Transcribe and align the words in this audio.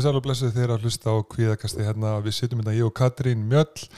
komið 0.00 0.08
sæl 0.08 0.16
og 0.16 0.24
blessuð 0.24 0.52
þeirra 0.54 0.76
að 0.78 0.84
hlusta 0.86 1.12
á 1.12 1.16
kvíðakasti 1.28 1.84
hérna. 1.84 2.10
Við 2.24 2.32
sittum 2.32 2.60
hérna 2.62 2.72
ég 2.72 2.86
og 2.86 2.92
Katrín 2.96 3.42
Mjöll 3.50 3.88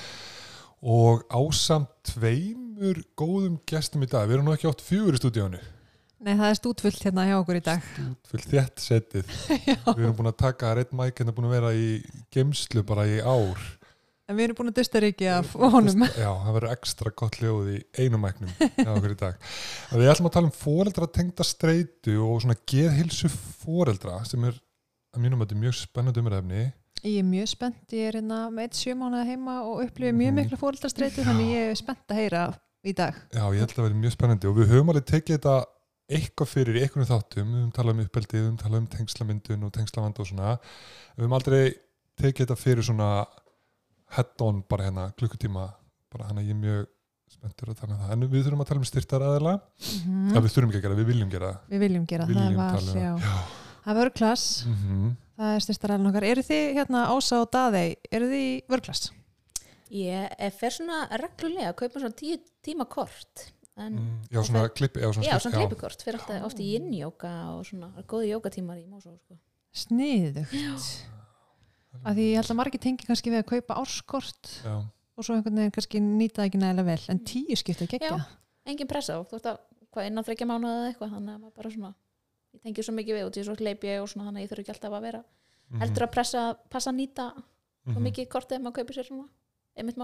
og 0.82 1.20
ásamt 1.30 1.92
tveimur 2.08 2.98
góðum 3.14 3.60
gestum 3.70 4.02
í 4.02 4.08
dag. 4.10 4.26
Við 4.26 4.40
erum 4.40 4.48
nú 4.48 4.54
ekki 4.56 4.66
átt 4.66 4.82
fjögur 4.82 5.14
í 5.14 5.20
stúdíónu. 5.20 5.60
Nei, 6.22 6.32
það 6.32 6.48
er 6.48 6.58
stútfullt 6.58 7.06
hérna 7.06 7.26
hjá 7.28 7.36
okkur 7.36 7.60
í 7.60 7.62
dag. 7.68 7.86
Stútfullt 7.92 8.48
þétt 8.50 8.82
setið. 8.82 9.30
Við 9.60 10.02
erum 10.02 10.16
búin 10.18 10.30
að 10.32 10.40
taka 10.42 10.72
reitt 10.78 10.90
mæk 10.90 11.22
hérna 11.22 11.36
búin 11.36 11.46
að 11.46 11.54
vera 11.54 11.70
í 11.78 11.86
gemslu 12.34 12.82
bara 12.88 13.06
í 13.06 13.22
ár. 13.22 13.62
En 14.26 14.38
við 14.38 14.48
erum 14.48 14.58
búin 14.58 14.72
að 14.72 14.80
dusta 14.80 15.00
ríki 15.02 15.26
af 15.30 15.54
honum. 15.58 16.04
Já, 16.18 16.30
það 16.30 16.52
verður 16.56 16.72
ekstra 16.72 17.14
gott 17.22 17.38
hljóð 17.38 17.72
í 17.74 17.78
einu 18.00 18.18
mæknum 18.22 18.52
hjá 18.58 18.90
okkur 18.96 19.14
í 19.14 19.20
dag. 19.22 19.48
Við 19.92 20.12
ætlum 20.14 20.30
að 20.30 20.36
tala 20.38 20.50
um 20.50 20.54
foreldra 20.56 21.08
tengda 21.14 21.46
streitu 21.46 22.18
og 22.22 22.42
svona 22.42 22.58
geðhilsu 22.70 23.30
foreldra 23.62 24.22
sem 24.26 24.46
er 24.50 24.62
að 25.12 25.20
mínum 25.24 25.40
að 25.40 25.46
þetta 25.46 25.56
er 25.58 25.62
mjög 25.64 25.76
spennandi 25.80 26.22
umræfni. 26.22 26.62
Ég 27.02 27.18
er 27.18 27.26
mjög 27.26 27.48
spennt, 27.50 27.82
ég 27.92 28.08
er 28.08 28.16
hérna 28.20 28.38
með 28.54 28.62
eitt 28.68 28.78
sjömánaða 28.78 29.26
heima 29.26 29.54
og 29.66 29.80
upplifið 29.86 30.14
mjög 30.14 30.32
Mhm. 30.32 30.38
mikla 30.38 30.58
fóreldrastreitu 30.60 31.24
þannig 31.26 31.48
ég 31.52 31.70
er 31.70 31.74
spennt 31.74 32.06
að 32.08 32.16
heyra 32.22 32.42
í 32.84 32.94
dag. 32.94 33.14
Já, 33.34 33.42
ég 33.52 33.58
held 33.58 33.70
að 33.70 33.76
það 33.76 33.86
verði 33.88 34.00
mjög 34.02 34.12
spennandi 34.16 34.48
og 34.48 34.56
við 34.56 34.70
höfum 34.72 34.88
alveg 34.92 35.06
tekið 35.10 35.38
þetta 35.38 35.56
eitthvað 36.12 36.48
fyrir 36.52 36.76
í 36.76 36.82
einhvern 36.82 37.08
þáttum, 37.08 37.46
við 37.50 37.58
höfum 37.58 37.72
talað 37.72 37.90
um 37.96 38.04
uppeldið, 38.04 38.38
við 38.38 38.46
höfum 38.46 38.58
talað 38.62 38.78
um 38.78 38.86
tengslamyndun 38.86 39.64
og 39.64 39.72
tengslavand 39.72 40.18
og 40.20 40.26
svona. 40.26 40.58
Við 41.16 41.24
höfum 41.24 41.36
aldrei 41.38 41.74
tekið 42.20 42.46
þetta 42.46 42.56
fyrir 42.58 42.82
svona 42.86 43.26
head-on 44.16 44.62
bara 44.68 44.84
hérna 44.90 45.12
klukkutíma, 45.16 45.72
bara 46.12 46.26
hann 46.28 46.38
að 46.38 46.46
ég 46.46 46.50
er 46.50 46.60
mjög 46.62 46.86
spenntur 47.32 47.72
að 47.72 47.78
tala 47.80 47.94
um 47.94 48.00
það. 48.02 48.12
En 48.12 48.20
við 48.28 48.44
þurfum 48.44 48.60
að 48.62 48.68
tala 48.68 48.78
um 48.82 48.84
styrtar 48.90 49.20
aðeila, 49.26 49.54
Mm 50.06 50.34
ja, 50.34 50.40
við 50.40 50.52
þurfum 50.54 50.70
ekki 50.70 50.80
að 50.82 50.86
gera, 50.86 50.94
við 51.00 51.06
viljum 51.12 51.30
gera. 51.32 51.52
Við 51.70 51.80
viljum 51.86 52.06
gera, 52.06 52.26
Viljum 52.26 52.56
það 53.82 53.90
já. 53.90 53.92
það. 53.92 54.00
Var 54.02 54.14
klass, 54.18 54.46
Mm 54.66 55.10
það 55.42 55.56
er 55.56 55.64
styrstarælun 55.66 56.10
okkar. 56.10 56.26
Eru 56.28 56.44
þið 56.46 56.62
hérna 56.76 57.02
Ása 57.12 57.40
og 57.42 57.50
Daðei, 57.54 57.88
eru 58.14 58.28
þið 58.30 58.44
í 58.44 58.52
vörklass? 58.70 59.10
Ég 59.92 60.36
er 60.38 60.54
fer 60.56 60.72
svona 60.72 61.02
reglulega 61.20 61.72
að 61.72 61.78
kaupa 61.82 62.00
svona 62.02 62.16
tíu 62.16 62.38
tíma 62.64 62.86
kort 62.88 63.48
en 63.76 63.96
Mm, 63.96 64.20
já, 64.28 64.40
svona 64.44 64.66
klippi, 64.68 65.00
já, 65.00 65.08
svona, 65.12 65.38
svona 65.40 65.56
klippikort 65.56 66.02
fyrir 66.04 66.18
alltaf 66.20 66.44
oft 66.44 66.60
í 66.60 66.66
yin-jóka 66.74 67.30
og 67.54 67.64
svona 67.64 67.88
er 67.96 68.04
góði 68.04 68.28
jókatímar 68.34 68.76
í 68.76 68.84
Mosó 68.84 69.14
sko. 69.16 69.38
Sniðugt. 69.72 70.52
Að 72.04 72.18
því 72.18 72.26
ég 72.26 72.36
held 72.40 72.52
að 72.52 72.58
margir 72.58 72.82
tengi 72.84 73.08
kannski 73.08 73.32
við 73.32 73.40
að 73.42 73.48
kaupa 73.48 73.78
árskort 73.80 74.52
Já, 74.64 74.76
og 75.16 75.24
svo 75.24 75.36
einhvern 75.36 75.56
veginn 75.60 75.74
kannski 75.76 76.00
nýta 76.04 76.44
ekki 76.44 76.60
nægilega 76.60 76.88
vel, 76.88 77.00
en 77.12 77.20
tíu 77.24 77.56
skiptu 77.56 77.88
ekki 77.88 78.00
ekki. 78.00 78.20
engin 78.68 78.88
pressa 78.88 79.16
á, 79.16 79.24
þú 79.24 79.36
veist 79.36 79.48
að 79.48 79.60
hvað 79.92 80.08
innan 80.08 80.24
þreikja 80.28 80.48
mánuða 80.48 80.76
eða 80.78 80.92
eitthvað 80.92 81.14
þannig 81.16 81.34
að 81.34 81.40
maður 81.42 81.56
bara 81.56 81.72
svona 81.72 81.94
ég 82.54 82.62
tengi 82.62 82.82
svo 82.82 82.94
mikið 82.94 83.16
við 83.18 83.26
og 83.26 83.32
því 83.32 83.44
svo 83.46 83.54
hleyp 83.60 83.84
ég 83.88 84.02
og 84.02 84.08
svona 84.12 84.28
þannig 84.30 84.40
að 84.40 84.44
ég 84.46 84.50
þurfi 84.52 84.64
ekki 84.66 84.74
alltaf 84.76 84.92
að 84.98 85.02
vera 85.08 85.22
Mhm. 85.72 85.80
heldur 85.80 86.02
að 86.06 86.12
pressa, 86.12 86.40
passa 86.68 86.90
að 86.90 86.96
nýta 87.00 87.26
svo 87.86 87.94
Mhm. 87.98 88.02
mikið 88.08 88.28
kortið 88.28 88.56
ef 88.58 88.62
maður 88.62 88.76
kaupir 88.78 88.96
sér 88.98 89.06
svona 89.08 89.28
einmitt 89.76 89.96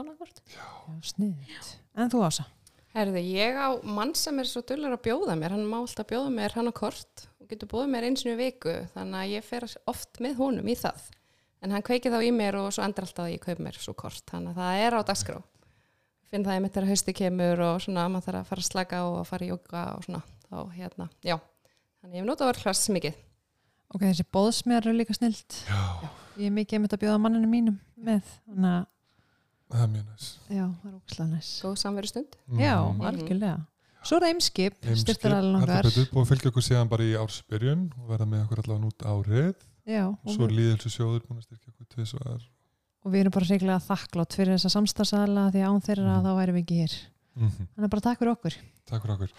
sniðugt. 1.02 1.76
En 1.94 2.08
þú 2.10 2.22
Ása? 2.24 2.46
Herði, 2.94 3.20
ég 3.36 3.54
á 3.54 3.69
mann 3.84 4.14
sem 4.14 4.38
er 4.41 4.44
svo 4.48 4.62
dullur 4.62 4.96
að 4.96 5.02
bjóða 5.04 5.36
mér, 5.38 5.50
hann 5.50 5.66
má 5.69 5.76
alltaf 5.82 6.06
bjóða 6.08 6.30
mér 6.32 6.52
hann 6.56 6.69
á 6.69 6.72
kort 6.72 7.28
og 7.41 7.48
getur 7.48 7.69
bóðið 7.69 7.91
mér 7.92 8.04
eins 8.08 8.24
og 8.24 8.38
viku, 8.38 8.72
þannig 8.94 9.20
að 9.20 9.32
ég 9.36 9.44
fer 9.44 9.66
oft 9.86 10.19
með 10.24 10.36
honum 10.36 10.64
í 10.66 10.74
það. 10.74 10.98
En 11.62 11.70
hann 11.70 11.82
kveikið 11.82 12.12
þá 12.16 12.20
í 12.24 12.32
mér 12.32 12.54
og 12.54 12.72
svo 12.72 12.82
endur 12.84 13.04
alltaf 13.04 13.26
að 13.26 13.32
ég 13.36 13.41
kaup 13.44 13.58
mér 13.58 13.74
svo 13.76 13.94
kort, 13.94 14.25
þannig 14.26 14.54
að 14.54 14.60
það 14.62 14.86
er 14.86 14.92
á 14.97 15.00
dagskrá. 15.04 15.42
Finn 16.30 16.44
það 16.44 16.56
ég 16.56 16.62
mitt 16.62 16.72
þegar 16.72 16.88
hausti 16.88 17.12
kemur 17.15 17.60
og 17.60 17.80
svona 17.80 18.09
maður 18.09 18.25
þarf 18.25 18.41
að 18.41 18.47
fara 18.47 18.60
að 18.62 18.70
slaka 18.72 18.97
og 19.04 19.20
að 19.20 19.26
fara 19.26 19.44
í 19.47 19.50
jóka 19.53 19.84
og 19.98 20.04
svona, 20.04 20.22
þá 20.48 20.56
hérna, 20.75 21.10
já. 21.22 21.41
Þannig 22.03 22.14
ég 22.14 22.22
hef 22.22 22.28
notað 22.28 22.44
að 22.47 22.50
vera 22.53 22.62
klass 22.62 22.88
mikið. 22.94 23.16
Ok, 23.94 24.03
þessi 24.04 24.25
bóðsmér 24.36 24.84
eru 24.84 24.92
líka 24.98 25.14
snilt. 25.16 25.62
Já, 25.69 25.81
Ég 26.38 26.47
er 26.47 26.54
mikið 26.54 26.76
einmitt 26.78 26.92
að 26.94 27.00
bjóða 27.03 27.19
manninu 27.19 27.48
mínum 27.50 27.78
með, 27.98 28.22
þannig 28.47 28.70
að, 28.70 28.84
það 29.72 29.81
er 29.82 29.88
mjög 29.94 30.04
næst. 30.06 30.36
já, 30.54 30.64
það 30.69 30.84
er 30.86 30.92
ógæslega 30.98 31.28
næs. 31.32 31.48
Góð 31.64 31.75
samveru 31.82 32.06
stund. 32.12 32.36
Já, 32.60 32.75
Mhm. 32.78 33.00
algjörlega. 33.09 33.66
Svo 34.04 34.16
er 34.16 34.20
það 34.22 34.31
eimskip, 34.34 34.75
heldur 34.84 35.16
okkar. 35.59 35.82
betur, 35.82 36.06
búið 36.14 36.22
að 36.22 36.31
fylgja 36.31 36.50
okkur 36.53 36.62
síðan 36.69 36.88
bara 36.88 37.03
í 37.03 37.16
ársbyrjun 37.19 37.82
og 37.98 38.09
verða 38.09 38.26
með 38.30 38.44
okkur 38.47 38.59
allavega 38.62 38.84
nút 38.84 38.98
árið 39.03 39.54
Já, 39.88 40.06
og 40.06 40.30
svo 40.30 40.44
er 40.44 40.54
líðhelsu 40.54 40.88
sjóður 40.94 41.26
búin 41.26 41.38
að 41.41 41.47
styrkja 41.48 41.72
okkur 41.75 41.86
tvisvar 41.97 42.41
og 43.04 43.12
við 43.12 43.20
erum 43.25 43.32
bara 43.34 43.44
reglega 43.50 43.80
þakklátt 43.82 44.32
fyrir 44.38 44.54
þessa 44.54 44.70
samstagsæðla 44.78 45.50
því 45.50 45.60
án 45.66 45.82
þeirra 45.82 46.15
Mhm. 46.15 46.25
þá 46.25 46.30
væri 46.38 46.53
við 46.54 46.62
ekki 46.62 46.78
hér. 46.78 46.94
mm 47.36 47.48
-hmm. 47.48 47.66
Þannig 47.75 47.84
að 47.84 47.91
bara 47.91 48.00
takk 48.06 48.19
fyrir 48.20 48.36
okkur. 48.36 48.54
Takk 48.88 49.04
fyrir 49.04 49.15
okkur. 49.15 49.34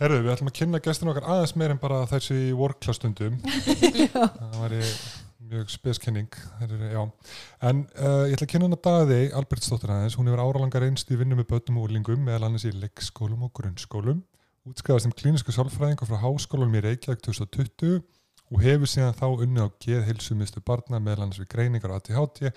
Herru, 0.00 0.22
við 0.24 0.32
ætlum 0.32 0.48
að 0.50 0.56
kynna 0.60 0.80
gestin 0.84 1.10
okkar 1.12 1.28
aðeins 1.34 1.54
meir 1.60 1.74
en 1.74 1.80
bara 1.82 2.04
þessi 2.08 2.38
workclass-stundum 2.56 3.36
það 4.14 4.58
væri 4.62 4.82
mjög 5.44 5.72
speskenning 5.74 6.36
en 6.64 7.82
uh, 8.00 8.24
ég 8.24 8.34
ætla 8.34 8.46
að 8.46 8.52
kynna 8.54 8.68
hana 8.70 8.78
Daði 8.86 9.18
Albertsdóttir 9.36 9.92
aðeins, 9.92 10.16
hún 10.18 10.30
hefur 10.30 10.40
áralangar 10.40 10.86
einst 10.86 11.10
í 11.12 11.18
vinnu 11.20 11.36
með 11.38 11.50
börnum 11.52 11.82
og 11.82 11.88
úrlingum, 11.88 12.22
meðal 12.24 12.48
annars 12.48 12.64
í 12.68 12.72
leikskólum 12.72 13.44
og 13.44 13.52
grunnskólum. 13.58 14.22
Útskæðast 14.64 15.04
sem 15.04 15.12
klínisku 15.12 15.52
sálfræðingar 15.52 16.08
frá 16.08 16.22
háskólanum 16.22 16.78
í 16.78 16.84
Reykjavík 16.86 17.20
2020 17.26 17.98
og 18.54 18.62
hefur 18.64 18.88
síðan 18.88 19.18
þá 19.18 19.26
unni 19.44 19.60
á 19.60 19.68
geðhilsumistu 19.84 20.62
barna 20.64 21.00
meðal 21.02 21.26
annars 21.26 21.42
við 21.42 21.50
greiningar 21.52 21.92
á 21.92 22.00
ATHT 22.00 22.48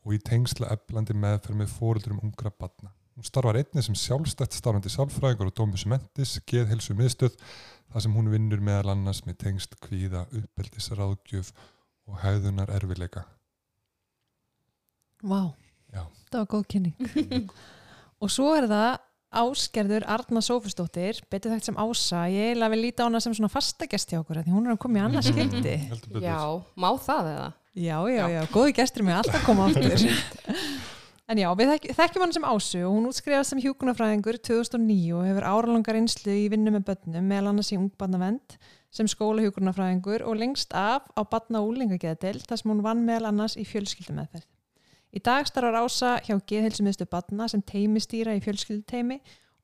og 0.00 0.16
í 0.16 0.22
tengsla 0.24 0.72
eflandi 0.72 1.16
meðferð 1.16 1.60
með 1.60 1.74
fóröldurum 1.76 2.24
ungra 2.24 2.52
barna. 2.56 2.94
Hún 3.20 3.28
starfar 3.28 3.58
einnig 3.60 3.84
sem 3.84 3.96
sjálfstætt 4.00 4.54
starfandi 4.56 4.88
sálfræðingur 4.88 5.50
og 5.50 5.52
Dómus 5.58 5.82
Mentis, 5.84 6.38
geðhilsu 6.48 6.94
miðstöð, 6.96 7.34
þar 7.92 8.04
sem 8.06 8.14
hún 8.16 8.30
vinnur 8.32 8.62
meðal 8.64 8.94
annars 8.94 9.18
með 9.26 9.34
tengst 9.42 9.74
kvíða, 9.84 10.22
uppeldisráðgjöf 10.38 11.50
og 12.08 12.16
hæðunar 12.22 12.70
erfileika. 12.72 13.26
Vá, 15.20 15.52
Já. 15.92 16.06
það 16.32 16.38
var 16.38 16.48
góð 16.54 16.64
kynning. 16.72 17.52
og 18.24 18.32
svo 18.32 18.54
er 18.56 18.70
það 18.70 18.88
Ásgerður 19.42 20.06
Arna 20.16 20.40
Sófustóttir, 20.40 21.20
betur 21.28 21.52
þekkt 21.52 21.68
sem 21.68 21.76
Ása. 21.76 22.22
Ég 22.32 22.54
eiginlega 22.54 22.72
vil 22.72 22.84
líta 22.86 23.04
á 23.04 23.08
hana 23.10 23.20
sem 23.20 23.36
svona 23.36 23.52
fastagest 23.52 24.14
hjá 24.14 24.22
okkur, 24.22 24.40
af 24.40 24.48
því 24.48 24.54
hún 24.56 24.70
er 24.70 24.78
að 24.78 24.80
koma 24.86 24.96
í 24.96 25.04
annars 25.04 25.28
skildi. 25.28 25.76
Heldur 25.90 26.16
betur. 26.16 26.24
Já, 26.24 26.40
má 26.72 26.88
það 27.04 27.28
eða? 27.34 27.50
Já, 27.84 27.98
já, 28.16 28.24
já, 28.32 28.40
góði 28.56 28.78
gestur 28.80 29.04
með 29.04 29.20
alltaf 29.20 29.44
koma 29.44 29.68
aftur. 29.68 30.08
en 31.30 31.38
já, 31.38 31.48
við 31.58 31.70
þekk, 31.70 31.88
þekkjum 31.98 32.24
hann 32.24 32.34
sem 32.34 32.46
Ásu 32.48 32.80
og 32.82 32.94
hún 32.96 33.08
útskrifast 33.10 33.52
sem 33.52 33.60
hjúkunarfræðingur 33.62 34.38
2009 34.42 35.14
og 35.14 35.26
hefur 35.28 35.46
áralangar 35.46 35.98
einslu 36.00 36.34
í 36.34 36.48
vinnu 36.50 36.72
með 36.74 36.86
börnum, 36.88 37.28
meðal 37.30 37.52
annars 37.52 37.70
í 37.70 37.78
ungbarnavend 37.78 38.56
sem 38.90 39.06
skóla 39.10 39.44
hjúkunarfræðingur 39.44 40.24
og 40.26 40.40
lengst 40.40 40.74
af 40.74 41.06
á 41.14 41.22
barna 41.22 41.62
og 41.62 41.70
úlingageðdel 41.70 42.40
þar 42.42 42.62
sem 42.62 42.72
hún 42.72 42.82
vann 42.82 43.04
meðal 43.06 43.30
annars 43.30 43.54
í 43.54 43.66
fjölskyldumeðferð. 43.68 44.48
Í 45.10 45.22
dag 45.26 45.46
starfar 45.46 45.78
Ása 45.84 46.16
hjá 46.26 46.36
geðhilsumiðstu 46.50 47.06
barna 47.10 47.46
sem 47.50 47.62
teimistýra 47.66 48.34
í 48.38 48.42
fjölskylduteimi 48.42 49.20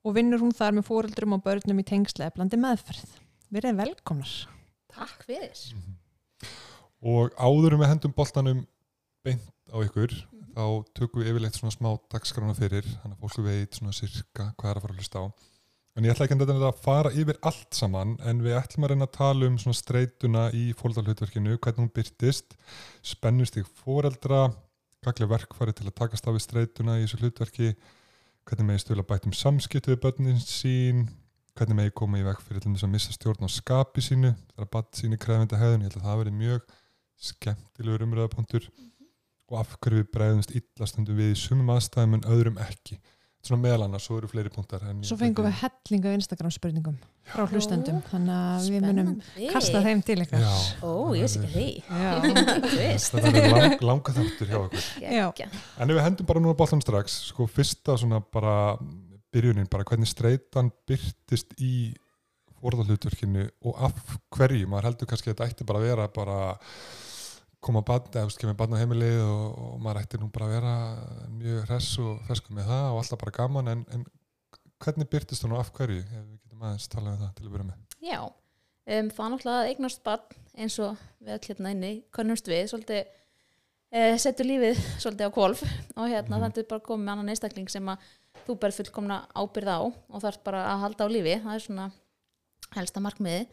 og 0.06 0.14
vinnur 0.14 0.42
hún 0.42 0.54
þar 0.54 0.78
með 0.78 0.88
fóreldrum 0.88 1.34
og 1.34 1.42
börnum 1.44 1.82
í 1.82 1.86
tengsla 1.86 2.30
eflandi 2.30 2.58
meðferð. 2.62 3.18
Verið 3.54 3.78
velkomnar. 3.82 4.32
Takk 4.94 5.26
fyrir 5.26 5.50
Mhm. 5.74 5.98
Og 7.06 7.34
áður 7.38 7.74
en 7.74 7.80
við 7.80 7.90
hendum 7.90 8.14
boltanum 8.16 8.66
beint 9.22 9.42
á 9.70 9.76
ykkur, 9.82 10.14
þá 10.56 10.64
tökum 10.96 11.20
við 11.20 11.34
yfirleitt 11.34 11.58
svona 11.58 11.74
smá 11.74 11.90
dagskrána 12.12 12.54
fyrir, 12.56 12.86
þannig 13.02 13.18
að 13.18 13.22
fólku 13.24 13.44
veit 13.44 13.76
svona 13.76 13.94
sirka 13.96 14.48
hvað 14.56 14.70
er 14.70 14.78
að 14.78 14.86
fara 14.86 14.94
að 14.94 15.02
hlusta 15.02 15.20
á. 15.20 15.24
En 15.96 16.04
ég 16.04 16.12
ætla 16.12 16.26
ekki 16.26 16.36
að 16.36 16.62
að 16.68 16.80
fara 16.84 17.12
yfir 17.16 17.38
allt 17.48 17.76
saman, 17.76 18.16
en 18.28 18.40
við 18.44 18.56
ætlum 18.58 18.84
að 18.84 18.90
reyna 18.92 19.06
að 19.08 19.14
tala 19.16 19.48
um 19.48 19.58
svona 19.60 19.78
streituna 19.78 20.46
í 20.52 20.64
fóreldrahlutverkinu, 20.76 21.56
hvernig 21.56 21.84
hún 21.84 21.92
byrtist, 21.96 22.56
spennustig 23.04 23.68
fóreldra, 23.80 24.50
gaglega 25.04 25.30
verkfæri 25.30 25.76
til 25.76 25.86
að 25.88 25.96
takast 26.00 26.28
af 26.28 26.36
við 26.36 26.44
streituna 26.44 26.98
í 27.00 27.06
þessu 27.06 27.20
hlutverki, 27.22 27.70
hvernig 28.48 28.68
megi 28.68 28.84
stöla 28.84 29.06
bætum 29.08 29.32
samskiptu 29.36 29.94
við 29.94 30.02
börnin 30.04 30.42
sín, 30.42 31.06
hvernig 31.56 31.80
megi 31.80 31.96
koma 31.96 32.20
í 32.20 32.26
veg 32.26 32.44
fyrir 32.44 32.64
til 32.64 32.74
þess 32.74 32.84
að 32.84 32.92
missa 32.92 33.16
stjórn 33.16 33.48
á 33.48 33.50
skapi 33.52 34.04
sínu, 34.04 34.34
þegar 34.52 34.72
bad 34.76 34.92
síni 35.00 35.20
krefindi 35.20 35.60
hegðun, 35.60 35.86
ég 35.86 35.88
held 35.88 36.02
að 36.02 36.10
það 36.10 36.20
verið 36.22 36.38
mjög 36.42 36.76
skemmtilegur 37.30 38.04
umræðapunktur 38.04 38.68
og 39.50 39.60
af 39.62 39.76
hverju 39.80 40.02
við 40.02 40.08
bregðumst 40.14 40.54
illastundum 40.58 41.18
við 41.18 41.34
í 41.34 41.38
sumum 41.38 41.70
aðstæðum 41.76 42.18
en 42.18 42.26
öðrum 42.34 42.58
ekki. 42.62 42.98
Svona 43.46 43.62
meðal 43.62 43.84
annars, 43.84 44.06
svo 44.08 44.16
eru 44.18 44.26
fleiri 44.26 44.50
punktar 44.50 44.82
Svo 45.06 45.14
fengum 45.20 45.46
við 45.46 45.60
hellinga 45.60 46.14
Instagram 46.16 46.50
spurningum 46.50 46.96
frá 47.30 47.44
hlustendum, 47.46 48.00
þannig 48.08 48.32
að 48.34 48.66
við 48.74 48.86
munum 48.88 49.12
kasta 49.52 49.82
þeim 49.84 50.02
til. 50.06 50.16
Já, 50.26 50.48
Ó, 50.82 51.14
ég 51.14 51.22
veist 51.26 51.38
ekki 51.38 51.52
því 51.52 51.66
þetta 53.12 53.30
er 53.30 53.54
lang, 53.54 53.76
langa 53.86 54.14
þáttur 54.16 54.50
hjá 54.50 54.58
okkur. 54.64 54.88
Já. 54.98 55.26
En 55.78 55.92
ef 55.92 55.94
við 55.94 56.02
hendum 56.08 56.30
bara 56.32 56.42
núna 56.42 56.58
bóltan 56.58 56.82
strax 56.82 57.20
sko 57.28 57.46
fyrsta 57.50 57.94
svona 58.02 58.18
bara 58.34 58.56
byrjunin, 59.34 59.70
bara 59.70 59.86
hvernig 59.86 60.10
streitan 60.10 60.72
byrtist 60.88 61.54
í 61.62 61.92
fórðalhutverkinu 62.56 63.46
og 63.68 63.82
af 63.90 64.16
hverju, 64.34 64.66
maður 64.70 64.90
heldur 64.90 65.10
kannski 65.10 65.30
að 65.30 65.36
þetta 65.36 65.50
ætti 65.52 65.68
bara 65.68 65.82
að 65.82 65.90
vera 65.90 66.06
bara 66.14 66.38
koma 67.66 67.82
þú 67.86 68.56
barn 68.60 68.76
á 68.76 68.80
heimilið 68.80 69.18
og, 69.24 69.58
og 69.66 69.76
maður 69.84 70.02
ætti 70.04 70.20
nú 70.22 70.28
bara 70.34 70.46
að 70.48 70.54
vera 70.56 70.74
mjög 71.36 71.60
hress 71.66 71.90
og 72.02 72.22
fersku 72.28 72.54
með 72.56 72.70
það 72.70 72.86
og 72.92 73.00
alltaf 73.02 73.20
bara 73.22 73.34
gaman 73.40 73.70
en, 73.72 73.84
en 73.96 74.06
hvernig 74.84 75.08
byrtist 75.12 75.44
hún 75.46 75.54
og 75.56 75.62
af 75.64 75.72
hverju? 75.76 76.02
Við 76.06 76.26
getum 76.36 76.64
aðeins 76.66 76.88
talað 76.92 77.14
um 77.16 77.22
það 77.24 77.34
til 77.38 77.46
að 77.46 77.54
byrja 77.56 77.68
með. 77.70 77.84
Já, 78.06 78.18
um, 78.26 79.10
það 79.10 79.22
er 79.26 79.32
náttúrulega 79.34 79.60
að 79.62 79.70
eignast 79.72 80.02
barn 80.06 80.42
eins 80.56 80.78
og 80.84 81.04
við 81.20 81.34
öll 81.36 81.48
hérna 81.50 81.72
inni 81.74 81.92
könnumst 82.16 82.48
við 82.48 82.62
svolítið 82.72 83.02
e, 83.92 84.00
setur 84.22 84.48
lífið 84.48 84.80
svolítið 85.02 85.28
á 85.28 85.36
kvolf 85.36 85.62
og 85.96 86.06
hérna 86.08 86.36
Mhm. 86.36 86.42
þannig 86.46 86.62
er 86.62 86.70
bara 86.70 86.86
komið 86.86 87.04
með 87.04 87.12
annan 87.16 87.32
einstakling 87.34 87.70
sem 87.72 87.92
að 87.92 88.08
þú 88.46 88.58
berð 88.62 88.78
fullkomna 88.80 89.18
ábyrð 89.36 89.72
á 89.72 89.80
og 89.84 90.22
þarf 90.22 90.42
bara 90.44 90.64
að 90.74 90.82
halda 90.84 91.04
á 91.04 91.08
lífi. 91.12 91.36
Það 91.42 91.54
er 91.54 91.64
svona 91.66 91.86
helsta 92.76 93.00
markmiði 93.00 93.46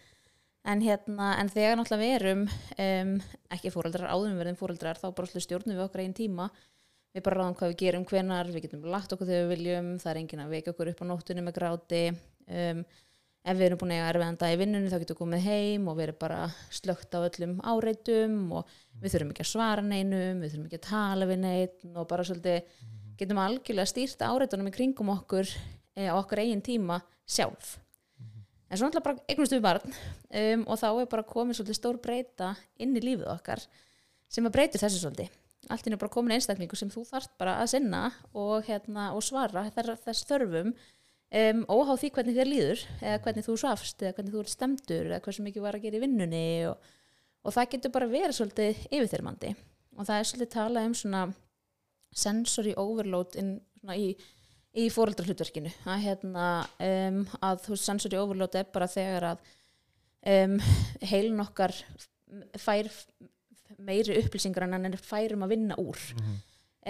en 0.63 0.83
hérna, 0.83 1.33
en 1.41 1.49
þegar 1.51 1.79
náttúrulega 1.79 2.03
við 2.03 2.13
erum 2.17 2.43
um, 2.47 3.15
ekki 3.53 3.71
fóreldrar 3.73 4.11
áðurum 4.11 4.39
verðum 4.39 4.59
fóreldrar 4.59 4.99
þá 4.99 5.09
bara 5.15 5.43
stjórnum 5.43 5.75
við 5.75 5.85
okkar 5.85 6.03
einn 6.05 6.15
tíma. 6.17 6.49
Við 7.13 7.25
bara 7.27 7.39
ráðum 7.41 7.57
hvað 7.59 7.73
við 7.73 7.81
gerum 7.83 8.05
hvenar 8.09 8.47
við 8.49 8.67
getum 8.67 8.85
lagt 8.89 9.11
okkur 9.13 9.29
þegar 9.29 9.43
við 9.45 9.51
viljum 9.57 9.89
það 10.01 10.11
er 10.13 10.19
enginn 10.21 10.43
að 10.43 10.53
vekja 10.55 10.73
okkur 10.73 10.93
upp 10.93 11.03
á 11.03 11.05
nóttunni 11.09 11.43
með 11.45 11.57
gráti. 11.59 12.03
Um, 12.47 12.85
ef 13.43 13.59
við 13.59 13.65
erum 13.67 13.81
búin 13.81 13.91
að 13.91 13.99
eiga 13.99 14.09
erfiðan 14.13 14.39
dag 14.39 14.53
í 14.53 14.59
vinnunni 14.61 14.89
þá 14.91 14.97
getum 15.01 15.17
við 15.17 15.19
komið 15.19 15.45
heim 15.49 15.87
og 15.91 15.97
við 15.97 16.05
erum 16.05 16.19
bara 16.21 16.39
slögt 16.71 17.15
á 17.15 17.19
öllum 17.19 17.57
áreitum 17.59 18.37
og 18.55 18.73
við 19.01 19.15
þurfum 19.15 19.33
ekki 19.33 19.43
að 19.43 19.51
svara 19.51 19.83
neinum 19.83 20.43
við 20.43 20.53
þurfum 20.53 20.67
ekki 20.69 20.79
að 20.79 20.87
tala 20.87 21.27
við 21.27 21.41
neinn 21.43 21.97
og 21.99 22.07
bara 22.07 22.27
svolítið 22.29 22.77
getum 23.19 23.43
algjörlega 23.43 23.91
stýrt 23.91 24.23
áreitunum 24.23 24.71
í 24.71 24.75
kringum 24.77 25.11
okkur 25.17 25.49
e, 25.51 26.07
á 26.07 26.15
okkur 26.15 26.43
eigin 26.45 26.63
tíma 26.63 27.01
sjálf 27.27 27.75
en 28.73 28.79
svo 28.79 28.89
náttúrulega 28.89 29.05
bara 29.05 29.29
eignumst 29.29 29.53
við 29.53 29.63
barn 29.63 29.93
um, 29.93 30.65
og 30.65 30.79
þá 30.81 30.87
er 30.89 31.09
bara 31.11 31.25
komið 31.29 31.59
svolítið 31.59 31.77
stór 31.77 31.99
breyta 32.01 32.53
inn 32.81 32.97
í 32.97 33.03
lífið 33.03 33.29
okkar 33.35 33.61
sem 34.33 34.49
að 34.49 34.55
breytir 34.55 34.81
þessu 34.81 35.03
svolítið. 35.03 35.29
Allt 35.71 35.85
inn 35.87 35.95
er 35.95 36.01
bara 36.01 36.11
komin 36.11 36.33
einstaklingu 36.35 36.75
sem 36.75 36.89
þú 36.91 37.05
þarft 37.07 37.35
bara 37.39 37.59
að 37.61 37.69
sinna 37.75 38.01
og, 38.33 38.65
hérna, 38.67 39.11
og 39.15 39.23
svara 39.23 39.67
þess, 39.75 40.25
þörfum 40.27 40.73
um, 40.73 41.61
óhá 41.69 41.93
því 42.01 42.09
hvernig 42.17 42.39
þér 42.39 42.49
líður 42.49 42.83
eða 42.97 43.21
hvernig 43.27 43.47
þú 43.47 43.59
svafst 43.61 44.03
eða 44.03 44.17
hvernig 44.17 44.33
þú 44.33 44.43
ert 44.43 44.53
stemdur 44.55 45.11
eða 45.11 45.21
hversu 45.27 45.45
mikið 45.45 45.67
var 45.67 45.77
að 45.77 45.85
gera 45.85 45.99
í 45.99 46.03
vinnunni 46.03 46.43
og, 46.71 46.89
og 47.45 47.55
það 47.55 47.69
getur 47.75 47.95
bara 47.95 48.11
verið 48.11 48.37
svolítið 48.39 48.83
yfirþyrmandi. 48.89 49.53
Og 49.93 50.09
það 50.09 50.19
er 50.19 50.29
svolítið 50.31 50.53
talað 50.57 50.89
um 50.89 50.97
svona 50.97 51.23
sensory 52.13 52.73
overload 52.77 53.37
in, 53.39 53.55
svona 53.79 53.97
í, 54.01 54.13
í 54.73 54.87
fóreldrahlutverkinu 54.93 55.71
að, 55.85 55.99
hérna, 56.07 56.45
um, 56.81 57.19
að 57.45 57.61
þú 57.65 57.75
veist, 57.75 57.85
sensory 57.85 58.17
overload 58.17 58.55
er 58.57 58.69
bara 58.73 58.89
þegar 58.89 59.27
að 59.33 59.43
um, 60.33 60.55
heilin 61.11 61.43
okkar 61.43 61.75
fær 62.57 62.89
meiri 63.83 64.17
upplýsingar 64.23 64.65
en 64.65 64.77
hann 64.77 64.89
er 64.89 64.97
færum 65.01 65.45
að 65.45 65.55
vinna 65.55 65.77
úr. 65.81 65.99
Mhm. 66.17 66.39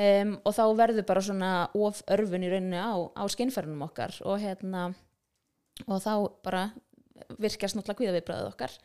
um, 0.03 0.33
og 0.45 0.55
þá 0.55 0.63
verður 0.79 1.07
bara 1.09 1.21
svona 1.21 1.51
of 1.75 2.01
örfun 2.07 2.45
í 2.47 2.51
rauninu 2.53 2.79
á, 2.79 2.93
á 3.19 3.23
skinnfærunum 3.29 3.85
okkar 3.89 4.15
og 4.25 4.39
hérna 4.41 4.93
og 5.87 5.99
þá 6.01 6.13
bara 6.43 6.63
virkast 7.37 7.75
náttúrulega 7.75 7.99
kvíðaviðbræðið 7.99 8.51
okkar 8.51 8.77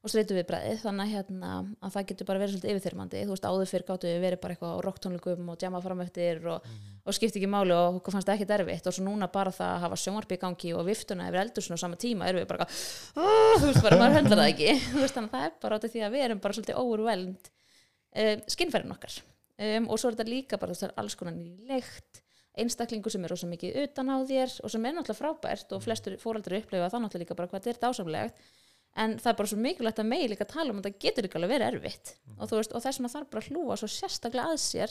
og 0.00 0.08
streitu 0.08 0.32
viðbræðið 0.32 0.78
þannig 0.80 1.02
að, 1.04 1.10
hérna, 1.12 1.48
að 1.84 1.90
það 1.92 2.04
getur 2.08 2.26
bara 2.30 2.40
verið 2.40 2.54
svolítið 2.54 2.70
yfirþyrmandi. 2.72 3.22
Þú 3.26 3.34
veist 3.34 3.48
áður 3.50 3.68
fyrir 3.68 3.84
gáttu 3.90 4.08
við 4.08 4.22
verið 4.24 4.40
bara 4.40 4.54
eitthvað 4.54 4.72
á 4.72 4.84
rocktónleikum 4.86 5.50
og 5.52 5.58
djama 5.60 5.82
fram 5.84 6.00
eftir 6.06 6.40
og, 6.48 6.68
og 7.04 7.16
skipti 7.16 7.36
ekki 7.40 7.50
máli 7.52 7.74
og 7.76 7.98
okkur 7.98 8.14
fannst 8.16 8.30
það 8.30 8.38
ekki 8.38 8.48
derfitt 8.48 8.88
og 8.88 8.96
svo 8.96 9.04
núna 9.04 9.28
bara 9.34 9.52
það 9.52 9.74
að 9.74 9.84
hafa 9.84 9.98
sjónvarpi 10.00 10.38
í 10.38 10.40
gangi 10.40 10.72
og 10.72 10.86
viftuna 10.88 11.26
yfir 11.28 11.42
eldursun 11.42 11.76
á 11.76 11.82
sama 11.84 12.00
tíma 12.00 12.30
erum 12.30 12.40
við 12.40 12.48
bara 12.48 12.68
þú 12.70 13.66
veist 13.66 13.84
bara 13.84 14.00
maður 14.00 14.16
höndlar 14.16 14.40
það 14.40 14.52
ekki. 14.54 14.70
Veist 15.02 15.18
þannig 15.18 15.28
að 15.28 15.36
það 15.36 15.46
er 15.50 15.54
bara 15.66 15.80
átti 15.80 15.92
því 15.92 16.06
að 16.06 16.16
við 16.16 16.26
erum 16.30 16.42
bara 16.46 16.56
svolítið 16.56 16.80
overwhelmed 16.80 17.52
um, 17.52 18.42
skinnfærin 18.56 18.96
okkar. 18.96 19.20
Um, 19.60 19.92
og 19.92 20.00
svo 20.00 20.08
er 20.08 20.16
þetta 20.16 20.32
líka 20.32 20.62
bara 20.62 20.72
þessar 20.72 20.96
alls 20.96 21.18
konar 21.20 21.36
nýlegt 21.36 22.24
einstaklingu 22.60 23.12
sem 23.12 23.24
er 23.24 23.32
rosa 23.32 23.48
mikið 23.48 23.76
utan 23.84 24.10
á 24.10 24.16
þér 24.26 24.56
og 24.64 24.72
sem 24.72 24.86
er 24.88 24.96
náttúrulega 24.96 25.20
frábært 25.20 25.76
og 25.76 25.84
flestur 25.84 26.16
fóreldrar 26.20 26.58
upplifa 26.58 26.88
það 26.90 27.04
náttúrulega 27.04 27.22
líka 27.22 27.36
bara 27.38 27.50
hvað 27.52 27.66
þetta 27.66 27.76
er 27.76 27.82
dásamlegt 27.84 28.48
en 28.96 29.18
það 29.18 29.26
er 29.32 29.36
bara 29.38 29.48
svo 29.48 29.58
mikilvægt 29.58 29.98
að 30.02 30.08
megi 30.10 30.28
líka 30.28 30.46
tala 30.50 30.70
um 30.72 30.78
að 30.80 30.88
það 30.90 30.98
getur 31.04 31.24
ekki 31.28 31.36
alveg 31.38 31.50
verið 31.54 31.74
erfitt. 31.74 32.14
Og, 32.38 32.48
þú 32.50 32.56
veist, 32.58 32.72
og 32.74 32.82
þess 32.82 32.98
vegna 32.98 33.08
þarf 33.14 33.30
bara 33.30 33.42
að 33.44 33.50
hlúa 33.52 33.76
svo 33.78 33.88
sérstaklega 33.88 34.50
að 34.50 34.58
sér 34.58 34.90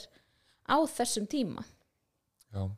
á 0.70 0.78
þessum 0.88 1.28
tíma. 1.28 1.64
Já, 2.54 2.70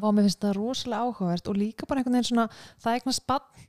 Vá, 0.00 0.08
mér 0.10 0.24
finnst 0.26 0.40
það 0.40 0.54
rosalega 0.56 1.04
áhugavert 1.04 1.48
og 1.48 1.56
líka 1.60 1.86
bara 1.86 2.00
einhvern 2.00 2.16
veginn 2.16 2.30
svona, 2.30 2.48
það 2.82 2.94
eignast 2.98 3.26
bann 3.26 3.66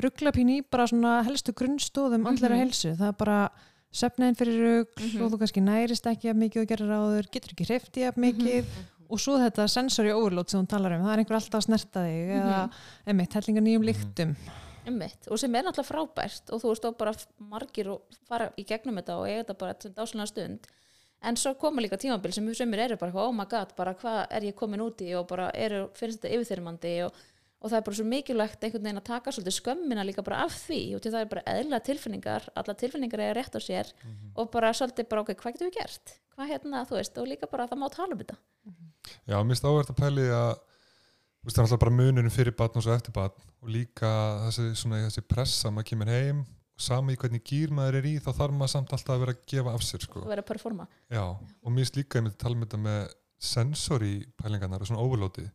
ruggla 0.00 0.30
pín 0.32 0.50
í 0.54 0.58
bara 0.70 0.86
svona 0.86 1.16
helstu 1.26 1.52
grunnstóðum 1.52 2.24
andlega 2.30 2.54
Mhm. 2.54 2.62
helsu, 2.62 2.92
það 2.96 3.08
er 3.08 3.16
bara 3.18 3.50
söfniðin 3.92 4.36
fyrir 4.38 4.58
rugl 4.62 5.02
Mhm. 5.02 5.22
og 5.22 5.32
þú 5.32 5.38
kannski 5.42 5.60
nærist 5.62 6.06
ekki 6.06 6.30
af 6.30 6.36
mikið 6.36 6.62
og 6.62 6.68
gerir 6.68 6.88
ráður, 6.88 7.30
getur 7.30 7.52
ekki 7.52 7.66
hrefti 7.66 8.06
af 8.08 8.14
mikið. 8.16 8.64
Og 9.10 9.18
svo 9.18 9.38
þetta 9.40 9.68
sensory 9.68 10.10
overload 10.12 10.48
sem 10.50 10.60
hún 10.60 10.68
talar 10.68 10.92
um, 10.92 11.02
það 11.04 11.12
er 11.12 11.18
einhver 11.24 11.36
alltaf 11.40 11.58
að 11.60 11.66
snerta 11.66 12.00
þig 12.04 12.28
eða, 12.38 12.70
einmitt, 13.06 13.32
hellinga 13.32 13.60
nýjum 13.64 13.84
lyktum 13.88 14.36
Einmitt, 14.88 15.28
og 15.28 15.40
sem 15.40 15.54
er 15.54 15.66
náttúrulega 15.66 15.90
frábært. 15.90 16.50
Og 16.54 16.62
þú 16.62 16.72
veist 16.72 16.84
þá 16.84 16.90
bara 16.98 17.14
margir 17.52 17.92
og 17.92 18.18
fara 18.28 18.50
í 18.56 18.64
gegnum 18.68 19.00
þetta 19.00 19.16
og 19.20 19.28
eiga 19.28 19.40
þetta 19.42 19.56
bara 19.62 19.78
til 19.78 19.94
dásalega 19.96 20.28
stund. 20.32 20.68
En 21.28 21.36
svo 21.36 21.54
koma 21.58 21.82
líka 21.82 21.98
tímabil 21.98 22.32
sem 22.32 22.46
sömur 22.54 22.78
eru 22.78 22.96
bara 22.98 23.24
oh 23.24 23.32
my 23.34 23.46
god, 23.50 23.74
bara 23.76 23.96
hvað 23.98 24.20
er 24.30 24.46
ég 24.52 24.54
komin 24.58 24.84
út 24.84 25.02
í? 25.02 25.10
Og 25.18 25.26
bara 25.30 25.50
eru, 25.54 25.88
finnst 25.98 26.22
þetta 26.22 26.36
yfirþyrmandi? 26.36 26.92
Og, 27.08 27.24
og 27.58 27.72
það 27.72 27.80
er 27.80 27.86
bara 27.88 27.98
svo 27.98 28.06
mikilvægt 28.06 28.64
einhvern 28.64 28.86
veginn 28.86 29.02
að 29.02 29.08
taka 29.08 29.34
svolítið 29.34 29.56
skömmina 29.58 30.06
líka 30.06 30.22
bara 30.26 30.44
af 30.46 30.54
því. 30.62 30.80
Og 30.94 31.02
til 31.02 31.12
það 31.14 31.24
er 31.24 31.32
bara 31.34 31.44
eðla 31.56 31.82
tilfinningar 31.90 32.48
alla 32.54 32.76
tilfinningar 32.78 33.24
er 33.26 33.36
rétt 33.40 33.58
á 33.58 33.60
sér. 33.60 33.90
Og 34.38 34.52
bara 34.54 34.70
svolítið 34.70 35.10
bara 35.10 35.26
ok, 35.26 35.34
hvað 35.42 35.58
getum 35.58 35.72
við 35.72 35.80
gert? 35.80 36.14
Hvað 36.36 36.54
hérna, 36.54 36.84
þú 36.86 37.00
veist, 37.00 37.18
og 37.18 37.26
líka 37.26 37.50
bara 37.50 37.66
að 37.66 37.74
það 37.74 37.82
má 37.82 37.88
tala 37.90 38.14
um 38.14 38.22
þetta. 38.22 38.38
Já, 39.26 39.36
mér 39.42 39.50
finnst 39.50 39.66
áverð 39.66 39.90
að 39.90 39.98
pæli 39.98 40.28
að 40.30 40.52
þú 41.38 41.48
veist, 41.48 41.56
það 41.56 41.62
er 41.62 41.66
alltaf 41.68 41.82
bara 41.84 41.96
munurinn 41.98 42.34
fyrir 42.34 42.56
batn 42.58 42.78
og 42.80 42.84
svo 42.86 42.94
eftir 42.94 43.14
batn 43.16 43.42
og 43.62 43.68
líka 43.74 44.10
þessi, 44.46 44.68
svona, 44.82 45.02
þessi 45.06 45.22
pressa 45.28 45.70
maður 45.70 45.88
kemur 45.92 46.10
heim 46.12 46.40
og 46.78 46.80
sami 46.88 47.14
í 47.14 47.18
hvernig 47.18 47.42
gýr 47.46 47.70
maður 47.74 47.98
er 48.00 48.06
í 48.06 48.16
þá 48.22 48.30
þarf 48.38 48.54
maður 48.58 48.72
samt 48.74 48.92
alltaf 48.94 49.14
að 49.16 49.22
vera 49.24 49.34
að 49.34 49.44
gefa 49.50 49.74
af 49.74 49.82
sér 49.82 50.04
sko. 50.04 50.20
og 50.22 50.28
vera 50.30 50.42
að 50.44 50.50
performa. 50.52 50.86
Já, 51.10 51.24
og 51.26 51.72
mér 51.72 51.82
finnst 51.84 51.96
líka 51.98 52.22
að 52.22 52.36
tala 52.38 52.54
um 52.58 52.62
þetta 52.66 52.78
með 52.84 53.14
sensory 53.38 54.12
pælingarnar 54.38 54.82
og 54.82 54.90
svona 54.90 55.02
overloadið. 55.02 55.48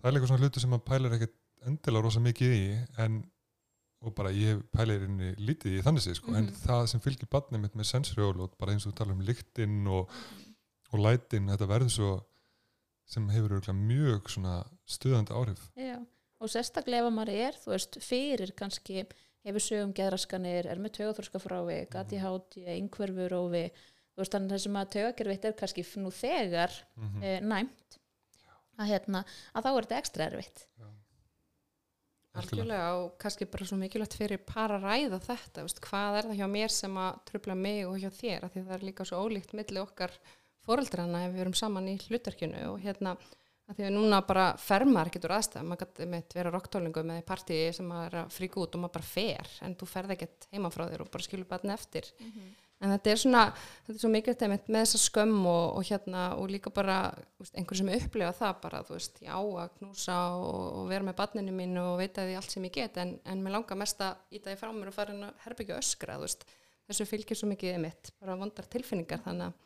Það 0.00 0.08
er 0.10 0.14
líka 0.16 0.28
svona 0.30 0.42
hluti 0.44 0.60
sem 0.62 0.70
maður 0.72 0.86
pælir 0.90 1.16
ekkert 1.16 1.36
endilega 1.66 2.04
rosa 2.06 2.20
mikið 2.20 2.54
í 2.56 2.64
en 3.04 3.24
og 4.06 4.12
bara 4.14 4.30
ég 4.30 4.60
pælir 4.76 5.06
inni 5.08 5.32
lítið 5.40 5.78
í 5.78 5.82
þannig 5.82 6.04
sig 6.04 6.16
sko, 6.18 6.34
en 6.36 6.44
Mhm. 6.46 6.54
það 6.62 6.86
sem 6.88 7.00
fylgir 7.00 7.28
batnið 7.32 7.60
mitt 7.60 7.74
með 7.74 7.86
sensory 7.88 8.22
overload, 8.22 8.52
bara 8.58 8.72
eins 8.72 8.86
og 8.86 8.94
tala 8.94 9.12
um 9.12 9.20
lyktinn 9.24 9.86
og, 9.88 10.08
og 10.92 11.00
lætin, 11.00 11.48
þetta 11.48 11.66
verður 11.66 11.90
svo 11.90 12.10
sem 13.06 13.28
hefur 13.28 13.60
mjög 13.72 14.28
svona 14.30 14.64
stuðandi 14.86 15.34
áhrif. 15.36 15.62
Já, 15.78 15.98
og 16.40 16.52
sérstaklega 16.52 17.06
ef 17.06 17.14
maður 17.14 17.32
er, 17.34 17.58
þú 17.62 17.72
veist, 17.74 17.98
fyrir 18.04 18.52
kannski 18.58 19.04
hefur 19.46 19.62
sögum 19.62 19.92
geðraskanir, 19.96 20.66
er 20.70 20.80
með 20.82 20.96
tögaþórska 21.00 21.40
frávik, 21.42 21.94
ADHD, 21.98 22.64
einhverfur 22.76 23.36
og 23.38 23.50
við, 23.54 23.84
þú 24.14 24.22
veist, 24.22 24.34
þannig 24.34 24.50
að 24.50 24.56
þessum 24.56 24.80
að 24.80 24.92
tögagerfitt 24.96 25.48
er 25.48 25.58
kannski 25.60 25.86
nú 26.02 26.10
þegar 26.10 26.72
mm 26.96 27.08
-hmm. 27.08 27.24
e, 27.24 27.40
næmt 27.40 27.98
að, 28.76 28.86
hérna, 28.90 29.24
að 29.54 29.66
þá 29.66 29.70
er 29.70 29.82
þetta 29.82 30.00
ekstra 30.02 30.30
erfitt. 30.30 30.66
Algjörlega 32.36 32.88
og 33.00 33.14
kannski 33.16 33.46
bara 33.48 33.64
svo 33.64 33.78
mikilvægt 33.80 34.14
fyrir 34.18 34.42
par 34.44 34.70
að 34.74 34.82
ræða 34.84 35.20
þetta, 35.24 35.62
veist, 35.64 35.80
hvað 35.80 36.18
er 36.18 36.26
það 36.28 36.40
hjá 36.40 36.48
mér 36.52 36.74
sem 36.74 36.96
að 37.00 37.20
trubla 37.30 37.54
mig 37.54 37.86
og 37.88 37.96
hjá 38.02 38.10
þér, 38.10 38.44
af 38.44 38.52
því 38.52 38.64
það 38.66 38.74
er 38.76 38.84
líka 38.84 39.06
svo 39.08 39.22
ólíkt 39.24 39.54
milli 39.56 39.80
okkar 39.80 40.12
foreldrana 40.66 41.24
ef 41.24 41.32
við 41.32 41.40
erum 41.40 41.56
saman 41.56 41.88
í 41.88 41.96
hlutverkinu 41.96 42.62
og 42.74 42.80
hérna 42.82 43.16
að 43.66 43.80
því 43.80 43.86
að 43.88 43.96
núna 43.96 44.20
bara 44.26 44.44
fer 44.62 44.84
maður 44.86 45.10
ekkert 45.10 45.26
úr 45.26 45.34
aðstæðum, 45.36 45.72
maður 45.72 45.86
gæti 45.86 46.06
með 46.12 46.36
vera 46.38 46.52
rocktólingu 46.54 47.02
með 47.06 47.24
partí 47.26 47.56
sem 47.74 47.88
maður 47.90 48.12
er 48.12 48.20
að 48.20 48.36
fríka 48.36 48.60
út 48.62 48.76
og 48.76 48.82
maður 48.84 48.94
bara 48.98 49.08
fer, 49.10 49.50
en 49.66 49.74
þú 49.80 49.88
ferð 49.90 50.14
ekkert 50.14 50.46
heima 50.52 50.70
frá 50.70 50.84
þér 50.86 51.02
og 51.02 51.10
bara 51.10 51.26
skilur 51.26 51.48
bara 51.50 51.74
eftir. 51.74 52.12
En 52.76 52.92
þetta 52.92 53.10
er 53.10 53.16
svona, 53.16 53.42
þetta 53.86 53.94
er 53.94 54.02
svo 54.02 54.10
mikilvægt 54.12 54.66
með 54.68 54.82
þessa 54.84 54.98
skömm 55.00 55.46
og, 55.48 55.78
og 55.78 55.86
hérna 55.88 56.24
og 56.36 56.50
líka 56.52 56.68
bara, 56.76 56.98
þú 57.38 57.44
veist, 57.46 57.54
einhver 57.56 57.78
sem 57.80 57.92
upplifa 57.96 58.32
það 58.36 58.58
bara, 58.66 58.82
þú 58.84 58.96
veist, 58.98 59.20
já 59.24 59.32
að 59.32 59.70
knúsa 59.78 60.16
og, 60.36 60.58
og 60.82 60.90
vera 60.90 61.06
með 61.08 61.16
barninu 61.22 61.54
mín 61.56 61.72
og 61.80 61.94
veita 62.02 62.26
því 62.28 62.36
allt 62.36 62.52
sem 62.52 62.66
ég 62.68 62.74
get, 62.76 62.98
en, 63.00 63.14
en 63.24 63.40
mér 63.40 63.56
langar 63.56 63.80
mest 63.80 64.04
að 64.04 64.20
íta 64.28 64.52
því 64.52 64.58
frá 64.60 64.74
mér 64.76 64.92
og 64.92 64.98
fara 64.98 65.16
inn 65.16 65.24
að 65.24 65.40
herbyggja 65.46 65.80
öskra, 65.80 66.18
þú 66.20 66.28
veist, 66.28 66.44
þessu 66.90 67.08
fylgir 67.08 67.40
svo 67.40 67.48
mikið 67.48 67.78
einmitt, 67.78 68.12
bara 68.20 68.36
vondar 68.36 68.68
tilfinningar, 68.76 69.24
þannig 69.24 69.48
að 69.48 69.56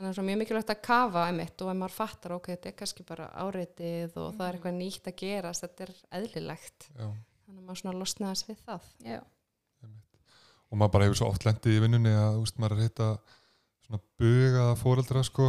þannig 0.00 0.06
að 0.06 0.06
það 0.06 0.12
er 0.12 0.16
svo 0.16 0.26
mjög 0.26 0.38
mikilvægt 0.40 0.70
að 0.72 0.78
kafa 0.86 1.24
einmitt 1.28 1.62
og 1.64 1.70
ef 1.70 1.76
maður 1.76 1.92
fattar, 1.92 2.32
ok, 2.38 2.46
þetta 2.54 2.70
er 2.70 2.76
kannski 2.78 3.04
bara 3.04 3.26
áreitið 3.36 4.14
og 4.16 4.30
það 4.38 4.46
er 4.46 4.56
eitthvað 4.56 4.78
nýtt 4.78 5.10
að 5.10 5.18
gerast 5.20 5.66
þetta 5.66 5.84
er 5.84 5.92
eðlilegt, 6.20 6.86
Já, 6.94 7.04
þannig 7.04 7.60
að 7.60 7.66
maður 7.66 7.80
svona 7.82 8.00
losnaðast 8.00 8.48
við 8.48 8.62
það. 8.64 8.88
Já, 9.04 9.20
og 10.70 10.78
maður 10.78 10.94
bara 10.94 11.08
hefur 11.08 11.20
svo 11.20 11.28
oft 11.28 11.44
lendið 11.46 11.76
í 11.76 11.82
vinnunni 11.84 12.14
að 12.14 12.32
þú 12.36 12.44
veist, 12.46 12.58
maður 12.62 12.76
er 12.76 12.80
að 12.80 12.88
hitta 12.88 13.08
svona 13.86 14.02
bugaða 14.22 14.74
fóreldra 14.80 15.24
sko 15.26 15.48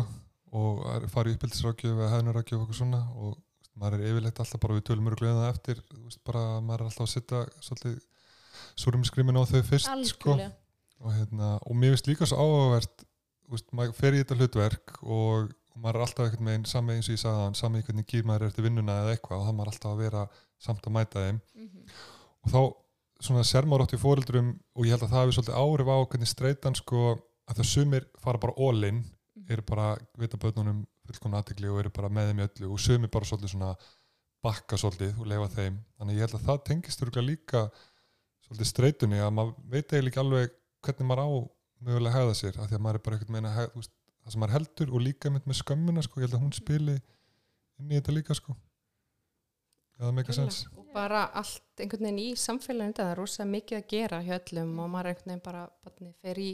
og 0.51 0.81
fara 1.13 1.31
í 1.31 1.35
uppbyldisrákjöf 1.37 1.99
eða 1.99 2.13
hefnarrákjöf 2.15 2.63
og 2.65 2.73
svona 2.75 3.03
og 3.13 3.35
þú 3.37 3.61
veist, 3.61 3.75
maður 3.83 3.99
er 3.99 4.09
yfirleitt 4.09 4.41
alltaf 4.43 4.63
bara 4.63 4.77
við 4.79 4.87
tölum 4.89 5.07
mjög 5.07 5.21
gleðið 5.21 5.43
það 5.43 5.53
eftir 5.53 5.83
þú 5.85 6.01
veist, 6.07 6.23
bara 6.27 6.41
að 6.55 6.65
maður 6.67 6.83
er 6.83 6.89
alltaf 6.89 7.05
að 7.05 7.13
setja 7.13 7.43
svolítið 7.61 7.99
súrum 8.81 9.05
skrimin 9.07 9.39
á 9.39 9.43
þau 9.47 9.61
fyrst 9.69 10.11
sko. 10.11 10.35
Og, 11.01 11.09
hérna, 11.15 11.55
og 11.65 11.77
mér 11.77 11.95
finnst 11.95 12.09
líka 12.11 12.27
svo 12.29 12.37
áhugavert 12.41 13.05
veist, 13.51 13.67
maður 13.75 13.97
fer 13.97 14.15
í 14.15 14.21
þetta 14.21 14.37
hlutverk 14.39 14.93
og, 15.01 15.51
og 15.51 15.81
maður 15.81 15.99
er 15.99 16.05
alltaf 16.05 16.27
einhvern 16.27 16.51
veginn 16.51 16.69
sami 16.69 16.97
eins 16.97 17.09
og 17.09 17.15
ég 17.17 17.23
sagði 17.23 17.45
hann, 17.45 17.57
sami 17.59 17.81
í 17.81 17.87
hvernig 17.87 18.07
gýr 18.09 18.27
maður 18.27 18.47
eftir 18.49 18.67
vinnuna 18.67 19.01
eða 19.03 19.15
eitthvað 19.15 19.41
og 19.41 19.49
það 19.49 19.57
maður 19.59 19.73
alltaf 19.73 19.91
að 19.91 20.03
vera 20.05 20.27
samt 20.61 20.87
að 20.87 20.95
mæta 20.97 21.25
þeim. 21.25 21.41
Mhm. 21.57 21.83
og 22.41 22.53
þá 22.55 22.61
svona 23.21 23.45
sermárótt 23.45 23.93
í 23.93 24.01
fóreldrum 24.01 24.53
og 24.75 24.85
ég 24.87 24.95
held 24.95 25.05
að 25.05 25.11
það 25.13 25.23
hefur 25.23 25.35
svolítið 25.37 25.59
áhrif 25.61 25.91
á 25.93 25.97
hvernig 26.01 26.29
streitan 26.31 26.77
sko 26.77 27.01
að 27.11 27.59
það 27.59 27.67
sumir 27.69 28.07
fara 28.23 28.41
bara 28.41 28.55
all 28.57 28.87
in 28.87 29.03
eru 29.51 29.65
bara 29.67 29.87
vita 30.17 30.39
börnunum 30.41 30.83
fullkomna 31.05 31.41
aðtegli 31.41 31.69
og 31.69 31.81
eru 31.81 31.91
bara 31.93 32.09
með 32.13 32.31
þeim 32.31 32.41
í 32.41 32.45
öllu 32.47 32.71
og 32.71 32.81
sumir 32.81 33.11
bara 33.13 33.27
svolítið 33.27 33.53
svona 33.53 33.71
bakka 34.41 34.77
svolítið 34.79 35.19
og 35.21 35.29
leifa 35.29 35.49
þeim. 35.55 35.79
Þannig 35.99 36.17
ég 36.17 36.25
held 36.25 36.37
að 36.39 36.45
það 36.47 36.61
tengist 36.69 37.03
líka 37.21 37.63
svolítið 38.47 38.69
streitunni 38.71 39.21
að 39.21 39.33
maður 39.37 39.53
veit 39.69 39.93
eiginlega 39.93 40.23
alveg 40.23 40.55
hvernig 40.81 41.09
maður 41.09 41.25
á 41.25 41.29
mögulega 41.85 42.13
að 42.13 42.19
hegða 42.19 42.37
sér 42.39 42.59
af 42.59 42.69
því 42.69 42.77
að 42.77 42.83
maður 42.85 42.99
er 42.99 43.05
bara 43.05 43.19
að 43.19 43.23
hegða, 43.29 43.69
þú 43.73 43.81
veist, 43.81 43.95
það 44.21 44.33
sem 44.33 44.43
maður 44.43 44.55
heldur 44.57 44.91
og 44.91 45.05
líka 45.05 45.31
mynd 45.33 45.47
með 45.49 45.59
skömmina 45.61 46.03
sko, 46.05 46.21
ég 46.21 46.27
held 46.27 46.37
að 46.37 46.43
hún 46.45 46.53
spili 46.57 46.97
inn 47.81 47.91
í 47.91 47.97
þetta 47.97 48.15
líka 48.15 48.37
sko. 48.37 48.57
Eða 50.01 50.11
make 50.17 50.33
a 50.33 50.35
sense. 50.35 50.69
Og 50.77 50.87
bara 50.95 51.27
allt 51.37 51.81
einhvern 51.81 52.07
veginn 52.07 52.21
í 52.23 52.29
samfélaginu 52.39 52.97
það 52.97 53.11
er 53.11 53.19
rosa 53.21 53.45
mikið 53.45 53.77
að 53.77 53.89
gera 53.91 54.21
hjá 54.25 54.35
öllum 54.39 54.71
og 54.81 54.89
maður 54.93 55.11
einhvern 55.11 55.31
veginn 55.31 55.43
bara 55.45 55.65
barnið 55.85 56.15
fer 56.25 56.41
í 56.41 56.51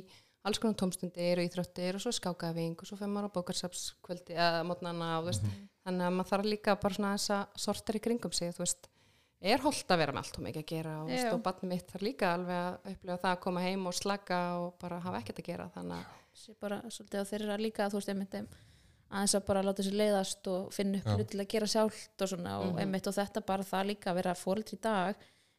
alls 0.47 0.59
konar 0.63 0.77
tómstundir 0.79 1.41
og 1.41 1.47
íþróttir 1.47 1.97
og 1.97 2.03
svo 2.03 2.13
skákafing 2.15 2.75
og 2.79 2.87
svo 2.87 2.97
fer 2.99 3.09
maður 3.11 3.31
á 3.31 3.35
bókarsapskvöldi 3.37 4.35
eða 4.35 4.61
mótnana 4.67 5.09
og 5.17 5.25
þú 5.25 5.31
veist, 5.31 5.47
þannig 5.87 6.07
að 6.07 6.13
maður 6.17 6.31
þarf 6.31 6.49
líka 6.53 6.75
bara 6.83 6.97
svona 6.97 7.15
þessa 7.17 7.39
sortar 7.65 7.99
í 7.99 8.03
kringum 8.03 8.35
sig 8.35 8.53
þú 8.55 8.63
veist, 8.63 8.87
er 9.41 9.59
holdt 9.61 9.87
að 9.93 9.97
vera 10.01 10.11
með 10.11 10.23
allt 10.23 10.37
og 10.39 10.43
mikið 10.47 10.63
að 10.63 10.69
gera 10.71 10.93
og, 11.01 11.07
veist, 11.11 11.27
og 11.33 11.41
barnið 11.45 11.69
mitt 11.69 11.91
þarf 11.91 12.01
líka 12.07 12.33
alveg 12.33 12.57
að 12.57 12.91
upplifa 12.93 13.17
það 13.21 13.31
að 13.35 13.41
koma 13.43 13.61
heim 13.61 13.85
og 13.87 13.93
slaka 13.93 14.39
og 14.61 14.77
bara 14.81 14.99
hafa 14.99 15.19
ekkert 15.21 15.39
að 15.43 15.45
gera 15.51 15.69
þannig 15.75 15.97
að 15.97 16.55
bara 16.61 16.81
svolítið 16.89 17.21
á 17.21 17.29
þeirra 17.31 17.57
líka 17.61 17.89
þú 17.89 17.99
veist 17.99 18.09
einmitt 18.09 18.33
em, 18.39 18.47
aðeins 19.11 19.35
að 19.37 19.45
bara 19.47 19.61
láta 19.63 19.83
sér 19.85 19.93
leiðast 20.01 20.47
og 20.51 20.73
finna 20.73 20.97
upp 20.99 21.05
hlut 21.15 21.29
til 21.31 21.39
að 21.43 21.47
gera 21.53 21.65
sjálft 21.67 22.21
og 22.21 22.27
svona 22.33 22.59
og 22.59 22.71
Mhm. 22.73 22.79
einmitt 22.81 23.07
og 23.07 23.13
þetta 23.13 23.45
bara 23.45 23.63
það 23.63 23.85
líka 23.91 24.11
að 24.11 24.15
vera 24.15 24.33
fóreldri 24.33 24.77
í 24.77 24.81
dag 24.81 25.15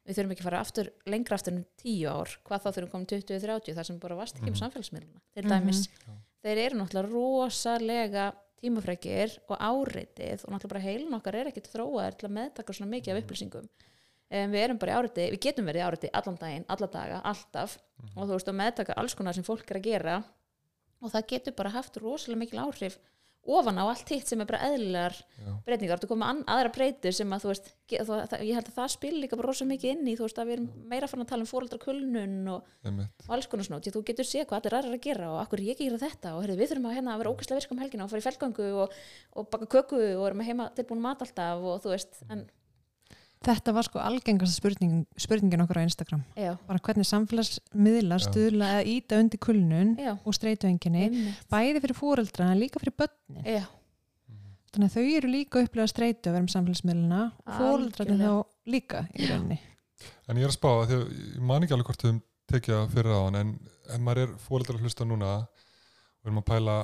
við 0.08 0.16
þurfum 0.16 0.32
ekki 0.32 0.40
að 0.40 0.48
fara 0.48 0.60
aftur, 0.60 0.90
lengra 1.06 1.34
aftur 1.36 1.52
en 1.52 1.64
tíu 1.76 2.08
ár 2.08 2.28
hvað 2.44 2.62
þá 2.62 2.68
þurfum 2.74 2.90
komin 2.90 3.06
20-30 3.06 3.74
þar 3.74 3.84
sem 3.86 3.98
bara 3.98 4.16
varst 4.16 4.36
ekki 4.36 4.48
um 4.48 4.54
Mhm. 4.54 4.62
samfélagsmiðluna 4.62 5.20
til 5.34 5.42
Mhm. 5.44 5.50
dæmis, 5.50 5.88
Já. 5.88 6.12
þeir 6.44 6.58
eru 6.66 6.76
náttúrulega 6.78 7.12
rosalega 7.12 8.32
tímafrækir 8.62 9.36
og 9.48 9.56
áreitið 9.58 10.44
og 10.44 10.52
náttúrulega 10.52 10.72
bara 10.72 10.84
heilin 10.84 11.18
okkar 11.18 11.38
er 11.38 11.50
ekkit 11.50 11.70
þróaðir 11.72 12.18
til 12.18 12.28
að 12.28 12.34
meðtaka 12.38 12.76
svona 12.76 12.92
mikið 12.94 13.14
af 13.14 13.20
upplýsingum. 13.22 13.68
Um, 14.28 14.50
við 14.52 14.64
erum 14.64 14.80
bara 14.80 14.92
í 14.92 14.98
áreiti, 14.98 15.28
við 15.32 15.42
getum 15.46 15.68
verið 15.70 15.80
í 15.80 15.86
áreiti 15.86 16.10
allan 16.20 16.40
daginn, 16.40 16.66
alla 16.68 16.88
daga, 16.92 17.20
alltaf. 17.30 17.78
Og 18.14 18.26
þú 18.26 18.32
veist 18.34 18.50
að 18.50 18.58
meðtaka 18.60 18.98
alls 19.00 19.16
konar 19.16 19.36
sem 19.36 19.46
fólk 19.46 19.70
er 19.70 19.80
að 19.80 19.86
gera. 19.88 20.16
Og 21.00 21.14
það 21.14 21.28
getur 21.32 21.56
bara 21.56 21.72
haft 21.72 21.96
rosalega 22.02 22.42
mikil 22.42 22.60
áhrif 22.66 22.98
ofan 23.48 23.80
á 23.80 23.84
allt 23.88 24.10
hitt 24.12 24.28
sem 24.28 24.40
er 24.42 24.48
bara 24.48 24.60
eðlilegar 24.68 25.14
Já. 25.16 25.52
breytingar, 25.64 26.00
þú 26.02 26.10
komið 26.10 26.42
aðra 26.52 26.72
breytur 26.74 27.14
sem 27.16 27.32
að 27.32 27.44
þú 27.44 27.50
veist, 27.52 27.70
ég 27.94 28.04
held 28.04 28.68
að 28.68 28.74
það 28.76 28.90
spil 28.92 29.12
líka 29.16 29.38
bara 29.38 29.48
rosalega 29.48 29.72
mikið 29.72 29.94
inn 29.94 30.10
í, 30.10 30.16
þú 30.18 30.26
veist 30.26 30.40
að 30.42 30.50
við 30.50 30.56
erum 30.58 30.68
meira 30.92 31.08
fann 31.10 31.24
að 31.24 31.30
tala 31.32 31.46
um 31.46 31.50
fóreldra 31.50 31.80
kulnun 31.82 32.36
og, 32.52 32.68
og 32.84 33.32
alls 33.38 33.48
konar 33.48 33.68
snót, 33.68 33.86
því 33.86 33.94
þú 33.96 34.04
getur 34.10 34.28
séð 34.28 34.46
hvað 34.50 34.60
allir 34.60 34.78
aðrar 34.80 34.98
að 34.98 35.04
gera 35.08 35.32
og 35.32 35.40
akkur 35.42 35.64
ég 35.64 35.76
ekki 35.76 35.88
gera 35.88 36.02
þetta 36.04 36.34
og 36.36 36.44
heyrðu, 36.44 36.60
við 36.60 36.72
þurfum 36.74 36.90
að, 36.90 36.96
hérna, 36.98 37.14
að 37.14 37.24
vera 37.24 37.34
ógæslega 37.34 37.62
virka 37.62 37.76
um 37.76 37.82
helgina 37.84 38.04
og 38.04 38.12
fara 38.12 38.24
í 38.24 38.28
felgangu 38.28 38.68
og, 38.84 39.00
og 39.32 39.50
baka 39.54 39.70
köku 39.78 40.02
og 40.18 40.28
erum 40.28 40.44
heima 40.44 40.70
tilbúin 40.76 41.04
mat 41.04 41.24
alltaf 41.24 41.64
og 41.72 41.80
þú 41.84 41.94
veist, 41.94 42.20
en 42.28 42.44
Þetta 43.44 43.72
var 43.72 43.86
sko 43.86 44.00
algengasta 44.02 44.56
spurning, 44.58 45.04
spurningin 45.16 45.60
okkur 45.62 45.78
á 45.78 45.86
Instagram. 45.86 46.24
já, 46.36 46.56
Bara 46.66 46.78
hvernig 46.82 47.06
samfélagsmiðlar 47.06 48.18
Já. 48.20 48.26
stuðla 48.28 48.70
að 48.80 48.86
íta 48.96 49.18
undir 49.22 49.38
kulnun 49.38 49.96
já, 49.96 50.18
og 50.26 50.34
streytuenginni, 50.34 51.34
bæði 51.50 51.80
fyrir 51.84 51.94
fóreldra 51.96 52.50
en 52.50 52.58
líka 52.60 52.80
fyrir 52.82 52.96
börnin. 52.98 53.44
já, 53.46 53.64
Þannig 54.72 54.90
að 54.90 54.96
þau 54.98 55.16
eru 55.16 55.28
líka 55.32 55.58
að 55.58 55.64
upplega 55.68 55.88
streytu 55.88 56.28
að 56.28 56.32
vera 56.34 56.44
um 56.44 56.48
samfélagsmiðluna 56.52 57.20
og 57.46 57.54
fóreldrarnir 57.56 58.18
þá 58.18 58.28
Algjörlega. 58.28 58.44
líka 58.66 59.08
í 59.16 59.28
rauninni. 59.30 59.58
En 60.28 60.36
ég 60.36 60.42
er 60.44 60.48
að 60.50 60.58
spá 60.58 60.68
að 60.68 60.92
að 60.92 61.08
ég 61.08 61.40
man 61.40 61.62
ekki 61.62 61.72
alveg 61.74 61.86
hvort 61.88 62.02
þau 62.04 62.20
tekið 62.52 62.74
það 62.74 62.92
fyrir 62.92 63.14
á 63.16 63.20
hann 63.24 63.34
en 63.36 63.54
ef 63.88 63.98
maður 64.00 64.22
er 64.26 64.34
fóreldrar 64.44 64.76
að 64.78 64.82
hlusta 64.84 65.04
núna 65.08 65.30
og 65.48 66.24
erum 66.26 66.42
að 66.42 66.48
pæla 66.50 66.76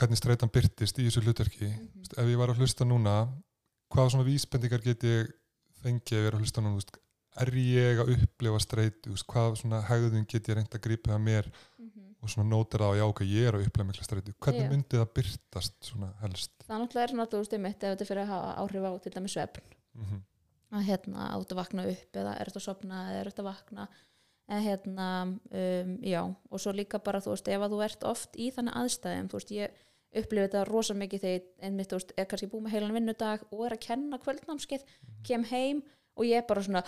hvernig 0.00 0.16
streitan 0.18 0.50
byrtist 0.50 0.98
í 0.98 1.06
þessu 1.06 1.22
hlutverki 1.22 1.68
Mhm. 1.68 1.88
Þú 1.92 1.98
veist, 2.02 2.18
ef 2.18 2.26
ég 2.26 2.36
var 2.38 2.48
að 2.48 2.58
hlusta 2.58 2.84
núna 2.84 3.28
svona 5.82 6.26
er 6.28 6.36
að 6.36 6.42
hlusta 6.44 6.62
núna 6.62 6.76
þú 6.76 6.80
veist, 6.82 6.98
er 7.42 7.50
ég 7.56 8.00
að 8.02 8.12
upplifa 8.16 8.60
veist, 9.14 9.26
hvað 9.32 9.56
svona 9.62 9.82
hegðun 9.88 10.26
get 10.28 10.48
ég 10.48 10.58
reynd 10.58 10.74
að 10.76 10.84
grípa 10.86 11.14
að 11.16 11.22
mér 11.28 11.48
Mhm. 11.78 12.14
og 12.22 12.28
svona 12.30 12.48
nótir 12.48 12.78
það 12.80 12.92
að 12.92 12.98
já 13.00 13.04
ok, 13.08 13.20
ég 13.24 13.48
er 13.48 13.54
að 13.56 13.66
upplifa 13.66 13.86
mikla 13.88 14.04
streitu 14.04 14.34
hvernig 14.38 14.66
Já. 14.66 14.70
myndi 14.70 15.00
það 15.00 15.14
byrtast 15.16 15.74
svona 15.82 16.12
helst 16.20 16.52
það 16.68 16.78
náttúrulega 16.82 17.08
er 17.08 17.16
náttúrulega 17.18 17.46
úst 17.46 17.56
einmitt 17.56 17.82
ef 17.82 17.96
þetta 17.96 18.06
fyrir 18.10 18.22
að 18.22 18.32
hafa 18.32 18.54
áhrif 18.62 18.86
á 18.86 18.92
til 19.02 19.12
dæmis 19.12 19.32
svefn 19.32 19.62
mm 19.94 20.04
-hmm. 20.04 20.20
að 20.72 20.86
hérna 20.88 21.20
átt 21.34 21.52
að 21.52 21.60
vakna 21.62 21.86
upp 21.88 22.16
eða 22.16 22.36
er 22.40 22.46
þetta 22.46 22.60
að 22.60 22.68
sopna 22.68 22.96
eða 23.10 23.20
er 23.20 23.26
þetta 23.30 23.42
að 23.42 23.50
vakna 23.52 23.88
eða 24.48 24.62
hérna, 24.66 25.06
um, 25.50 25.98
já 26.02 26.22
og 26.50 26.60
svo 26.60 26.72
líka 26.72 26.98
bara, 26.98 27.20
þú 27.20 27.32
veist, 27.34 27.48
ef 27.48 27.60
að 27.60 27.72
þú 27.72 27.84
ert 27.84 28.04
oft 28.04 28.36
í 28.36 28.50
þannig 28.52 28.74
aðstæðum, 28.74 29.28
þú 29.30 29.38
veist, 29.38 29.50
ég 29.50 29.70
upplifi 30.12 30.44
þetta 30.46 30.64
rosa 30.68 30.94
mikið 30.98 31.24
þegar 31.24 31.38
ég 31.38 31.66
einmitt, 31.68 31.92
veist, 31.94 32.12
er 32.16 32.28
kannski 32.30 32.48
búið 32.52 32.66
með 32.66 32.74
heilan 32.76 32.96
vinnudag 32.98 33.44
og 33.50 33.64
er 33.66 33.76
að 33.76 33.84
kenna 33.86 34.20
kvöldnámskeið, 34.22 34.86
kem 35.26 35.44
heim 35.50 35.82
og 36.16 36.26
ég 36.28 36.42
er 36.42 36.46
bara 36.48 36.62
svona 36.62 36.84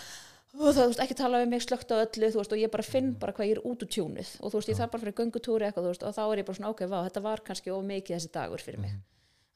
"Ó, 0.54 0.70
það, 0.70 0.80
þú 0.80 0.88
veist, 0.90 1.00
ekki 1.02 1.16
tala 1.18 1.40
við 1.42 1.48
mig, 1.50 1.62
slögt 1.62 1.90
á 1.90 1.96
öllu, 1.98 2.30
veist, 2.34 2.52
og 2.52 2.58
ég 2.58 2.70
bara 2.70 2.82
finn 2.86 3.14
bara 3.18 3.32
hvað 3.32 3.48
ég 3.48 3.56
er 3.56 3.64
út 3.64 3.82
úr 3.82 3.90
tjúnið. 3.90 4.36
Og 4.40 4.52
þú 4.52 4.60
veist, 4.60 4.68
ég 4.68 4.76
þarf 4.78 4.90
bara 4.92 5.02
fyrir 5.02 5.18
göngutúri 5.18 5.66
eitthvað, 5.66 5.88
veist, 5.90 6.02
og 6.04 6.14
þá 6.14 6.22
er 6.32 6.38
ég 6.38 6.46
bara 6.46 6.56
svona, 6.56 6.70
ok, 6.70 6.80
vá, 6.86 6.98
þetta 7.08 7.22
var 7.22 7.40
kannski 7.40 7.70
of 7.74 7.82
mikið 7.84 8.16
þessi 8.16 8.30
dagur 8.32 8.62
fyrir 8.62 8.78
mig. 8.80 8.92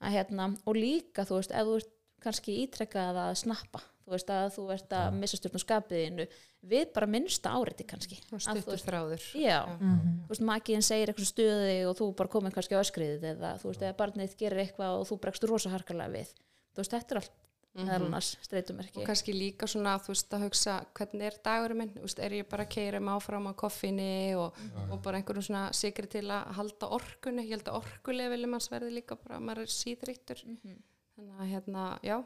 Að 0.03 0.13
hérna, 0.17 0.57
og 0.67 0.75
líka 0.75 1.23
þú 1.23 1.39
veist, 1.39 1.53
ef 1.55 1.67
þú 1.67 1.77
ert 1.77 1.95
kannski 2.19 2.67
ítrekkað 2.67 3.15
að 3.29 3.35
snappa 3.39 3.81
þú 4.09 4.15
veist 4.17 4.31
að 4.33 4.47
þú 4.57 4.65
ert 4.73 4.95
að 4.97 5.17
missa 5.21 5.39
stjórn 5.39 5.61
á 5.61 5.65
skapiðinu 5.65 6.27
við 6.67 6.93
bara 6.93 7.07
minnsta 7.07 7.51
áriti 7.55 7.85
kannski. 7.87 8.19
Stuttur 8.39 8.81
þráður. 8.83 9.23
Já, 9.39 9.61
þú 9.79 10.29
veist, 10.33 10.43
makiðin 10.43 10.83
segir 10.83 11.09
eitthvað 11.13 11.31
stuði 11.31 11.77
og 11.89 11.97
þú 11.97 12.09
bara 12.19 12.29
komið 12.29 12.55
kannski 12.59 12.75
á 12.75 12.83
öskriðið 12.83 13.27
eða 13.35 13.53
þú 13.63 13.69
veist, 13.71 13.83
eða 13.83 13.97
barnið 13.97 14.37
gerir 14.37 14.65
eitthvað 14.67 14.99
og 15.01 15.07
þú 15.09 15.19
bregst 15.23 15.45
rosa 15.45 15.71
harkalega 15.71 16.11
við. 16.19 16.33
Þú 16.75 16.83
veist, 16.83 16.91
þetta 16.97 17.15
er 17.15 17.21
allt 17.23 17.37
streytumerki 17.79 18.97
Mhm. 18.97 19.03
og 19.03 19.07
kannski 19.07 19.33
líka 19.33 19.67
svona 19.69 19.99
þú 20.03 20.09
veist 20.09 20.31
að 20.35 20.43
hugsa 20.49 20.85
hvernig 20.95 21.23
er 21.23 21.35
dagurinn 21.45 21.77
minn? 21.79 21.91
Þú 21.95 22.03
veist, 22.03 22.19
er 22.19 22.31
ég 22.33 22.49
bara 22.49 22.65
að 22.65 22.71
keira 22.71 22.99
mig 23.01 23.15
áfram 23.15 23.47
á 23.47 23.53
koffinni 23.55 24.35
og, 24.35 24.53
og 24.91 25.03
bara 25.03 25.19
einhverjum 25.21 25.45
svona 25.47 25.73
sigri 25.73 26.09
til 26.09 26.25
að 26.27 26.53
halda 26.59 26.87
orkunni, 26.91 27.45
ég 27.47 27.51
held 27.51 27.65
að 27.71 27.79
orkulefili 27.85 28.47
manns 28.51 28.69
verði 28.69 28.91
líka 28.99 29.17
bara, 29.17 29.39
maður 29.39 29.63
er 29.63 29.67
síðrýttur 29.71 30.43
Mhm. 30.45 30.83
þannig 31.17 31.39
að 31.39 31.51
hérna, 31.53 31.99
já. 32.03 32.25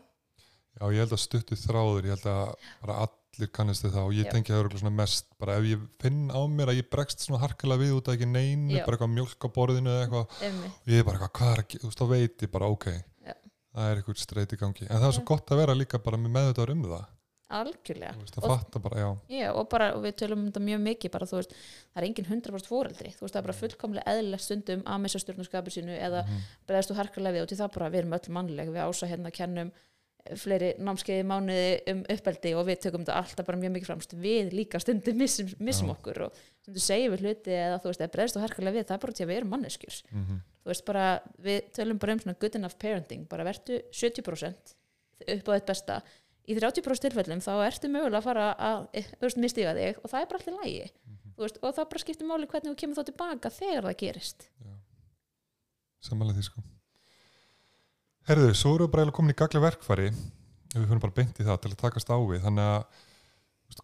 Já, 0.81 0.89
ég 0.89 0.99
held 1.05 1.13
að 1.13 1.21
stuttu 1.21 1.55
þráður, 1.55 2.03
ég 2.05 2.17
held 2.17 2.25
að 2.33 2.55
bara 2.81 2.95
allir 3.33 3.49
kannast 3.57 3.85
þið 3.87 3.95
það 3.95 4.09
og 4.09 4.17
ég 4.17 4.27
Já. 4.27 4.33
tengi 4.35 4.53
það 4.53 4.59
örugglega 4.63 4.83
svona 4.83 4.99
mest, 4.99 5.29
bara 5.41 5.55
ef 5.57 5.69
ég 5.71 5.87
finn 6.03 6.21
á 6.29 6.41
mér 6.53 6.73
að 6.73 6.81
ég 6.83 6.91
bregst 6.93 7.25
svona 7.25 7.41
harkalega 7.41 7.81
við 7.81 7.95
út 7.97 8.11
af 8.11 8.19
ekki 8.19 8.29
neinu, 8.29 8.77
Já. 8.77 8.85
bara 8.85 8.99
eitthvað 8.99 9.15
mjölk 9.15 9.47
á 9.47 9.49
borðinu 9.57 9.93
eða 9.93 10.05
eitthvað, 10.05 10.37
Einmitt. 10.49 10.77
og 10.83 10.93
ég 10.93 11.01
er 11.01 11.09
bara 11.09 11.17
eitthvað, 11.19 11.33
hvað 11.39 11.55
er 11.55 11.65
ekki, 11.65 11.81
þú 11.81 11.89
veist, 11.89 12.03
þá 12.03 12.07
veit 12.13 12.45
ég 12.45 12.53
bara, 12.53 12.69
ok, 12.77 12.87
Já. 13.25 13.35
það 13.73 13.89
er 13.89 14.03
eitthvað 14.03 14.23
streit 14.27 14.53
í 14.53 14.61
gangi, 14.61 14.87
en 14.89 15.01
það 15.01 15.09
er 15.09 15.17
svo 15.17 15.25
gott 15.33 15.53
að 15.53 15.63
vera 15.63 15.79
líka 15.79 16.03
bara 16.05 16.21
með 16.21 16.35
meðvitaður 16.37 16.75
um 16.77 16.85
það, 16.93 17.07
algjörlega 17.53 18.13
þú 18.17 18.25
veist, 18.25 18.37
að 18.37 18.45
Og- 18.45 18.53
fatta 18.53 18.81
bara, 18.81 19.01
já, 19.01 19.09
Já, 19.29 19.49
og, 19.53 19.69
bara, 19.69 19.89
og 19.97 20.05
við 20.05 20.15
tölum 20.21 20.41
um 20.41 20.51
þetta 20.51 20.63
mjög 20.65 20.83
mikið 20.87 21.13
bara, 21.13 21.29
þú 21.29 21.41
veist, 21.41 21.53
það 21.93 22.03
er 22.03 22.07
engin 22.09 22.29
100% 22.29 22.69
fóreldri 22.69 23.13
veist, 23.13 23.33
það 23.33 23.41
er 23.41 23.47
bara 23.49 23.59
fullkomlega 23.61 24.13
eðlilegt 24.13 24.45
stundum 24.47 24.85
að 24.89 25.03
missa 25.05 25.21
stjórnarskapið 25.21 25.77
sínu 25.77 25.99
eða 25.99 26.23
mm. 26.25 26.47
bregðast 26.67 26.93
þú 26.93 26.97
harkalega 26.97 27.37
við 27.37 27.45
og 27.45 27.51
til 27.53 27.61
það 27.61 27.75
bara, 27.77 27.91
við 27.93 28.01
erum 28.03 28.17
öll 28.17 28.33
mannleg 28.39 28.73
við 28.73 28.87
ása 28.87 29.11
hérna 29.11 29.35
kennum 29.37 29.73
fleiri 30.39 30.71
námskeiði 30.79 31.27
mánuði 31.27 31.73
um 31.93 32.05
uppeldi 32.15 32.55
og 32.55 32.67
við 32.69 32.81
tökum 32.85 33.03
þetta 33.03 33.19
alltaf 33.19 33.49
bara 33.49 33.59
mjög 33.59 33.75
mikið 33.75 33.91
framst 33.91 34.15
við 34.15 34.53
líka 34.55 34.81
stundum 34.83 35.19
missum, 35.19 35.51
missum 35.59 35.91
okkur 35.93 36.29
og 36.29 36.41
stundum 36.63 36.85
segjum 36.85 37.17
við 37.17 37.27
hluti 37.27 37.57
eða 37.57 37.81
þú 37.83 37.91
veist, 37.91 38.05
eða 38.05 38.15
bregðast 38.15 38.39
þú 38.39 38.45
harkalega 38.45 38.77
við, 38.77 38.87
það 38.87 38.97
er 38.97 39.03
bara 39.03 39.17
til 39.19 39.25
að 39.25 39.33
við 39.33 39.41
erum 39.41 39.55
manneskjur. 39.57 40.01
Mm 40.13 40.41
þú 40.63 40.71
veist 40.71 40.85
bara, 40.87 41.07
við 41.43 41.71
tölum 41.77 42.01
bara 42.03 42.17
um 42.17 42.23
svona 42.23 42.39
good 42.39 42.59
enough 42.59 42.79
parenting, 42.81 43.25
bara 43.31 43.47
vertu 43.47 43.81
70% 43.91 44.75
upp 45.35 45.51
á 45.51 45.53
þitt 45.57 45.71
besta. 45.71 46.01
Í 46.51 46.57
30% 46.59 47.07
tilfellum 47.07 47.43
þá 47.43 47.53
ertu 47.67 47.91
mögulega 47.91 48.19
að 48.19 48.27
fara 48.27 48.47
að, 48.59 48.87
eh, 48.99 49.11
þú 49.15 49.27
veist, 49.29 49.41
mistiga 49.43 49.75
þig 49.75 49.99
og 50.03 50.11
það 50.11 50.21
er 50.21 50.31
bara 50.31 50.39
alltaf 50.39 50.59
lægi, 50.63 50.87
þú 51.37 51.45
veist, 51.45 51.59
og 51.63 51.75
það 51.75 51.91
bara 51.91 52.05
skiptir 52.05 52.27
máli 52.27 52.51
hvernig 52.51 52.73
þú 52.73 52.81
kemur 52.83 52.99
þá 52.99 53.05
tilbaka 53.11 53.51
þegar 53.51 53.89
það 53.89 53.99
gerist. 54.03 54.49
Samanlega 56.03 56.39
því, 56.39 56.47
sko. 56.51 56.63
Herðu, 58.29 58.53
svo 58.55 58.77
eru 58.77 58.87
við 58.87 58.93
bara 58.95 59.15
komin 59.15 59.35
í 59.35 59.39
gaglega 59.39 59.67
verkfæri, 59.67 60.11
við 60.75 60.85
fyrir 60.85 61.03
bara 61.03 61.17
beint 61.17 61.41
í 61.43 61.47
það 61.47 61.65
til 61.65 61.73
að 61.73 61.81
takast 61.81 62.13
á 62.13 62.17
við, 62.21 62.43
þannig 62.45 62.69
að 62.69 63.01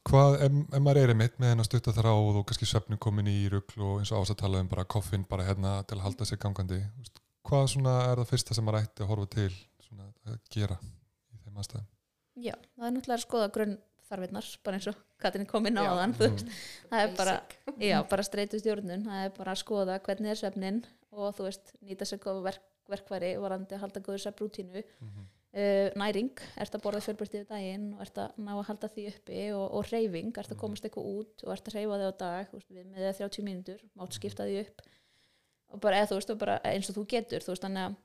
hvað, 0.08 0.36
ef, 0.44 0.58
ef 0.76 0.84
maður 0.84 1.00
er 1.02 1.12
einmitt 1.14 1.40
með 1.40 1.52
hennar 1.54 1.66
stutta 1.66 1.94
þráð 1.96 2.38
og 2.38 2.46
kannski 2.48 2.68
svefnu 2.68 2.98
komin 3.02 3.30
í 3.30 3.38
rugl 3.52 3.82
og 3.86 4.02
eins 4.02 4.12
og 4.12 4.22
ásatala 4.22 4.60
um 4.62 4.70
bara 4.70 4.86
koffin 4.86 5.26
bara 5.28 5.46
hérna 5.48 5.78
til 5.88 5.98
að 5.98 6.06
halda 6.06 6.28
sig 6.28 6.40
gangandi. 6.42 6.80
Hvað 7.48 7.66
svona 7.74 7.96
er 8.10 8.20
það 8.20 8.30
fyrsta 8.34 8.56
sem 8.56 8.66
maður 8.68 8.86
ætti 8.86 9.04
að 9.04 9.12
horfa 9.12 9.30
til 9.34 9.50
svona 9.88 10.08
að 10.28 10.38
gera 10.54 10.78
í 10.84 11.42
þeim 11.42 11.60
aðstæðum? 11.62 11.90
Já, 12.38 12.54
það 12.54 12.88
er 12.88 12.94
náttúrulega 12.94 13.18
að 13.18 13.24
skoða 13.26 13.52
grunn 13.56 13.76
þarfinnar, 14.08 14.48
bara 14.64 14.78
eins 14.78 14.88
og 14.88 14.98
Katrin 15.20 15.48
kom 15.48 15.66
inn 15.68 15.80
á 15.80 15.84
þann 15.84 16.14
veist, 16.16 16.50
það 16.88 17.02
er 17.02 17.14
bara, 17.18 17.34
já, 17.82 17.96
bara 18.08 18.24
streytu 18.24 18.60
stjórnun, 18.62 19.04
það 19.08 19.24
er 19.26 19.32
bara 19.36 19.54
að 19.54 19.62
skoða 19.64 19.98
hvernig 20.06 20.32
er 20.32 20.40
svefnin 20.40 20.82
og 21.12 21.34
þú 21.36 21.48
veist, 21.48 21.72
nýta 21.84 22.06
sér 22.08 22.22
góð 22.22 22.40
verk, 22.46 22.64
verkværi 22.92 23.34
varandi 23.40 23.76
að 23.76 23.84
halda 23.84 24.02
góður 24.04 24.24
svefnrútínu 24.24 24.82
uh, 24.82 25.88
næring, 25.98 26.42
ert 26.60 26.76
að 26.76 26.84
borða 26.84 27.02
fjölbyrti 27.04 27.40
yfir 27.40 27.50
daginn 27.52 27.88
og 27.94 28.02
ert 28.04 28.20
að 28.24 28.40
ná 28.44 28.52
að 28.56 28.66
halda 28.70 28.90
því 28.94 29.06
uppi 29.12 29.44
og, 29.56 29.64
og 29.78 29.92
reyfing, 29.92 30.32
ert 30.34 30.54
að 30.54 30.60
komast 30.62 30.88
eitthvað 30.88 31.10
út 31.14 31.46
og 31.46 31.54
ert 31.54 31.70
að 31.70 31.78
reyfa 31.78 32.00
þig 32.00 32.08
á 32.08 32.14
dag, 32.24 32.52
veist, 32.54 32.70
við 32.72 32.90
með 32.90 33.08
30 33.22 33.46
mínútur 33.48 33.84
mátt 33.98 34.18
skipta 34.18 34.48
því 34.48 34.60
upp. 34.64 34.84
Og 35.68 35.80
bara, 35.84 36.00
eða 36.00 36.10
þú 36.12 36.20
veist, 36.20 36.32
og 36.32 36.40
bara 36.40 36.58
eins 36.68 36.88
og 36.88 36.96
þú 36.96 37.06
getur 37.12 37.44
þú 37.44 37.52
veist, 37.52 37.64
þannig 37.66 37.86
að 37.86 37.96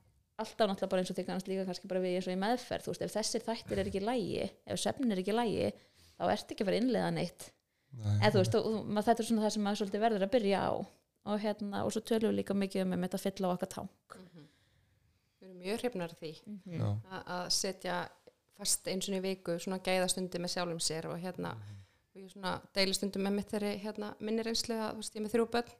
alltaf 0.44 0.68
náttúrulega 0.68 0.92
bara 0.92 1.04
eins 1.04 1.12
og 1.14 1.18
þig 1.18 1.28
kannast 1.28 1.50
líka 1.50 1.66
kannski 1.68 1.90
bara 1.92 2.02
við 2.04 2.18
eins 2.18 2.28
og 2.28 2.34
í 2.34 2.40
meðferð, 2.42 2.86
þú 2.86 2.94
veist, 2.94 3.04
ef 3.06 3.14
þessir 3.14 3.44
þættir 3.46 3.80
er 3.80 3.90
ekki 3.90 4.02
í 4.02 4.08
lægi, 4.08 4.48
ef 4.66 4.82
svefnin 4.82 5.14
er 5.14 5.22
ekki 5.22 5.32
í 5.32 5.38
lægi 5.38 5.68
þá 6.18 6.24
ert 6.34 6.54
ekki 6.54 6.64
að 6.64 6.70
fara 6.70 6.80
að 6.80 6.82
innlega 6.82 7.12
neitt. 7.14 7.48
Nei, 7.94 8.16
eða 8.18 8.32
þú 8.34 8.42
veist, 8.42 8.58
og, 8.58 8.68
og, 8.74 8.98
þetta 8.98 9.24
er 9.24 9.30
svona 9.30 9.46
það 9.46 9.54
sem 9.56 9.66
maður 9.68 9.80
svolítið 9.82 10.04
verður 10.04 10.26
að 10.26 10.34
byrja 10.34 10.64
á. 10.66 10.72
Og 11.24 11.40
hérna, 11.40 11.84
og 11.86 11.94
svo 11.94 12.02
tölum 12.04 12.34
við 12.34 12.40
líka 12.42 12.56
mikið 12.58 12.84
um 12.84 12.96
þetta 13.06 13.22
fylla 13.22 13.52
á 13.52 13.54
okkar 13.54 13.72
tank. 13.72 14.18
Við 14.18 14.24
erum 14.26 14.43
mjög 15.64 15.80
hrifnar 15.84 16.14
því. 16.20 16.32
Já, 16.78 16.84
að- 17.12 17.26
að 17.38 17.46
setja 17.58 17.98
fast 18.58 18.88
eins 18.92 19.08
og 19.10 19.16
í 19.18 19.22
viku 19.24 19.56
svona 19.60 19.80
gæðastundi 19.84 20.40
með 20.44 20.54
sjálfum 20.54 20.80
sér 20.84 21.08
og 21.10 21.18
hérna 21.24 21.56
og 22.14 22.20
ég 22.22 22.30
svona 22.36 22.60
deilistundum 22.78 23.24
með 23.26 23.34
mitt 23.40 23.50
þeirri 23.52 23.72
hérna, 23.82 24.12
minni 24.22 24.44
reynslu 24.46 24.76
að 24.78 24.92
þú 24.94 25.02
veist 25.02 25.16
ég 25.18 25.24
með 25.26 25.34
þrjú 25.34 25.48
börn 25.56 25.72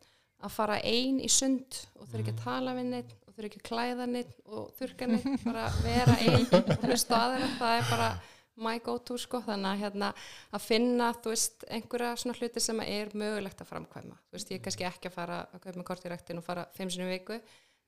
að 0.44 0.52
fara 0.56 0.78
ein 0.84 1.20
í 1.24 1.30
sund 1.32 1.78
og 1.96 2.08
þurfa 2.10 2.24
ekki 2.24 2.34
að 2.34 2.42
tala 2.44 2.74
við 2.76 2.88
neitt 2.90 3.12
og 3.28 3.34
þurfa 3.36 3.50
ekki 3.52 3.62
að 3.62 3.68
klæða 3.70 4.08
neitt 4.10 4.34
og 4.46 4.72
þurka 4.80 5.08
neitt 5.08 5.44
bara 5.48 5.68
vera 5.86 6.16
ein 6.26 6.48
og 6.58 6.72
hlusta 6.90 7.20
á 7.22 7.26
þeirra 7.36 7.52
það 7.60 7.78
er 7.78 7.90
bara 7.94 8.10
my 8.56 8.76
go 8.86 8.98
to 9.02 9.16
sko. 9.18 9.40
Þannig 9.42 9.66
að 9.72 9.80
hérna 9.82 10.10
að 10.54 10.62
finna 10.62 11.08
þú 11.18 11.32
veist 11.32 11.64
einhverja 11.74 12.12
svona 12.22 12.36
hluti 12.38 12.62
sem 12.62 12.82
er 12.86 13.10
mögulegt 13.18 13.62
að 13.64 13.70
framkvæma. 13.72 14.18
Þú 14.30 14.36
veist 14.38 14.52
ég 14.54 14.60
er 14.60 14.66
kannski 14.68 14.86
ekki 14.90 15.10
að 15.10 15.16
fara 15.16 15.40
að 15.54 15.64
kaupa 15.64 15.80
með 15.80 15.88
kort 15.88 16.06
í 16.06 16.12
ræktin 16.12 16.38
og 16.42 16.46
fara 16.46 16.68
fimm 16.78 16.92
sinni 16.94 17.08
í 17.08 17.14
viku 17.16 17.40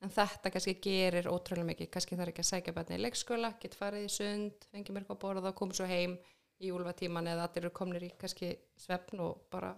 en 0.04 0.12
þetta 0.14 0.52
kannski 0.54 0.76
gerir 0.84 1.30
ótrúlega 1.32 1.70
mikið. 1.72 1.92
Kannski 1.94 2.18
þarf 2.20 2.34
ekki 2.34 2.44
að 2.44 2.50
sækja 2.52 2.76
barni 2.76 2.98
í 2.98 3.04
leikskóla 3.04 3.54
get 3.62 3.78
farið 3.78 4.08
í 4.08 4.12
sund, 4.12 4.68
fengið 4.72 4.96
mér 4.96 5.06
eitthvað 5.06 5.18
að 5.18 5.24
borða 5.24 5.52
og 5.52 5.60
komið 5.60 5.80
svo 5.80 5.90
heim 5.90 6.18
í 6.64 6.72
úlfatíman 6.72 7.32
eða 7.32 7.48
allir 7.48 7.66
eru 7.66 7.74
komnir 7.76 8.06
í 8.08 8.12
kannski 8.20 8.52
svefn 8.80 9.24
og 9.26 9.48
bara 9.52 9.74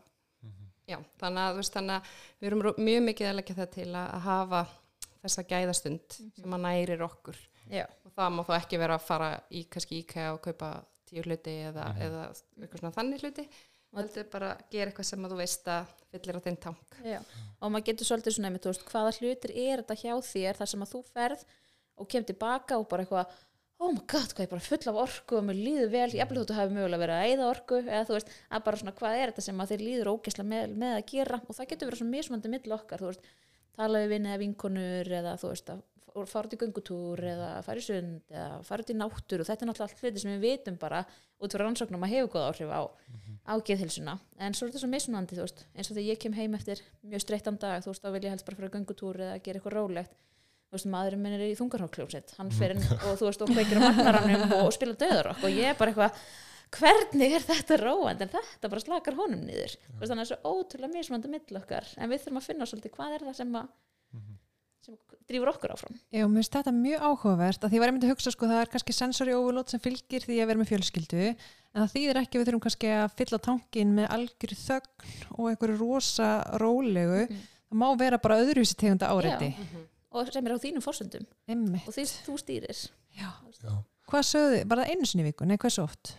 já, 0.88 0.98
þannig 1.22 1.44
að, 1.44 1.56
veist, 1.60 1.74
þannig 1.76 1.96
að 1.96 2.12
við 2.40 2.50
erum 2.50 2.84
mjög 2.88 3.08
mikið 3.08 3.30
að 3.30 3.40
leggja 3.40 3.58
það 3.58 3.72
til 3.78 3.88
að, 3.92 4.10
að 4.18 4.28
hafa 4.28 4.62
þessa 5.24 5.46
gæðastund 5.50 6.20
sem 6.38 6.54
að 6.58 6.64
nærir 6.64 7.04
okkur. 7.08 7.40
Já, 7.68 7.84
og 8.06 8.14
það 8.16 8.36
má 8.36 8.44
þá 8.48 8.54
ekki 8.60 8.80
vera 8.80 8.98
að 8.98 9.08
fara 9.08 9.32
í 9.52 9.64
kannski 9.72 10.04
IKEA 10.04 10.30
og 10.36 10.44
kaupa 10.46 10.72
tíu 11.08 11.24
hluti 11.24 11.56
eða, 11.68 11.90
eða 12.04 12.22
eitthvað 12.30 12.82
svona 12.82 12.96
þannig 12.96 13.26
hluti 13.26 13.48
er 14.06 14.30
bara 14.32 14.52
að 14.54 14.64
gera 14.74 14.92
eitthvað 14.92 15.10
sem 15.10 15.26
að 15.26 15.34
þú 15.34 15.40
veist 15.42 15.72
að 15.74 15.96
fyllir 16.12 16.40
á 16.40 16.46
þinn 16.46 16.60
tank 16.68 17.00
já. 17.04 17.20
og 17.60 17.74
maður 17.74 17.88
getur 17.90 18.10
svolítið 18.10 18.38
svona 18.38 18.54
þú 18.58 18.72
veist, 18.72 18.86
hvaða 18.92 19.16
hlutir 19.18 19.54
er 19.54 19.84
þetta 19.84 20.00
hjá 20.04 20.14
þér 20.30 20.62
þar 20.62 20.72
sem 20.74 20.86
að 20.86 20.94
þú 20.94 21.04
ferð 21.12 21.44
og 21.98 22.10
kem 22.12 22.28
tilbaka 22.28 22.78
og 22.78 22.88
bara 22.92 23.06
eitthvað 23.06 23.36
oh 23.78 23.92
my 23.94 24.02
god, 24.10 24.32
hvað 24.34 24.46
ég 24.46 24.54
bara 24.54 24.66
full 24.66 24.90
af 24.90 25.00
orku 25.04 25.38
og 25.38 25.44
mér 25.46 25.60
líður 25.60 25.92
vel, 25.94 26.08
ég 26.18 26.24
eftir 26.24 26.40
þú 26.40 26.56
hefur 26.58 26.74
mögulega 26.74 27.04
verið 27.04 27.18
að 27.18 27.28
eyða 27.28 27.50
orku 27.52 27.82
eða 27.84 28.06
þú 28.08 28.16
veist, 28.16 28.32
að 28.50 28.64
bara 28.66 28.80
svona 28.82 28.96
hvað 28.98 29.18
er 29.18 29.32
þetta 29.32 29.46
sem 29.46 29.62
að 29.62 29.74
þér 29.74 29.84
líður 29.86 30.10
ógesla 30.16 30.46
með, 30.48 30.74
með 30.82 30.96
að 30.96 31.04
gera 31.12 31.40
og 31.44 31.58
það 31.58 31.70
getur 31.74 31.92
verið 31.92 32.02
svona 32.02 32.16
mismandi 32.16 32.54
mill 32.54 32.74
okkar, 32.78 33.04
þú 33.04 33.12
veist 33.12 33.30
tala 33.78 34.02
við 34.02 34.14
vinni 34.16 34.32
eða 34.32 34.42
vinkonur 34.42 35.12
eða 35.20 35.36
þú 35.38 35.52
veist 35.54 35.70
að 35.76 35.84
f- 36.26 36.32
fara 36.32 36.48
út 36.50 36.54
í 36.56 36.60
göngutúr 36.62 37.22
eða 37.32 37.50
fara 37.66 37.82
í 37.82 37.86
sund 37.86 38.22
eða 38.34 38.60
fara 38.68 38.84
út 38.86 38.92
í 38.94 38.96
náttúr 38.98 39.44
og 39.44 39.48
þetta 39.50 39.66
er 39.66 39.70
náttúrulega 39.70 39.88
allt 39.94 40.04
hluti 40.04 40.24
sem 40.24 40.32
við 40.34 40.46
vitum 40.48 40.78
bara 40.82 41.02
út 41.38 41.54
frá 41.54 41.64
rannsóknum 41.66 42.06
að 42.08 42.14
hefur 42.16 42.32
góð 42.38 42.48
áhrif 42.50 42.72
á, 42.74 42.82
á 43.48 43.54
geðhilsuna 43.70 44.16
en 44.42 44.54
svo 44.58 44.66
er 44.68 44.72
þetta 44.74 44.84
svo 44.86 44.90
mismunandi 44.94 45.38
þú 45.38 45.44
veist. 45.46 45.66
Eins 45.76 45.92
og 45.92 45.98
þegar 46.00 46.10
ég 46.14 46.22
kem 46.26 46.34
heim 46.40 46.56
eftir 46.58 46.82
mjög 47.06 47.26
streittan 47.28 47.60
dag 47.62 47.84
þú 47.86 47.94
veist 47.94 48.04
þá 48.06 48.10
vil 48.16 48.24
ég 48.26 48.34
helst 48.34 48.48
bara 48.50 48.58
fara 48.62 48.72
í 48.72 48.76
göngutúr 48.80 49.22
eða 49.28 49.38
gera 49.46 49.60
eitthvað 49.62 49.78
rólegt. 49.78 50.18
Þú 50.68 50.76
veist 50.76 50.90
maðurinn 50.92 51.22
minn 51.24 51.38
er 51.38 51.46
í 51.48 51.54
þungarhókljómsett 51.56 52.34
hann 52.42 52.50
fer 52.52 52.74
inn 52.76 52.82
og 52.98 53.14
þú 53.22 53.30
veist 53.30 53.44
og 53.46 53.54
kveikir 53.54 53.80
á 53.80 53.88
magnaranum 53.88 54.42
og, 54.52 54.66
og 54.68 54.74
spila 54.76 54.98
döðarokk 55.00 55.46
og 55.48 55.54
ég 55.56 55.70
er 55.72 55.78
bara 55.80 55.94
eitthvað 55.94 56.18
hvernig 56.76 57.36
er 57.38 57.46
þetta 57.48 57.78
róand 57.80 58.26
en 58.26 58.34
þetta 58.34 58.68
bara 58.74 58.84
slakar 58.84 59.16
honum 59.16 59.46
niður. 59.48 59.78
Þannig 59.94 60.04
að 60.04 60.12
það 60.12 60.24
er 60.26 60.30
svo 60.34 60.52
ótrúlega 60.58 60.92
mismunandi 60.98 61.32
mill 61.32 61.62
okkar. 61.62 61.88
En 61.96 62.12
við 62.12 62.26
þurfum 62.26 62.42
að 62.42 62.48
finna 62.50 62.68
svolítið 62.68 62.96
hvað 62.98 63.16
er 63.16 63.24
það 63.30 63.38
sem 63.40 63.56
að 63.62 63.70
sem 64.88 64.96
drýfur 65.28 65.52
okkur 65.52 65.74
áfram. 65.74 65.98
Já, 66.16 66.24
mér 66.24 66.40
finnst 66.40 66.54
þetta 66.56 66.74
mjög 66.76 67.04
áhugavert 67.04 67.64
að 67.66 67.72
því 67.74 67.78
ég 67.78 67.84
var 67.84 67.92
einmitt 67.92 68.06
að 68.08 68.14
hugsa 68.14 68.32
sko 68.34 68.48
það 68.48 68.62
er 68.64 68.72
kannski 68.72 68.96
sensory 68.96 69.34
overload 69.36 69.74
sem 69.74 69.82
fylgir 69.84 70.24
því 70.24 70.38
að 70.40 70.50
vera 70.52 70.62
með 70.62 70.70
fjölskyldu 70.72 71.26
en 71.28 71.82
það 71.82 71.92
þýðir 71.96 72.20
ekki 72.22 72.38
að 72.38 72.42
við 72.42 72.48
þurfum 72.50 72.64
kannski 72.68 72.94
að 72.96 73.18
fylla 73.20 73.40
tankin 73.50 73.92
með 73.98 74.08
algjör 74.16 74.54
þögn 74.62 75.10
og 75.36 75.50
einhverju 75.52 75.78
rosa 75.82 76.30
rólegu 76.64 77.26
það 77.28 77.82
má 77.84 77.88
vera 78.00 78.22
bara 78.24 78.40
öðruvísi 78.46 78.78
tegunda 78.80 79.12
áreiti. 79.12 79.52
Og 80.16 80.32
sem 80.32 80.48
er 80.48 80.56
á 80.56 80.64
þínum 80.64 80.86
fórsöndum 80.86 81.28
og 81.84 81.92
því 81.92 82.08
þú 82.24 82.38
stýrir. 82.40 82.86
Já. 83.18 83.28
já, 83.60 83.76
Hvað 84.08 84.24
sögðu, 84.30 84.64
var 84.72 84.80
það 84.80 84.94
einu 84.94 85.10
sinni 85.10 85.26
í 85.26 85.28
viku? 85.28 85.46
Nei, 85.50 85.58
hversu 85.60 85.84
oft? 85.84 86.16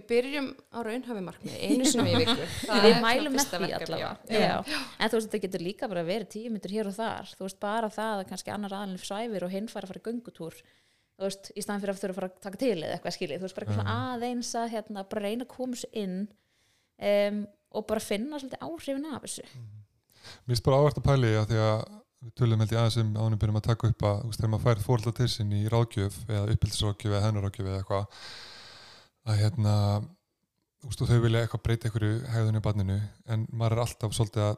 Við 0.00 0.08
byrjum 0.10 0.50
á 0.72 0.78
raunhafi 0.88 1.24
markmið 1.28 1.62
einu 1.68 1.88
sinni 1.92 2.16
í 2.16 2.20
viku. 2.24 2.50
Það 2.64 2.84
við 2.86 2.90
er 2.96 3.00
mælum 3.04 3.36
með 3.36 3.48
því 3.52 3.72
allavega. 3.78 4.12
Já. 4.26 4.40
Já. 4.40 4.82
en 4.96 5.12
þú 5.12 5.20
veist 5.20 5.30
þetta 5.30 5.42
getur 5.46 5.66
líka 5.68 5.90
bara 5.92 6.06
verið 6.08 6.30
tíu 6.34 6.50
myndur 6.50 6.74
hér 6.74 6.90
og 6.90 6.96
þar. 6.96 7.32
Þú 7.36 7.46
veist 7.46 7.60
bara 7.62 7.90
það 7.92 8.14
að 8.22 8.28
kannski 8.32 8.54
annar 8.54 8.76
aðalinn 8.78 9.02
svæfir 9.04 9.46
og 9.46 9.52
hinn 9.52 9.70
fara 9.70 9.86
að 9.86 9.92
fara 9.92 10.02
í 10.02 10.06
göngutúr 10.08 10.62
þú 11.20 11.28
veist, 11.28 11.50
í 11.52 11.60
staðan 11.60 11.82
fyrir 11.82 11.92
að 11.92 12.00
þurfa 12.00 12.12
að 12.12 12.18
fara 12.18 12.28
að 12.30 12.44
taka 12.46 12.60
til 12.60 12.76
eða 12.78 12.92
eitthvað 12.96 13.16
skiljið, 13.16 13.40
þú 13.40 13.44
veist, 13.44 13.56
bara 13.56 13.66
eitthvað 13.66 13.80
svona 13.80 13.96
aðeins 14.14 14.52
að 14.56 14.70
hérna, 14.72 15.02
bara 15.10 15.24
reyna 15.26 15.44
að 15.44 15.50
koma 15.52 15.76
sér 15.76 15.98
inn 16.00 16.14
um, 17.10 17.40
og 17.76 17.86
bara 17.90 18.02
finna 18.04 18.40
svolítið 18.40 18.64
áhrifin 18.64 19.10
af 19.10 19.26
þessu. 19.26 19.44
Mér 19.50 20.54
finnst 20.54 20.64
bara 20.64 20.78
ávært 20.80 21.00
að 21.00 21.08
pæli 21.10 21.32
að 21.36 21.50
því 21.50 21.60
að 21.66 21.82
við 22.20 22.32
tölum 22.40 22.62
held 22.62 22.72
ég 22.74 22.80
aðeins 22.80 22.98
um 23.00 23.12
ánum 23.16 23.40
byrjum 23.40 23.60
að 23.60 23.66
taka 23.68 23.90
upp 23.92 24.06
að 24.08 24.22
þú 24.22 24.32
þegar 24.36 24.52
maður 24.54 24.64
fær 24.66 24.82
fórölda 24.86 25.12
til 25.16 25.28
sín 25.32 25.52
í 25.56 25.60
ráðgjöf 25.72 26.16
eða 26.28 26.54
uppbyldisráðgjöf 26.54 27.14
eða 27.14 27.22
hennaráðgjöf 27.26 27.68
eða 27.68 27.78
eitthvað 27.80 28.24
að 29.28 29.40
hérna 29.42 29.74
og 30.80 30.94
þau 30.96 31.18
vilja 31.20 31.42
eitthvað 31.44 31.62
breyta 31.66 31.88
einhverju 31.90 32.20
hegðunni 32.32 32.60
í 32.62 32.64
barninu 32.64 32.96
en 33.28 33.42
maður 33.52 33.76
er 33.76 33.82
alltaf 33.84 34.14
svolítið 34.16 34.46
að 34.46 34.56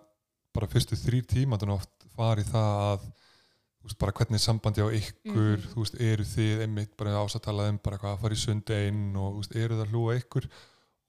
bara 0.55 0.69
fyrstu 0.71 0.99
þrýr 1.01 1.27
tímandun 1.33 1.73
oft 1.75 1.91
fara 2.15 2.41
í 2.45 2.47
það 2.47 2.83
að 2.93 3.07
veist, 3.83 3.99
bara 3.99 4.13
hvernig 4.15 4.39
er 4.39 4.45
sambandi 4.45 4.85
á 4.85 4.89
ykkur 4.95 5.57
Mhm. 5.59 5.65
þú 5.73 5.79
veist, 5.83 5.97
eru 6.01 6.25
þið 6.25 6.61
einmitt 6.67 6.93
bara 6.97 7.17
ásattalað 7.25 7.73
um 7.73 7.79
bara 7.83 7.97
eitthvað 7.97 8.13
að 8.15 8.21
fara 8.23 8.35
í 8.35 8.43
sund 8.45 8.71
einn 8.71 9.17
og 9.17 9.41
veist, 9.41 9.57
eru 9.57 9.75
það 9.81 9.87
að 9.87 9.91
hlúa 9.97 10.19
ykkur? 10.21 10.47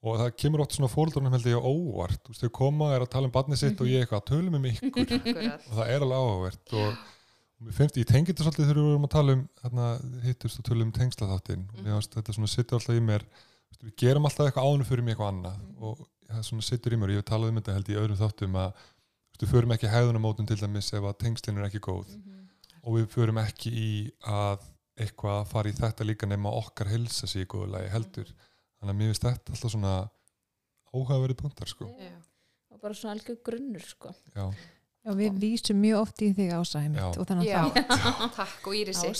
Og 0.04 0.18
það 0.20 0.34
kemur 0.36 0.60
oft 0.60 0.72
svona 0.76 0.90
fóldurnum 0.92 1.32
held 1.32 1.46
ég 1.48 1.56
á 1.56 1.64
óvart. 1.64 2.26
Veist, 2.28 2.42
þau 2.42 2.50
koma, 2.52 2.90
er 2.92 3.00
að 3.06 3.08
tala 3.14 3.24
um 3.30 3.32
barnið 3.32 3.56
sitt 3.62 3.80
og 3.80 3.86
ég 3.88 4.02
eitthvað, 4.04 4.26
tölum 4.28 4.56
um 4.58 4.64
ykkur. 4.68 5.06
Og 5.70 5.78
það 5.78 5.88
er 5.94 6.00
alveg 6.04 6.18
áhugavert 6.18 6.74
og 6.76 6.98
mér 7.64 7.76
finnst, 7.76 7.98
ég 8.00 8.08
tengi 8.08 8.30
þetta 8.30 8.46
svolítið 8.46 8.68
þegar 8.68 8.78
við 8.80 8.88
vorum 8.90 9.06
að 9.08 9.14
tala 9.14 9.34
um 9.34 9.42
hérna, 9.62 9.88
hittust 10.24 10.60
og 10.60 10.66
tölum 10.68 10.88
um 10.88 10.94
tengslaþáttinn. 10.94 11.66
Og 11.72 11.80
mér 11.80 11.96
finnst 11.96 12.16
þetta 12.18 12.36
svona 12.36 12.50
sittur 12.52 12.78
alltaf 12.78 12.98
í 12.98 13.04
mér 13.04 13.26
við 13.84 13.94
gerum 14.00 14.28
alltaf 14.28 14.48
eitthvað 14.48 14.68
ánum 14.68 14.88
fyrir 14.88 15.04
mig 15.04 15.14
eitthvað 15.14 15.32
annað. 15.32 15.62
Og 15.80 16.04
það 16.30 16.46
svona 16.48 16.66
sittur 16.66 16.94
í 16.94 16.98
mér 17.00 17.12
og 17.12 17.16
ég 17.16 17.22
hef 17.22 17.30
talað 17.30 17.52
um 17.52 17.60
þetta 17.60 17.76
held 17.78 17.90
í 17.90 17.98
öðrum 18.00 18.20
þáttum 18.20 18.58
að 18.60 18.84
við 19.40 19.50
förum 19.50 19.74
ekki 19.74 19.90
hæðunamótum 19.92 20.48
til 20.48 20.58
dæmis 20.60 20.92
ef 20.94 21.08
að 21.08 21.18
tengslinn 21.24 21.60
er 21.60 21.68
ekki 21.68 21.82
góð. 21.84 22.14
Og 22.84 22.98
við 22.98 23.08
förum 23.14 23.40
ekki 23.42 23.72
í 23.74 23.90
að 24.30 24.64
eitthvað 25.00 25.40
að 25.40 25.48
fara 25.50 25.70
í 25.70 25.78
þetta 25.78 26.06
líka 26.06 26.28
nema 26.30 26.52
okkar 26.54 26.92
helsa 26.92 27.26
sig 27.26 27.44
í 27.44 27.50
góðu 27.50 27.72
lagi 27.74 27.90
heldur. 27.92 28.30
Þannig 28.78 28.94
að 28.94 29.00
mér 29.00 29.10
finnst 29.10 29.26
þetta 29.26 29.56
alltaf 29.56 29.74
svona 29.74 29.94
áhugaverið 30.94 31.40
punktar 31.40 31.70
sko. 31.70 31.90
Já. 31.98 32.14
og 32.70 32.80
bara 32.82 32.94
svona 32.94 33.14
algjör 33.16 33.40
grunnur 33.46 33.84
sko. 33.86 34.12
Já, 35.04 35.12
við 35.18 35.38
vísum 35.42 35.80
mjög 35.82 35.98
oft 36.00 36.22
í 36.24 36.28
þig 36.36 36.52
einmitt 36.54 37.18
og 37.20 37.26
þannig 37.28 37.48
Já, 37.48 37.58
að 37.60 37.78
það 38.04 38.30
takk 38.38 38.68
og 38.70 38.76
Írisi 38.78 39.10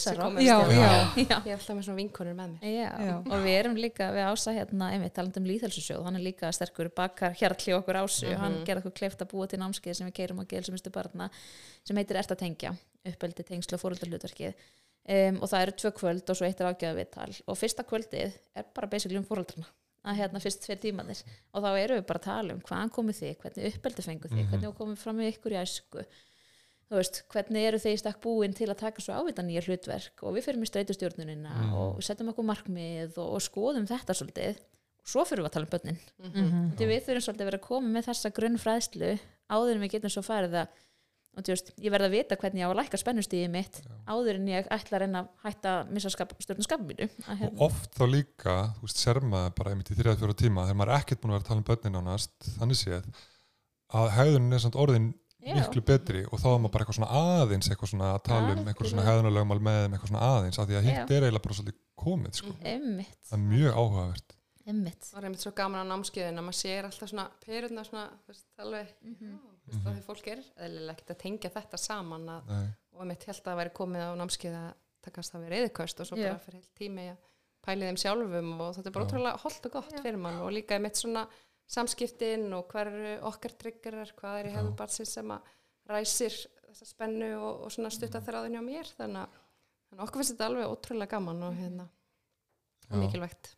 Já, 0.44 0.56
já. 0.72 0.92
Ég 1.20 1.30
er 1.30 1.34
alltaf 1.36 1.74
með 1.76 1.82
svona 1.86 1.98
vinkonur 1.98 2.36
með 2.38 2.54
mér. 2.54 2.68
Já. 2.74 2.88
Já. 3.04 3.14
og 3.20 3.44
við 3.44 3.56
erum 3.58 3.76
líka, 3.78 4.08
við 4.16 4.28
ása 4.30 4.54
hérna 4.56 4.90
einmitt 4.94 5.14
talandi 5.18 5.42
um 5.42 5.48
líðhelsusjóð, 5.50 6.04
hann 6.08 6.16
er 6.20 6.24
líka 6.24 6.52
sterkur 6.56 6.90
bakkar 6.96 7.36
hjartli 7.38 7.76
okkur 7.76 8.00
ásu, 8.00 8.30
Mhm. 8.30 8.40
hann 8.40 8.56
gerði 8.64 8.84
okkur 8.84 8.96
kleift 9.02 9.20
að 9.22 9.30
búa 9.34 9.48
til 9.48 9.60
námskeið 9.60 9.94
sem 10.00 10.08
við 10.08 10.16
keirum 10.20 10.40
á 10.40 10.44
gelsumustu 10.48 10.90
barna 10.90 11.30
sem 11.84 11.96
heitir 11.96 12.16
Ert 12.16 12.32
að 12.32 12.40
tengja, 12.46 12.74
uppeldi 13.04 13.44
tengslu 13.44 13.76
og 13.76 13.84
fóröldarhlutverkið 13.84 14.54
um, 15.04 15.42
og 15.42 15.50
það 15.52 15.62
eru 15.66 15.72
tvö 15.82 15.90
kvöld 16.00 16.30
og 16.32 16.36
svo 16.38 16.46
eitt 16.48 16.60
er 16.60 16.70
ágjöða 16.72 16.96
viðtal 16.96 17.32
og 17.46 17.58
fyrsta 17.60 17.84
kvöldið 17.84 18.32
er 18.56 18.64
bara 18.74 18.88
basically 18.88 19.18
um 19.20 19.26
fóröldarna 19.28 19.66
að 20.04 20.18
hérna 20.20 20.40
fyrst 20.42 20.62
tveir 20.64 20.80
tímanir 20.82 21.22
og 21.54 21.62
þá 21.64 21.70
eru 21.80 21.94
við 21.98 22.06
bara 22.06 22.18
að 22.20 22.28
tala 22.28 22.54
um 22.54 22.60
hvaðan 22.60 22.90
komið 22.92 23.18
þið, 23.22 23.36
hvernig 23.42 23.74
uppeldi 23.78 24.02
fengu 24.04 24.28
þið, 24.28 24.42
Mhm. 24.44 24.50
hvernig 24.52 24.76
komið 24.78 24.98
fram 24.98 25.16
með 25.18 25.30
ykkur 25.32 25.52
í 25.56 25.60
æsku 25.62 26.04
þú 26.90 26.98
veist, 27.00 27.22
hvernig 27.32 27.64
eru 27.66 27.78
þeir 27.80 27.94
í 27.96 27.98
stakk 28.02 28.20
búin 28.20 28.54
til 28.54 28.68
að 28.68 28.76
taka 28.78 29.00
svo 29.00 29.14
ávita 29.16 29.42
nýja 29.42 29.62
hlutverk 29.64 30.22
og 30.22 30.34
við 30.36 30.44
fyrir 30.44 30.60
með 30.60 30.70
streitustjórnunina 30.72 31.54
Mhm. 31.54 31.72
og 31.74 31.96
við 31.98 32.04
setjum 32.10 32.28
okkur 32.34 32.44
markmið 32.44 33.18
og, 33.18 33.32
og 33.34 33.40
skoðum 33.40 33.86
þetta 33.88 34.12
svolítið 34.12 34.56
og 35.04 35.06
svo 35.08 35.24
fyrir 35.24 35.42
við 35.42 35.48
að 35.48 35.52
tala 35.52 35.64
um 35.64 35.72
börnin 35.72 35.98
Mhm. 36.20 36.76
því 36.76 36.84
við 36.92 37.02
þurfum 37.04 37.24
svolítið 37.24 37.40
að 37.40 37.50
vera 37.50 37.58
að 37.58 37.68
koma 37.68 37.88
með 37.88 38.04
þessa 38.08 38.30
grunnfræðslu 38.36 39.18
áður 39.50 39.74
en 39.74 39.80
við 39.80 39.90
getum 39.96 40.10
svo 40.10 40.22
farið 40.22 40.52
að 40.60 40.68
og 41.36 41.42
þú 41.44 41.52
veist, 41.54 41.72
ég 41.82 41.90
verð 41.94 42.06
að 42.08 42.14
vita 42.14 42.36
hvernig 42.40 42.62
ég 42.62 42.68
á 42.68 42.72
að 42.72 42.78
lækka 42.80 43.00
spennustíði 43.00 43.48
mitt 43.50 43.80
áður 44.06 44.38
en 44.38 44.48
ég 44.52 44.68
ætla 44.70 44.96
að 44.98 45.02
reyna 45.04 45.22
að 45.24 45.28
hætta 45.48 45.72
að 45.80 45.92
missa 45.96 46.12
stjórnum 46.14 46.66
skapum 46.66 46.86
mínu 46.92 47.08
að, 47.26 47.38
hérna, 47.40 47.52
og 47.58 47.64
oft 47.68 47.90
þá 47.98 48.04
líka, 48.12 48.54
þú 48.78 48.86
veist, 48.88 49.02
ser 49.02 49.20
maður 49.20 49.54
bara 49.58 49.74
einmitt 49.74 49.90
í 49.90 49.98
3-4 49.98 50.38
tíma 50.44 50.64
þegar 50.68 50.78
maður 50.80 50.94
er 50.94 51.02
ekkert 51.02 51.20
búin 51.24 51.34
að 51.34 51.38
vera 51.38 51.44
að 51.44 51.50
tala 51.50 51.62
um 51.62 51.68
börnin 51.70 52.00
ánast 52.02 52.48
þannig 52.58 52.80
séð 52.80 53.10
að 53.94 54.10
hegðunin 54.18 54.56
er 54.58 54.64
samt 54.64 54.78
orðin 54.80 55.10
Já. 55.44 55.52
miklu 55.58 55.82
betri 55.84 56.22
og 56.32 56.40
þá 56.40 56.46
er 56.54 56.60
maður 56.64 56.72
bara 56.72 56.84
eitthvað 56.86 56.96
svona 56.96 57.16
aðeins 57.20 57.66
eitthvað 57.68 57.90
svona 57.90 58.06
að 58.14 58.22
tala 58.30 58.54
um 58.54 58.68
eitthvað 58.70 58.88
svona 58.94 59.02
hefðunarlögumál 59.10 59.58
með 59.66 59.76
þeim 59.82 59.96
eitthvað 59.98 60.12
svona 60.14 60.28
aðeins 60.30 60.58
af 60.62 60.70
því 60.70 60.78
að 60.78 60.86
hitt 60.88 60.96
Já. 60.96 61.04
er 61.18 61.26
eiginlega 61.26 61.44
bara 61.44 61.56
svolítið 61.58 61.76
komið 62.04 62.38
sko. 62.40 62.54
Emmitt, 62.64 63.18
það 63.28 63.36
er 63.36 63.44
mjög 63.50 63.76
áhugavert 63.82 64.32
emmitt 64.64 65.04
Það 65.10 65.18
er 65.20 65.26
einmitt 65.28 65.44
svo 65.44 65.52
gaman 65.60 65.84
á 65.84 65.90
námskeiðin 65.92 66.40
að 66.40 66.46
maður 66.48 66.56
sér 66.62 66.88
alltaf 66.88 67.10
svona 67.12 67.26
perurna 67.44 67.84
svona, 67.84 68.06
þú 68.24 68.32
veist, 68.32 68.46
alveg, 68.64 68.94
Mhm. 69.04 69.34
já, 69.36 69.53
mm 69.64 69.84
því 69.94 70.02
fólk 70.04 70.26
er 70.28 70.40
eðlilega 70.60 70.92
ekkert 70.92 71.12
að 71.14 71.20
tengja 71.22 71.50
þetta 71.54 71.78
saman 71.80 72.28
að, 72.28 72.50
og 72.92 73.00
einmitt 73.04 73.24
held 73.24 73.38
að 73.38 73.46
það 73.46 73.60
væri 73.60 73.72
komið 73.78 74.02
á 74.04 74.10
námskeið 74.20 74.56
að 74.58 74.72
takast 75.04 75.32
það 75.34 75.44
við 75.44 75.54
reyðköst 75.54 76.02
og 76.02 76.08
svo 76.08 76.18
Já. 76.18 76.26
bara 76.28 76.42
fyrir 76.44 76.60
heilt 76.60 76.74
tími 76.78 77.06
að 77.12 77.30
pæli 77.64 77.88
þeim 77.88 78.00
sjálfum 78.02 78.50
og 78.60 78.74
þetta 78.76 78.90
er 78.90 78.94
bara 78.96 79.08
ótrúlega 79.08 79.42
holdt 79.44 79.68
og 79.68 79.74
gott 79.78 79.94
Já. 79.94 80.02
fyrir 80.04 80.20
mann 80.20 80.42
og 80.44 80.52
líka 80.52 80.76
einmitt 80.76 81.00
svona 81.00 81.24
samskiptin 81.74 82.46
og 82.52 82.68
hver 82.72 82.90
eru 82.92 83.14
okkar 83.30 83.56
triggerar, 83.60 84.12
hvað 84.18 84.40
er 84.40 84.50
í 84.50 84.52
Já. 84.52 84.56
hefðu 84.58 84.76
barnsins 84.76 85.16
sem 85.16 85.32
að 85.32 85.50
ræsir 85.94 86.36
þessa 86.68 86.88
spennu 86.90 87.32
og, 87.38 87.64
og 87.66 87.72
svona 87.72 87.92
stutta 87.94 88.20
þráðin 88.24 88.58
hjá 88.58 88.64
mér 88.64 88.92
þannig 88.98 89.24
að, 89.24 89.42
þannig 89.88 90.00
að 90.00 90.06
okkur 90.06 90.20
finnst 90.20 90.34
þetta 90.34 90.48
alveg 90.50 90.72
ótrúlega 90.76 91.12
gaman 91.16 91.44
og 91.48 91.58
hérna 91.60 91.88
og 91.88 92.96
Já. 92.98 93.00
mikilvægt. 93.00 93.54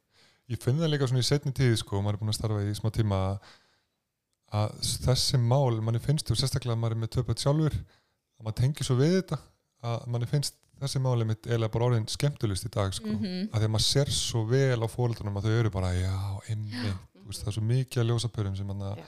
ég 0.55 0.63
finn 0.63 0.79
það 0.79 0.93
líka 0.93 1.11
svona 1.11 1.25
í 1.25 1.27
setni 1.27 1.55
tíð 1.57 1.79
sko, 1.83 2.03
maður 2.03 2.19
er 2.19 2.23
búin 2.23 2.35
að 2.35 2.39
starfa 2.39 2.63
í 2.63 2.75
smá 2.79 2.91
tíma 2.95 3.23
að 3.33 3.55
þessi 4.53 5.39
mál 5.43 5.81
manni 5.83 5.99
finnst 6.03 6.29
þú 6.31 6.37
sérstaklega 6.39 6.77
að 6.77 6.83
maður 6.83 6.97
er 6.97 7.01
með 7.05 7.13
töpöld 7.17 7.43
sjálfur 7.43 7.75
að 7.77 8.45
maður 8.47 8.59
tengir 8.61 8.85
svo 8.89 8.97
við 9.01 9.17
þetta 9.21 9.39
að 9.87 10.07
manni 10.13 10.27
finnst 10.31 10.55
þessi 10.81 11.01
máli 11.01 11.25
mitt 11.25 11.47
eiginlega 11.49 11.73
bara 11.73 11.87
orðin 11.89 12.07
skemmtulist 12.13 12.67
í 12.69 12.71
dag 12.75 12.93
sko, 12.93 13.09
Mhm. 13.09 13.49
að 13.49 13.61
því 13.61 13.65
að 13.65 13.73
maður 13.75 13.87
sér 13.89 14.11
svo 14.13 14.45
vel 14.45 14.77
á 14.85 14.89
fóreldrunum 14.93 15.37
að 15.41 15.47
þau 15.49 15.59
eru 15.61 15.71
bara 15.71 15.93
já, 15.97 16.15
einmitt, 16.51 17.01
þú 17.17 17.27
veist, 17.27 17.43
það 17.43 17.49
er 17.49 17.57
svo 17.57 17.63
mikið 17.65 18.03
að 18.03 18.09
ljósapörum 18.11 18.57
sem 18.57 18.67
hann 18.69 18.83
að 18.83 18.97
Já. 18.99 19.05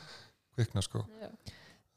kvikna 0.56 0.82
sko 0.82 1.04
Já. 1.20 1.28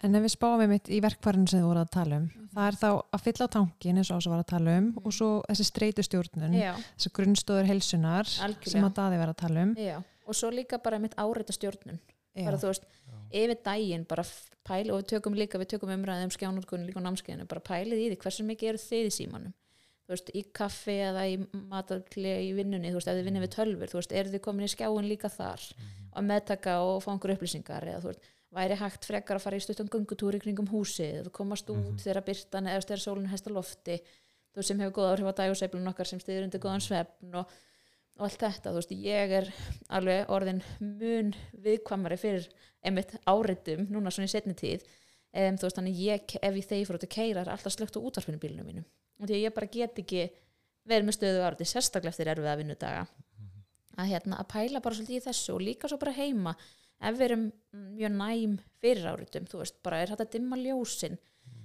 En 0.04 0.15
ef 0.15 0.23
við 0.23 0.32
spáum 0.34 0.60
við 0.60 0.69
mitt 0.69 0.88
í 0.89 0.99
verkvarinu 0.99 1.47
sem 1.47 1.60
þið 1.62 1.67
voru 1.69 1.80
að 1.86 1.89
tala 1.93 2.15
um, 2.17 2.30
það 2.56 2.67
er 2.67 2.75
þá 2.82 2.89
að 3.13 3.21
fylla 3.21 3.45
á 3.47 3.54
tankin 3.54 3.97
eins 4.01 4.10
og 4.12 4.17
ás 4.17 4.25
að 4.27 4.32
var 4.34 4.39
að 4.43 4.47
tala 4.49 4.77
um 4.77 4.88
og 5.06 5.12
svo 5.13 5.27
þessi 5.47 5.65
streytustjórnun, 5.71 6.54
Já, 6.58 6.73
þessi 6.97 7.12
grunnstóður 7.13 7.65
heilsunar 7.69 8.25
Algjörlega. 8.25 8.71
sem 8.71 8.84
að 8.84 8.93
daði 8.97 9.17
vera 9.21 9.32
að 9.34 9.38
tala 9.38 9.62
um. 9.62 9.75
já, 9.75 10.04
og 10.27 10.34
svo 10.36 10.49
líka 10.51 10.82
bara 10.84 10.97
mitt 10.99 11.15
áreita 11.15 11.54
stjórnun 11.54 11.99
Já. 12.36 12.45
bara 12.45 12.58
þú 12.58 12.67
veist, 12.73 12.84
yfir 13.32 13.58
daginn 13.65 14.06
bara 14.10 14.26
pæli 14.67 14.94
og 14.94 15.02
við 15.02 15.10
tökum 15.15 15.38
líka, 15.38 15.60
við 15.62 15.74
tökum 15.76 15.94
umræðið 15.96 16.28
um 16.28 16.34
skjánutkunni 16.36 16.88
líka 16.88 17.02
á 17.02 17.06
námskeiðinu, 17.08 17.48
bara 17.50 17.63
pælið 17.65 18.04
í 18.04 18.10
því 18.12 18.20
hversu 18.24 18.46
mikið 18.48 18.72
eru 18.74 18.82
þið 18.84 19.08
í 19.08 19.15
símanum. 19.17 19.56
Þú 20.02 20.15
veist, 20.15 20.30
í 20.36 20.41
kaffi 20.58 20.98
eða 21.08 21.24
í 21.30 21.38
matalkli 21.72 22.36
í 22.48 22.52
vinnunni, 22.58 22.91
þú 22.91 23.00
veist, 23.00 23.10
ef 23.12 23.17
þið 23.20 23.28
vinnið 23.30 23.46
við 23.46 23.54
tölfur 23.56 23.91
þú 23.91 24.00
veist, 24.00 24.15
eru 24.22 24.34
þið 24.34 24.44
komin 24.48 24.67
í 24.67 24.72
skjáin 24.74 25.08
líka 25.08 25.32
þar 25.32 25.65
að 26.12 26.28
meðtaka 26.28 26.78
og 26.84 26.98
fá 27.06 27.12
einhver 27.13 27.36
upplýsingar 27.38 27.88
eða 27.88 28.02
þú 28.04 28.12
veist, 28.12 28.32
væri 28.52 28.78
hægt 28.82 29.08
frekar 29.08 29.39
að 29.39 29.46
fara 29.46 29.60
í 29.62 29.63
stuttan 29.63 29.91
göngutúri 29.91 30.41
kringum 30.44 30.67
húsið, 30.67 31.22
þú 31.28 31.32
komast 31.38 31.70
út 31.72 32.04
þegar 32.04 32.26
byrtan 32.28 32.67
eða 32.67 32.84
þegar 32.84 33.04
sólinn 33.06 33.32
hæst 33.32 33.48
á 33.48 33.52
lofti 33.56 34.02
þú 34.52 34.65
sem 34.67 34.82
hefur 34.84 34.96
góð 34.98 35.12
áhrif 35.13 35.30
á 35.32 35.39
dægusveiflun 35.39 35.91
okkar 35.91 36.10
sem 36.10 36.20
stiður 36.20 36.48
undir 36.48 36.63
góðan 36.63 36.84
svefn 36.84 37.38
og, 37.39 37.54
og 38.19 38.28
allt 38.28 38.41
þetta, 38.41 38.71
þú 38.71 38.80
veist, 38.80 38.91
ég 39.02 39.34
er 39.39 39.47
alveg 39.97 40.32
orðin 40.34 40.62
mun 40.80 41.32
viðkvamari 41.63 42.17
fyrir 42.19 42.47
einmitt 42.86 43.15
áritum 43.30 43.88
núna 43.89 44.12
svona 44.13 44.30
í 44.30 44.34
setni 44.34 44.56
tíð. 44.58 44.84
Um, 45.32 45.56
þú 45.56 45.67
veist, 45.67 45.78
þannig 45.80 46.02
ég, 46.04 46.36
ef 46.41 46.58
ég 46.60 46.67
þegar 46.67 46.82
ég 46.82 46.89
fór 46.89 47.00
út 47.00 47.08
að 47.08 47.13
keira 47.15 47.43
er 47.45 47.52
alltaf 47.54 47.76
slögt 47.76 47.97
á 47.97 48.04
útvarpinu 48.04 48.41
bílunum 48.41 48.67
mínum. 48.67 48.88
Og 49.21 49.30
því 49.30 49.38
að 49.38 49.45
ég 49.45 49.56
bara 49.56 49.71
get 49.71 50.02
ekki 50.04 50.26
verið 50.91 51.08
með 51.08 51.17
stöðu 51.17 51.43
áriti, 51.45 51.67
sérstaklega 51.69 52.12
eftir 52.12 52.32
erfiða 52.34 52.58
vinnudaga. 52.60 53.06
Að 54.02 54.12
hérna, 54.12 54.41
að 54.41 54.50
pæla 54.52 54.82
bara 54.84 54.97
svolítið 54.97 55.19
í 55.19 55.26
þessu 55.28 55.56
og 55.56 55.63
líka 55.63 55.89
svo 55.89 56.00
bara 56.02 56.15
heima. 56.15 56.56
Ef 57.02 57.17
við 57.17 57.28
erum 57.28 57.45
mjög 57.95 58.15
næm 58.17 58.58
fyrir 58.82 59.08
áritum, 59.10 59.47
þú 59.50 59.62
veist, 59.62 59.80
bara 59.86 60.02
er 60.04 60.13
að 60.13 60.28
dimma 60.36 60.60
ljósin 60.60 61.17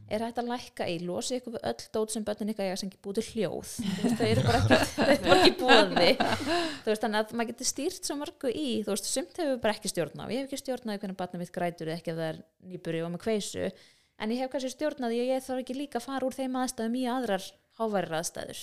er 0.07 0.23
hægt 0.23 0.39
að 0.39 0.51
lækka 0.53 0.87
í 0.91 0.97
losi 1.03 1.41
ykkur 1.41 1.57
við 1.57 1.65
öll 1.71 1.89
dót 1.97 2.13
sem 2.15 2.25
börnin 2.27 2.53
ykkar 2.53 2.69
eiga 2.69 2.79
sem 2.79 2.91
ekki 2.91 3.01
búið 3.03 3.19
til 3.19 3.27
hljóð? 3.33 3.73
Veist, 4.03 4.21
þau 4.21 4.29
eru 4.29 4.45
bara 4.47 4.61
ekki, 4.61 4.79
ekki 5.35 5.53
búiði 5.61 6.11
þú 6.21 6.93
veist, 6.93 7.03
þannig 7.03 7.19
að 7.19 7.35
maður 7.41 7.51
getur 7.51 7.71
stýrt 7.71 8.09
svo 8.09 8.17
mörgu 8.21 8.53
í, 8.53 8.69
þú 8.87 8.95
veist, 8.95 9.11
sumt 9.11 9.41
hefur 9.41 9.53
við 9.53 9.61
bara 9.67 9.77
ekki 9.77 9.93
stjórna 9.93 10.31
ég 10.31 10.43
hef 10.43 10.49
ekki 10.51 10.63
stjórnaði 10.63 11.03
hvernig 11.03 11.21
barnið 11.21 11.43
mitt 11.43 11.55
grætur 11.55 11.93
ekki 11.97 12.15
ef 12.15 12.19
það 12.21 12.31
er 12.31 12.43
nýburi 12.71 13.05
og 13.05 13.13
með 13.15 13.25
kveisu. 13.27 13.71
En 14.17 14.33
ég 14.33 14.41
hef 14.41 14.53
kannski 14.53 14.73
stjórnaði 14.73 15.23
að 15.23 15.31
ég 15.35 15.45
þarf 15.45 15.63
ekki 15.65 15.77
líka 15.77 16.01
að 16.01 16.07
fara 16.07 16.27
úr 16.29 16.37
þeim 16.37 16.59
aðstæðum 16.63 16.97
í 16.97 17.07
aðrar 17.13 17.49
háværir 17.77 18.19
aðstæður. 18.21 18.63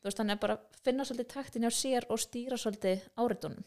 Þú 0.00 0.08
veist, 0.08 0.20
þannig 0.20 0.38
að 0.38 0.44
bara 0.46 0.60
finna 0.84 1.04
svolítið 1.04 1.32
taktin 1.34 1.66
hjá 1.66 1.74
sér 1.74 2.06
og 2.08 2.22
stýra 2.22 2.60
svolítið 2.60 3.04
áritunum 3.20 3.66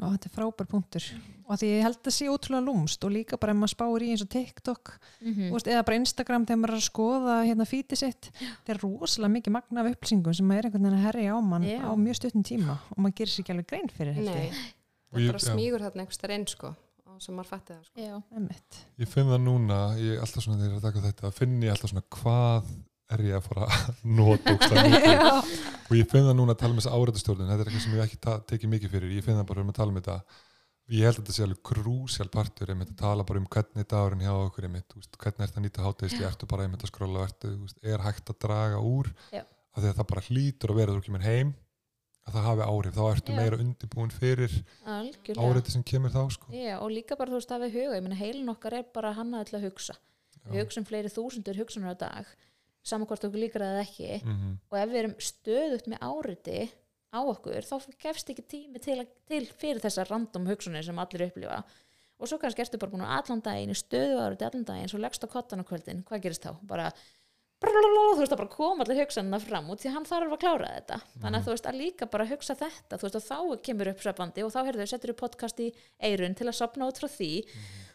Og 0.00 0.12
þetta 0.14 0.28
er 0.28 0.32
frábær 0.32 0.68
punktur. 0.70 1.06
Og 1.52 1.58
því 1.60 1.68
ég 1.68 1.82
held 1.84 1.98
að 2.08 2.14
sé 2.16 2.28
ótrúlega 2.32 2.64
lúmst 2.64 3.02
og 3.04 3.12
líka 3.12 3.36
bara 3.40 3.52
ef 3.52 3.58
maður 3.60 3.72
spáir 3.74 4.04
í 4.06 4.10
eins 4.14 4.22
og 4.24 4.30
TikTok 4.32 4.92
mm 5.20 5.40
þú 5.42 5.50
veist, 5.56 5.68
eða 5.68 5.82
bara 5.88 5.98
Instagram 6.00 6.46
þegar 6.48 6.60
maður 6.62 6.72
er 6.72 6.80
að 6.80 6.86
skoða 6.86 7.34
hérna 7.44 7.66
fítið 7.68 8.00
sitt, 8.00 8.30
það 8.40 8.72
er 8.72 8.80
rosalega 8.86 9.34
mikið 9.34 9.56
magna 9.58 9.82
af 9.82 9.90
upplýsingum 9.92 10.36
sem 10.38 10.48
maður 10.48 10.62
er 10.62 10.68
einhvern 10.70 10.86
veginn 10.86 11.00
að 11.00 11.04
herja 11.08 11.34
á 11.36 11.38
mann 11.44 11.66
Já. 11.68 11.80
á 11.84 11.92
mjög 11.98 12.18
stuttum 12.22 12.46
tíma 12.46 12.78
og 12.94 13.02
maður 13.02 13.18
gerir 13.20 13.32
sér 13.34 13.42
ekki 13.44 13.54
alveg 13.56 13.68
grein 13.68 13.92
fyrir. 13.92 14.22
Og 15.12 15.18
það 15.18 15.28
bara 15.34 15.44
smígur 15.44 15.84
þarna 15.84 16.06
einhvers 16.06 16.22
þar 16.22 16.34
einn 16.38 16.48
sko 16.48 16.72
og 17.12 17.20
sem 17.20 17.36
maður 17.36 17.50
fætti 17.52 17.74
það 17.74 17.82
sko. 17.90 18.06
Já, 18.06 18.14
Einmitt. 18.38 18.80
ég 19.02 19.10
finn 19.12 19.28
það 19.28 19.42
núna, 19.44 19.80
ég 20.00 20.16
er 20.16 20.24
alltaf 20.24 20.46
svona 20.46 20.56
þegar 20.62 20.70
ég 20.70 20.72
er 20.72 20.80
að 20.80 20.86
taka 20.88 21.04
þetta, 21.10 21.32
finn 21.36 21.58
ég 21.60 21.74
alltaf 21.74 21.92
svona 21.92 22.04
hvað 22.16 22.72
er 23.16 23.24
ég 23.28 23.36
að 23.38 23.48
fara 23.48 23.68
að 23.68 24.00
nota 24.20 24.54
og 25.88 25.94
ég 25.98 26.08
finn 26.10 26.26
það 26.28 26.38
núna 26.38 26.54
að 26.56 26.62
tala 26.62 26.74
um 26.74 26.80
þessa 26.80 26.96
áreitastjórnun 26.96 27.50
þetta 27.52 27.64
er 27.64 27.70
eitthvað 27.70 27.84
sem 27.86 27.98
ég 27.98 28.06
ekki 28.06 28.20
tekið 28.52 28.72
mikið 28.76 28.94
fyrir 28.96 29.14
ég 29.16 29.26
finn 29.26 29.38
það 29.40 29.48
bara 29.52 29.64
um 29.64 29.72
að 29.72 29.78
tala 29.80 29.94
um 29.94 30.00
þetta 30.00 30.18
ég 30.92 31.06
held 31.06 31.16
að 31.16 31.22
þetta 31.22 31.36
sé 31.36 31.44
alveg 31.46 31.62
krúsjál 31.68 32.28
partur 32.32 32.72
einmitt 32.72 32.92
að 32.92 33.00
tala 33.02 33.26
bara 33.26 33.40
um 33.40 33.48
hvernig 33.54 33.88
dagurinn 33.88 34.24
hjá 34.26 34.32
okkur 34.34 34.66
einmitt, 34.68 34.96
veist, 34.98 35.18
hvernig 35.20 35.46
ert 35.46 35.58
að 35.58 35.66
nýta 35.66 35.84
hátegisli 35.86 36.26
ertu 36.26 36.48
bara 36.50 36.66
einmitt 36.66 36.84
að 36.84 36.92
skrolla 36.92 37.26
ertu, 37.28 37.52
þú 37.54 37.66
veist, 37.68 37.78
er 37.86 38.02
hægt 38.04 38.32
að 38.32 38.40
draga 38.44 38.80
úr 38.82 39.12
Já. 39.32 39.44
af 39.44 39.78
því 39.78 39.92
að 39.92 40.00
það 40.00 40.08
bara 40.12 40.24
hlýtur 40.28 40.72
að 40.74 40.80
vera 40.82 40.96
þú 40.96 41.04
kemur 41.06 41.26
heim 41.26 41.54
að 42.22 42.36
það 42.36 42.46
hafi 42.46 42.66
áhrif, 42.66 42.94
þá 42.94 43.04
ertu 43.08 43.32
Já. 43.32 43.38
meira 43.38 43.58
undirbúin 43.62 44.12
fyrir 44.14 44.56
áreiti 44.86 45.74
sem 45.74 45.82
kemur 45.86 46.12
þá 46.14 46.22
sko. 46.36 46.50
Já, 46.54 46.76
og 46.78 46.92
líka 46.94 47.16
bara 47.18 47.32
þú 47.32 47.40
veist 47.40 47.54
að 47.54 47.64
við 47.64 47.78
huga, 47.80 47.96
ég 47.98 48.04
meina 48.06 48.18
heilin 48.20 48.52
okkar 48.52 48.76
er 48.78 48.84
bara 48.94 49.14
hannað 49.16 49.48
til 49.48 49.58
að 49.58 49.66
hugsa. 49.66 49.96
Við 50.44 50.60
Já. 50.60 50.62
hugsum 50.62 50.86
fleiri 50.86 51.10
þúsundur 51.10 51.58
hugsunar 51.58 51.96
á 51.98 52.02
dag, 52.02 52.30
saman 52.82 53.08
hvort 53.10 53.26
okkur 53.28 53.42
líkar 53.42 53.64
það 53.64 53.74
eða 53.76 53.84
ekki. 53.86 54.10
Mhm. 54.24 54.52
Og 54.70 54.78
ef 54.78 54.90
við 54.90 55.00
erum 55.02 55.16
stöðugt 55.28 55.88
með 55.92 56.04
áriti 56.08 56.58
á 57.12 57.20
okkur, 57.20 57.62
þá 57.68 57.76
gefst 58.02 58.30
ekki 58.32 58.44
tími 58.48 58.80
til, 58.82 58.98
að, 59.02 59.08
til 59.28 59.46
fyrir 59.46 59.82
þessar 59.84 60.08
random 60.10 60.46
hugsunir 60.48 60.84
sem 60.84 60.98
allir 60.98 61.26
upplifa. 61.28 61.62
Og 62.22 62.30
svo 62.30 62.38
kannski 62.38 62.62
ertu 62.62 62.78
bara 62.78 62.92
búin 62.92 63.02
að 63.04 63.16
allan 63.18 63.42
daginn 63.42 63.74
í 63.74 63.76
stöðu 63.76 64.20
áriti 64.22 64.46
allan 64.46 64.64
daginn, 64.64 64.88
svo 64.88 65.00
leggst 65.02 65.24
á 65.26 65.28
kottan 65.28 65.60
á 65.60 65.68
kvöldin, 65.68 66.04
hvað 66.06 66.22
gerist 66.22 66.46
þá? 66.46 66.54
Bara 66.62 66.92
þú 67.62 68.22
veist 68.22 68.34
að 68.34 68.40
bara 68.40 68.50
koma 68.50 68.84
allir 68.84 69.00
hugsanina 69.02 69.38
fram 69.42 69.68
út 69.70 69.82
því 69.82 69.90
að 69.90 69.96
hann 69.96 70.08
þarf 70.08 70.34
að 70.34 70.40
klára 70.42 70.70
þetta 70.76 70.96
þannig 71.22 71.36
að 71.38 71.44
þú 71.46 71.52
veist 71.54 71.68
að 71.70 71.78
líka 71.78 72.08
bara 72.10 72.26
hugsa 72.26 72.56
þetta 72.58 72.98
þú 72.98 73.06
veist 73.06 73.18
að 73.18 73.28
þá 73.28 73.62
kemur 73.68 73.90
upp 73.92 74.02
svefandi 74.02 74.44
og 74.46 74.52
þá 74.52 74.58
heyrðu, 74.66 74.86
settur 74.90 75.12
upp 75.14 75.20
podcast 75.22 75.62
í 75.62 75.68
eirun 76.02 76.34
til 76.38 76.48
að 76.48 76.58
sopna 76.58 76.88
út 76.90 76.98
frá 76.98 77.08
því 77.12 77.30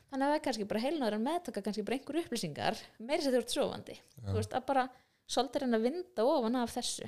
þannig 0.07 0.23
að 0.23 0.31
það 0.31 0.37
er 0.39 0.43
kannski 0.47 0.67
bara 0.71 0.83
heilnaður 0.83 1.17
að 1.17 1.25
meðtaka 1.27 1.63
kannski 1.65 1.85
bara 1.87 1.99
einhver 1.99 2.19
upplýsingar 2.23 2.81
meiri 2.99 3.21
sem 3.23 3.33
þú 3.35 3.41
ert 3.43 3.55
sofandi 3.55 3.95
þú 4.23 4.35
veist 4.39 4.57
að 4.57 4.67
bara 4.71 4.87
svolítið 5.27 5.63
reyna 5.63 5.79
að 5.79 5.87
vinda 5.89 6.27
ofan 6.27 6.59
af 6.61 6.75
þessu 6.77 7.07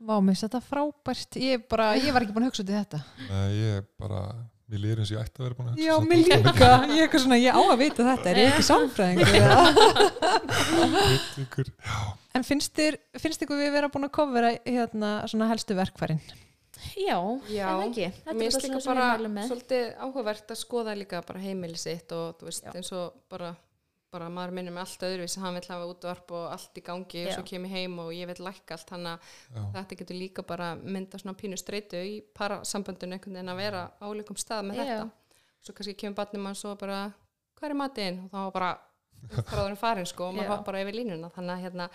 Vá, 0.00 0.14
mér 0.16 0.32
finnst 0.32 0.46
þetta 0.46 0.60
frábært. 0.64 1.36
Ég, 1.36 1.66
bara, 1.68 1.90
ég 2.00 2.14
var 2.16 2.24
ekki 2.24 2.32
búin 2.32 2.46
að 2.46 2.54
hugsa 2.54 2.62
út 2.64 2.70
í 2.72 2.72
þetta. 2.72 2.98
Nei, 3.28 3.48
ég 3.58 3.84
bara 4.00 4.20
mér 4.70 4.80
líður 4.80 5.02
eins 5.02 5.10
og 5.10 5.16
ég 5.18 5.26
ætti 5.26 5.36
að 5.36 5.44
vera 5.44 5.56
búin 5.58 5.68
að 5.68 5.74
hugsa 5.74 5.84
Já, 5.84 5.94
mér 6.06 6.18
líka. 6.22 6.36
Ég 6.40 6.96
er 6.96 7.04
eitthvað 7.04 7.24
svona, 7.26 7.36
ég 7.42 7.52
á 7.52 7.60
að 7.60 7.80
vita 7.82 8.06
þetta. 8.08 8.26
Er 8.30 8.36
ég 8.40 8.48
ekki 8.48 8.64
Já, 11.60 12.00
en 12.38 12.46
finnst 12.48 12.72
þér, 12.80 12.96
finnst 13.20 13.44
ykkur 13.44 13.60
við 13.60 13.74
vera 13.76 13.92
búin 13.92 14.08
að 14.08 14.14
kofera 14.16 14.50
hérna 14.64 15.10
svona 15.28 15.50
helstu 15.52 15.76
verkfærin? 15.76 16.22
Já, 16.96 17.16
Já, 17.52 17.66
en 17.70 17.82
ekki 17.88 18.06
þetta 18.10 18.34
Mér 18.36 18.54
finnst 18.54 18.86
bara 18.86 19.08
líka 19.18 19.32
bara 19.34 19.48
svolítið 19.48 19.88
áhugavert 20.06 20.52
að 20.54 20.60
skoða 20.60 20.94
líka 20.98 21.22
bara 21.26 21.42
heimili 21.42 21.78
sitt 21.80 22.12
og 22.16 22.38
þú 22.40 22.48
veist 22.50 22.64
Já. 22.66 22.72
eins 22.76 22.90
og 22.96 23.18
bara, 23.30 23.52
bara 24.10 24.28
maður 24.32 24.54
minnir 24.58 24.74
með 24.74 24.84
allt 24.86 25.04
öðruvís 25.08 25.36
hann 25.42 25.56
vil 25.58 25.64
hafa 25.70 25.88
útvarp 25.92 26.34
og 26.38 26.44
allt 26.54 26.80
í 26.80 26.84
gangi 26.90 27.24
og 27.24 27.30
Já. 27.30 27.34
svo 27.36 27.46
kem 27.50 27.66
ég 27.68 27.74
heim 27.76 27.98
og 28.02 28.12
ég 28.16 28.30
vil 28.32 28.44
lækka 28.48 28.76
allt 28.78 28.92
þannig 28.92 29.32
að 29.54 29.70
þetta 29.78 30.00
getur 30.02 30.20
líka 30.20 30.42
bara 30.46 30.74
mynda 30.76 31.18
svona 31.22 31.36
pínu 31.38 31.58
streitu 31.60 31.96
í 32.00 32.20
parasamböndinu 32.34 33.16
einhvern 33.18 33.38
veginn 33.40 33.54
að 33.54 33.62
vera 33.64 33.86
á 34.00 34.06
líkum 34.16 34.38
stað 34.40 34.68
með 34.70 34.80
Já. 34.80 34.84
þetta 34.84 35.10
svo 35.60 35.74
kannski 35.76 35.96
kemur 36.00 36.16
barnið 36.22 36.46
mann 36.46 36.56
svo 36.58 36.76
bara 36.80 37.02
hvað 37.60 37.70
er 37.70 37.76
matinn? 37.76 38.22
og 38.24 38.30
þá 38.32 38.38
var 38.46 38.54
bara 38.56 38.70
þráðurinn 39.50 39.76
farin 39.76 40.06
sko 40.08 40.30
og 40.30 40.34
maður 40.34 40.46
Já. 40.48 40.50
hopp 40.54 40.62
bara 40.64 40.80
yfir 40.80 40.96
línuna 40.96 41.28
þannig 41.34 41.52
að 41.52 41.64
hérna, 41.66 41.88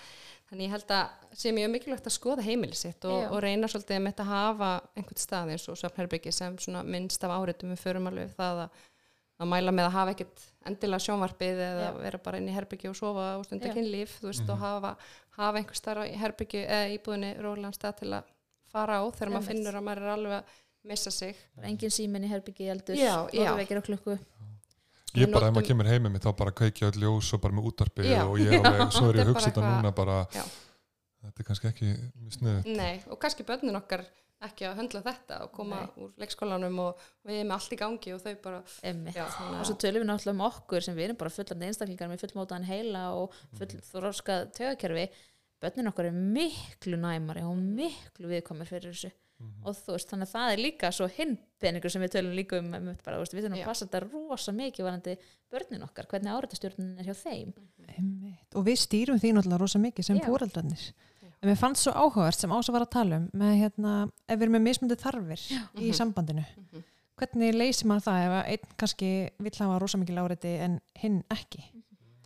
þannig 0.49 0.67
ég 0.67 0.73
held 0.75 0.91
að 0.95 1.37
sé 1.39 1.53
mjög 1.55 1.71
mikilvægt 1.73 2.09
að 2.09 2.15
skoða 2.15 2.45
heimili 2.45 2.77
sitt 2.77 3.05
og, 3.09 3.23
og 3.31 3.39
reyna 3.43 3.69
svolítið 3.71 4.01
með 4.01 4.13
þetta 4.13 4.25
að 4.25 4.33
hafa 4.33 4.71
einhvern 4.95 5.21
stað 5.21 5.53
eins 5.55 5.69
og 5.71 5.79
svefnherbyggi 5.81 6.33
sem 6.35 6.59
svona 6.61 6.83
minnst 6.85 7.25
af 7.25 7.33
áritum 7.33 7.73
við 7.73 7.81
förum 7.81 8.09
alveg 8.11 8.35
það 8.37 8.61
að, 8.65 8.83
að 9.41 9.51
mæla 9.53 9.73
með 9.75 9.89
að 9.89 9.95
hafa 9.97 10.13
ekkert 10.15 10.45
endilega 10.69 11.05
sjónvarpið 11.05 11.63
eða 11.69 11.87
Já. 11.87 11.97
vera 12.03 12.21
bara 12.27 12.41
inn 12.41 12.51
í 12.51 12.55
herbyggi 12.55 12.91
og 12.91 12.99
sofa 12.99 13.25
og 13.39 13.47
stunda 13.47 13.73
kynlíf 13.73 14.19
þú 14.21 14.29
veist 14.29 14.53
og 14.53 14.61
hafa, 14.61 14.93
hafa 15.39 15.61
einhver 15.61 15.81
starf 15.81 16.05
í 16.05 16.21
herbyggi 16.21 16.63
eða 16.65 16.93
íbúðinni 16.95 17.33
rólegan 17.41 17.75
stað 17.75 17.99
til 18.03 18.11
að 18.19 18.31
fara 18.71 19.01
á 19.01 19.03
þegar 19.09 19.33
maður 19.33 19.49
finnur 19.51 19.79
að 19.79 19.87
maður 19.89 20.05
er 20.05 20.13
alveg 20.15 20.37
að 20.39 20.55
missa 20.85 21.11
sig. 21.13 21.37
Engin 21.65 21.93
síminn 21.93 22.25
í 22.27 22.29
herbyggi 22.29 22.69
eldur 22.69 22.99
vekir 23.57 23.81
á 23.81 23.83
klukku 23.85 24.19
ég 25.21 25.31
bara, 25.33 25.49
ef 25.49 25.55
maður 25.55 25.67
kemur 25.71 25.89
heim 25.89 26.05
með 26.05 26.15
mig 26.15 26.25
þá 26.25 26.29
bara 26.41 26.53
kveikja 26.59 26.91
öll 26.91 27.01
ljós 27.05 27.31
og 27.35 27.41
bara 27.45 27.57
með 27.57 27.71
útarpi 27.71 28.05
Já. 28.07 28.21
og 28.25 28.37
ég 28.41 28.59
alveg, 28.59 28.91
svo 28.97 29.09
er 29.09 29.19
ég 29.21 29.25
að 29.25 29.31
hugsa 29.33 29.49
þetta 29.49 29.65
núna 29.65 29.91
bara 29.95 30.19
Já. 30.35 30.43
þetta 31.25 31.43
er 31.43 31.49
kannski 31.49 31.71
ekki 31.71 31.95
sniðu 32.37 32.77
Nei, 32.77 32.93
og 33.09 33.19
kannski 33.21 33.47
börnin 33.47 33.79
okkar 33.79 34.05
ekki 34.45 34.65
að 34.67 34.79
höndla 34.81 35.01
þetta 35.05 35.37
og 35.45 35.53
koma 35.55 35.83
Nei. 35.85 35.93
úr 36.03 36.09
leikskólanum 36.21 36.79
og 36.83 37.05
við 37.25 37.39
erum 37.41 37.53
allt 37.55 37.71
í 37.71 37.79
gangi 37.79 38.15
og 38.15 38.21
þau 38.21 38.33
bara 38.43 38.63
þannig 38.73 39.19
og 39.21 39.61
svo 39.69 39.77
tölum 39.81 40.03
við 40.03 40.09
náttúrulega 40.11 40.35
um 40.35 40.43
okkur 40.49 40.85
sem 40.85 40.97
við 40.97 41.07
erum 41.07 41.19
bara 41.21 41.33
fullandi 41.33 41.69
einstaklingar 41.69 42.11
með 42.11 42.25
fullmótaðan 42.25 42.67
heila 42.67 43.05
og 43.15 43.37
full 43.57 43.71
þróskað 43.89 44.51
tögakerfi 44.59 45.07
börnin 45.63 45.89
okkar 45.89 46.09
er 46.11 46.17
miklu 46.35 46.99
næmari 46.99 47.45
og 47.47 47.55
miklu 47.57 48.29
viðkomið 48.29 48.73
fyrir 48.73 48.91
þessu 48.91 49.13
Mhm. 49.39 49.65
og 49.67 49.75
þú 49.75 49.91
veist, 49.95 50.09
þannig 50.09 50.27
að 50.29 50.35
það 50.35 50.51
er 50.53 50.57
líka 50.63 50.91
svo 50.95 51.07
hinn 51.11 51.37
peningur 51.59 51.91
sem 51.91 52.01
við 52.01 52.11
tölum 52.15 52.35
líka 52.35 52.57
um 52.59 52.71
bara, 52.71 53.17
þú 53.17 53.19
veist, 53.19 53.33
við 53.35 53.43
þurfum 53.43 53.57
Já. 53.57 53.63
að 53.65 53.69
passa 53.71 53.85
þetta 53.85 53.99
rosa 54.29 54.51
mikið 54.55 54.85
varandi 54.87 55.17
börnin 55.51 55.83
okkar, 55.83 56.07
hvernig 56.07 56.31
áreitastjórnin 56.31 56.99
er 56.99 57.03
hjá 57.03 57.13
þeim 57.19 57.53
Einmitt. 57.97 58.55
og 58.55 58.63
við 58.65 58.77
stýrum 58.79 59.19
því 59.19 59.33
náttúrulega 59.35 59.59
rosa 59.59 59.79
mikið 59.79 60.03
sem 60.05 60.17
Já. 60.17 60.25
fóreldrarnir 60.25 60.79
Já. 60.87 61.31
en 61.43 61.49
mér 61.51 61.57
fannst 61.59 61.83
svo 61.83 61.91
áhugavert 61.91 62.39
sem 62.39 62.49
Ása 62.49 62.71
var 62.71 62.81
að 62.87 62.91
tala 62.95 63.15
um 63.17 63.29
með 63.35 63.59
hérna, 63.59 64.11
ef 64.29 64.39
við 64.39 64.41
erum 64.47 64.55
með 64.55 64.65
mismundi 64.69 64.95
þarfir 64.95 65.41
í 65.75 65.89
Mhm. 65.91 65.93
sambandinu 65.99 66.45
Mhm. 66.55 66.83
hvernig 67.17 67.53
leysir 67.55 67.85
maður 67.91 68.07
það 68.07 68.25
ef 68.25 68.31
að 68.31 68.49
einn 68.51 68.75
kannski 68.77 69.29
vill 69.39 69.51
hafa 69.59 69.79
rosa 69.81 69.97
mikið 69.97 70.15
láreiti 70.15 70.59
en 70.59 70.79
hinn 70.95 71.23
ekki 71.29 71.63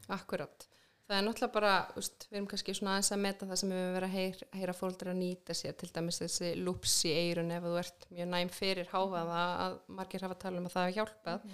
Akkurat. 0.09 0.67
Það 1.09 1.17
er 1.17 1.23
náttúrulega 1.25 1.53
bara, 1.55 1.73
úst, 1.97 2.27
við 2.29 2.37
erum 2.37 2.47
kannski 2.51 2.73
svona 2.77 2.91
aðeins 2.93 3.07
að 3.15 3.21
meta 3.23 3.45
það 3.49 3.57
sem 3.61 3.71
við 3.73 3.79
höfum 3.79 3.95
verið 3.95 4.09
að 4.09 4.17
heyr, 4.19 4.41
heyra 4.59 4.75
fóldra 4.77 5.09
að 5.09 5.17
nýta 5.23 5.55
sér, 5.57 5.73
til 5.79 5.87
dæmis 5.95 6.19
þessi 6.21 6.51
lúps 6.61 6.97
í 7.09 7.13
eirun 7.17 7.49
ef 7.55 7.63
þú 7.65 7.71
ert 7.81 8.05
mjög 8.13 8.27
næm 8.29 8.51
fyrir 8.53 8.91
háfaða 8.91 9.39
að 9.65 9.77
margir 9.97 10.25
hafa 10.27 10.37
talað 10.43 10.61
um 10.61 10.67
að 10.69 10.75
það 10.75 10.85
hafa 10.85 10.95
hjálpað. 10.99 11.47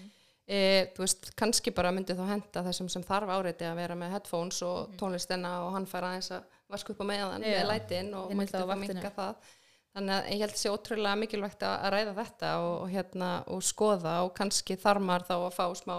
E, 0.46 0.60
þú 0.98 1.06
veist, 1.06 1.30
kannski 1.40 1.72
bara 1.78 1.94
myndi 1.96 2.18
þá 2.20 2.26
henda 2.34 2.66
þessum 2.68 2.90
sem 2.92 3.06
þarf 3.08 3.32
áreiti 3.32 3.66
að 3.70 3.80
vera 3.80 3.96
með 3.98 4.18
headphones 4.18 4.60
og 4.68 4.92
tónlistina 5.00 5.54
og 5.64 5.72
hann 5.78 5.88
fær 5.90 6.10
aðeins 6.10 6.34
að 6.36 6.60
vasku 6.76 6.92
upp 6.92 7.02
á 7.02 7.12
meðan 7.14 7.48
Já. 7.48 7.56
með 7.56 7.72
lætin 7.72 8.12
og 8.20 8.36
mætti 8.36 8.58
þá 8.58 8.68
vaktinu. 8.74 8.98
minka 9.00 9.14
það. 9.16 9.56
Þannig 9.96 10.18
að 10.18 10.30
ég 10.34 10.44
held 10.44 10.60
sé 10.60 10.76
ótrúlega 10.76 11.16
mikilvægt 11.24 11.64
að, 11.64 11.78
að 11.80 11.96
ræða 11.96 12.14
þetta 12.20 12.52
og, 12.60 12.74
og, 12.76 12.88
hérna, 12.92 13.32
og 13.56 13.64
skoða 13.64 14.18
og 14.28 14.36
kannski 14.36 14.76
þarf 14.84 15.08
maður 15.08 15.28
þá 15.32 15.36
að 15.38 15.54
fá 15.56 15.66
smá 15.80 15.96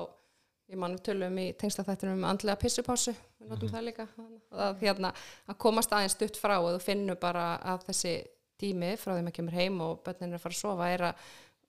við 0.66 1.00
tölum 1.06 1.38
í 1.38 1.46
tengslaþættinum 1.60 2.20
um 2.20 2.28
andlega 2.28 2.58
pissupásu, 2.60 3.14
við 3.40 3.50
notum 3.52 3.72
það 3.72 3.86
líka. 3.86 4.06
Að, 4.50 4.80
hérna, 4.82 5.12
að 5.46 5.58
komast 5.62 5.92
aðeins 5.94 6.16
stutt 6.18 6.40
frá 6.40 6.56
og 6.58 6.72
þú 6.74 6.84
finnur 6.84 7.18
bara 7.22 7.48
að 7.74 7.86
þessi 7.90 8.14
tími 8.60 8.94
frá 9.00 9.14
því 9.14 9.26
maður 9.26 9.36
kemur 9.38 9.58
heim 9.58 9.82
og 9.84 10.00
börnin 10.06 10.32
er 10.32 10.38
að 10.38 10.46
fara 10.46 10.56
að 10.56 10.62
sofa 10.62 10.88
er 10.92 11.04
að 11.10 11.26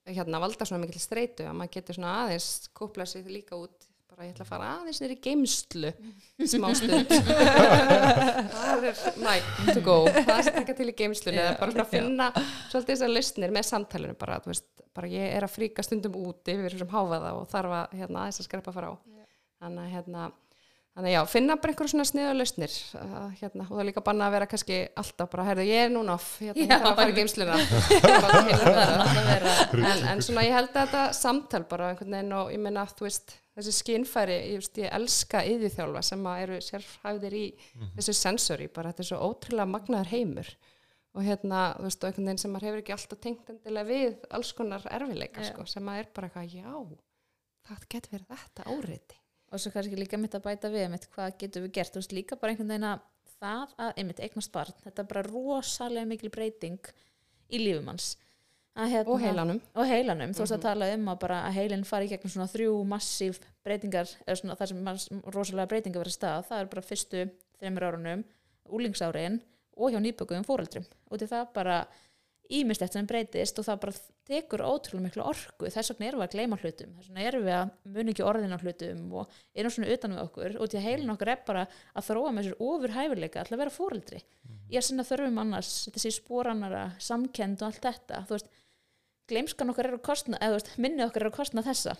hérna, 0.08 0.40
valda 0.40 0.66
svona 0.68 0.86
mikil 0.86 1.02
streitu 1.02 1.46
að 1.46 1.58
maður 1.58 1.74
getur 1.76 1.98
svona 1.98 2.14
aðeins 2.24 2.48
kúpla 2.76 3.06
sig 3.08 3.28
líka 3.28 3.58
út 3.58 3.87
bara 4.18 4.26
ég 4.26 4.34
ætla 4.34 4.42
að 4.42 4.50
fara 4.50 4.68
aðeins 4.80 4.98
nýri 4.98 5.16
geimslu 5.22 5.90
smá 6.52 6.72
stund. 6.74 7.12
Það 7.14 8.86
er 8.88 9.04
like 9.22 9.74
to 9.76 9.82
go. 9.86 9.94
Það 10.10 10.32
er 10.32 10.40
að 10.40 10.56
taka 10.56 10.74
til 10.80 10.88
í 10.90 10.94
geimslunni 10.98 11.38
yeah, 11.38 11.54
bara 11.60 11.84
að 11.84 11.92
finna 11.92 12.26
svolítið 12.40 12.90
þessar 12.90 13.12
lausnir 13.14 13.54
með 13.54 13.68
samtalenu 13.68 14.18
bara, 14.18 14.40
veist, 14.42 14.66
bara 14.96 15.12
ég 15.12 15.36
er 15.36 15.46
að 15.46 15.54
fríka 15.54 15.86
stundum 15.86 16.18
út 16.18 16.50
yfir 16.50 16.74
þessum 16.74 16.90
háfaða 16.96 17.30
og 17.38 17.46
þarf 17.52 17.78
að 17.78 17.96
hérna, 18.00 18.24
aðeins 18.24 18.42
að 18.42 18.50
skrepa 18.50 18.74
frá. 18.74 18.90
Þannig 19.62 19.86
að 19.86 19.94
hérna 19.94 20.28
Þannig 20.98 21.12
já, 21.12 21.18
finna 21.30 21.54
bara 21.62 21.70
einhverjum 21.70 21.90
svona 21.92 22.04
sniða 22.08 22.30
lausnir 22.34 22.72
hérna, 23.38 23.68
og 23.68 23.76
það 23.76 23.82
er 23.84 23.86
líka 23.86 24.02
banna 24.02 24.26
að 24.26 24.32
vera 24.34 24.48
kannski 24.50 24.78
alltaf 24.98 25.28
bara, 25.30 25.44
herðu, 25.46 25.66
ég 25.68 25.84
er 25.84 25.92
núna 25.94 26.16
off, 26.16 26.32
hérna, 26.42 26.64
Já, 26.64 26.74
að 26.88 26.96
fara 26.98 27.14
geimsluna 27.14 27.58
það 27.62 28.16
alltaf 28.18 29.20
að 29.20 29.28
vera. 29.28 29.52
En, 29.92 30.02
en 30.10 30.24
svona 30.26 30.42
ég 30.48 30.56
held 30.58 30.72
að 30.72 30.80
þetta 30.80 31.04
samtal 31.14 31.60
bara 31.70 31.92
einhvern 31.92 32.16
veginn 32.16 32.34
og 32.40 32.50
ég 32.50 32.64
meina 32.64 32.82
þú 32.90 33.06
veist 33.06 33.36
þessi 33.58 33.74
skinnfæri, 33.80 34.38
ég, 34.54 34.70
ég 34.78 34.96
elska 34.98 35.42
yðurþjálfa 35.50 36.02
sem 36.06 36.26
að 36.30 36.42
eru 36.46 36.58
sérfæðir 36.64 37.38
í 37.38 37.44
þessu 37.98 38.16
sensori, 38.16 38.70
bara 38.72 38.92
þetta 38.92 39.04
er 39.04 39.10
svo 39.10 39.20
ótrúlega 39.28 39.68
magnaður 39.74 40.12
heimur. 40.14 40.54
Og 41.16 41.24
hérna, 41.26 41.60
þú 41.78 41.86
veist, 41.88 42.02
og 42.02 42.08
einhvern 42.08 42.28
veginn 42.28 42.40
sem 42.44 42.52
maður 42.54 42.68
hefur 42.68 42.82
ekki 42.82 42.94
alltaf 42.94 43.20
tengt 43.24 43.48
endilega 43.50 43.88
við 43.88 44.26
alls 44.38 44.50
konar 44.54 44.84
erfileika, 44.92 45.42
Já. 45.42 45.50
sko, 45.50 45.64
sem 45.66 45.88
að 45.90 46.02
er 46.02 46.10
bara 46.14 46.28
eitthvað, 46.28 46.52
já 46.54 46.98
það 47.68 47.86
getur 47.92 48.14
verið 48.16 48.30
þetta 48.32 48.66
áriði 48.72 49.18
og 49.48 49.62
svo 49.62 49.72
kannski 49.72 49.98
líka 49.98 50.20
mitt 50.20 50.36
að 50.36 50.44
bæta 50.44 50.70
við 50.72 50.86
mitt, 50.92 51.06
hvað 51.14 51.36
getum 51.40 51.64
við 51.64 51.74
gert, 51.78 51.94
þú 51.94 52.02
veist 52.02 52.14
líka 52.16 52.38
bara 52.40 52.52
einhvern 52.52 52.72
veginn 52.72 52.88
að 52.90 53.04
það 53.38 53.74
að 53.84 54.00
einmitt 54.02 54.22
eignast 54.24 54.52
barn 54.54 54.80
þetta 54.84 55.04
er 55.04 55.10
bara 55.12 55.24
rosalega 55.28 56.08
mikil 56.10 56.30
breyting 56.34 56.90
í 57.48 57.60
lífum 57.62 57.88
hans 57.92 58.10
hérna, 58.86 59.08
og 59.10 59.20
heilanum. 59.20 59.60
Og 59.74 59.86
heilanum, 59.86 60.30
þú 60.30 60.38
veist 60.44 60.52
að 60.54 60.58
Mhm. 60.58 60.62
tala 60.62 60.94
um 60.94 61.04
að 61.08 61.18
bara 61.18 61.42
að 61.48 61.52
heilin 61.54 61.84
fari 61.84 62.06
í 62.06 62.10
gegnum 62.10 62.30
svona 62.30 62.48
þrjú 62.52 62.86
massíf 62.86 63.40
breytingar 63.64 64.06
eða 64.26 64.36
svona 64.40 64.56
það 64.56 64.98
sem 64.98 65.22
rosalega 65.34 65.66
breytingar 65.68 66.04
verið 66.04 66.16
stað, 66.18 66.46
það 66.48 66.60
er 66.60 66.66
bara 66.66 66.82
fyrstu 66.82 67.30
þreymur 67.60 67.82
árunum, 67.88 68.24
úlingsárin 68.70 69.40
og 69.76 69.90
hjá 69.92 69.98
nýbökuðum 70.02 70.46
fóreldrum 70.46 70.84
og 71.10 71.18
til 71.18 71.28
það 71.28 71.52
bara 71.54 71.86
ímislegt 72.50 72.92
sem 72.96 73.06
breytist 73.06 73.58
og 73.58 73.64
það 73.66 73.80
bara 73.80 73.92
tekur 74.28 74.62
ótrúlega 74.64 75.04
miklu 75.04 75.22
orku. 75.24 75.66
Þess 75.68 75.90
vegna 75.92 76.06
erum 76.08 76.20
við 76.20 76.28
að 76.28 76.32
gleyma 76.32 76.56
hlutum. 76.62 76.94
Þess 76.96 77.08
vegna 77.10 77.24
erum 77.28 77.44
við 77.44 77.56
að 77.58 77.70
muni 77.84 78.12
ekki 78.14 78.24
orðin 78.24 78.54
á 78.56 78.58
hlutum 78.62 79.12
og 79.12 79.28
erum 79.54 79.70
svona 79.70 79.92
utan 79.92 80.14
við 80.16 80.22
okkur. 80.24 80.56
Og 80.60 80.68
til 80.70 80.78
að 80.80 80.86
heilin 80.88 81.10
okkur 81.12 81.28
er 81.28 81.42
bara 81.46 81.66
að 81.94 82.06
þróa 82.08 82.32
með 82.32 82.44
sér 82.48 82.56
ofur 82.60 82.88
hæfileika 82.96 83.40
alltaf 83.42 83.58
vera 83.58 83.70
fóreldri 83.74 84.22
í 84.70 84.76
að 84.76 84.82
sinna 84.88 85.04
þörfum 85.04 85.38
annars, 85.44 85.88
þessi 85.92 86.12
spórannara 86.20 86.86
samkend 86.98 87.60
og 87.62 87.68
allt 87.68 87.82
þetta. 87.84 88.24
Þú 88.28 88.36
veist, 88.38 88.48
gleymskan 89.28 89.72
okkar 89.72 89.90
er 89.90 89.98
að 89.98 90.06
kostna 90.08 90.40
eða 90.44 90.60
minni 90.80 91.04
okkar 91.04 91.26
er 91.26 91.30
að 91.30 91.38
kostna 91.38 91.64
þessa 91.66 91.96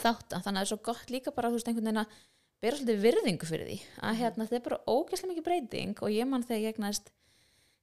þátt 0.00 0.34
að 0.34 0.44
þannig 0.44 0.46
að 0.46 0.52
það 0.54 0.62
er 0.62 0.70
svo 0.70 0.80
gott 0.86 1.10
líka 1.10 1.32
bara 1.34 1.50
þú 1.50 1.58
veist, 1.58 1.70
einhvern 1.70 1.88
veginn 1.88 2.02
að 2.04 2.18
bera 2.60 2.76
svolítið 2.76 3.00
virðingu 3.04 3.48
fyrir 3.48 3.70
því. 3.70 3.78
Að 4.04 4.20
hérna, 4.20 4.46
þetta 4.46 4.58
er 4.58 4.66
bara 4.66 4.80
ógæslega 4.86 5.30
mikið 5.32 5.46
breyting 5.48 6.02
og 6.04 6.14
ég 6.14 6.28
mann 6.28 6.44
þegar 6.46 6.62
ég 6.62 6.74
egnast 6.74 7.10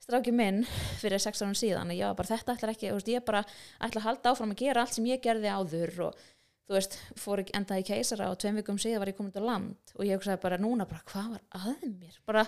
stráki 0.04 0.32
minn 0.32 0.62
fyrir 1.02 1.22
sex 1.22 1.42
árum 1.42 1.58
síðan 1.58 1.92
og 1.92 1.98
ég 1.98 2.08
var 2.08 2.18
bara 2.20 2.32
þetta 2.36 2.56
ætlar 2.56 2.74
ekki, 2.76 2.92
ég 3.12 3.26
bara 3.26 3.44
ætla 3.84 4.02
að 4.04 4.08
halda 4.08 4.34
áfram 4.34 4.54
að 4.54 4.62
gera 4.62 4.84
allt 4.84 4.96
sem 4.96 5.10
ég 5.10 5.24
gerði 5.24 5.52
áður 5.52 5.94
og 6.08 6.28
þú 6.68 6.76
veist, 6.76 6.98
fór 7.20 7.42
ekki 7.42 7.56
endaði 7.58 7.84
í 7.84 7.88
keisara 7.88 8.28
og 8.32 8.40
tveim 8.42 8.60
vikum 8.60 8.80
síðan 8.82 9.02
var 9.02 9.12
ég 9.12 9.18
komin 9.18 9.34
til 9.36 9.44
land 9.48 9.94
og 9.96 10.04
ég 10.04 10.20
hugsaði 10.20 10.42
bara 10.44 10.60
núna, 10.60 10.88
bara 10.90 11.04
hvað 11.08 11.30
var 11.36 11.44
að 11.56 11.86
mér? 11.94 12.18
Bara, 12.28 12.44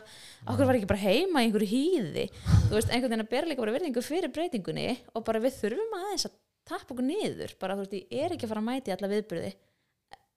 okkur 0.45 0.69
var 0.69 0.79
ekki 0.79 0.89
bara 0.91 1.03
heima 1.05 1.43
í 1.43 1.47
einhverju 1.47 1.69
hýði. 1.71 2.25
Þú 2.67 2.75
veist, 2.75 2.91
einhvern 2.91 3.13
veginn 3.13 3.25
að 3.25 3.31
bera 3.31 3.49
líka 3.49 3.63
bara 3.63 3.75
virðingu 3.77 4.03
fyrir 4.03 4.33
breytingunni 4.35 4.89
og 5.13 5.25
bara 5.27 5.41
við 5.43 5.55
þurfum 5.61 5.95
aðeins 6.01 6.27
að 6.27 6.35
tappa 6.69 6.93
okkur 6.93 7.07
niður, 7.07 7.55
bara 7.63 7.77
þú 7.77 7.85
veist, 7.85 7.95
ég 8.11 8.25
er 8.25 8.35
ekki 8.35 8.47
að 8.47 8.53
fara 8.53 8.63
að 8.65 8.69
mæti 8.69 8.95
alla 8.95 9.11
viðbyrði 9.13 9.53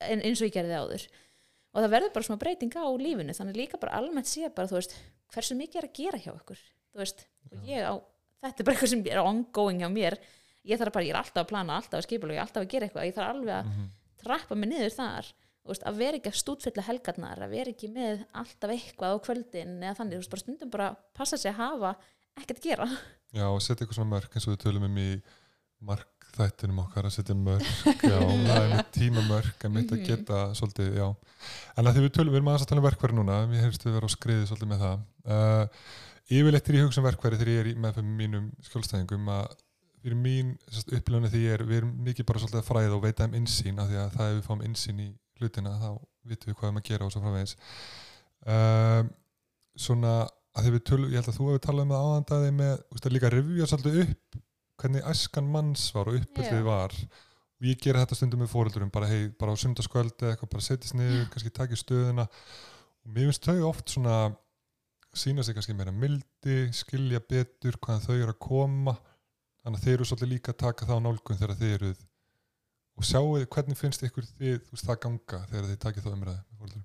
en, 0.07 0.23
eins 0.23 0.39
og 0.39 0.47
ég 0.47 0.55
gerði 0.55 0.79
áður. 0.79 1.07
Og 1.73 1.81
það 1.81 1.93
verður 1.97 2.15
bara 2.15 2.29
svona 2.29 2.43
breyting 2.45 2.77
á 2.79 2.85
lífinu 3.01 3.35
þannig 3.35 3.59
líka 3.59 3.81
bara 3.81 3.99
almennt 3.99 4.29
sé 4.29 4.47
bara, 4.53 4.69
þú 4.69 4.79
veist, 4.79 4.95
hversu 5.33 5.57
mikið 5.59 5.81
er 5.81 5.89
að 5.89 5.95
gera 5.97 6.21
hjá 6.21 6.31
okkur 6.33 6.63
þú 6.93 7.01
veist, 7.01 7.25
og 7.49 7.67
ég 7.67 7.83
á 7.89 7.93
þetta 8.43 8.61
er 8.61 8.67
bara 8.67 8.75
eitthvað 8.75 8.91
sem 8.93 9.05
er 9.09 9.21
ongoing 9.23 9.81
hjá 9.81 9.89
mér 9.91 10.17
ég 10.65 10.79
þarf 10.79 10.93
bara, 10.95 11.05
ég 11.05 11.13
er 11.15 11.19
alltaf 11.21 11.43
að 11.43 11.49
plana, 11.49 11.75
alltaf 11.77 11.99
að 11.99 12.05
skipulega 12.07 12.41
alltaf 12.45 12.63
að 12.63 12.69
gera 12.73 12.87
eitthvað, 12.87 13.07
ég 13.09 13.15
þarf 13.17 13.29
alveg 13.33 13.55
að 13.59 13.65
Mhm. 13.71 13.87
trappa 14.23 14.55
mig 14.55 14.69
niður 14.69 14.93
þar 14.95 15.31
veist, 15.65 15.83
að 15.87 15.95
vera 15.97 16.17
ekki 16.17 16.31
að 16.31 16.39
stútfylla 16.43 16.83
helgarnar 16.87 17.39
að 17.43 17.49
vera 17.55 17.71
ekki 17.71 17.87
með 17.91 18.25
alltaf 18.33 18.69
eitthvað 18.71 19.13
á 19.15 19.17
kvöldin 19.23 19.77
eða 19.83 19.95
þannig, 19.99 20.17
veist, 20.19 20.29
bara 20.31 20.41
stundum 20.43 20.69
bara 20.69 20.95
passa 21.15 21.37
sig 21.37 21.51
að 21.51 21.59
hafa 21.59 21.95
ekkert 22.39 22.59
að 22.59 22.63
gera 22.69 22.87
Já, 23.33 23.45
og 23.49 23.61
setja 23.61 23.83
eitthvað 23.85 23.95
svona 23.97 24.13
mörk 24.15 24.35
eins 24.35 24.47
og 24.47 24.53
við 24.53 24.61
tölum 24.63 24.83
um 24.85 24.97
í 24.97 25.21
markþættinum 25.87 26.79
okkar 26.83 27.07
að 27.09 27.15
setja 27.17 27.35
mörk, 27.35 27.65
já, 28.03 28.17
það 28.47 28.59
er 28.59 28.69
með 28.73 28.85
tímamörk 28.95 29.65
en 29.67 29.73
mitt 29.75 29.91
að 29.91 29.99
Mhm. 29.99 30.07
geta 30.07 30.39
svolítið, 30.57 30.89
já 30.99 31.07
en 31.77 31.85
að 31.85 31.93
því 31.97 32.03
við 32.07 32.13
tölum, 32.17 32.31
við 32.33 32.39
erum 32.39 32.51
aðeins 32.53 32.65
að 32.65 32.71
tala 32.71 32.81
um 32.83 32.87
verkværi 32.89 33.17
núna 33.19 33.37
við 33.51 33.67
við 33.67 33.83
vera 33.93 34.07
á 34.07 34.15
skriði 34.15 34.47
svolítið 34.49 34.71
með 34.71 34.83
það 34.83 34.97
uh, 35.27 35.65
yfirleitt 36.31 36.69
er 36.69 36.75
ég 36.79 36.85
hugsa 36.87 37.01
um 37.03 37.07
verkværi 37.09 37.39
þegar 37.41 37.53
ég 37.53 37.59
er 37.63 37.69
í- 37.73 37.79
með 37.83 37.95
fyrir 37.97 38.17
mínum 38.21 38.45
skjólstæðingum 38.63 39.27
að 39.33 39.55
fyrir 40.03 40.19
mín 40.19 40.53
upplöfni 40.97 41.31
því 41.31 41.43
er 41.55 41.65
við 41.67 41.81
erum 41.81 41.91
mikið 42.05 42.27
bara 42.29 42.43
svolítið 42.43 42.61
að 42.61 42.69
fræða 42.69 42.95
og 42.97 43.03
veita 43.05 43.27
um 43.27 43.35
insýn 43.39 43.81
af 43.81 43.89
því 43.89 43.99
að 44.01 44.15
það 44.17 44.29
ef 44.29 44.37
við 44.37 44.47
fáum 44.47 44.63
insýn 44.67 45.03
í 45.03 45.09
hlutina 45.39 45.75
þá 45.79 45.89
vitum 46.29 46.51
við 46.51 46.57
hvað 46.59 46.71
við 46.71 46.81
að 46.81 46.89
gera 46.89 47.07
og 47.07 47.13
svo 47.13 47.23
framvegis. 47.23 47.55
Uh, 48.43 49.01
svona 49.79 50.15
að 50.53 50.65
því 50.65 50.73
við 50.75 50.83
tölum, 50.89 51.11
ég 51.11 51.19
held 51.19 51.31
að 51.31 51.37
þú 51.37 51.49
hefur 51.49 51.63
talað 51.63 51.85
um 51.85 51.93
það 51.93 52.07
áðandaði 52.07 52.55
með, 52.59 52.73
þú 52.83 52.97
veist, 52.97 53.07
að 53.07 53.15
líka 53.15 53.31
revja 53.33 53.69
svolítið 53.71 54.01
upp 54.03 54.41
hvernig 54.83 55.07
æskan 55.13 55.49
manns 55.53 55.85
var 55.95 56.09
og 56.11 56.19
uppöldið 56.19 56.59
Já. 56.59 56.67
var. 56.67 56.95
Og 57.61 57.67
ég 57.69 57.81
gera 57.81 58.03
þetta 58.03 58.17
stundum 58.19 58.43
með 58.43 58.51
fóreldurum 58.51 58.91
bara, 58.93 59.09
hei, 59.09 59.31
bara 59.39 59.55
á 59.55 59.61
sundarskvöldi 59.61 60.29
eitthvað, 60.29 60.51
bara 60.51 60.65
setjast 60.65 60.97
niður, 60.99 61.27
kannski 61.33 61.53
taki 61.55 61.79
stöðuna. 61.79 62.27
Og 63.03 63.15
mér 63.15 63.29
finnst 63.29 63.47
þau 63.47 63.69
oft 63.69 63.93
svona 63.93 64.17
sína 65.13 65.45
sig 65.45 65.55
kannski 65.55 65.75
meira 65.77 65.93
mildi 65.93 66.57
skilja 66.73 67.21
betur 67.21 67.77
hvaðan 67.77 68.05
þau 68.05 68.15
eru 68.15 68.33
að 68.33 68.41
koma 68.41 68.95
þannig 69.63 69.79
að 69.79 69.85
þeir 69.85 69.95
eru 69.97 70.07
svolítið 70.09 70.33
líka 70.33 70.53
að 70.53 70.61
taka 70.63 70.87
það 70.89 70.99
á 70.99 71.05
nálgun 71.07 71.39
þegar 71.39 71.59
þeir 71.61 71.75
eruð 71.77 72.01
og 72.93 73.07
sjáu 73.09 73.45
hvernig 73.49 73.79
finnst 73.79 74.03
ykkur 74.05 74.25
þið, 74.37 74.57
veist, 74.69 74.85
það 74.85 74.99
ganga 75.07 75.45
þegar 75.51 75.69
þið 75.69 75.79
takið 75.85 76.07
það 76.07 76.17
umræði 76.17 76.83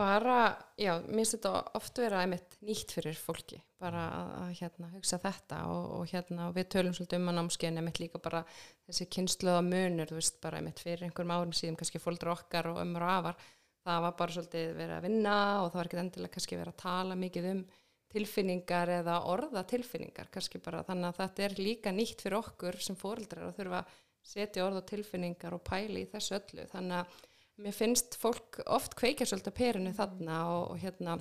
Bara, 0.00 0.34
já, 0.78 0.92
mér 1.02 1.18
finnst 1.18 1.34
þetta 1.34 1.50
oft 1.76 1.98
vera 1.98 2.20
einmitt 2.22 2.54
nýtt 2.64 2.92
fyrir 2.94 3.16
fólki, 3.18 3.58
bara 3.82 4.04
að, 4.14 4.28
að 4.38 4.52
hérna, 4.60 4.90
hugsa 4.94 5.18
þetta 5.20 5.58
og, 5.68 5.88
og 5.96 6.12
hérna, 6.12 6.46
við 6.54 6.68
tölum 6.72 6.94
svolítið 6.96 7.18
um 7.18 7.32
að 7.32 7.36
námskeiðin 7.40 7.80
einmitt 7.82 7.98
líka 8.00 8.20
bara 8.22 8.44
þessi 8.86 9.08
kynsluða 9.16 9.64
munur, 9.66 10.08
þú 10.08 10.20
veist, 10.20 10.38
bara 10.44 10.60
einmitt 10.60 10.80
fyrir 10.80 11.02
einhverjum 11.04 11.34
árum 11.34 11.56
síðan, 11.58 11.76
kannski 11.80 12.00
fólkdur 12.00 12.30
okkar 12.36 12.70
og 12.70 12.78
ömmur 12.84 13.04
og 13.04 13.12
afar, 13.16 13.42
það 13.84 14.06
var 14.06 14.16
bara 14.22 14.36
svolítið 14.36 14.72
verið 14.78 14.96
að 14.96 15.06
vinna 15.08 15.36
og 15.58 15.68
það 15.68 15.80
var 15.80 15.90
ekki 15.90 16.00
endilega 16.04 16.34
kannski 16.36 16.60
verið 16.60 16.76
að 16.76 16.82
tala 16.86 17.20
mikið 17.26 17.50
um 17.50 17.62
tilfinningar 18.10 18.90
eða 19.00 19.16
orða 19.30 19.62
tilfinningar, 19.70 20.30
kannski 20.34 20.60
bara 20.62 20.82
þannig 20.86 21.10
að 21.10 21.18
þetta 21.20 21.44
er 21.46 21.56
líka 21.60 21.92
nýtt 21.94 22.24
fyrir 22.24 22.40
okkur 22.40 22.78
sem 22.82 22.98
fóreldrar 22.98 23.48
að 23.48 23.58
þurfa 23.60 23.82
að 23.82 23.98
setja 24.30 24.64
orð 24.66 24.80
og 24.82 24.86
tilfinningar 24.90 25.56
og 25.56 25.62
pæli 25.66 26.04
í 26.04 26.08
þessu 26.10 26.36
öllu, 26.40 26.66
þannig 26.72 26.96
að 27.00 27.20
mér 27.60 27.76
finnst 27.76 28.16
fólk 28.20 28.60
oft 28.66 28.96
kveikja 28.98 29.28
svolítið 29.28 29.56
perinu 29.56 29.92
þarna 29.96 30.40
og, 30.54 30.64
og 30.74 30.82
hérna 30.82 31.16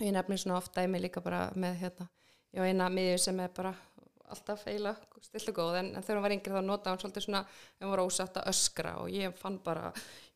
ég 0.00 0.14
nefnir 0.14 0.40
svona 0.40 0.58
oft 0.58 0.74
dæmi 0.74 1.00
líka 1.02 1.22
bara 1.22 1.48
með 1.58 1.78
hérna, 1.84 2.08
já 2.54 2.64
eina 2.66 2.88
miðju 2.90 3.20
sem 3.26 3.40
er 3.44 3.52
bara 3.54 3.74
alltaf 4.34 4.66
feila, 4.66 4.92
still 5.24 5.50
og 5.52 5.56
góð 5.58 5.80
en, 5.80 5.88
en 5.94 6.04
þegar 6.04 6.18
hún 6.18 6.26
var 6.26 6.34
yngri 6.36 6.54
þá 6.54 6.66
nota 6.66 6.92
hún 6.92 7.00
svolítið 7.02 7.26
svona 7.26 7.42
hún 7.80 7.92
var 7.94 8.02
ósatt 8.04 8.38
að 8.40 8.50
öskra 8.52 8.94
og 9.02 9.10
ég 9.14 9.34
fann 9.38 9.58
bara 9.64 9.90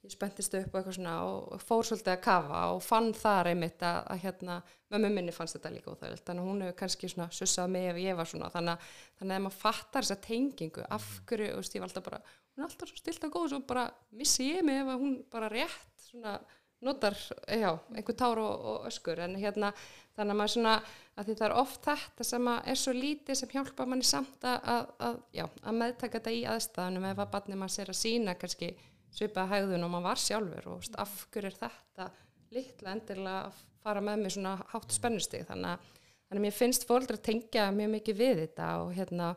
ég 0.04 0.12
spentist 0.14 0.54
upp 0.54 0.72
og 0.72 0.78
eitthvað 0.80 0.96
svona 0.96 1.14
og 1.26 1.62
fór 1.64 1.86
svolítið 1.86 2.12
að 2.14 2.20
kafa 2.24 2.60
og 2.72 2.82
fann 2.86 3.10
þar 3.16 3.50
einmitt 3.52 3.82
að, 3.82 3.98
að 4.14 4.20
hérna, 4.24 4.58
mömmu 4.94 5.10
minni 5.14 5.34
fannst 5.34 5.58
þetta 5.58 5.72
líka 5.74 5.92
óþægilegt, 5.92 6.24
þannig 6.28 6.44
að 6.44 6.50
hún 6.52 6.62
hefur 6.64 6.78
kannski 6.82 7.10
svona 7.12 7.28
sussað 7.34 7.72
mig 7.74 7.88
ef 7.90 7.98
ég 8.04 8.18
var 8.18 8.30
svona, 8.30 8.52
þannig 8.54 8.76
að 8.76 8.92
þannig 9.18 9.38
að 9.38 9.44
maður 9.46 9.58
fattar 9.64 10.06
þessa 10.06 10.20
tengingu, 10.28 10.86
af 10.86 11.08
hverju 11.28 11.50
og 11.56 11.72
ég 11.74 11.82
var 11.82 11.90
alltaf 11.90 12.06
bara, 12.06 12.22
hún 12.54 12.62
er 12.62 12.68
alltaf 12.68 12.92
svo 12.92 13.02
stilt 13.02 13.26
og 13.26 13.34
góð 13.34 13.58
og 13.58 13.66
bara 13.68 13.88
missi 14.14 14.52
ég 14.52 14.64
mig 14.66 14.80
ef 14.84 14.94
hún 14.94 15.18
bara 15.32 15.50
rétt 15.52 16.08
svona 16.08 16.38
notar, 16.84 17.16
já, 17.48 17.72
einhver 17.94 18.16
tár 18.16 18.40
og, 18.42 18.66
og 18.72 18.88
öskur. 18.90 19.20
En 19.24 19.36
hérna, 19.38 19.72
þannig 20.16 20.34
að 20.34 20.40
maður 20.40 20.54
svona 20.54 20.74
að 21.18 21.32
það 21.32 21.46
er 21.48 21.56
oft 21.58 21.88
þetta 21.88 22.26
sem 22.26 22.50
er 22.54 22.78
svo 22.78 22.94
lítið 22.94 23.40
sem 23.40 23.52
hjálpa 23.54 23.86
manni 23.88 24.06
samt 24.06 24.46
að, 24.46 24.92
að, 25.02 25.18
já, 25.34 25.44
að 25.62 25.78
meðtaka 25.80 26.18
þetta 26.18 26.34
í 26.36 26.44
aðstæðanum 26.52 27.08
ef 27.10 27.22
að 27.24 27.32
barnið 27.34 27.60
maður 27.62 27.74
sér 27.74 27.92
að 27.92 28.00
sína 28.02 28.36
kannski 28.38 28.70
svipaða 29.14 29.56
hægðun 29.56 29.86
og 29.86 29.92
maður 29.94 30.08
var 30.08 30.22
sjálfur 30.22 30.70
og 30.70 30.80
veist, 30.82 30.98
af 31.00 31.14
hverju 31.32 31.50
er 31.50 31.58
þetta 31.58 32.08
litla 32.54 32.94
endilega 32.94 33.38
að 33.48 33.62
fara 33.82 34.02
með 34.04 34.22
mig 34.22 34.34
svona 34.36 34.54
hátt 34.72 34.94
spennustig? 34.94 35.46
Þannig 35.48 35.88
að 36.28 36.42
mér 36.44 36.54
finnst 36.54 36.86
fólk 36.86 37.10
að 37.14 37.24
tengja 37.30 37.70
mjög 37.74 37.94
mikið 37.96 38.20
við 38.22 38.42
þetta 38.44 38.72
og 38.84 38.92
hérna 38.94 39.32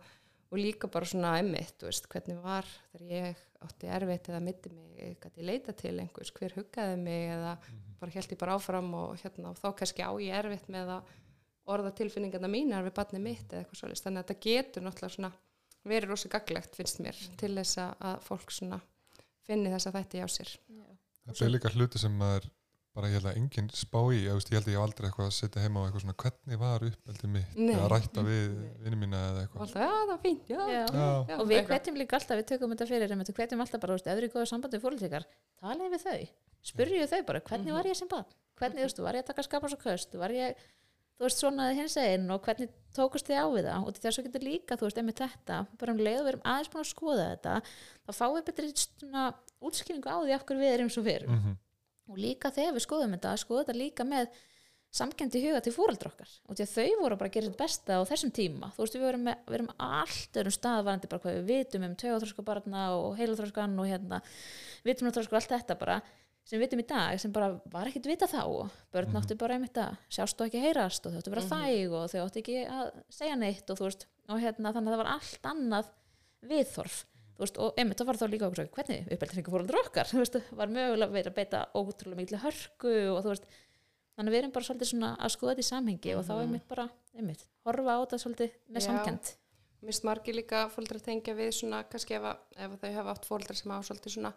og 0.52 0.60
líka 0.60 0.90
bara 0.92 1.08
svona 1.08 1.38
emmitt, 1.40 1.78
þú 1.80 1.88
veist, 1.88 2.08
hvernig 2.12 2.40
var 2.44 2.68
þegar 2.92 3.12
ég 3.16 3.44
átti 3.66 3.92
erfitt 3.96 4.30
eða 4.30 4.42
mitti 4.44 4.72
mig, 4.74 5.18
gæti 5.22 5.46
leita 5.48 5.76
til 5.78 5.94
einhvers, 6.02 6.32
hver 6.36 6.56
huggaði 6.58 6.98
mig 7.00 7.30
eða 7.32 7.54
mm 7.56 7.68
-hmm. 7.68 8.00
bara 8.00 8.12
held 8.12 8.32
ég 8.32 8.40
bara 8.40 8.56
áfram 8.56 8.94
og 8.94 9.18
hérna 9.24 9.50
og 9.50 9.58
þá 9.58 9.76
kannski 9.76 10.02
á 10.04 10.12
ég 10.20 10.34
erfitt 10.40 10.68
með 10.68 10.88
að 10.98 11.04
orða 11.66 11.92
tilfinningarna 11.92 12.48
mínar 12.48 12.84
við 12.84 12.98
barnið 13.00 13.22
mitt 13.22 13.54
eða 13.54 13.62
eitthvað 13.62 13.80
svolítið, 13.80 14.04
þannig 14.04 14.20
að 14.20 14.28
þetta 14.28 14.50
getur 14.50 14.84
náttúrulega 14.84 15.16
svona 15.16 15.32
verið 15.84 16.10
rosa 16.10 16.30
gaglegt 16.30 16.76
finnst 16.76 17.00
mér 17.00 17.16
mm 17.16 17.28
-hmm. 17.28 17.38
til 17.38 17.56
þess 17.56 17.78
að 17.78 18.20
fólk 18.22 18.52
svona 18.52 18.82
finni 19.48 19.70
þess 19.70 19.88
að 19.88 19.98
þetta 19.98 20.18
í 20.18 20.22
á 20.22 20.28
sér. 20.28 20.50
Já. 20.68 20.86
Þetta 21.26 21.46
er 21.46 21.52
líka 21.52 21.70
hluti 21.70 22.00
sem 22.00 22.18
maður 22.18 22.50
bara 22.96 23.08
ég 23.08 23.16
held 23.16 23.30
að 23.30 23.38
enginn 23.40 23.70
spá 23.72 24.00
í 24.12 24.18
ég, 24.26 24.36
veist, 24.36 24.50
ég 24.52 24.60
held 24.60 24.68
að 24.68 24.74
ég 24.74 24.78
hef 24.78 24.86
aldrei 24.86 25.06
eitthvað 25.08 25.28
að 25.30 25.36
setja 25.38 25.62
heima 25.64 25.80
á 25.80 25.84
eitthvað 25.86 26.04
svona 26.04 26.16
hvernig 26.24 26.60
var 26.60 26.86
uppeldið 26.88 27.32
mitt? 27.36 27.54
Nei. 27.56 27.72
eða 27.76 27.88
rætta 27.94 28.24
við 28.28 28.58
vinnu 28.84 29.00
mína 29.00 29.22
eða 29.30 29.46
eitthvað. 29.46 29.64
Alltaf, 29.66 29.86
já 29.86 29.94
það 29.94 30.12
var 30.12 30.20
fínt 30.26 30.52
já. 30.52 30.60
Já. 30.72 30.82
Já. 30.98 31.38
og 31.38 31.46
við 31.48 31.64
hvetjum 31.72 32.02
líka 32.02 32.20
alltaf, 32.20 32.42
við 32.42 32.50
tökum 32.52 32.76
þetta 32.76 32.90
fyrir 32.92 33.16
við 33.16 33.32
hvetjum 33.40 33.64
alltaf 33.64 33.86
bara, 33.86 33.98
þú 34.02 34.14
eru 34.18 34.32
góða 34.36 34.52
sambandi 34.52 34.78
við 34.78 34.86
fólktíkar 34.90 35.30
talið 35.62 35.96
við 35.96 36.04
þau, 36.04 36.20
spurju 36.74 37.08
þau 37.14 37.24
bara 37.32 37.44
hvernig 37.48 37.80
var 37.80 37.90
ég 37.92 37.98
sem 38.02 38.12
barn, 38.12 38.38
hvernig, 38.60 38.84
þú 38.84 38.88
veist, 38.90 39.02
var 39.08 39.20
ég 39.20 39.24
að 39.24 39.32
taka 39.32 39.48
skapars 39.48 39.78
og 39.78 39.84
köst, 39.88 40.20
var 40.20 40.36
ég 40.36 40.60
þú 41.16 41.28
veist, 41.30 41.40
svonaði 41.40 41.80
hins 41.80 41.98
einn 42.02 42.28
og 42.34 42.44
hvernig 42.44 42.76
tókast 42.98 43.28
þið 43.30 43.40
á 43.40 43.48
við 43.54 43.68
það? 43.70 43.88
Og 43.88 44.00
þess 44.02 44.20
að 44.20 44.28
getur 44.28 44.46
líka, 44.48 44.78
þú 44.80 44.88
veist, 44.88 45.02
einmitt 45.02 45.22
þetta 45.22 45.60
bara 45.78 45.94
um 45.94 46.02
leið 46.02 46.18
og 46.18 46.26
við 46.26 46.32
erum 46.32 46.48
aðeins 46.50 46.72
búin 46.74 46.82
að 46.82 46.90
skoða 46.90 47.28
þetta 47.30 47.54
þá 48.02 48.12
fáum 48.18 48.38
við 48.40 48.48
betri 48.50 48.72
útskýringu 49.62 50.10
á 50.10 50.18
því 50.18 50.34
af 50.34 50.48
hverju 50.50 50.64
við 50.64 50.74
erum 50.74 50.90
svo 50.90 51.04
fyrir 51.06 51.30
mm 51.30 51.44
-hmm 51.44 51.60
og 52.12 52.21
líka 52.21 52.52
þegar 52.54 52.78
við 52.78 52.86
skoðum 52.86 53.17
þetta 53.17 53.36
skoðum 53.41 53.65
þetta 53.65 53.78
líka 53.80 54.08
með 54.08 54.32
samkendi 54.91 55.39
huga 55.45 55.62
til 55.63 55.71
fóraldra 55.71 56.12
okkar 56.12 56.32
og 56.50 56.58
því 56.58 56.65
að 56.65 56.71
þau 56.74 57.02
voru 57.02 57.17
bara 57.19 57.30
að 57.32 57.36
gera 57.38 57.47
þetta 57.47 57.63
besta 57.63 58.00
á 58.00 58.02
þessum 58.10 58.32
tíma 58.36 58.71
þú 58.76 58.84
veist 58.84 58.97
við 58.97 59.06
verum, 59.06 59.21
með, 59.28 59.38
við 59.45 59.56
verum 59.56 59.69
allt 59.88 60.39
öðrum 60.41 60.56
staðvarandi 60.58 61.12
bara 61.12 61.24
hvað 61.24 61.38
við 61.38 61.52
vitum 61.52 61.86
um 61.88 61.93
tögaþróska 62.02 62.45
barna 62.50 62.82
og 62.97 63.13
heilaþróskan 63.19 63.78
og 63.80 63.88
hérna 63.88 64.19
vitumnaþróska 64.84 65.38
og 65.38 65.39
allt 65.39 65.54
þetta 65.56 65.78
bara 65.80 66.02
sem 66.43 66.58
við 66.58 66.65
vitum 66.65 66.82
í 66.84 66.88
dag 66.89 67.21
sem 67.21 67.32
bara 67.32 67.54
var 67.71 67.88
ekkit 67.88 68.10
vita 68.12 68.28
þá 68.28 68.43
börn 68.43 69.08
mm 69.08 69.13
-hmm. 69.13 69.21
áttu 69.21 69.38
bara 69.39 69.56
einmitt 69.56 69.78
að 69.78 69.95
sjást 70.10 70.41
og 70.41 70.47
ekki 70.47 70.63
heyrast 70.65 71.06
og 71.06 71.13
þau 71.13 71.19
áttu 71.21 71.32
vera 71.32 71.41
mm 71.41 71.47
-hmm. 71.47 71.63
þæg 71.63 71.91
og 71.91 72.12
þau 72.12 72.21
áttu 72.26 72.39
ekki 72.39 72.58
að 72.67 72.91
segja 73.10 73.36
neitt 73.36 73.69
og 73.69 73.78
þú 73.78 73.84
veist 73.88 74.08
og 74.28 74.39
hérna 74.41 74.74
þannig 74.74 74.89
að 74.89 74.93
það 74.93 75.04
var 75.04 75.13
allt 75.15 75.45
annað 75.45 75.86
viðþorf 76.41 77.06
veist, 77.42 77.60
og 77.62 77.80
einmitt 77.80 78.00
það 78.00 78.10
var 78.12 78.20
þá 78.22 78.26
líka 78.30 78.48
okkur 78.48 78.72
hvernig 78.78 79.12
uppeldinsringu 79.16 79.54
fóröldur 79.56 79.82
okkar 79.82 80.14
veist, 80.22 80.40
var 80.58 80.72
mögulega 80.72 81.16
verið 81.16 81.32
að 81.32 81.38
beita 81.40 81.66
ótrúlega 81.76 82.22
miklu 82.22 82.42
hörku 82.46 82.96
og 83.12 83.22
þú 83.26 83.34
veist 83.34 83.50
þannig 84.18 84.36
við 84.36 84.42
erum 84.42 84.56
bara 84.56 84.68
svolítið 84.68 84.92
svona 84.92 85.12
að 85.18 85.34
skoða 85.36 85.54
þetta 85.56 85.66
í 85.66 85.70
samhengi 85.70 86.14
mm. 86.14 86.20
og 86.20 86.28
þá 86.28 86.34
er 86.36 86.44
einmitt 86.46 86.68
bara, 86.70 86.88
einmitt, 87.18 87.46
horfa 87.68 87.98
á 87.98 88.00
þetta 88.04 88.22
svolítið 88.26 88.58
með 88.68 88.88
samkend 88.88 89.36
Mér 89.82 89.98
smargir 89.98 90.36
líka 90.38 90.68
fólkdur 90.70 91.00
að 91.00 91.08
tengja 91.08 91.34
við 91.34 91.56
svona 91.58 91.80
kannski 91.90 92.14
ef, 92.14 92.26
að, 92.30 92.42
ef 92.62 92.74
þau 92.84 92.92
hafa 93.00 93.14
átt 93.16 93.24
fólkdur 93.26 93.58
sem 93.58 93.72
hafa 93.74 93.88
svolítið 93.88 94.14
svona 94.14 94.32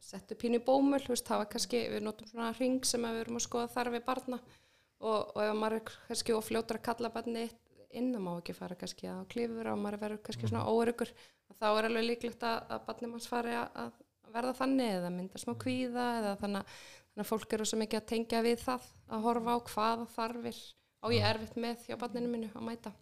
settu 0.00 0.36
pínu 0.38 0.60
bómul, 0.62 1.00
þú 1.02 1.10
veist, 1.10 1.30
var 1.30 1.48
kannski 1.50 1.80
við 1.90 2.04
notum 2.06 2.28
svona 2.30 2.52
ring 2.54 2.86
sem 2.86 3.02
við 3.02 3.18
erum 3.24 3.40
að 3.40 3.46
skoða 3.48 3.72
þar 3.74 3.90
við 3.96 4.04
barna 4.06 4.38
og, 4.38 5.32
og 5.34 5.40
ef 5.42 5.58
maður 5.58 5.82
kannski 6.06 6.36
ofljótur 6.36 6.78
að 6.78 6.86
kalla 6.86 7.10
barni 7.12 7.48
inn 7.96 8.12
þá 8.14 8.20
má 8.22 8.30
ekki 8.36 8.54
fara 8.56 8.78
kannski 8.78 9.10
á 9.10 9.18
klífur 9.30 9.72
og 9.72 9.80
maður 9.80 10.02
verður 10.04 10.22
kannski 10.26 10.48
svona 10.48 10.64
mhm. 10.64 10.72
óöryggur 10.76 11.12
þá 11.58 11.66
er 11.70 11.88
alveg 11.88 12.06
líklegt 12.06 12.46
að, 12.46 12.58
að 12.70 12.86
barnið 12.86 13.12
manns 13.12 13.30
fari 13.30 13.56
að 13.58 13.98
verða 14.30 14.56
þannig 14.60 14.96
eða 14.96 15.12
mynda 15.14 15.40
smá 15.42 15.54
kvíða 15.58 16.06
eða 16.20 16.34
þannig, 16.40 16.74
þannig 17.10 17.24
að 17.24 17.30
fólk 17.32 17.56
eru 17.56 17.66
svo 17.66 17.80
mikið 17.80 18.00
að 18.00 18.10
tengja 18.12 18.42
við 18.46 18.60
það 18.62 18.86
að 19.10 19.24
horfa 19.26 19.56
á 19.56 19.58
hvaða 19.72 20.06
þarfir 20.14 20.60
á 21.00 21.06
ég 21.16 21.28
erfitt 21.32 21.58
með 21.60 21.86
hjá 21.88 21.96
barninu 21.98 22.30
mínu 22.30 22.52
að 22.54 22.66
mæta 22.68 22.94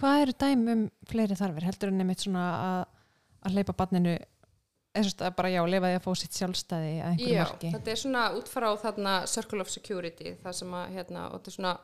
Hvað 0.00 0.22
eru 0.22 0.32
dæmum 0.40 0.84
fleiri 1.10 1.36
þarfir? 1.36 1.66
Heldur 1.68 1.90
en 1.92 1.98
nefnitt 2.00 2.22
svona 2.24 2.44
að, 2.56 2.84
að 3.44 3.56
leipa 3.58 3.74
barninu 3.76 4.14
eða 4.96 5.30
bara 5.36 5.50
já, 5.52 5.60
leifa 5.68 5.90
því 5.90 5.98
að 5.98 6.06
fá 6.06 6.14
sitt 6.18 6.38
sjálfstæði 6.38 6.94
að 6.98 7.10
einhverju 7.10 7.34
já, 7.34 7.42
marki? 7.44 7.68
Já, 7.68 7.74
þetta 7.76 7.92
er 7.92 8.00
svona 8.00 8.22
útfara 8.38 8.70
á 8.72 8.74
þarna 8.80 9.12
Circle 9.30 9.62
of 9.62 9.70
Security 9.70 10.32
það 10.40 10.56
sem 10.60 10.72
að, 10.74 10.86
hérna, 10.96 11.26
og 11.28 11.36
þetta 11.36 11.52
er 11.52 11.56
svona 11.58 11.74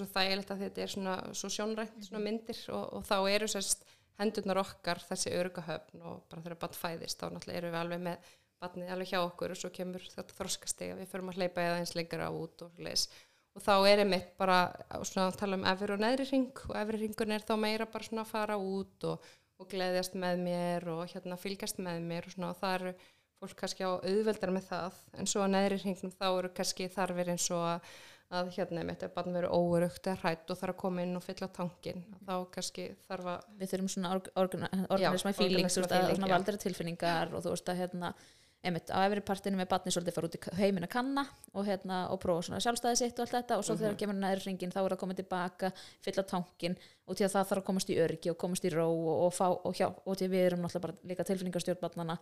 svo 0.00 0.08
þægilegt 0.12 0.52
að 0.54 0.62
þetta 0.66 0.84
er 0.84 0.92
svona 0.94 1.16
svo 1.36 1.50
sjónrænt 1.52 2.06
svona 2.06 2.22
myndir 2.24 2.60
og, 2.72 2.84
og 2.98 3.04
þá 3.08 3.16
eru 3.32 3.48
sérst 3.50 3.84
hendurnar 4.20 4.62
okkar 4.62 5.02
þessi 5.08 5.34
örugahöfn 5.36 6.04
og 6.06 6.22
bara 6.30 6.44
þegar 6.44 6.60
bann 6.62 6.78
fæðist 6.78 7.20
þá 7.20 7.26
náttúrulega 7.32 7.60
eru 7.60 7.72
við 7.72 7.80
alveg 7.82 8.06
með 8.06 8.32
bannið 8.62 8.94
alveg 8.94 9.12
hjá 9.12 9.20
okkur 9.20 9.54
og 9.54 9.58
svo 9.58 9.72
kemur 9.74 10.08
þetta 10.14 10.38
þroskastega 10.38 10.96
við 11.00 11.10
förum 11.10 11.32
að 11.32 11.40
hleypa 11.40 11.66
eða 11.66 11.78
eins 11.82 11.94
lengra 11.98 12.30
út 12.32 12.64
og 12.66 12.82
leis 12.82 13.08
og 13.52 13.64
þá 13.64 13.72
er 13.90 14.02
einmitt 14.04 14.34
bara 14.38 14.58
svona 15.04 15.28
að 15.28 15.40
tala 15.40 15.58
um 15.58 15.66
efri 15.68 15.94
og 15.94 16.02
neðri 16.02 16.28
ring 16.30 16.62
og 16.68 16.76
efri 16.82 17.00
ringun 17.02 17.34
er 17.36 17.44
þá 17.44 17.56
meira 17.60 17.88
bara 17.90 18.06
svona 18.06 18.24
að 18.24 18.30
fara 18.32 18.58
út 18.60 19.08
og, 19.08 19.32
og 19.60 19.68
gleðjast 19.72 20.16
með 20.20 20.44
mér 20.46 20.88
og 20.94 21.02
hérna 21.12 21.40
fylgjast 21.40 21.82
með 21.84 22.06
mér 22.06 22.28
og 22.28 22.36
svona 22.36 22.52
og 22.54 22.62
það 22.62 22.78
eru 22.78 22.94
fólk 23.42 23.58
kannski 23.58 23.82
á 23.82 23.90
auðveldar 23.98 24.52
með 24.54 24.68
það. 24.68 24.98
En 25.18 25.28
svo 25.28 25.42
að 25.42 25.54
neðri 25.56 25.78
ringnum 25.82 26.14
þá 26.14 26.26
eru 26.30 26.50
kannski 26.54 26.88
þarfir 26.92 27.32
eins 27.34 27.48
og 27.50 27.64
að 27.66 27.92
að 28.32 28.52
hérna 28.56 28.84
mitt 28.88 29.02
er 29.04 29.10
bara 29.12 29.32
verið 29.34 29.52
óurugt 29.52 30.06
eða 30.06 30.20
hrætt 30.22 30.50
og 30.52 30.58
þarf 30.60 30.74
að 30.74 30.82
koma 30.82 31.02
inn 31.04 31.16
og 31.18 31.24
fylla 31.24 31.48
tankin 31.52 32.04
þá 32.26 32.34
kannski 32.54 32.86
þarf 33.08 33.32
að 33.34 33.48
við 33.58 33.72
þurfum 33.72 33.90
svona 33.94 34.12
organisma 34.44 35.34
feelings 35.36 35.76
svona 35.76 36.30
valdara 36.32 36.62
tilfinningar 36.62 37.34
og 37.34 37.44
þú 37.44 37.52
veist 37.52 37.68
að 37.72 37.82
hérna 37.82 38.14
einmitt 38.62 38.92
á 38.94 39.02
efri 39.02 39.22
partinu 39.26 39.58
með 39.58 39.70
batni 39.72 39.92
svolítið 39.92 40.14
fara 40.16 40.28
út 40.28 40.36
í 40.38 40.56
heiminn 40.60 40.86
að 40.86 40.92
kanna 40.92 41.24
og 41.52 41.66
hérna 41.66 41.96
og 42.14 42.20
prófa 42.22 42.44
svona 42.46 42.60
sjálfstæði 42.62 42.98
sitt 43.00 43.18
og 43.18 43.24
allt 43.24 43.34
þetta 43.34 43.58
og 43.58 43.64
svo 43.64 43.74
mm 43.74 43.78
-hmm. 43.78 43.82
þegar 43.82 43.98
kemur 44.00 44.14
næri 44.14 44.44
ringin 44.46 44.72
þá 44.72 44.80
er 44.84 44.92
að 44.92 45.00
koma 45.02 45.14
tilbaka 45.14 45.72
fylla 46.00 46.22
tankin 46.22 46.76
og 47.06 47.16
til 47.16 47.26
að 47.26 47.32
það 47.34 47.48
þarf 47.48 47.62
að 47.62 47.66
komast 47.66 47.90
í 47.90 47.98
örgi 47.98 48.30
og 48.30 48.38
komast 48.38 48.64
í 48.64 48.70
ró 48.70 48.86
og, 48.86 49.16
og 49.26 49.32
fá 49.34 49.48
og 49.50 49.74
hjá 49.74 49.88
og 50.06 50.16
til 50.16 50.30
við 50.30 50.46
erum 50.46 50.62
náttúrulega 50.62 50.80
bara 50.80 50.94
líka 51.02 51.24
tilfinningarstjórnbarnana 51.24 52.18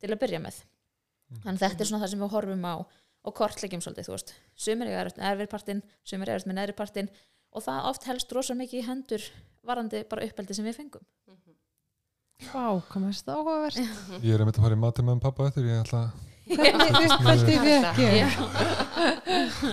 til 0.00 0.10
að 0.10 0.18
byrja 0.18 0.38
með 0.38 0.56
mm 0.64 1.36
-hmm. 1.36 1.42
Er 3.22 3.30
það 3.30 3.30
við 3.30 3.30
og 3.30 3.34
kortlegjum 3.38 3.82
svolítið, 3.82 4.04
þú 4.06 4.12
veist. 4.16 4.34
Sumir 4.56 4.86
er 4.88 5.00
erfitt 5.00 5.18
með 5.18 5.30
erfiðpartin, 5.30 5.82
sumir 6.04 6.28
er 6.28 6.34
erfitt 6.34 6.48
með 6.50 6.58
neðripartin 6.58 7.08
og 7.52 7.62
það 7.62 7.88
oft 7.90 8.02
helst 8.04 8.32
rosa 8.32 8.54
mikið 8.54 8.80
í 8.80 8.86
hendur 8.86 9.22
varandi 9.62 10.04
bara 10.08 10.24
uppeldi 10.26 10.54
sem 10.54 10.64
við 10.64 10.76
fengum. 10.76 11.02
Mm 11.28 11.34
-hmm. 11.36 11.54
Vá, 12.52 12.82
komið 12.88 13.14
þetta 13.14 13.32
áhugavert. 13.32 13.76
Ég 14.22 14.34
er 14.34 14.40
að 14.40 14.46
mynda 14.46 14.58
að 14.58 14.64
fara 14.64 14.74
í 14.74 14.78
mati 14.78 15.02
með 15.02 15.20
pappa 15.20 15.46
eftir 15.46 15.64
ég 15.64 15.80
ætla 15.84 16.12
Hvernig 16.42 17.06
uppeldi 17.14 17.58
við 17.62 17.84
ekki? 17.86 18.06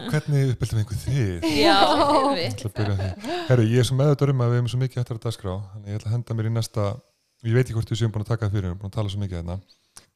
Hvernig 0.10 0.52
uppeldi 0.54 0.76
við 0.76 0.80
einhver 0.80 1.00
þið? 1.02 1.42
Já, 1.58 1.78
Herru, 3.50 3.64
ég 3.66 3.80
er 3.80 3.86
svo 3.86 3.98
meðutur 3.98 4.30
um 4.30 4.42
að 4.42 4.50
við 4.50 4.60
hefum 4.60 4.70
svo 4.70 4.80
mikið 4.80 5.02
eftir 5.02 5.18
að 5.18 5.24
dasgrá, 5.26 5.56
þannig 5.74 5.90
ég 5.90 5.98
ætla 5.98 6.10
að 6.10 6.14
henda 6.14 6.34
mér 6.38 6.46
í 6.46 6.54
næsta 6.54 7.02
ég 7.42 7.54
veit 7.54 7.66
ekki 7.66 7.74
hvort 7.74 7.90
þú 7.90 7.96
séum 7.98 8.12
búin 8.14 8.22
að 8.22 8.28
taka 8.28 8.46
það 8.46 8.52
fyrir, 8.54 8.62
við 8.62 8.70
erum 8.70 8.82
búin 8.84 8.92
að 8.92 8.98
tala 9.00 9.10
svo 9.10 9.20
mikið 9.20 9.38
hérna 9.40 9.58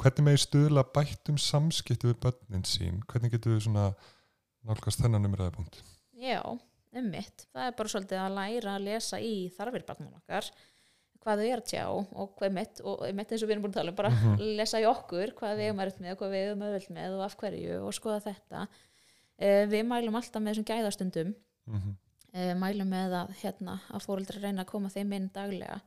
hvernig 0.03 0.27
með 0.27 0.41
stuðla 0.43 0.83
bættum 0.95 1.39
samskipti 1.39 2.09
við 2.11 2.19
börnin 2.25 2.67
sín, 2.67 2.99
hvernig 3.09 3.33
getur 3.33 3.55
við 3.55 3.65
svona 3.67 3.87
nálgast 4.67 5.01
þennan 5.03 5.27
umræðapunkt 5.29 5.81
Já, 6.23 6.39
ummitt. 6.95 7.47
Það 7.51 7.65
er 7.67 7.73
bara 7.79 7.91
svolítið 7.91 8.21
að 8.21 8.35
læra 8.37 8.75
að 8.77 8.85
lesa 8.87 9.19
í 9.19 9.33
þarfir 9.55 9.83
barnum 9.87 10.13
okkar 10.19 10.51
hvað 11.23 11.39
þau 11.39 11.47
er 11.47 11.61
að 11.61 11.67
tjá 11.71 11.83
og 11.87 12.33
hvað 12.37 12.55
mitt 12.57 12.81
og 12.83 13.03
mitt 13.15 13.31
eins 13.31 13.43
og 13.43 13.47
við 13.47 13.55
erum 13.55 13.63
búin 13.63 13.73
að 13.73 13.79
tala 13.79 13.93
um, 13.93 13.95
bara 13.95 14.09
Mhm. 14.11 14.41
lesa 14.59 14.81
í 14.83 14.87
okkur 14.89 15.33
hvað 15.39 15.57
við 15.57 15.67
erum 15.69 15.79
að 15.79 15.99
með 16.03 16.11
og 16.11 16.17
hvað 16.19 16.33
við 16.35 16.45
erum 16.47 16.65
öðvöld 16.67 16.89
með 16.97 17.17
og 17.17 17.23
af 17.23 17.37
hverju 17.39 17.77
og 17.87 17.93
skoða 17.95 18.19
þetta 18.27 18.63
uh, 18.67 19.65
við 19.71 19.83
mælum 19.87 20.15
alltaf 20.19 20.41
með 20.43 20.51
þessum 20.53 20.69
gæðastundum 20.71 21.33
mm 21.67 21.79
-hmm. 21.79 21.95
uh, 22.35 22.53
mælum 22.59 22.89
með 22.91 23.15
að, 23.21 23.35
hérna, 23.41 23.79
að 23.89 24.03
fóreldrar 24.07 24.41
reyna 24.43 24.61
að 24.63 24.71
koma 24.73 24.89
þeim 24.89 25.13
inn 25.13 25.29
daglega 25.33 25.79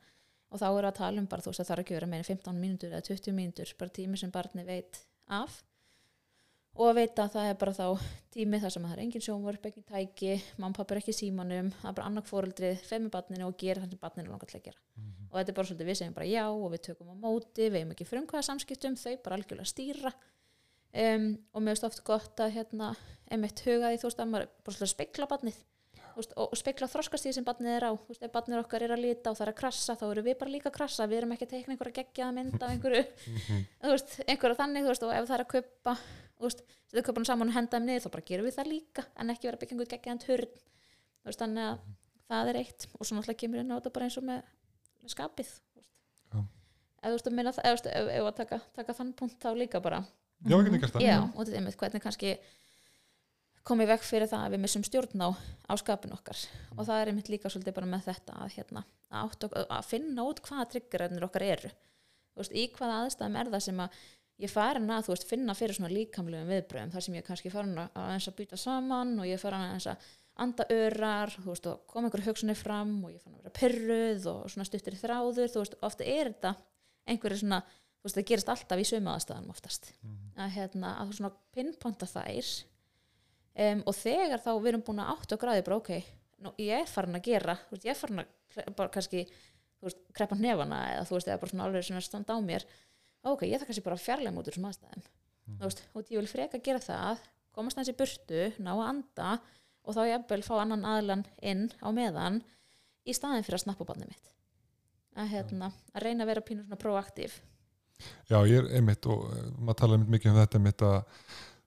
og 0.56 0.62
þá 0.62 0.66
við 0.72 0.88
að 0.88 0.98
tala 0.98 1.22
um 1.22 1.30
bara 1.30 1.44
þú 1.44 1.52
veist 1.52 1.62
að 1.62 1.68
það 1.68 1.76
er 1.76 1.82
ekki 1.84 1.96
verið 1.98 2.12
meina 2.12 2.26
15 2.26 2.60
mínútur 2.64 2.92
eða 2.92 3.06
20 3.10 3.36
mínútur 3.36 3.72
bara 3.80 3.96
tími 4.00 4.20
sem 4.20 4.32
barni 4.34 4.64
veit 4.66 5.00
af. 5.28 5.62
Og 6.76 6.90
að 6.90 6.98
veita 6.98 7.24
að 7.24 7.32
það 7.32 7.46
er 7.48 7.54
bara 7.60 7.72
þá 7.72 8.08
tími 8.34 8.58
þar 8.60 8.72
sem 8.74 8.84
að 8.84 8.90
það 8.90 8.96
er 8.98 9.02
engin 9.06 9.22
sjónvörp, 9.24 9.68
engin 9.68 9.86
tæki 9.88 10.32
pappa 10.60 10.92
er 10.92 10.98
ekki 11.00 11.14
símanum, 11.16 11.70
það 11.80 11.88
er 11.88 11.94
bara 11.96 12.08
annað 12.10 12.26
fóreldrið 12.28 12.82
feð 12.84 13.04
með 13.06 13.12
barninu 13.14 13.46
og 13.46 13.56
gera 13.62 13.80
það 13.84 13.94
sem 13.94 14.02
barninu 14.02 14.32
langar 14.32 14.50
til 14.50 14.58
að 14.58 14.66
gera. 14.66 14.80
Mhm. 14.96 15.30
og 15.30 15.38
þetta 15.38 15.50
er 15.52 15.56
bara 15.56 15.68
svolítið 15.68 15.88
við 15.88 15.96
segjum 16.00 16.14
bara 16.16 16.26
já 16.26 16.44
og 16.48 16.68
við 16.72 16.82
tökum 16.86 17.12
á 17.12 17.16
móti, 17.16 17.64
við 17.70 17.78
hefum 17.80 17.94
ekki 17.94 18.08
frumkvæða 18.10 18.48
samskiptum 18.50 18.96
þau 18.96 19.14
bara 19.24 19.36
algjörlega 19.36 19.72
stýra. 19.72 20.12
Um, 20.96 21.26
og 21.52 21.62
mér 21.62 21.74
finnst 21.74 21.84
oft 21.88 22.04
gott 22.04 22.40
að 22.40 22.54
hérna, 22.56 22.94
einmitt 23.28 23.60
huga 23.66 23.90
því 23.90 23.98
þú 24.00 24.08
veist 24.08 24.20
að 24.20 24.30
maður 24.32 24.52
bara 24.64 24.76
svolítið 24.76 24.92
spekla 24.94 25.26
barnið. 25.28 25.56
Þú 25.56 25.75
veist, 26.16 26.34
og, 26.36 26.50
og 26.52 26.58
spekla 26.58 26.88
þroskastíð 26.90 27.36
sem 27.36 27.46
barnið 27.46 27.76
er 27.76 27.86
á. 27.88 27.92
Veist, 28.08 28.22
ef 28.24 28.32
barnið 28.34 28.60
okkar 28.62 28.86
er 28.86 28.94
að 28.96 29.04
lita 29.04 29.32
og 29.32 29.38
það 29.38 29.46
er 29.46 29.52
að 29.52 29.58
krassa 29.60 29.96
þá 29.98 30.06
eru 30.10 30.24
við 30.26 30.38
bara 30.40 30.54
líka 30.54 30.70
að 30.70 30.76
krassa, 30.78 31.08
við 31.10 31.20
erum 31.22 31.34
ekki 31.36 31.48
að 31.48 31.52
teikna 31.54 31.74
einhverja 31.74 31.98
geggjaða 32.00 32.36
mynd 32.36 32.56
af 32.60 32.72
einhverju 32.72 33.02
þú 33.82 33.92
veist, 33.92 34.16
einhverja 34.26 34.60
þannig, 34.62 34.88
og 34.88 35.12
ef 35.16 35.28
það 35.28 35.36
er 35.36 35.44
að 35.44 35.52
veist, 36.46 36.64
setja 36.90 37.06
kaupanum 37.06 37.28
saman 37.28 37.52
og 37.52 37.56
henda 37.56 37.78
þeim 37.78 37.88
niður 37.90 38.06
þá 38.06 38.10
bara 38.16 38.26
gerum 38.30 38.48
við 38.48 38.58
það 38.58 38.72
líka, 38.72 39.06
en 39.16 39.32
ekki 39.32 39.48
vera 39.48 39.60
að 39.60 39.62
byggja 39.64 40.18
turn, 40.24 40.58
þú 41.22 41.30
veist, 41.30 41.40
þannig 41.44 41.70
að 41.70 41.86
það 42.26 42.50
er 42.52 42.60
eitt, 42.60 42.88
og 42.92 43.06
svo 43.06 43.16
náttúrulega 43.16 43.40
kemur 43.44 43.62
inn 43.62 43.72
á 43.72 43.76
þetta 43.78 43.94
bara 43.96 44.08
eins 44.08 44.18
og 44.20 44.26
með, 44.26 44.52
með 45.00 45.14
skapið 45.14 45.52
ef 47.86 48.28
að 48.28 48.36
taka, 48.40 48.60
taka 48.74 48.94
þann 48.98 49.12
punkt 49.18 49.42
þá 49.42 49.50
líka 49.54 49.80
bara. 49.82 50.00
Já, 50.46 50.56
nýgast 50.58 50.96
það. 50.96 51.04
Já, 51.06 51.18
og 51.22 51.38
þetta 51.38 51.52
er 51.52 51.60
einmitt 51.60 51.78
hvernig 51.80 52.02
kannski 52.04 52.32
komið 53.66 53.88
vekk 53.92 54.04
fyrir 54.06 54.30
það 54.30 54.44
að 54.46 54.52
við 54.54 54.62
missum 54.62 54.84
stjórn 54.86 55.22
á, 55.26 55.28
á 55.66 55.72
skapin 55.80 56.14
okkar. 56.14 56.42
Og 56.76 56.84
það 56.86 57.00
er 57.02 57.10
einmitt 57.12 57.30
líka 57.32 57.50
svolítið 57.50 57.74
bara 57.78 57.88
með 57.90 58.04
þetta 58.10 58.36
að, 58.44 58.52
hérna, 58.56 58.82
að, 59.10 59.32
ok- 59.48 59.56
að 59.66 59.88
finna 59.90 60.26
út 60.28 60.42
hvaða 60.46 60.68
triggerarnir 60.74 61.26
okkar 61.26 61.46
eru. 61.48 61.70
Veist, 62.36 62.52
í 62.54 62.66
hvaða 62.76 63.00
aðstæðum 63.06 63.40
er 63.40 63.50
það 63.54 63.64
sem 63.66 63.80
að 63.86 63.98
ég 64.44 64.52
farin 64.52 64.92
að, 64.92 65.08
veist, 65.10 65.26
finna 65.30 65.54
fyrir 65.56 65.78
svona 65.78 65.90
líkamlegum 65.94 66.50
viðbröðum 66.52 66.92
þar 66.94 67.04
sem 67.06 67.16
ég 67.18 67.26
kannski 67.26 67.50
farin 67.54 67.78
að 67.82 68.12
eins 68.12 68.28
að 68.30 68.36
býta 68.42 68.58
saman 68.60 69.14
og 69.22 69.26
ég 69.30 69.40
farin 69.40 69.64
að 69.64 69.74
eins 69.78 69.88
að 69.94 70.06
anda 70.44 70.66
örar, 70.68 71.32
þú 71.32 71.48
veist, 71.48 71.66
og 71.72 71.86
koma 71.88 72.10
einhver 72.10 72.26
hugsunni 72.26 72.52
fram 72.60 72.90
og 73.08 73.14
ég 73.14 73.22
fann 73.24 73.38
að 73.38 73.46
vera 73.46 73.54
pyrruð 73.56 74.26
og 74.34 74.42
svona 74.52 74.66
stuttir 74.68 74.92
í 74.92 75.00
þráður, 75.00 75.48
þú 75.54 75.62
veist, 75.62 75.76
ofta 75.88 76.04
er 76.04 76.28
þetta 76.34 76.50
einhverju 77.08 77.38
svona, 77.40 77.62
þú 77.64 78.04
veist, 78.10 78.18
það 78.20 78.26
gerist 78.28 78.50
alltaf 78.52 78.82
í 78.82 78.86
sömu 78.90 79.14
aðstæðanum 79.14 79.54
oftast. 79.54 79.88
Að, 80.36 80.50
hérna, 80.58 80.90
að 81.00 81.08
þú 81.08 81.16
svona 81.22 81.32
pinponta 81.56 82.10
þær 82.12 82.50
um, 83.64 83.82
og 83.86 83.98
þegar 83.98 84.42
þá 84.44 84.50
við 84.54 84.70
erum 84.72 84.86
búin 84.86 85.02
að 85.02 85.12
áttu 85.14 85.36
að 85.36 85.42
græði 85.44 85.66
bara 85.66 85.78
ok, 85.80 85.92
nú, 86.44 86.52
ég 86.62 86.82
er 86.82 86.90
farin 86.90 87.18
að 87.18 87.28
gera 87.28 87.58
veist, 87.70 87.84
ég 87.86 87.92
er 87.92 88.00
farin 88.00 88.24
að 88.24 88.74
bara 88.78 88.92
kannski 88.94 89.26
veist, 89.84 90.02
kreppa 90.16 90.38
hnefana 90.38 90.82
eða 90.94 91.06
þú 91.08 91.18
veist, 91.18 91.30
eða 91.30 91.42
bara 91.42 91.52
svona 91.52 91.68
alveg 91.68 91.86
sem 91.86 91.98
að 91.98 92.06
standa 92.08 92.36
á 92.36 92.40
mér. 92.44 92.66
Ok, 93.26 93.46
ég 93.48 93.58
þarf 93.58 93.70
kannski 93.70 93.86
bara 93.86 93.98
að 93.98 94.04
fjarlæga 94.04 94.34
mútur 94.36 94.54
þessum 94.54 94.68
aðstæðum. 94.70 95.06
Þú 95.46 95.68
veist, 95.68 95.82
og 95.92 96.12
ég 96.12 96.20
vil 96.20 96.30
freka 96.30 96.62
gera 96.62 96.82
það 96.82 97.24
komast 97.56 97.78
hans 97.80 97.90
í 97.90 97.96
burtu, 97.96 98.46
ná 98.60 98.72
að 98.74 98.86
anda 98.90 99.32
og 99.86 99.96
þá 99.96 100.02
ég 100.10 100.46
fá 100.46 100.54
annan 100.60 100.86
aðlan 100.86 101.24
inn 101.40 101.68
á 101.78 101.88
meðan 101.94 102.40
í 103.06 103.14
staðin 103.14 103.46
fyrir 103.46 103.60
að 103.60 103.66
snappa 103.66 103.86
bannið 103.88 104.10
mitt. 104.10 104.32
Að, 105.16 105.30
hérna, 105.32 105.70
að 105.94 106.04
reyna 106.04 106.26
að 106.26 106.32
vera 106.32 106.44
pínur 106.44 106.66
svona 106.66 106.80
proaktív. 106.80 107.36
Já, 108.28 108.36
ég 108.44 108.58
er 108.58 108.66
einmitt 108.76 109.06
og 109.08 109.22
uh, 109.30 109.44
maður 109.56 109.78
tala 109.80 109.96
einmitt 109.96 110.12
mikið 110.12 110.32
um 110.32 110.40
þetta 110.42 110.58
einmitt 110.58 110.84
að 110.84 110.98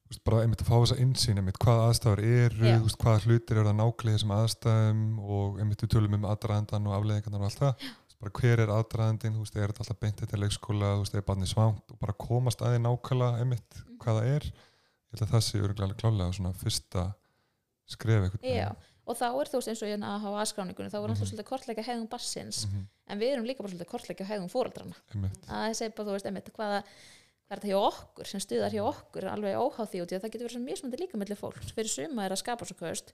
þú 0.10 0.16
veist, 0.16 0.24
bara 0.26 0.42
einmitt 0.42 0.62
að 0.64 0.70
fá 0.72 0.78
þessa 0.82 0.98
innsýn 1.04 1.38
einmitt 1.38 1.60
hvað 1.62 1.82
aðstæður 1.86 2.22
eru, 2.26 2.66
Já. 2.66 2.78
þú 2.80 2.86
veist, 2.88 2.98
hvaða 3.04 3.24
hlutir 3.28 3.58
eru 3.60 3.70
það 3.70 3.78
nákvæmlega 3.80 4.10
í 4.10 4.18
þessum 4.18 4.34
aðstæðum 4.40 5.02
og 5.38 5.60
einmitt 5.62 5.84
við 5.86 5.92
tölum 5.94 6.16
um 6.18 6.26
aðdraðandan 6.32 6.88
og 6.90 6.96
afleðingarnar 6.98 7.40
og 7.40 7.50
allt 7.50 7.60
það 7.60 7.74
Þú 7.80 8.10
veist, 8.10 8.18
bara 8.20 8.34
hver 8.42 8.60
er 8.66 8.72
aðdraðandin, 8.74 9.36
þú 9.38 9.44
veist, 9.46 9.56
er 9.56 9.70
þetta 9.70 9.84
alltaf 9.86 10.00
beint 10.02 10.20
þetta 10.24 10.40
leikskóla, 10.42 10.90
þú 10.98 11.04
veist, 11.06 11.16
er 11.16 11.28
barnið 11.30 11.52
svangt 11.54 11.94
og 11.94 12.00
bara 12.02 12.14
komast 12.26 12.60
aðeins 12.66 12.84
nákvæmlega 12.88 13.40
einmitt 13.44 13.72
Mhm. 13.80 13.98
hvað 14.02 14.18
það 14.20 14.28
er 14.36 14.44
ég 14.50 15.14
held 15.14 15.22
að 15.24 15.32
það 15.34 15.44
sé 15.46 15.62
öruglega 15.62 15.96
klálega 16.02 16.34
svona 16.36 16.54
fyrsta 16.54 17.06
skref 17.90 18.24
einhvern 18.26 18.44
Já, 18.50 18.76
og 19.10 19.18
þá 19.18 19.26
er 19.30 19.50
þú 19.50 19.58
veist 19.62 19.70
eins 19.72 19.82
og 19.84 19.90
hérna 19.90 20.10
að 20.16 20.22
hafa 20.26 20.42
aðskráningunni, 20.44 20.90
þá 20.92 20.98
er 21.00 21.06
alltaf 21.06 21.20
Mhm. 21.20 21.30
svolítið 21.30 21.48
kortleika 21.50 21.84
hegðum 21.86 22.10
bassins, 22.10 22.66
Mhm, 22.68 22.84
en 23.08 23.20
við 23.20 23.34
erum 23.34 23.46
líka 23.46 23.62
bara 23.64 23.74
svolítið 23.74 23.90
kortleika 23.94 24.26
hegðum 24.26 24.50
fóreldrana. 24.52 24.96
einmitt, 25.14 25.40
Að 25.48 25.70
þessi 25.72 25.96
bara, 25.96 26.08
þú 26.10 26.14
veist, 26.14 26.26
einmitt, 26.26 26.52
hvaða, 26.54 26.84
hvað 27.50 27.56
er 27.58 27.62
þetta 27.64 27.72
hjá 27.72 27.80
okkur, 27.90 28.28
sem 28.30 28.44
stuðar 28.44 28.76
hjá 28.78 28.84
okkur, 28.86 29.26
alveg 29.32 29.58
óháð 29.58 29.90
því 29.90 30.02
út 30.04 30.12
í 30.14 30.18
að 30.20 30.22
það 30.26 30.34
getur 30.36 30.46
verið 30.48 30.56
svo 30.60 30.62
mismandi 30.68 31.00
líka 31.02 31.18
mellir 31.18 31.40
fólks. 31.40 31.72
Fyrir 31.74 31.90
suma 31.90 32.28
er 32.28 32.36
að 32.36 32.42
skapa 32.44 32.68
svo 32.70 32.78
köst, 32.78 33.10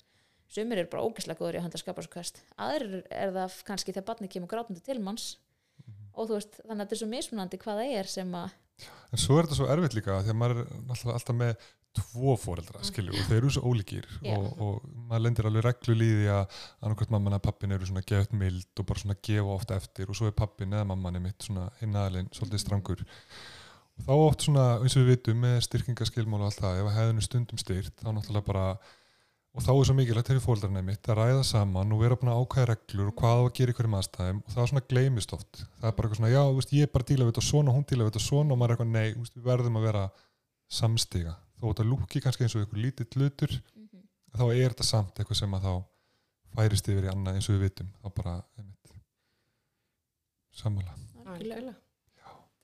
sumir 0.51 0.81
eru 0.83 0.91
bara 0.91 1.05
ógæslega 1.07 1.39
góður 1.39 1.55
í 1.55 1.61
að 1.61 1.65
handa 1.69 1.79
að 1.79 1.83
skapa 1.85 2.03
svo 2.03 2.11
köst. 2.17 2.41
Aðrir 2.59 3.05
er 3.15 3.31
það 3.37 3.55
kannski 3.69 3.95
þegar 3.95 4.07
barnið 4.11 4.33
kemur 4.35 4.51
grátandi 4.51 4.83
til 4.83 4.99
manns 4.99 5.29
og 6.15 6.27
þú 6.29 6.35
veist, 6.37 6.59
þannig 6.65 6.75
að 6.75 6.83
þetta 6.85 6.95
er 6.97 7.01
svo 7.05 7.09
mismunandi 7.15 7.61
hvað 7.63 7.81
það 7.81 7.95
er 8.01 8.11
sem 8.17 8.37
að, 8.43 8.53
En 9.15 9.21
svo 9.23 9.37
er 9.39 9.45
þetta 9.47 9.55
svo 9.55 9.65
erfitt 9.71 9.93
líka 9.95 10.17
að 10.19 10.29
maður 10.35 10.57
er 10.65 10.71
alltaf, 10.91 11.11
alltaf 11.15 11.35
með 11.39 11.53
tvo 11.95 12.33
foreldra, 12.35 12.81
skilju, 12.83 13.13
og 13.15 13.27
þeir 13.29 13.37
eru 13.37 13.51
svo 13.55 13.69
ólíkir 13.71 14.07
Mm. 14.19 14.25
Já. 14.27 14.33
og, 14.35 14.47
og 14.59 14.89
maður 15.07 15.21
lendir 15.23 15.47
alveg 15.47 15.63
reglu 15.63 15.95
líði 15.95 16.25
að 16.27 16.57
annarkvæmt 16.83 17.13
mamman 17.15 17.37
að 17.37 17.43
pappin 17.45 17.71
eru 17.71 17.87
svona 17.87 18.03
gefið 18.03 18.33
mild 18.41 18.81
og 18.83 18.87
bara 18.89 18.99
svona 18.99 19.15
gefa 19.23 19.53
ofta 19.55 19.77
eftir 19.79 20.11
og 20.11 20.17
svo 20.19 20.27
er 20.27 20.35
pappin 20.35 20.75
eða 20.75 20.89
mamman 20.91 21.15
er 21.15 21.23
mitt 21.23 21.47
svona 21.47 21.69
hinnaðalinn 21.79 22.27
svolítið 22.35 22.63
strangur 22.65 23.05
og 23.95 24.05
þá 24.07 24.13
oft 24.15 24.45
svona, 24.45 24.67
eins 24.81 24.95
og 24.97 25.05
við 25.05 25.15
vitum 25.15 25.41
með 25.45 25.57
styrkingaskilmál 25.69 26.41
og 26.41 26.49
allt 26.49 26.61
það, 26.61 26.79
ef 26.81 26.89
að 26.89 26.97
hefðinu 26.99 27.25
stundum 27.25 27.61
styrt 27.61 27.97
þá 28.01 28.09
náttúrulega 28.11 28.47
bara 28.49 28.65
og 29.55 29.63
þá 29.63 29.71
er 29.71 29.87
svo 29.87 29.95
mikilvægt 29.95 30.29
fyrir 30.31 30.43
fóldrarna 30.43 30.81
mitt 30.83 31.07
að 31.07 31.19
ræða 31.21 31.43
saman 31.47 31.93
og 31.95 32.01
vera 32.01 32.17
búin 32.19 32.31
að 32.33 32.41
ákvæða 32.43 32.67
reglur 32.73 33.11
og 33.11 33.15
hvað 33.21 33.39
á 33.39 33.43
að 33.45 33.53
gera 33.59 33.71
í 33.71 33.77
hverjum 33.77 33.95
aðstæðum 33.99 34.41
og 34.41 34.51
það 34.51 34.67
svona 34.71 34.83
gleymist 34.89 35.35
oft. 35.37 35.61
Það 35.79 35.87
er 35.87 35.95
bara 35.95 36.09
eitthvað 36.09 36.19
svona, 36.19 36.31
já, 36.33 36.41
þú 36.43 36.57
veist, 36.57 36.73
ég 36.75 36.87
er 36.87 36.91
bara 36.91 37.07
díla 37.07 37.23
við 37.23 37.31
þetta 37.31 37.45
svona 37.47 37.75
hún 37.75 37.87
díla 37.87 38.03
við 38.03 38.11
þetta 38.11 38.23
svona 38.25 38.51
og 38.51 38.59
maður 38.59 38.73
er 38.73 38.75
eitthvað, 38.75 38.91
nei, 38.91 39.13
þú 39.13 39.23
veist, 39.23 39.37
við 39.37 39.47
verðum 39.47 39.79
að 39.79 39.87
vera 39.87 40.03
samstiga. 40.79 41.37
Þó 41.55 41.65
þetta 41.69 41.87
lúki 41.87 42.23
kannski 42.25 42.45
eins 42.45 42.57
og 42.57 42.65
einhver 42.65 42.83
lítill 42.83 43.07
hlutur 43.15 43.55
þá 44.35 44.45
er 44.49 44.75
þetta 44.75 44.89
samt 44.89 45.21
eitthvað 45.23 45.39
sem 45.39 45.55
að 45.55 45.69
þá 45.69 45.73
færist 46.55 46.91
yfir 46.91 47.07
í 47.07 47.11
annað 47.13 47.39
eins 47.39 47.47
og 47.47 47.55
við 47.55 47.67
vitum. 47.69 47.95
Þá 48.03 48.11
bara, 48.19 48.35
einmitt 48.59 48.99
sammála. 50.59 50.99
Algjörlega. 51.25 51.79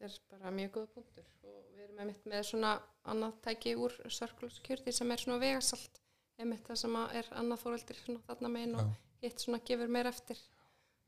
Þetta 0.01 0.35
er 0.35 0.39
bara 0.39 0.51
mjög 0.55 0.71
góða 0.77 0.87
punktur 0.95 1.27
og 1.45 1.57
við 1.75 1.83
erum 1.85 1.99
einmitt 2.01 2.23
með 2.31 2.45
svona 2.49 2.71
annað 3.11 3.35
tæki 3.45 3.75
úr 3.77 3.97
Security 4.09 4.93
sem 4.95 5.11
er 5.13 5.21
svona 5.21 5.41
vegasalt 5.41 6.01
einmitt 6.41 6.65
það 6.65 6.79
sem 6.81 6.97
að 6.97 7.13
er 7.21 7.29
annað 7.37 7.61
fóreldir 7.61 7.99
svona 8.01 8.23
þarna 8.25 8.51
megin 8.55 8.75
og 8.79 8.81
Já. 8.81 8.97
hitt 9.25 9.43
svona 9.45 9.61
gefur 9.67 9.93
meir 9.93 10.09
eftir 10.09 10.41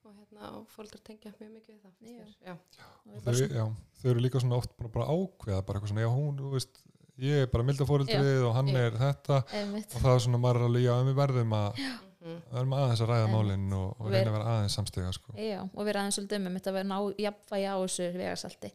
og 0.04 0.14
hérna 0.20 0.50
og 0.60 0.66
fóreldur 0.70 1.02
tengja 1.08 1.34
mjög 1.40 1.52
mikið 1.58 1.76
við 1.76 1.84
það 1.84 1.94
Já. 2.14 2.56
Já. 2.78 2.88
Og 3.08 3.14
við 3.14 3.28
þau, 3.28 3.58
já, 3.58 3.66
þau 4.02 4.10
eru 4.14 4.26
líka 4.26 4.42
svona 4.44 4.60
oft 4.60 4.76
bara, 4.78 4.92
bara 4.98 5.10
ákveða 5.10 5.62
bara 5.66 5.80
eitthvað 5.80 5.94
svona, 5.94 6.06
já, 6.06 6.12
hún, 6.14 6.42
þú 6.42 6.54
veist 6.54 6.84
ég 7.24 7.44
er 7.46 7.52
bara 7.54 7.66
milda 7.68 7.88
fóreldrið 7.88 8.48
og 8.48 8.56
hann 8.58 8.72
Já. 8.74 8.80
er 8.84 8.98
þetta 9.00 9.40
Einmitt. 9.60 9.94
og 9.96 10.06
það 10.06 10.18
er 10.18 10.26
svona, 10.28 10.42
er 10.50 10.62
alveg, 10.68 10.86
já, 10.86 10.94
en 11.00 11.10
við 11.10 11.20
verðum 11.22 11.56
að 11.58 11.82
Mhm. 12.24 12.40
við 12.48 12.58
verðum 12.58 12.76
aðeins 12.80 13.04
að 13.04 13.12
ræða 13.12 13.28
En- 13.28 13.36
málinn 13.36 13.74
og, 13.78 13.96
og 14.00 14.10
reyna 14.12 14.32
að 14.32 14.36
vera 14.38 14.52
aðeins 14.56 14.76
samstiga 14.80 15.14
sko. 15.14 15.34
Já, 15.38 15.60
og 15.62 15.86
við 15.86 15.94
ræðum 15.98 16.16
svolítið 16.18 16.40
um 16.40 16.58
að 16.58 16.74
vera 16.74 16.90
ná 16.90 16.98
jafnvægi 17.20 17.68
á 17.68 17.76
þessu 17.84 18.10
vegasalti 18.18 18.74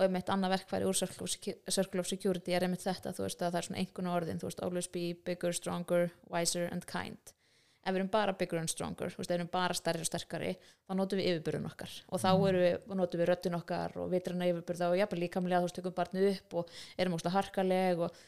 og 0.00 0.06
einmitt 0.06 0.30
annað 0.32 0.54
verkfæri 0.56 0.86
úr 0.88 0.96
Circle 0.96 2.00
of, 2.00 2.08
Security 2.08 2.54
er 2.56 2.64
einmitt 2.64 2.80
þetta, 2.84 3.12
veist 3.12 3.42
að 3.42 3.52
það 3.52 3.58
er 3.60 3.66
svona 3.68 3.80
einhvern 3.82 4.08
orðin, 4.14 4.40
þú 4.40 4.48
veist, 4.48 4.62
always 4.64 4.88
be 4.88 5.14
bigger, 5.14 5.52
stronger, 5.52 6.10
wiser 6.30 6.68
and 6.72 6.86
kind 6.86 7.34
ef 7.80 7.94
við 7.94 8.00
erum 8.02 8.10
bara 8.12 8.34
bigger 8.36 8.58
and 8.60 8.68
stronger, 8.68 9.08
veist, 9.08 9.30
ef 9.30 9.32
við 9.32 9.38
erum 9.38 9.50
bara 9.52 9.76
stærri 9.76 10.02
og 10.04 10.08
sterkari, 10.08 10.50
þá 10.84 10.92
notum 10.98 11.20
við 11.20 11.30
yfirbyrðun 11.30 11.68
okkar 11.70 11.94
og 12.12 12.20
þá 12.20 12.28
erum 12.48 12.60
við, 12.64 12.74
notum 13.00 13.20
við 13.22 13.30
röddun 13.30 13.56
okkar 13.60 13.94
og 14.02 14.10
vitrana 14.12 14.48
yfirbyrða 14.50 14.90
og 14.92 14.98
jafnvel 15.00 15.20
líkamlega 15.24 15.62
þú 15.62 15.68
veist, 15.68 15.78
tökum 15.80 15.96
barnið 15.96 16.26
upp 16.34 16.56
og 16.60 16.74
erum 17.00 17.16
óslega 17.16 17.36
harkaleg 17.38 18.02
og, 18.04 18.20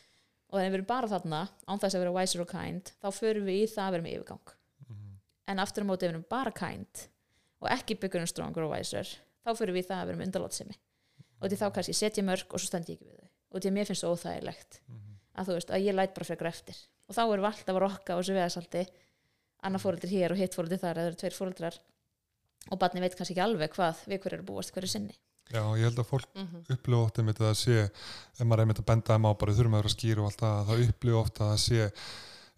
og 0.53 0.61
ef 0.61 0.69
við 0.69 0.75
erum 0.79 0.87
bara 0.89 1.09
þarna 1.09 1.41
án 1.69 1.81
þess 1.81 1.97
að 1.97 2.03
vera 2.05 2.13
wiser 2.19 2.43
og 2.45 2.49
kind, 2.53 2.93
þá 3.03 3.09
förum 3.17 3.47
við 3.49 3.63
í 3.63 3.67
það 3.73 3.87
að 3.87 3.93
vera 3.97 4.05
með 4.07 4.15
yfirgang. 4.19 4.55
Mhm. 4.89 5.13
en 5.49 5.59
aftur 5.59 5.85
á 5.85 5.87
móti 5.89 6.03
ef 6.05 6.11
við 6.11 6.15
erum 6.15 6.25
bara 6.29 6.51
kind 6.53 7.07
og 7.63 7.69
ekki 7.71 7.99
bigger 8.01 8.21
and 8.21 8.29
stronger 8.29 8.63
og 8.67 8.73
wiser 8.77 9.09
þá 9.45 9.51
fyrir 9.59 9.73
við 9.75 9.85
í 9.85 9.89
það 9.89 10.03
að 10.03 10.07
vera 10.07 10.19
með 10.19 10.27
undarlátsemi. 10.29 10.77
Og 11.43 11.49
því 11.51 11.57
þá 11.59 11.67
kannski 11.75 11.95
setja 11.99 12.23
mörg 12.23 12.47
og 12.55 12.61
svo 12.61 12.67
stend 12.71 12.87
ég 12.89 12.99
ekki 13.01 13.09
við 13.11 13.19
þau. 13.19 13.29
Og 13.53 13.61
því 13.61 13.69
að 13.71 13.77
mér 13.77 13.87
finnst 13.91 14.05
það 14.05 14.13
óþægilegt 14.17 14.81
Mhm. 14.89 15.17
að 15.37 15.47
þú 15.47 15.53
veist 15.57 15.71
að 15.71 15.85
ég 15.87 15.95
læt 15.95 16.15
bara 16.15 16.25
frekar 16.25 16.47
eftir. 16.53 16.77
Og 17.09 17.15
þá 17.17 17.23
erum 17.23 17.45
við 17.45 17.51
alltaf 17.53 17.75
að 17.77 17.81
rokka 17.83 18.13
á 18.15 18.19
þessu 18.21 18.35
veðasalti 18.39 18.87
annar 19.63 19.81
fóreldri 19.81 20.09
hér 20.11 20.31
og 20.33 20.37
hitt 20.39 20.55
fóreldri 20.55 20.79
þar 20.79 20.97
eða 21.03 21.17
tveir 21.17 21.35
fóreldrar 21.39 21.79
og 22.71 22.79
barni 22.79 23.01
veit 23.01 23.17
kannski 23.17 23.35
ekki 23.35 23.43
alveg 23.45 23.71
hvað 23.75 23.97
við 24.07 24.19
hverju 24.23 24.39
eru 24.39 24.47
búast 24.47 24.73
hverju 24.75 24.89
sinni 24.89 25.15
Já, 25.53 25.63
ég 25.77 25.85
held 25.85 25.99
að 26.01 26.07
fólk 26.09 26.29
Mhm. 26.35 26.65
upplifa 26.73 27.05
ofta 27.05 27.21
einmitt 27.23 27.41
að 27.41 27.51
það 27.51 27.59
sé 27.61 27.79
ef 27.85 28.47
maður 28.47 28.59
er 28.59 28.65
einmitt 28.67 28.81
að 28.83 28.87
benda 28.87 29.13
þeim 29.15 29.27
á 29.29 29.33
bara 29.39 29.53
þurfum 29.53 29.75
að 29.75 29.81
vera 29.83 29.91
að 29.91 29.97
skýra 29.97 30.19
og 30.19 30.25
allt 30.31 30.41
það, 30.41 30.67
þá 30.67 30.89
upplifa 30.89 31.21
ofta 31.23 31.45
að 31.45 31.53
það 31.53 31.61
sé 31.67 31.93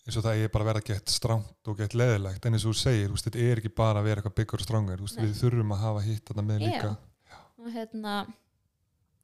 eins 0.05 0.17
og 0.19 0.23
það 0.25 0.43
er 0.45 0.49
bara 0.53 0.65
að 0.65 0.69
vera 0.71 0.81
gett 0.85 1.07
strámt 1.09 1.67
og 1.67 1.79
gett 1.79 1.95
leðilegt, 1.97 2.45
en 2.47 2.53
eins 2.53 2.65
og 2.67 2.75
þú 2.75 2.79
segir, 2.85 3.09
þú 3.09 3.15
veist, 3.17 3.25
þetta 3.31 3.41
er 3.51 3.57
ekki 3.63 3.75
bara 3.75 4.01
að 4.01 4.05
vera 4.05 4.21
eitthvað 4.21 4.35
byggur 4.39 4.61
og 4.61 4.67
stránger, 4.67 4.97
þú 5.01 5.07
veist, 5.09 5.19
við 5.25 5.35
þurfum 5.41 5.73
að 5.75 5.81
hafa 5.81 6.01
hitt 6.05 6.25
þarna 6.29 6.45
með 6.45 6.61
Já. 6.61 6.67
líka 6.69 6.97
og 7.59 7.73
hérna 7.73 8.15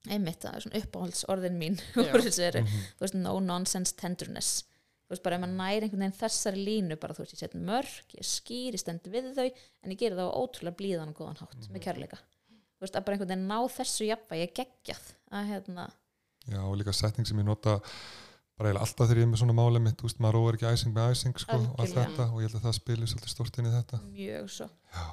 einmitt, 0.08 0.40
það 0.40 0.54
er 0.56 0.64
svona 0.64 0.80
uppáhaldsorðin 0.80 1.58
mín 1.60 1.76
Já. 1.94 2.08
eru, 2.48 2.62
Mhm. 2.64 2.80
þú 2.96 3.04
veist, 3.04 3.14
no 3.14 3.38
nonsense 3.40 3.92
tenderness 3.92 4.62
þú 5.06 5.12
veist, 5.14 5.22
bara 5.22 5.36
ef 5.36 5.42
maður 5.42 5.56
næri 5.60 5.82
einhvern 5.84 6.00
veginn 6.06 6.18
þessari 6.22 6.64
línu 6.64 6.96
bara, 7.00 7.12
þú 7.14 7.18
veist, 7.26 7.34
ég 7.34 7.38
set 7.44 7.54
mörg, 7.54 8.16
ég 8.16 8.24
skýr, 8.24 8.72
ég 8.72 8.80
stend 8.80 9.02
við 9.04 9.34
þau 9.36 9.50
en 9.84 9.90
ég 9.92 9.98
geri 9.98 10.16
það 10.16 10.32
á 10.32 10.38
ótrúlega 10.40 10.76
blíðan 10.80 11.08
og 11.12 11.16
góðan 11.20 11.38
hátt 11.42 11.60
Mhm. 11.68 11.72
með 11.76 11.82
kærleika 11.84 12.18
veist, 12.80 12.96
að 12.96 13.04
bara 13.06 13.16
einhvern 13.16 13.30
veginn 13.32 13.48
ná 13.50 13.58
þessu 13.76 14.08
jafnvægi 14.08 14.44
ég 14.46 14.54
geggjað. 14.60 15.06
Að 15.30 15.48
hérna, 15.54 15.88
Já, 16.50 16.60
og 16.64 16.76
líka 16.80 16.92
setning 16.96 17.26
sem 17.28 17.38
ég 17.38 17.44
nota 17.46 17.74
bara 18.56 18.70
eiginlega 18.70 18.84
alltaf 18.86 19.06
þegar 19.08 19.18
ég 19.20 19.26
er 19.26 19.30
með 19.30 19.40
svona 19.42 19.56
máli 19.56 19.80
mitt, 19.84 19.96
þú 20.00 20.08
veist, 20.08 20.20
maður 20.24 20.36
róar 20.40 20.56
ekki 20.56 20.68
æsing 20.70 20.94
með 20.96 21.10
æsing, 21.14 21.36
sko, 21.38 21.58
og 21.60 21.82
allt 21.84 21.94
þetta 21.96 22.24
og 22.32 22.40
ég 22.40 22.48
held 22.48 22.56
að 22.60 22.64
það 22.66 22.76
spilir 22.80 23.10
svolítið 23.12 23.34
stort 23.34 23.58
inn 23.60 23.68
í 23.68 23.74
þetta. 23.76 24.00
Mjög 24.10 24.48
svo. 24.56 24.66
Já, 24.96 25.04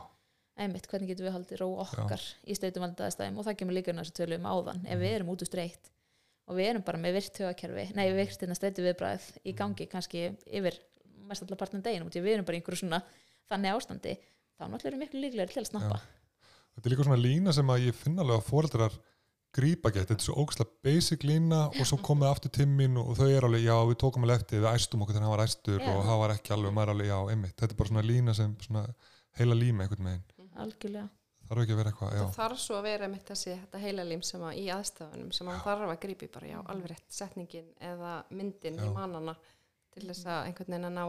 einmitt, 0.64 0.88
hvernig 0.88 1.12
getum 1.12 1.28
við 1.28 1.36
haldið 1.36 1.62
ró 1.62 1.68
okkar 1.84 2.24
í 2.48 2.56
stöytum 2.58 2.84
vandaðastæðum 2.88 3.38
og 3.38 3.46
það 3.48 3.58
kemur 3.62 3.78
líka 3.78 3.92
inn 3.94 4.00
á 4.00 4.04
þessu 4.08 4.16
tölu 4.18 4.40
um 4.40 4.48
áðan. 4.52 4.82
Ef 4.88 4.96
Mhm. 4.98 5.04
við 5.04 5.16
erum 5.20 5.30
út 5.36 5.44
úr 5.44 5.52
streitt 5.52 5.92
og 6.48 6.56
við 6.56 6.70
erum 6.72 6.84
bara 6.88 6.98
með 6.98 7.14
virt 7.20 7.38
högakerfi 7.44 7.86
nei, 7.96 8.08
virt 8.16 8.40
hérna 8.42 8.56
streitu 8.56 8.84
viðbræð 8.88 9.26
í 9.46 9.54
gangi 9.56 9.88
kannski 9.92 10.22
yfir 10.48 10.80
mest 11.28 11.44
allar 11.44 11.60
partin 11.60 11.84
deginum 11.84 12.10
því 12.10 12.24
við 12.24 12.34
erum 12.38 12.46
bara 12.48 12.56
í 12.58 12.62
einhverju 12.62 12.80
svona 12.88 13.02
þannig 13.52 13.76
ástandi 13.76 14.14
þá 14.58 14.64
náttúrulega 14.72 14.88
erum 14.94 15.00
við 15.00 15.06
miklu 15.08 15.24
líklegri 15.26 15.54
til 15.54 15.64
að 15.64 15.70
snappa 15.72 16.00
þetta 16.78 16.88
er 16.90 16.94
líka 16.94 17.08
svona 17.08 17.20
lína 17.20 17.54
sem 17.58 17.74
að 17.74 17.88
ég 17.90 17.98
finna 17.98 18.24
alveg 18.24 18.38
að 18.38 18.50
fóreldrar 18.52 18.98
grípa 19.58 19.90
gett, 19.90 20.10
þetta 20.12 20.22
er 20.22 20.26
svo 20.28 20.36
ógslag 20.44 20.70
basic 20.86 21.24
lína 21.26 21.60
og 21.72 21.84
svo 21.88 21.98
komið 22.04 22.30
aftur 22.30 22.52
timmin 22.54 22.98
og 23.02 23.14
þau 23.18 23.28
eru 23.32 23.48
alveg, 23.50 23.64
já, 23.66 23.76
við 23.90 23.98
tókum 24.04 24.26
alveg 24.28 24.44
eftir, 24.44 24.62
við 24.62 24.70
æstum 24.74 25.04
okkur 25.04 25.16
þegar 25.18 25.26
hann 25.26 25.34
var 25.34 25.46
æstur 25.48 25.80
Já. 25.82 25.88
og 25.90 26.02
hann 26.06 26.20
var 26.22 26.34
ekki 26.36 26.54
alveg, 26.54 26.72
maður 26.76 26.92
er 26.92 26.94
alveg, 26.94 27.08
já, 27.10 27.20
einmitt. 27.34 27.56
Þetta 27.58 27.74
er 27.74 27.80
bara 27.80 27.92
svona 27.92 28.04
lína 28.06 28.36
sem 28.38 28.52
svona 28.66 28.84
heila 29.40 29.56
líma 29.58 29.80
einhvern 29.86 30.10
veginn, 30.12 30.52
algjörlega. 30.66 31.08
Þarf 31.48 31.64
ekki 31.64 31.74
að 31.74 31.80
vera 31.80 31.92
eitthvað, 31.94 32.12
já, 32.12 32.22
Það 32.26 32.38
þarf 32.38 32.60
svo 32.60 32.76
að 32.76 32.88
vera 32.90 33.08
mitt 33.08 33.30
þessi 33.32 33.52
þetta 33.54 33.78
heila 33.80 34.04
lím 34.04 34.24
sem 34.28 34.42
að 34.44 34.58
í 34.60 34.66
aðstafanum 34.76 35.32
sem 35.32 35.48
að 35.48 35.62
þarf 35.64 35.88
að 35.88 36.02
grípi 36.04 36.28
bara, 36.34 36.50
já, 36.52 36.60
alveg 36.74 36.92
rétt 36.92 37.18
setningin 37.18 37.70
eða 37.88 38.14
myndin 38.36 38.76
Já. 38.76 38.84
í 38.84 38.88
mannana 38.92 39.36
til 39.96 40.04
þess 40.10 40.28
að 40.28 40.50
einhvern 40.50 40.76
veginn 40.76 40.90
að 40.90 40.98
ná 41.00 41.04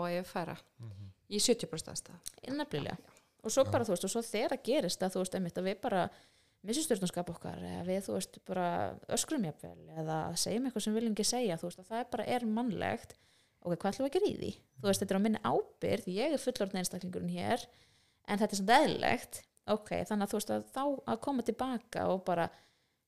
að 3.03 3.18
yfirfæra 3.45 3.47
í 3.47 3.47
70% 3.47 3.47
aðstaf. 3.47 3.47
nefnilega 3.47 3.47
og 3.47 3.55
svo 3.55 3.65
bara 3.69 3.87
þú 3.87 3.95
veist 3.95 4.07
og 4.09 4.13
svo 4.13 4.23
þegar 4.27 4.55
það 4.55 4.67
gerist 4.69 5.03
að 5.03 5.15
þú 5.15 5.23
veist 5.23 5.37
einmitt 5.39 5.59
að 5.59 5.69
við 5.69 5.81
bara 5.85 6.03
missum 6.67 6.85
stjórnarskap 6.85 7.31
okkar 7.33 7.61
eða 7.63 7.85
við 7.87 8.01
þú 8.07 8.15
veist 8.17 8.39
bara 8.49 8.69
öskrum 9.15 9.47
jafnvel 9.47 9.83
eða 10.03 10.19
segjum 10.35 10.67
eitthvað 10.67 10.85
sem 10.85 10.95
við 10.95 11.01
viljum 11.01 11.17
ekki 11.17 11.29
segja 11.29 11.59
þú 11.61 11.69
veist 11.69 11.83
að 11.83 11.91
það 11.91 12.03
er 12.03 12.09
bara 12.15 12.29
er 12.35 12.47
mannlegt. 12.59 13.15
Ok, 13.59 13.75
hvað 13.75 13.91
ætlum 13.93 14.07
við 14.07 14.11
að 14.11 14.17
gera 14.17 14.29
í 14.29 14.39
því? 14.39 14.53
Þú 14.79 14.89
veist 14.89 15.03
þetta 15.03 15.15
er 15.15 15.19
á 15.19 15.25
minni 15.27 15.41
ábyrð 15.43 16.09
ég 16.15 16.35
er 16.35 16.43
fullorðin 16.43 16.81
einstaklingurinn 16.83 17.35
hér 17.35 17.67
en 18.29 18.41
þetta 18.41 18.55
er 18.55 18.61
samt 18.61 18.75
eðlilegt. 18.77 19.43
Ok, 19.69 19.91
þannig 20.09 20.25
að 20.25 20.33
þú 20.33 20.39
veist 20.39 20.53
að 20.55 20.69
þá 20.75 20.85
að 21.13 21.23
koma 21.27 21.47
tilbaka 21.47 22.07
og 22.13 22.23
bara 22.27 22.49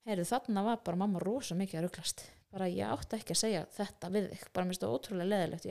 heyrðu 0.08 0.26
þarna 0.30 0.64
var 0.66 0.82
bara 0.84 1.00
mamma 1.00 1.22
rosa 1.22 1.56
mikið 1.58 1.80
að 1.80 1.86
ruglast. 1.86 2.26
Bara 2.50 2.66
ég 2.70 2.90
átti 2.90 3.18
ekki 3.18 3.36
að 3.36 3.42
segja 3.44 3.66
þetta 3.76 4.10
við 4.10 4.30
þig. 4.32 4.48
Bara 4.50 4.66
mér 4.66 4.74
finnst 4.74 4.84
það 4.84 4.94
ótrúlega 4.96 5.30
leðilegt 5.30 5.68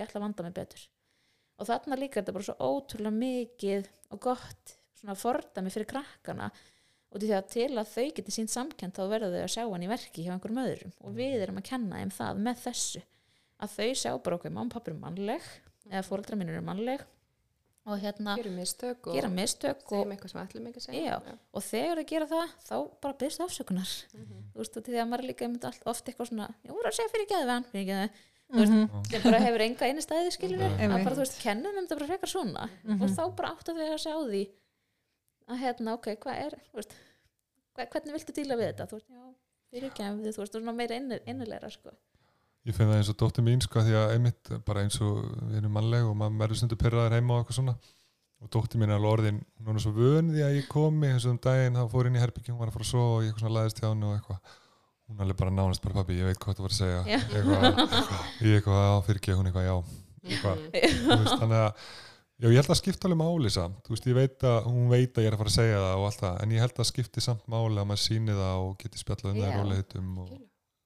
og 1.59 1.67
þarna 1.69 1.97
líka 1.99 2.19
er 2.19 2.23
þetta 2.23 2.35
bara 2.37 2.47
svo 2.47 2.55
ótrúlega 2.71 3.15
mikið 3.19 3.89
og 4.15 4.21
gott 4.23 4.75
svona 4.99 5.15
fordæmi 5.19 5.73
fyrir 5.73 5.89
krakkana. 5.89 6.49
Og 7.09 7.21
því 7.23 7.29
að 7.33 7.47
til 7.55 7.69
að 7.73 7.93
þau 7.93 8.07
geti 8.19 8.33
sínt 8.35 8.53
samkend 8.53 8.93
þá 8.93 9.01
verður 9.09 9.33
þau 9.37 9.45
að 9.45 9.53
sjá 9.55 9.63
hann 9.65 9.85
í 9.85 9.89
verki 9.89 10.25
hjá 10.25 10.33
einhverjum 10.35 10.61
öðrum. 10.61 10.91
Og 11.01 11.15
við 11.17 11.39
erum 11.41 11.57
að 11.61 11.69
kenna 11.71 12.01
þeim 12.01 12.11
það 12.13 12.41
með 12.47 12.59
þessu. 12.67 13.01
Að 13.59 13.73
þau 13.75 13.87
sjá 14.01 14.11
bara 14.23 14.37
okkur, 14.37 14.53
pappi 14.75 14.93
er 14.93 14.99
mannleg 14.99 15.47
eða 15.89 16.05
fóreldra 16.05 16.37
mínur 16.39 16.59
er 16.59 16.65
mannleg. 16.67 17.05
Og 17.89 17.97
hérna 18.03 18.35
Gerum 18.37 18.57
mistök 18.59 19.07
og 19.07 19.15
gera 19.15 19.29
mistök 19.33 19.91
og, 19.97 20.11
segja. 20.83 21.15
Já. 21.25 21.37
og 21.55 21.63
þegar 21.65 22.01
þau 22.01 22.07
gera 22.11 22.27
það 22.29 22.51
þá 22.67 22.75
bara 23.01 23.17
byrstu 23.23 23.45
afsökunar. 23.45 23.93
Mhm. 24.13 24.41
þú 24.53 24.61
veist, 24.61 24.77
og 24.77 24.83
því 24.83 24.99
að 24.99 25.07
maður 25.09 25.27
líka 25.29 25.47
allt- 25.69 25.87
oft 25.87 26.05
eitthvað 26.05 26.29
svona, 26.29 26.49
ég 26.65 26.75
voru 26.75 26.91
að 26.91 26.97
segja 26.99 27.13
fyrir 27.15 27.29
geðu 27.31 28.09
hann 28.49 28.59
fyrir 28.59 28.69
geðu, 28.69 28.89
Mhm. 28.89 29.09
sem 29.11 29.21
bara 29.23 29.39
hefur 29.39 29.61
enga 29.61 29.85
einu 29.89 30.01
stæði 30.01 30.31
skilur 30.35 30.57
við, 30.59 30.71
Mhm. 30.77 30.93
að 30.95 31.03
bara 31.03 31.15
þú 31.15 31.19
veist, 31.23 31.39
kennum 31.43 31.77
um 31.77 31.85
þetta 31.87 31.99
bara 31.99 32.07
frekar 32.09 32.29
svona. 32.33 32.69
Mhm. 32.83 33.01
og 33.03 33.09
þá 33.09 33.35
bara 33.35 33.49
áttu 33.55 33.73
þau 33.75 33.87
að 33.93 33.99
segja 33.99 34.17
á 34.17 34.21
því 34.29 34.49
að 35.49 35.59
hérna, 35.63 35.93
ok, 35.93 36.05
hvað 36.19 36.35
er 36.45 36.51
þú 36.71 36.75
veist, 36.75 36.93
hvernig 37.75 38.13
viltu 38.13 38.33
díla 38.33 38.55
við 38.57 38.67
þetta? 38.73 38.87
Þú 38.89 38.95
veist, 38.97 39.09
já, 39.09 39.23
fyrir 39.73 39.91
gefðu, 39.93 40.29
þú 40.33 40.37
veist, 40.43 40.55
og 40.55 40.61
svona 40.61 40.75
meira 40.75 40.95
inni- 40.99 41.21
innilegra, 41.27 41.69
sko. 41.71 41.91
Ég 42.65 42.75
finn 42.75 42.87
það 42.89 42.97
eins 42.99 43.09
og 43.09 43.17
dóttir 43.17 43.43
mín, 43.45 43.61
sko, 43.61 43.79
því 43.79 43.93
að 43.95 44.13
einmitt 44.17 44.65
bara 44.65 44.81
eins 44.83 44.99
og 45.01 45.23
við 45.49 45.57
erum 45.61 45.71
mannleg 45.73 46.03
og 46.09 46.15
maður 46.17 46.37
verður 46.41 46.57
stundu 46.59 46.75
pyrraðar 46.75 47.11
heima 47.15 47.31
og 47.39 47.45
eitthvað 47.47 47.59
svona. 47.61 47.75
Og 48.41 48.49
dóttir 48.49 48.79
mín 48.79 48.89
er 48.89 48.99
alveg 48.99 49.13
orðin, 49.19 49.39
hún 49.65 49.75
er 49.75 49.79
svo 49.83 49.91
vön 49.93 50.31
því 50.31 50.41
að 50.43 50.55
ég 50.61 50.67
komi 50.67 51.07
eins 51.07 51.25
og 51.25 51.31
um 51.31 51.39
daginn, 51.39 51.73
þá 51.75 51.89
fór 51.91 52.05
inn 52.07 52.15
í 52.15 52.19
herbyggjum 52.19 52.57
var 52.57 52.67
að 52.69 52.73
fara 52.73 52.85
að 52.85 52.91
svo 52.91 53.03
og 53.17 53.23
ég 53.23 53.31
eitthvað 53.33 53.39
svona 53.43 53.57
laðist 53.57 53.79
hjá 53.79 53.89
henni 53.89 54.05
og 54.05 54.15
eitthvað 54.19 54.39
hún 55.09 55.17
er 55.17 55.25
alveg 55.25 55.39
bara 55.39 55.53
nánast 55.55 55.81
bara 55.83 55.97
pabbi, 55.99 56.19
ég 56.19 56.29
veit 56.29 56.39
hvað 56.43 56.59
þú 56.59 56.65
var 56.67 56.75
að 56.75 56.79
segja. 56.79 56.99
Eitthvað, 57.17 57.65
eitthvað, 57.69 58.21
eitthvað, 58.53 58.83
já, 58.85 58.93
fyrirgeð 59.07 59.39
hún 59.39 59.49
eitthvað, 59.49 59.67
já. 59.69 59.75
Eitthvað, 60.29 60.61
veist, 60.75 61.39
þannig 61.41 61.57
að 61.63 61.87
já, 62.39 62.47
ég 62.49 62.59
held 62.59 62.73
að 62.75 62.79
skipta 62.81 63.09
alveg 63.09 63.21
máli 63.23 63.53
samt. 63.55 63.89
Veist, 63.89 64.09
veit 64.19 64.45
að, 64.51 64.59
hún 64.69 64.91
veit 64.93 65.17
að 65.17 65.25
ég 65.25 65.31
er 65.31 65.37
að 65.37 65.41
fara 65.43 65.53
að 65.53 65.57
segja 65.57 65.81
það 65.85 65.95
og 66.03 66.07
allt 66.09 66.23
það, 66.23 66.37
en 66.45 66.53
ég 66.55 66.63
held 66.65 66.83
að 66.83 66.89
skipti 66.91 67.25
samt 67.25 67.49
máli 67.51 67.81
að 67.81 67.89
maður 67.89 68.03
síni 68.05 68.37
það 68.37 68.63
og 68.67 68.77
geti 68.83 69.01
spjallað 69.01 69.33
um 69.33 69.41
það 69.41 69.49
í 69.49 69.51
Já. 69.51 69.59
rólegheitum 69.63 70.13
og 70.23 70.37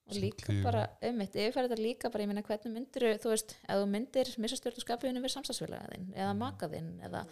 og 0.04 0.18
líka 0.20 0.52
líf. 0.52 0.62
bara, 0.66 0.82
einmitt, 1.00 1.32
yfirfæra 1.32 1.68
þetta 1.70 1.80
líka 1.80 2.10
bara, 2.12 2.24
ég 2.24 2.28
meina 2.28 2.42
hvernig 2.44 2.72
myndir, 2.74 3.06
þú 3.22 3.30
veist, 3.32 3.54
ef 3.64 3.78
þú 3.80 3.86
myndir 3.88 4.30
missa 4.44 4.58
stjórnarskapiðinu 4.58 5.22
við 5.24 5.32
samstagsfélaga 5.32 5.88
þinn 5.94 6.10
eða 6.12 6.34
maka 6.36 6.68
þinn, 6.68 6.90
eða 7.08 7.22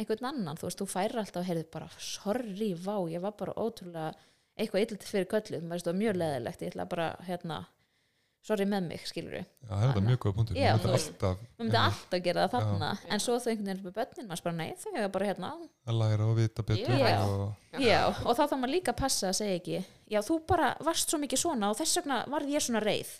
einhvern 0.00 0.28
annan 0.30 0.56
þú 0.56 0.64
veist, 0.70 0.80
þú 0.80 0.86
færir 0.88 1.20
alltaf, 1.20 1.44
heyrðu 1.44 1.66
bara 1.74 1.90
sorry, 2.00 2.70
vá, 2.72 2.96
ég 3.12 3.20
var 3.20 3.34
bara 3.36 3.52
ótrúlega 3.60 4.14
eitthvað 4.56 4.84
illt 4.86 5.06
fyrir 5.08 5.28
veist, 5.30 5.86
það 5.86 5.92
var 5.92 6.00
mjög 6.00 6.18
leðilegt 6.20 6.62
ég 6.64 6.72
ætla 6.72 6.88
bara, 6.90 7.06
hérna 7.28 7.62
sorry 8.42 8.64
með 8.66 8.88
mig, 8.90 9.02
skilur 9.06 9.36
við, 9.36 9.44
já, 9.46 9.68
það 9.70 9.82
er 9.82 9.88
þetta 9.88 10.02
mjög 10.08 10.20
góða 10.22 10.34
punktur. 10.38 10.56
Já, 10.58 10.70
Maður 10.72 10.82
myndi 10.82 10.96
alltaf 10.98 11.42
maður 11.42 11.62
myndi 11.62 11.78
alltaf 11.78 12.22
gera 12.24 12.42
það 12.42 12.64
Já. 12.64 12.66
þarna. 12.66 12.88
En 13.06 13.22
svo 13.22 13.36
þau 13.36 13.50
einhvern 13.52 13.68
veginn 13.68 13.84
með 13.86 13.94
börnin, 13.98 14.26
maður 14.28 14.46
bara 14.46 14.56
nei, 14.58 14.72
þau 14.82 14.88
hefur 14.96 15.12
bara 15.16 15.28
hérna, 15.28 15.50
að 15.86 16.00
læra 16.00 16.26
og 16.26 16.38
vita 16.40 16.64
betur 16.66 17.04
Já. 17.04 17.12
og, 17.22 17.44
já, 17.84 18.00
og 18.10 18.32
þá 18.32 18.40
þarf 18.42 18.56
maður 18.56 18.72
líka 18.74 18.94
passa 18.98 19.30
að 19.30 19.36
segja 19.38 19.60
ekki, 19.60 19.82
já, 20.10 20.18
þú 20.26 20.38
bara 20.50 20.72
varst 20.82 21.14
svo 21.14 21.20
mikið 21.22 21.42
svona 21.44 21.70
og 21.70 21.78
þess 21.78 22.00
vegna 22.00 22.18
varð 22.34 22.50
ég 22.50 22.66
svona 22.66 22.82
reið. 22.82 23.12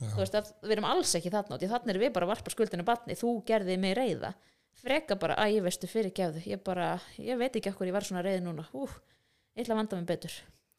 Já, 0.00 0.06
þú 0.14 0.22
veist 0.22 0.38
að 0.40 0.48
við 0.64 0.72
erum 0.78 0.88
alls 0.88 1.12
ekki 1.18 1.34
þarna 1.34 1.58
þarna 1.60 1.92
erum 1.92 2.06
við 2.06 2.14
bara 2.16 2.24
að 2.24 2.32
varpa 2.32 2.54
skuldinu 2.54 2.86
batni 2.88 3.18
þú 3.20 3.34
gerði 3.44 3.76
mig 3.76 3.92
reyða 3.98 4.30
freka 4.80 5.18
bara 5.20 5.36
að 5.36 5.58
ég 5.58 5.66
veistu 5.66 5.90
fyrir 5.90 6.14
gefðu 6.16 6.40
ég 6.46 6.62
bara, 6.64 6.94
ég 7.20 7.36
veit 7.36 7.58
ekki 7.58 7.68
okkur 7.74 7.90
ég 7.90 7.96
var 7.96 8.06
svona 8.06 8.24
reið 8.24 8.40
núna. 8.46 8.64
Ú, 8.72 8.88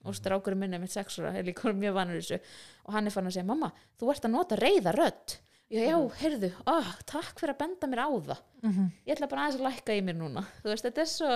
og 0.04 0.18
strákurinn 0.18 0.62
minni 0.62 0.80
mitt 0.82 0.94
sexura 0.94 1.34
er 1.38 1.48
líka 1.48 1.72
mjög 1.74 1.96
vanur 1.98 2.20
þessu. 2.20 2.42
Og 2.88 2.96
hann 2.96 3.08
er 3.08 3.16
fann 3.16 3.30
að 3.30 3.38
segja 3.38 3.48
mamma, 3.48 3.72
þú 4.00 4.12
ert 4.14 4.28
að 4.28 4.36
nota 4.36 4.60
reyða 4.60 4.96
rödd. 4.98 5.38
Já, 5.72 5.86
já, 5.88 5.96
heyrðu, 6.20 6.50
oh, 6.68 6.88
takk 7.08 7.40
fyrir 7.40 7.54
að 7.54 7.62
benda 7.62 7.88
mér 7.88 8.02
á 8.04 8.10
það. 8.12 8.40
Mhm. 8.62 8.88
ég 9.08 9.14
ætla 9.16 9.30
bara 9.32 9.46
aðeins 9.46 9.62
að 9.62 9.68
lækka 9.70 9.96
í 9.96 10.02
mér 10.04 10.18
núna. 10.20 10.44
Þú 10.64 10.74
veist, 10.74 10.84
þetta 10.84 11.02
er 11.02 11.12
svo 11.12 11.36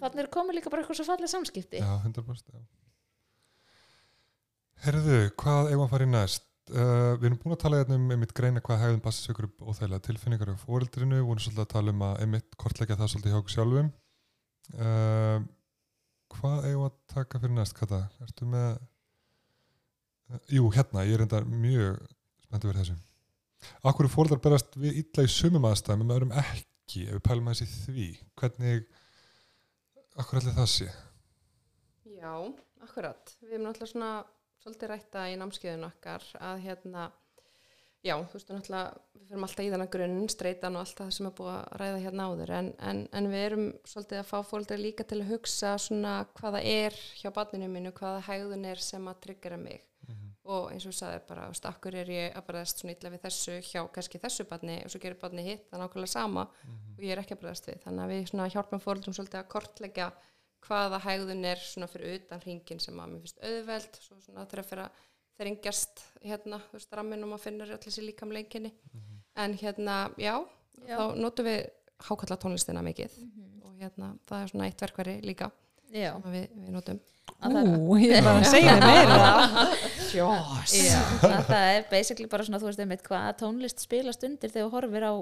þannig 0.00 0.22
er 0.22 0.30
komið 0.32 0.56
líka 0.56 0.70
bara 0.72 0.84
eitthvað 0.84 1.00
svo 1.00 1.08
fallið 1.08 1.32
samskipti. 1.32 1.80
Já, 1.82 1.90
100% 2.04 2.54
já. 2.54 2.62
Herðu, 4.84 5.18
hvað 5.36 5.72
eigum 5.72 5.84
að 5.84 5.92
fara 5.92 6.06
í 6.06 6.10
næst? 6.10 6.46
Uh, 6.70 7.18
við 7.18 7.26
erum 7.26 7.38
búin 7.42 7.56
að 7.56 7.62
tala 7.64 7.80
hérna 7.80 7.96
um 7.98 8.12
einmitt 8.14 8.32
greina 8.36 8.62
hvað 8.62 8.84
hegðum 8.84 9.02
passa 9.02 9.24
sig 9.24 9.34
ykkur 9.34 9.48
óþægilega 9.58 10.04
tilfinningar 10.06 10.52
á 10.54 10.62
fóreldrinu, 10.62 11.18
vorum 11.26 11.42
svolítið 11.42 11.64
að 11.64 11.72
tala 11.72 11.94
um 11.94 12.04
að 12.06 12.20
einmitt 12.22 12.58
kortleggja 12.60 12.96
það 13.00 13.10
svolítið 13.12 13.34
hjá 13.34 13.38
okkur 13.40 13.54
sjálfum. 13.56 13.88
Uh, 14.78 15.40
Hvað 16.30 16.66
eigum 16.68 16.86
að 16.86 16.96
taka 17.10 17.40
fyrir 17.42 17.56
næst, 17.56 17.76
Kata? 17.78 18.04
Ertu 18.24 18.48
með 18.48 18.68
uh, 20.30 20.40
Jú, 20.52 20.70
hérna, 20.74 21.04
ég 21.08 21.18
er 21.18 21.26
enda 21.26 21.42
mjög 21.46 22.00
spenntur 22.46 22.72
verið 22.72 22.84
þessu 22.84 22.98
Akkur 23.90 24.06
er 24.06 24.12
fóreldrar 24.12 24.40
berast 24.40 24.76
við 24.80 25.02
illa 25.02 25.26
í 25.26 25.30
sumum 25.30 25.66
aðstæðum 25.68 26.04
en 26.04 26.08
með 26.08 26.16
öðrum 26.16 26.36
ekki, 26.40 27.06
ef 27.06 27.18
við 27.18 27.24
pælum 27.26 27.50
aðeins 27.50 27.64
í 27.66 27.70
því 27.84 28.08
hvernig 28.40 28.86
Akkur 30.20 30.40
allir 30.40 30.56
það 30.56 30.70
sé? 30.72 30.86
Já, 32.20 32.32
akkurat. 32.84 33.34
Við 33.40 33.54
erum 33.54 33.68
náttúrulega 33.68 33.92
svona 33.92 34.10
svolítið 34.60 34.90
rætta 34.90 35.26
í 35.30 35.36
námskeiðun 35.40 35.86
okkar 35.86 36.24
að 36.36 36.64
hérna, 36.66 37.06
já, 38.04 38.14
þú 38.30 38.38
veist, 38.38 38.50
við 38.50 39.28
fyrir 39.30 39.44
alltaf 39.44 39.64
í 39.64 39.70
þannig 39.72 39.92
grunn, 39.94 40.16
streitan 40.32 40.78
og 40.78 40.84
allt 40.84 41.02
það 41.02 41.12
sem 41.16 41.28
er 41.28 41.34
búið 41.40 41.52
að 41.52 41.76
ræða 41.82 42.00
hérna 42.04 42.26
áður, 42.30 42.54
en, 42.56 42.72
en, 42.90 43.02
en 43.18 43.28
við 43.30 43.44
erum 43.48 43.68
svolítið 43.92 44.22
að 44.22 44.30
fá 44.30 44.38
fóldri 44.48 44.80
líka 44.80 45.06
til 45.06 45.20
að 45.20 45.30
hugsa 45.34 45.74
svona 45.80 46.14
hvaða 46.40 46.64
er 46.66 46.96
hjá 47.20 47.30
barninu 47.36 47.68
mínu, 47.70 47.92
hvaða 47.96 48.24
hegðun 48.30 48.66
er 48.72 48.82
sem 48.84 49.08
að 49.10 49.22
tryggjara 49.26 49.60
mig. 49.60 49.84
Og 50.50 50.70
eins 50.72 50.82
og 50.88 50.94
þú 50.94 50.96
sagði 50.96 51.18
bara, 51.28 51.44
þú 51.46 51.52
veist, 51.52 51.66
akkur 51.68 51.96
er 52.00 52.08
ég 52.10 52.32
að 52.34 52.46
bregðast 52.48 52.80
svona 52.80 52.94
illa 52.96 53.10
við 53.12 53.20
þessu 53.26 53.58
hjá 53.68 53.82
kannski 53.94 54.18
þessu 54.18 54.46
barni 54.50 54.78
og 54.82 54.90
svo 54.90 55.00
gerir 55.02 55.18
barni 55.20 55.44
hitt 55.46 55.68
það 55.70 55.82
nákvæmlega 55.84 56.10
sama 56.10 56.46
og 56.96 57.04
ég 57.04 57.12
er 57.14 57.20
ekki 57.22 57.36
að 57.36 57.42
bregðast 57.44 57.68
við. 57.68 57.78
Þannig 57.84 58.02
að 58.02 58.10
við 58.14 58.24
svona 58.32 58.48
hjálpum 58.56 58.82
fóreldrum 58.82 59.14
svolítið 59.14 59.42
að 59.42 59.50
kortleggja 59.52 60.08
hvaða 60.66 61.00
hegðun 61.04 61.46
er 61.52 61.62
svona 61.62 61.88
fyrir 61.92 62.18
utan 62.18 62.42
hringin 62.42 62.82
sem 62.82 62.98
að 62.98 63.12
mér 63.12 63.22
finnst 63.22 63.44
auðveld 63.44 64.00
svo 64.00 64.18
svona 64.24 64.48
þegar 64.50 64.68
fyrir 64.72 64.84
að 64.88 65.06
þrengjast 65.40 66.02
hérna, 66.26 66.58
þú 66.70 66.76
veist, 66.78 66.92
rammin 66.98 67.24
og 67.24 67.30
maður 67.32 67.44
finnur 67.48 67.72
öll 67.74 67.80
þessi 67.82 68.04
líkam 68.04 68.32
lenginni 68.36 68.72
en 69.40 69.54
hérna, 69.60 69.98
já, 70.20 70.34
Já. 70.86 70.96
þá 70.98 71.04
notum 71.20 71.48
við 71.48 71.60
hákalla 72.06 72.36
tónlistina 72.40 72.82
mikið 72.84 73.16
Mhm. 73.20 73.62
og 73.64 73.74
hérna, 73.80 74.12
það 74.28 74.42
er 74.44 74.52
svona 74.52 74.68
eitt 74.68 74.80
verkværi 74.84 75.16
líka 75.24 75.50
Já, 75.90 76.12
sem 76.14 76.22
að 76.22 76.34
við, 76.36 76.48
við 76.54 76.70
notum. 76.70 77.00
Að 77.40 77.56
Ú, 77.80 77.96
ég 77.98 78.12
er 78.14 78.22
bara 78.22 78.40
að 78.40 78.46
segja 78.46 78.74
þér 78.76 78.84
meira. 78.84 79.64
Jós 80.14 80.74
Já, 80.76 81.00
að 81.26 81.46
það 81.48 81.64
er 81.76 81.84
basically 81.90 82.26
bara 82.30 82.44
svona, 82.46 82.60
þú 82.62 82.68
veist, 82.68 82.82
einmitt, 82.84 83.02
hvaða 83.08 83.32
tónlist 83.40 83.82
spilast 83.82 84.22
undir 84.28 84.50
þegar 84.52 84.68
þú 84.68 84.74
horfir 84.76 85.06
á 85.08 85.12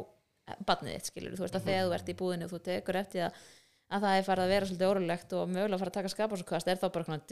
badnið 0.68 0.94
þitt, 0.98 1.08
skilur, 1.12 1.36
þú 1.38 1.44
veist, 1.46 1.56
að 1.56 1.64
þegar 1.70 1.86
þú 1.88 1.94
ert 1.98 2.08
í 2.12 2.16
búðinu 2.20 2.44
og 2.48 2.52
þú 2.52 2.60
tekur 2.68 2.96
eftir 3.00 3.24
að, 3.28 3.32
að 3.92 4.04
það 4.04 4.18
er 4.18 4.26
farið 4.28 4.44
að 4.44 4.52
vera 4.54 4.68
svolítið 4.68 4.90
órulegt 4.92 5.32
og 5.38 5.48
mögulega 5.48 5.74
að 5.76 5.82
fara 5.84 5.90
að 5.92 5.98
taka 5.98 6.12
skapasokast 6.14 6.68
er 6.68 6.76
þá 6.82 6.86
bara 6.92 7.04
svona 7.08 7.24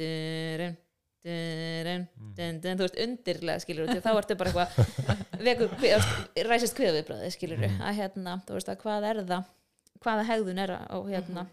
þú 1.27 2.87
veist, 2.87 2.99
undirlega, 3.03 3.59
skilur, 3.65 3.91
þá 3.91 4.11
ertu 4.21 4.39
bara 4.39 4.69
eitthvað 5.43 6.47
ræsist 6.47 6.77
kviðaviðbræði, 6.79 7.31
skilur, 7.35 7.67
að 7.67 8.01
hérna, 8.01 8.39
þú 8.47 8.59
veist, 8.59 8.73
að 8.73 8.83
hvað 8.85 9.11
er 9.11 9.23
það 9.27 9.53
hvaða 10.05 10.27
hegðun 10.31 10.61
er 10.63 10.75
að, 10.77 11.07
hérna 11.11 11.47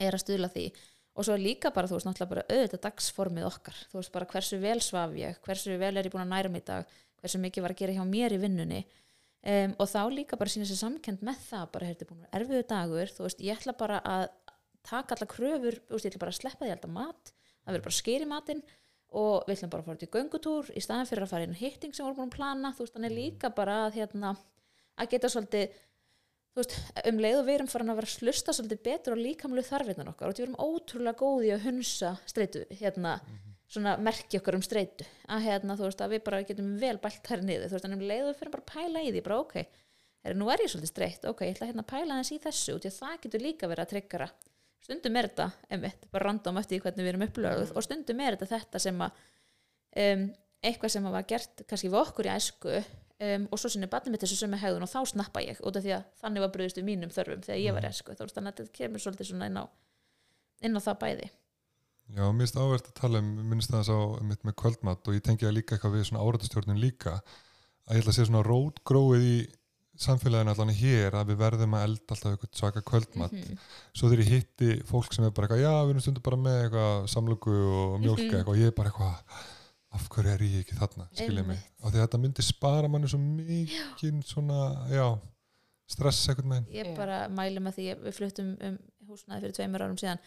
er 0.00 0.16
að 0.16 0.24
stuðla 0.24 0.50
því. 0.52 0.66
Og 1.18 1.26
svo 1.26 1.36
líka 1.36 1.72
bara, 1.74 1.88
þú 1.90 1.98
veist, 1.98 2.08
náttúrulega 2.08 2.32
bara 2.34 2.48
auðvitað 2.48 2.82
dagsformið 2.86 3.46
okkar, 3.48 3.78
þú 3.90 4.00
veist, 4.00 4.12
bara 4.14 4.28
hversu 4.30 4.58
vel 4.62 4.78
svaf 4.84 5.14
ég, 5.18 5.38
hversu 5.44 5.76
vel 5.80 5.94
er 5.96 6.06
ég 6.06 6.12
búin 6.12 6.24
að 6.24 6.34
næra 6.34 6.52
mig 6.52 6.64
í 6.64 6.68
dag 6.70 6.98
hversu 7.20 7.40
mikið 7.40 7.64
var 7.64 7.74
að 7.74 7.82
gera 7.82 7.96
hjá 7.98 8.04
mér 8.08 8.34
í 8.34 8.40
vinnunni. 8.40 8.80
Um, 9.40 9.74
og 9.80 9.88
þá 9.88 10.00
líka 10.12 10.36
bara 10.36 10.52
sína 10.52 10.66
sér 10.68 10.80
samkend 10.82 11.22
með 11.24 11.38
það, 11.46 11.66
bara, 11.74 11.88
heyrðu, 11.88 12.08
búin 12.10 12.20
að 12.20 12.26
vera 12.26 12.40
erfiðu 12.40 12.64
dagur 12.68 13.12
þú 13.14 13.24
veist, 13.24 13.44
ég 13.44 13.60
ætla 13.60 13.74
bara 13.80 14.00
að 14.04 14.26
taka 14.84 15.16
alla 15.16 15.28
kröfur, 15.30 15.78
þú 15.88 15.96
veist, 15.96 16.06
ég 16.06 16.12
ætla 16.12 16.24
bara 16.24 16.34
að 16.34 16.40
sleppa 16.40 16.66
því 16.66 16.74
alltaf 16.74 16.92
mat, 16.92 17.32
það 17.62 17.72
verður 17.72 17.86
bara 17.86 17.96
skeri 17.96 18.28
matinn 18.28 18.60
og 19.10 19.46
við 19.48 19.56
ætlum 19.56 19.72
bara 19.72 19.82
að 19.82 19.90
fara 19.90 20.06
í 20.06 20.14
göngutúr 20.14 20.72
í 20.76 20.82
staðan 20.84 21.08
fyrir 21.10 21.26
að 21.26 21.32
fara 21.32 21.46
inn 21.46 21.54
á 21.56 21.62
hitting 21.62 21.94
sem 21.94 22.04
við 22.04 22.08
vorum 22.10 22.18
búin 22.20 22.30
að 22.30 22.36
plana. 22.36 22.72
Þú 22.76 22.84
veist, 22.84 22.96
þannig 22.96 23.14
líka 23.16 23.50
bara 23.54 23.78
að 23.86 23.96
hérna, 23.98 24.34
að 25.00 25.10
geta 25.14 25.30
svolítið 25.32 25.78
veist, 26.58 26.76
um 27.10 27.20
leið 27.22 27.38
og 27.40 27.46
við 27.46 27.56
erum 27.58 27.70
farin 27.70 27.92
að 27.92 28.00
vera 28.00 28.12
slusta 28.14 28.54
svolítið 28.56 28.82
betur 28.86 29.16
á 29.16 29.24
líkamlu 29.24 29.64
þarfinnan 29.66 30.10
okkar 30.12 30.30
og 30.30 30.38
við 30.38 30.46
erum 30.46 30.58
ótrúlega 30.62 31.20
góði 31.20 31.52
að 31.54 31.66
hunsa 31.66 32.12
streitu, 32.30 32.64
hérna, 32.80 33.16
svona 33.70 33.96
merki 34.02 34.40
okkar 34.40 34.58
um 34.58 34.64
streitu, 34.66 35.06
að 35.30 35.46
hérna, 35.46 35.76
veist, 35.78 36.02
að 36.02 36.16
við 36.16 36.24
bara 36.26 36.42
getum 36.46 36.72
vel 36.80 36.96
bælt 37.02 37.22
þær 37.26 37.44
niður, 37.46 37.68
þú 37.68 37.78
veist, 37.78 37.88
en 37.88 37.96
um 37.96 38.06
leið 38.10 38.24
og 38.24 38.32
við 38.32 38.40
fyrir 38.40 38.54
bara 38.56 38.66
að 38.66 38.72
pæla 38.74 39.04
í 39.04 39.12
því, 39.12 39.24
bara 39.28 39.40
ok, 39.44 39.56
er, 40.26 40.38
nú 40.38 40.50
er 40.50 40.64
ég 40.64 40.72
svolítið 40.72 40.92
streitt, 40.92 41.28
ok, 41.30 41.44
ég 41.46 41.54
ætla 41.54 41.70
hérna 41.70 41.86
að 41.86 41.92
pæla 41.92 42.18
þess 42.20 42.34
í 42.34 42.40
þessu, 42.46 42.78
að 42.80 42.96
það 42.98 43.20
getur 43.26 43.44
líka 43.46 43.70
verið 43.70 43.84
að 43.84 43.92
tryggjara, 43.94 44.28
stundum 44.84 45.18
er 45.20 45.28
þetta, 45.30 45.50
einmitt, 45.70 46.06
bara 46.12 46.28
random 46.28 46.60
eftir 46.60 46.80
hvernig 46.82 47.04
við 47.04 47.12
erum 47.12 47.26
upplöguð 47.26 47.74
og 47.76 47.84
stundum 47.86 48.22
er 48.24 48.36
þetta 48.36 48.56
þetta 48.56 48.82
sem 48.82 49.04
að 49.04 49.20
um, 50.04 50.24
eitthvað 50.60 50.94
sem 50.94 51.08
að 51.08 51.16
var 51.16 51.28
gert 51.28 51.62
kannski 51.68 51.90
við 51.90 52.00
okkur 52.00 52.28
í 52.28 52.32
æsku 52.34 52.72
um, 52.76 53.46
og 53.50 53.60
svo 53.60 53.70
sinni 53.72 53.90
barnið 53.90 54.14
mitt 54.14 54.24
þessu 54.24 54.40
sömu 54.40 54.60
hegðun 54.60 54.86
og 54.86 54.92
þá 54.92 55.00
snappa 55.12 55.44
ég 55.44 55.60
út 55.64 55.76
af 55.76 55.84
því 55.84 55.94
að 55.96 56.08
þannig 56.22 56.44
var 56.44 56.54
bröðist 56.54 56.80
við 56.80 56.88
mínum 56.88 57.12
þörfum 57.14 57.44
þegar 57.46 57.62
ég 57.64 57.76
var 57.76 57.86
í 57.86 57.92
æsku, 57.92 58.16
þá 58.16 58.24
veist 58.24 58.38
þannig 58.38 58.52
að 58.52 58.62
þetta 58.62 58.78
kemur 58.80 59.04
svolítið 59.04 59.30
svona 59.30 59.50
inn 59.50 59.60
á, 59.60 59.64
inn 60.66 60.76
á 60.76 60.80
það 60.86 61.00
bæði. 61.04 61.30
Já, 62.10 62.24
mér 62.26 62.42
finnst 62.42 62.58
áverð 62.58 62.90
að 62.90 62.98
tala 62.98 63.22
um, 63.22 63.30
minnst 63.52 63.72
það 63.72 63.92
á 63.94 64.00
mitt 64.26 64.44
með 64.46 64.58
kvöldmatt 64.62 65.08
og 65.08 65.16
ég 65.16 65.24
tengi 65.26 65.46
það 65.46 65.56
líka 65.56 65.76
eitthvað 65.76 65.96
við 65.96 66.08
svona 66.08 66.24
áratustjórnun 66.26 66.82
líka 66.82 67.20
að 67.20 67.96
ég 67.96 68.02
ætla 68.02 68.14
að 68.14 68.16
sé 68.18 68.26
svona 68.26 68.46
rótgróið 68.46 69.26
í 69.28 69.36
samfélaginu 70.00 70.52
allan 70.54 70.72
hér 70.74 71.12
að 71.20 71.30
við 71.32 71.38
verðum 71.42 71.74
að 71.76 71.84
elda 71.86 72.14
alltaf 72.14 72.32
eitthvað 72.32 72.58
svaka 72.60 72.82
kvöldmatt 72.88 73.32
Mhm. 73.36 73.58
svo 73.92 74.08
þegar 74.08 74.24
ég 74.24 74.30
hitti 74.34 74.68
fólk 74.88 75.12
sem 75.12 75.24
er 75.24 75.30
bara 75.36 75.46
eitthvað 75.48 75.64
já, 75.64 75.72
við 75.84 75.90
erum 75.94 76.04
stundur 76.06 76.22
bara 76.28 76.36
með 76.36 76.58
eitthvað 76.64 77.08
samlöku 77.14 77.56
og 77.80 78.00
mjólka 78.00 78.22
Mhm. 78.24 78.34
eitthvað 78.36 78.48
og 78.54 78.56
ég 78.62 78.66
er 78.66 78.76
bara 78.78 78.90
eitthvað 78.90 79.16
af 79.92 80.08
hverju 80.08 80.30
er 80.30 80.38
ég 80.38 80.60
ekki 80.64 80.76
þarna, 80.78 81.08
skilja 81.12 81.42
mig. 81.46 81.58
Einmitt. 81.58 81.84
af 81.84 81.92
því 81.92 81.98
að 81.98 82.06
þetta 82.06 82.20
myndi 82.22 82.42
spara 82.46 82.88
manni 82.88 83.08
svo 83.08 83.18
mikið 83.18 84.22
svona, 84.24 84.88
já 84.90 85.18
stress 85.90 86.28
eitthvað 86.28 86.46
með 86.46 86.68
ég 86.70 86.86
Já. 86.86 86.96
bara 86.96 87.28
mæli 87.28 87.58
með 87.58 87.74
því 87.74 87.86
að 87.96 88.04
við 88.06 88.14
fluttum 88.14 88.56
um 88.62 88.78
húsnaði 89.08 89.40
fyrir 89.42 89.56
tveimur 89.56 89.82
árum 89.82 89.96
síðan. 89.98 90.18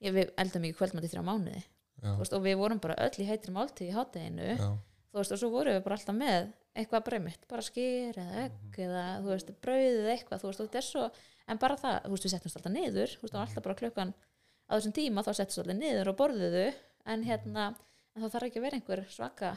Ég, 0.00 0.14
við 0.14 0.30
eldum 0.38 0.62
ekki 0.62 0.76
kvöldmátt 0.78 1.04
í 1.04 1.10
þrjá 1.10 1.24
mánuði. 1.26 1.62
Veist, 2.00 2.32
og 2.32 2.42
við 2.42 2.56
vorum 2.56 2.78
bara 2.80 2.94
öll 2.96 3.18
í 3.20 3.26
heitri 3.26 3.52
máltíð 3.52 3.90
í 3.90 3.92
hátteginu 3.92 4.56
já, 4.56 4.78
þú 5.12 5.18
veist, 5.18 5.32
og 5.32 5.38
svo 5.42 5.50
vorum 5.50 5.74
við 5.74 5.82
bara 5.84 5.96
alltaf 5.98 6.16
með 6.16 6.52
eitthvað 6.78 7.04
breymitt, 7.08 7.46
bara 7.50 7.64
skýr 7.66 8.18
eða 8.20 8.44
egg 8.44 8.78
eða, 8.84 9.04
þú 9.24 9.32
veist, 9.32 9.52
brauðið 9.64 10.00
eða 10.04 10.12
eitthvað 10.14 10.42
þú 10.42 10.50
veist, 10.50 10.62
þetta 10.62 10.80
er 10.80 10.86
svo, 10.86 11.06
en 11.50 11.60
bara 11.60 11.78
það, 11.80 11.96
þú 12.04 12.12
veist, 12.14 12.26
við 12.26 12.34
settumst 12.34 12.60
alltaf 12.60 12.74
niður, 12.74 13.14
þú 13.16 13.26
veist, 13.26 13.34
og 13.34 13.42
alltaf 13.42 13.66
bara 13.66 13.78
klukkan 13.80 14.12
á 14.14 14.72
þessum 14.76 14.94
tíma, 15.00 15.24
þá 15.26 15.32
settumst 15.32 15.62
alltaf 15.64 15.78
niður 15.80 16.12
og 16.12 16.18
borðuðu 16.20 16.66
en 17.10 17.26
hérna, 17.26 17.66
en 18.14 18.22
þá 18.22 18.28
þarf 18.28 18.48
ekki 18.48 18.60
að 18.60 18.66
vera 18.68 18.80
einhver 18.80 19.04
svaka 19.10 19.52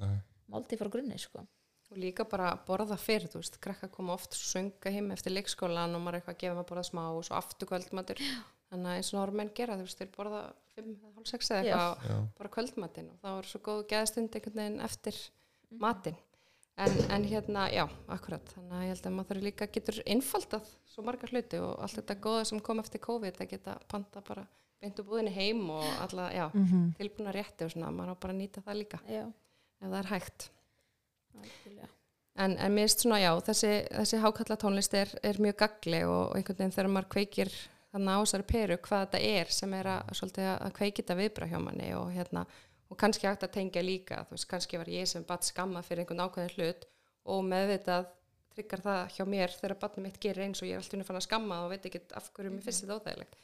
nei, 0.00 0.16
máltíð 0.52 0.82
frá 0.82 0.92
grunni, 0.92 1.20
sko. 1.22 1.46
Og 1.92 2.00
líka 2.00 2.26
bara 2.28 2.50
borða 2.66 2.96
fyrir, 2.98 3.28
þú 3.30 3.40
veist, 3.40 3.56
krakka 3.62 3.88
koma 3.92 4.16
oft 4.16 4.34
sunga 4.36 4.90
heim 4.92 5.12
eftir 5.14 5.32
leikskólan 5.32 5.94
og 5.94 6.02
maður 6.02 6.20
eitthvað 6.20 6.34
að 6.34 6.40
gefa 6.42 6.54
maður 6.56 6.64
að 6.64 6.70
borða 6.72 6.84
smá 6.88 7.02
og 7.06 7.24
svo 7.28 7.36
aftur 7.38 7.70
kvöldmatur 7.70 8.22
þannig 8.72 8.88
að 8.90 8.98
eins 8.98 9.10
og 9.12 9.18
normenn 9.20 9.52
gera, 9.54 9.76
þú 9.78 9.86
veist, 9.86 10.00
þeir 10.00 10.12
borða 10.16 10.40
5, 10.74 10.94
hálf 11.14 11.30
6 11.30 11.50
eða 11.52 11.60
eitthvað 11.62 12.14
bara 12.40 12.52
kvöldmatinn 12.56 13.10
og 13.12 13.20
þá 13.20 13.28
er 13.34 13.50
svo 13.50 13.60
góð 13.68 13.82
geðstund 13.92 14.38
einhvern 14.38 14.58
veginn 14.58 14.80
eftir 14.88 15.20
matinn 15.84 16.18
en, 16.76 16.96
en 17.14 17.24
hérna, 17.30 17.68
já, 17.70 17.84
akkurat 18.10 18.48
þannig 18.54 18.74
að 18.74 18.82
ég 18.82 18.92
held 18.94 19.06
að 19.06 19.14
maður 19.14 19.28
þarf 19.30 19.44
líka 19.46 19.66
getur 19.76 20.00
einfaldað 20.06 20.68
svo 20.90 21.04
margar 21.06 21.30
hluti 21.34 21.60
og 21.62 21.76
allt 21.84 21.98
þetta 22.00 22.16
góða 22.26 22.44
sem 22.50 22.60
kom 22.60 22.82
eftir 22.82 23.00
COVID 23.04 23.40
að 23.44 23.50
geta 23.54 23.76
panta 23.88 24.22
bara 24.26 24.46
beint 24.82 24.98
úr 25.00 25.06
búðinni 25.08 25.32
heim 25.36 25.62
og 25.70 25.84
alla, 26.04 26.30
já, 26.34 26.46
Mhm. 26.54 26.94
tilbúna 26.98 27.32
rétti 27.32 27.64
og 27.64 27.70
svona, 27.72 27.90
maður 27.94 28.12
á 28.12 28.20
bara 28.20 28.34
að 28.34 28.40
nýta 28.42 28.62
það 28.66 28.78
líka 28.82 28.98
já, 29.08 29.22
ef 29.80 29.88
það 29.88 29.98
er 30.02 30.10
hægt 30.10 30.48
algjörlega. 31.38 31.88
En, 32.36 32.56
en 32.58 32.72
mér 32.74 32.88
finnst 32.88 33.04
svona, 33.04 33.20
já, 33.22 33.30
þessi, 33.46 33.70
þessi 33.94 34.18
hákalla 34.24 34.56
tónlist 34.58 34.94
er, 34.98 35.12
er 35.22 35.38
mjög 35.38 35.56
gagli 35.62 36.00
og, 36.02 36.30
og 36.32 36.36
einhvern 36.36 36.58
veginn 36.58 36.74
þegar 36.74 36.90
maður 36.90 37.08
kveikir 37.14 37.52
þannig 37.94 38.10
á 38.10 38.18
þessari 38.24 38.46
peru 38.50 38.76
hvað 38.82 39.04
þetta 39.04 39.20
er 39.38 39.52
sem 39.54 39.74
er 39.78 39.86
að, 39.92 40.08
svolítið 40.18 40.48
að 40.56 40.72
kveikita 40.80 41.16
viðbra 41.20 41.46
hjá 41.52 41.60
manni 41.62 41.92
og 41.94 42.10
hérna, 42.10 42.42
og 42.94 43.00
kannski 43.00 43.26
hægt 43.26 43.42
að 43.42 43.56
tengja 43.56 43.82
líka, 43.82 44.20
þú 44.28 44.36
veist, 44.36 44.46
kannski 44.50 44.78
var 44.78 44.90
ég 44.92 45.08
sem 45.10 45.24
bat 45.26 45.46
skamma 45.46 45.82
fyrir 45.82 46.04
einhvern 46.04 46.22
ákveðin 46.22 46.54
hlut 46.54 46.86
og 47.34 47.42
meðvitað 47.48 48.06
tryggar 48.54 48.84
það 48.84 49.00
hjá 49.16 49.24
mér 49.26 49.54
þegar 49.56 49.78
barnið 49.82 50.06
mitt 50.06 50.20
gerir 50.22 50.46
eins 50.46 50.62
og 50.62 50.68
ég 50.68 50.78
er 50.78 50.82
alltaf 50.84 51.08
fann 51.08 51.18
að 51.18 51.26
skamma 51.26 51.60
og 51.64 51.72
veit 51.72 51.88
ekki 51.88 52.04
af 52.14 52.30
hverju 52.36 52.54
mér 52.54 52.62
finnst 52.62 52.84
þetta 52.84 52.98
óþægilegt. 53.00 53.36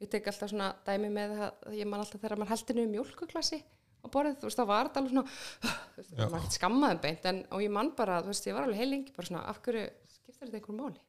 Ég 0.00 0.10
tek 0.10 0.30
alltaf 0.30 0.50
svona 0.50 0.70
dæmi 0.86 1.10
með 1.12 1.36
það, 1.38 1.66
ég 1.76 1.90
man 1.90 2.00
alltaf 2.00 2.22
þegar 2.22 2.40
maður 2.40 2.54
heldur 2.54 2.78
niður 2.78 2.92
mjólkuklasi 2.94 3.60
á 4.04 4.06
borðið, 4.12 4.40
þú 4.40 4.48
veist, 4.48 4.60
þá 4.60 4.68
var 4.70 4.88
þetta 4.88 5.00
alveg 5.00 5.12
svona, 5.14 5.36
þú 5.60 6.00
veist, 6.00 6.16
maður 6.16 6.38
ekkert 6.40 6.58
skammaðum 6.58 7.00
beint, 7.04 7.28
en, 7.30 7.38
og 7.56 7.62
ég 7.64 7.72
man 7.72 7.92
bara, 7.96 8.18
þú 8.24 8.32
veist, 8.32 8.48
ég 8.48 8.56
var 8.56 8.66
alveg 8.66 8.80
heil 8.82 8.90
lengi 8.90 9.14
bara 9.16 9.30
svona, 9.30 9.44
af 9.48 9.60
hverju 9.64 9.84
skiptir 10.12 10.50
þetta 10.50 10.58
einhverjum 10.58 10.82
máli? 10.82 11.00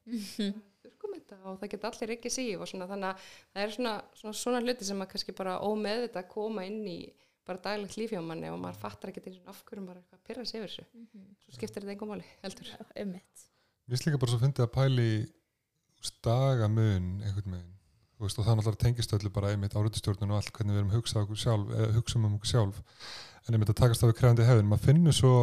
Þurrkum 0.86 1.16
þetta 1.18 1.38
og 1.42 1.58
það 1.60 1.72
geta 1.74 1.90
allir 1.90 2.14
ekki 2.16 2.32
síg 2.32 2.62
og 2.62 2.70
svona, 2.70 2.88
þannig 2.88 3.10
að 3.10 3.26
það 3.26 3.66
er 3.66 3.74
svona, 3.76 3.94
svona, 4.20 4.38
svona 4.40 4.62
hluti 4.64 4.88
sem 4.88 5.00
maður 5.00 5.12
kannski 5.12 5.36
bara 5.36 5.58
ómeðvita 5.66 6.22
að 6.22 6.30
koma 6.32 6.64
inn 6.70 6.80
í 6.88 6.98
bara 7.46 7.62
daglegt 7.62 7.96
líf 8.00 8.12
hjá 8.14 8.20
manni 8.24 8.50
og 8.50 8.58
maður 8.62 8.80
fattar 8.82 9.12
ekki 9.12 9.22
eins 9.22 9.38
og 9.42 9.52
af 9.52 9.62
hverju 9.68 9.84
maður 9.84 10.00
er 10.00 10.02
eitthvað 10.02 10.18
að 10.18 10.26
pyrra 10.28 10.44
sig 10.46 10.60
yfir 10.60 10.72
þessu. 10.72 10.84
Svo 11.44 11.56
skiptir 11.56 11.84
þetta 11.84 11.94
einhverjum 11.94 12.12
máli, 12.12 12.28
heldur. 12.42 12.72
Mér 12.96 13.94
finnst 13.94 14.08
líka 14.08 14.20
bara 14.22 14.34
svo 14.34 14.40
fyndið 14.42 14.66
að 14.66 14.72
pæli 14.76 15.08
stagamun 16.06 17.08
einhvern 17.22 17.56
veginn. 17.56 17.72
Þú 18.16 18.24
veist, 18.24 18.38
og 18.40 18.46
það 18.46 18.58
náttúrulega 18.58 18.82
tengist 18.82 19.12
öllu 19.12 19.30
bara 19.34 19.52
einmitt 19.52 19.76
áriðstjórnun 19.76 20.32
og 20.32 20.38
allt 20.40 20.52
hvernig 20.56 20.72
við 20.74 20.80
erum 20.80 20.92
hugsað 20.94 21.26
okkur 21.26 21.40
sjálf 21.42 21.72
eða 21.76 21.94
hugsa 21.98 22.18
um 22.18 22.28
okkur 22.30 22.50
sjálf. 22.50 22.82
En 23.44 23.56
einmitt 23.56 23.72
að 23.74 23.80
takast 23.82 24.02
á 24.02 24.08
við 24.08 24.18
krefandi 24.20 24.46
hefðin 24.48 24.70
maður 24.70 24.86
finnur 24.88 25.16
svo 25.16 25.34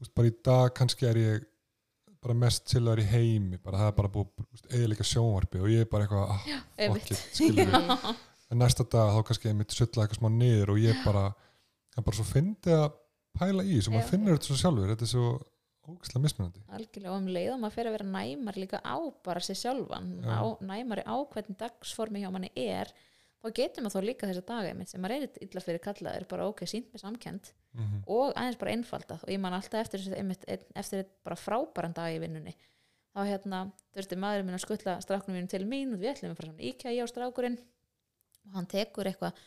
veist, 0.00 0.12
bara 0.14 0.28
í 0.28 0.34
dag 0.44 0.74
kannski 0.76 1.08
er 1.08 1.20
ég 1.22 1.46
bara 2.26 2.36
mest 2.38 2.66
chillar 2.70 3.00
í 3.00 3.06
heimi 3.06 3.58
bara 3.62 3.80
það 3.80 3.90
er 3.90 3.96
bara 4.00 4.12
búið 4.12 4.30
eða 4.80 5.06
sjónvarpi 5.06 5.62
og 5.62 5.70
ég 5.70 5.84
er 5.84 5.90
bara 5.90 6.06
eitthvað 6.06 6.24
ah, 6.34 6.40
en 8.50 8.58
næsta 8.62 8.84
dag 8.92 9.10
þá 9.16 9.20
kannski 9.26 9.50
einmitt 9.50 9.74
sulla 9.74 10.04
eitthvað 10.04 10.20
smá 10.20 10.30
niður 10.30 10.74
og 10.76 10.78
ég 10.82 11.02
bara 11.04 11.24
það 11.96 12.04
bara 12.08 12.16
svo 12.20 12.26
fyndið 12.30 12.76
að 12.78 12.88
pæla 13.36 13.64
í 13.66 13.76
Já. 13.80 13.90
maður 13.96 14.10
finnur 14.12 14.36
þetta 14.38 14.48
svo 14.50 14.58
sjálfur. 14.60 14.92
Þetta 14.94 15.06
er 15.06 15.12
svo 15.12 15.26
ógæslega 15.86 16.22
mismunandi. 16.24 16.62
Algjörlega 16.76 17.12
og 17.12 17.18
um 17.20 17.26
leið 17.30 17.50
og 17.52 17.58
maður 17.62 17.74
fyrir 17.76 17.90
að 17.90 17.96
vera 17.98 18.08
næmar 18.14 18.56
líka 18.58 18.78
á 18.82 18.96
bara 19.26 19.42
sér 19.44 19.58
sjálfan 19.60 20.08
Já. 20.24 20.38
á, 20.40 20.44
næmari 20.66 21.04
á 21.06 21.16
hvernig 21.30 21.58
dagsformi 21.60 22.22
hjá 22.24 22.30
manni 22.34 22.50
er 22.58 22.90
þá 23.44 23.52
getur 23.54 23.84
maður 23.84 24.00
þá 24.00 24.08
líka 24.08 24.26
þessa 24.30 24.44
daga 24.48 24.70
einmitt 24.72 24.90
sem 24.90 25.02
maður 25.04 25.26
er 25.28 25.44
illa 25.46 25.62
fyrir 25.62 25.82
kallaður 25.84 26.26
bara 26.32 26.48
ok, 26.50 26.64
sínt 26.66 26.88
með 26.94 27.04
samkend 27.04 27.52
mm 27.76 28.02
og 28.08 28.32
aðeins 28.34 28.58
bara 28.58 28.72
einfaldað. 28.74 29.22
Og 29.26 29.30
ég 29.34 29.40
man 29.42 29.52
alltaf 29.54 29.82
eftir 29.84 30.00
þessu 30.00 30.16
einmitt, 30.18 30.44
ein- 30.48 30.66
eftir 30.74 31.02
eitt 31.04 31.12
bara 31.26 31.36
frábæran 31.36 31.94
dag 31.94 32.14
í 32.16 32.18
vinnunni. 32.22 32.54
Þá 33.14 33.20
hérna, 33.30 33.60
þurfti 33.94 34.16
maðurinn 34.20 34.46
minn 34.48 34.56
að 34.58 34.64
skutla 34.66 34.96
stráknum 35.04 35.36
mínum 35.36 35.48
til 35.52 35.64
mín 35.68 35.92
og 35.94 36.00
við 36.02 36.12
ætlum 36.14 36.32
að 36.34 36.40
fara 36.40 36.50
saman 36.50 36.66
íkja 36.72 36.92
ég 36.96 37.04
á 37.04 37.08
strákurinn. 37.12 37.58
og 37.60 37.75
hann 38.54 38.68
tekur 38.70 39.08
eitthvað 39.10 39.40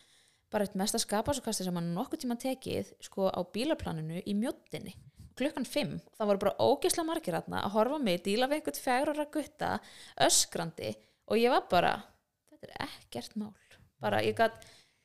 bara 0.50 0.66
eitt 0.66 0.76
mesta 0.80 1.00
skapasokasti 1.02 1.68
sem 1.68 1.78
hann 1.78 1.94
nokkuð 1.94 2.24
tíma 2.24 2.40
tekið 2.42 2.96
sko 3.06 3.30
á 3.30 3.40
bílaplaninu 3.54 4.24
í 4.26 4.34
mjóttinni 4.38 4.96
klukkan 5.40 5.68
5, 5.68 6.00
það 6.18 6.30
voru 6.30 6.42
bara 6.44 6.68
ógisla 6.68 7.06
margir 7.08 7.38
þarna 7.38 7.64
að 7.64 7.76
horfa 7.78 8.00
mig, 8.04 8.24
díla 8.26 8.50
við 8.50 8.60
einhvern 8.60 8.82
fjagrara 8.84 9.26
gutta 9.32 9.70
öskrandi 10.26 10.94
og 11.30 11.40
ég 11.40 11.54
var 11.54 11.68
bara 11.72 11.94
þetta 12.50 12.70
er 12.70 12.88
ekkert 12.88 13.38
mál. 13.40 13.54
Bara 14.00 14.24
ég 14.24 14.36
gat 14.38 14.58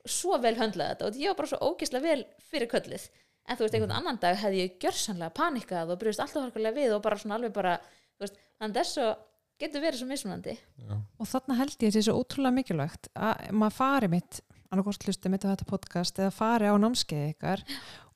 svo 0.05 0.39
vel 0.43 0.57
höndlað 0.59 0.95
þetta 0.95 1.07
og 1.09 1.21
ég 1.21 1.33
var 1.33 1.39
bara 1.41 1.53
svo 1.53 1.71
ógislega 1.71 2.07
vel 2.09 2.25
fyrir 2.51 2.71
köllið 2.71 3.07
en 3.45 3.59
þú 3.59 3.67
veist, 3.67 3.77
einhvern 3.77 3.97
annan 3.99 4.21
dag 4.23 4.39
hefði 4.41 4.63
ég 4.63 4.77
gjörsanlega 4.83 5.37
panikað 5.37 5.93
og 5.93 6.01
brúðist 6.01 6.25
alltaf 6.25 6.47
harkulega 6.47 6.79
við 6.79 6.97
og 6.97 7.05
bara 7.05 7.21
svona 7.21 7.39
alveg 7.39 7.55
bara, 7.55 7.77
þú 8.17 8.27
veist, 8.27 8.39
þannig 8.61 8.79
þess 8.81 9.01
að 9.05 9.13
getur 9.61 9.85
verið 9.85 10.03
svo 10.03 10.09
mismunandi 10.11 10.57
Já. 10.57 10.97
og 10.99 11.31
þarna 11.31 11.59
held 11.61 11.77
ég 11.79 11.93
þessi 11.95 12.09
svo 12.09 12.19
ótrúlega 12.21 12.59
mikilvægt 12.59 13.11
að 13.15 13.51
maður 13.55 13.79
fari 13.79 14.11
mitt 14.17 14.41
annarkort 14.75 15.05
hlusti 15.07 15.31
mitt 15.31 15.45
á 15.47 15.53
þetta 15.53 15.69
podcast 15.71 16.19
eða 16.19 16.33
fari 16.35 16.67
á 16.67 16.75
námskeið 16.81 17.29
ykkar 17.35 17.63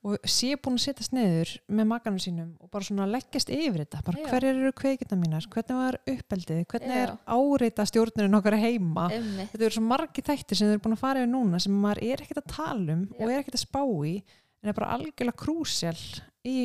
og 0.07 0.27
sé 0.31 0.53
búin 0.55 0.77
að 0.79 0.83
setjast 0.85 1.13
niður 1.15 1.49
með 1.75 1.87
makanum 1.89 2.19
sínum 2.23 2.51
og 2.63 2.69
bara 2.71 2.87
svona 2.87 3.07
leggjast 3.09 3.51
yfir 3.51 3.81
þetta 3.83 4.03
bara 4.07 4.27
hverjir 4.31 4.59
eru 4.61 4.71
kveikina 4.75 5.17
mínar, 5.19 5.47
hvernig 5.51 5.79
var 5.79 5.97
uppeldið 6.07 6.61
hvernig 6.71 6.93
Já. 6.95 7.01
er 7.03 7.15
áreita 7.35 7.85
stjórnurinn 7.89 8.39
okkar 8.39 8.55
heima 8.59 9.09
Einmitt. 9.11 9.51
þetta 9.53 9.67
eru 9.67 9.75
svo 9.75 9.83
margi 9.87 10.23
þættir 10.23 10.59
sem 10.59 10.69
þau 10.69 10.75
eru 10.77 10.83
búin 10.85 10.95
að 10.95 11.03
fara 11.03 11.23
yfir 11.23 11.31
núna 11.33 11.59
sem 11.63 11.75
maður 11.83 12.03
er 12.07 12.23
ekkert 12.23 12.43
að 12.43 12.53
tala 12.55 12.95
um 12.95 13.03
Já. 13.09 13.17
og 13.19 13.25
er 13.27 13.41
ekkert 13.41 13.59
að 13.59 13.65
spá 13.65 13.81
í 13.83 14.13
en 14.59 14.71
er 14.71 14.77
bara 14.79 14.93
algjörlega 14.95 15.39
krúsjál 15.43 15.99
í 16.47 16.57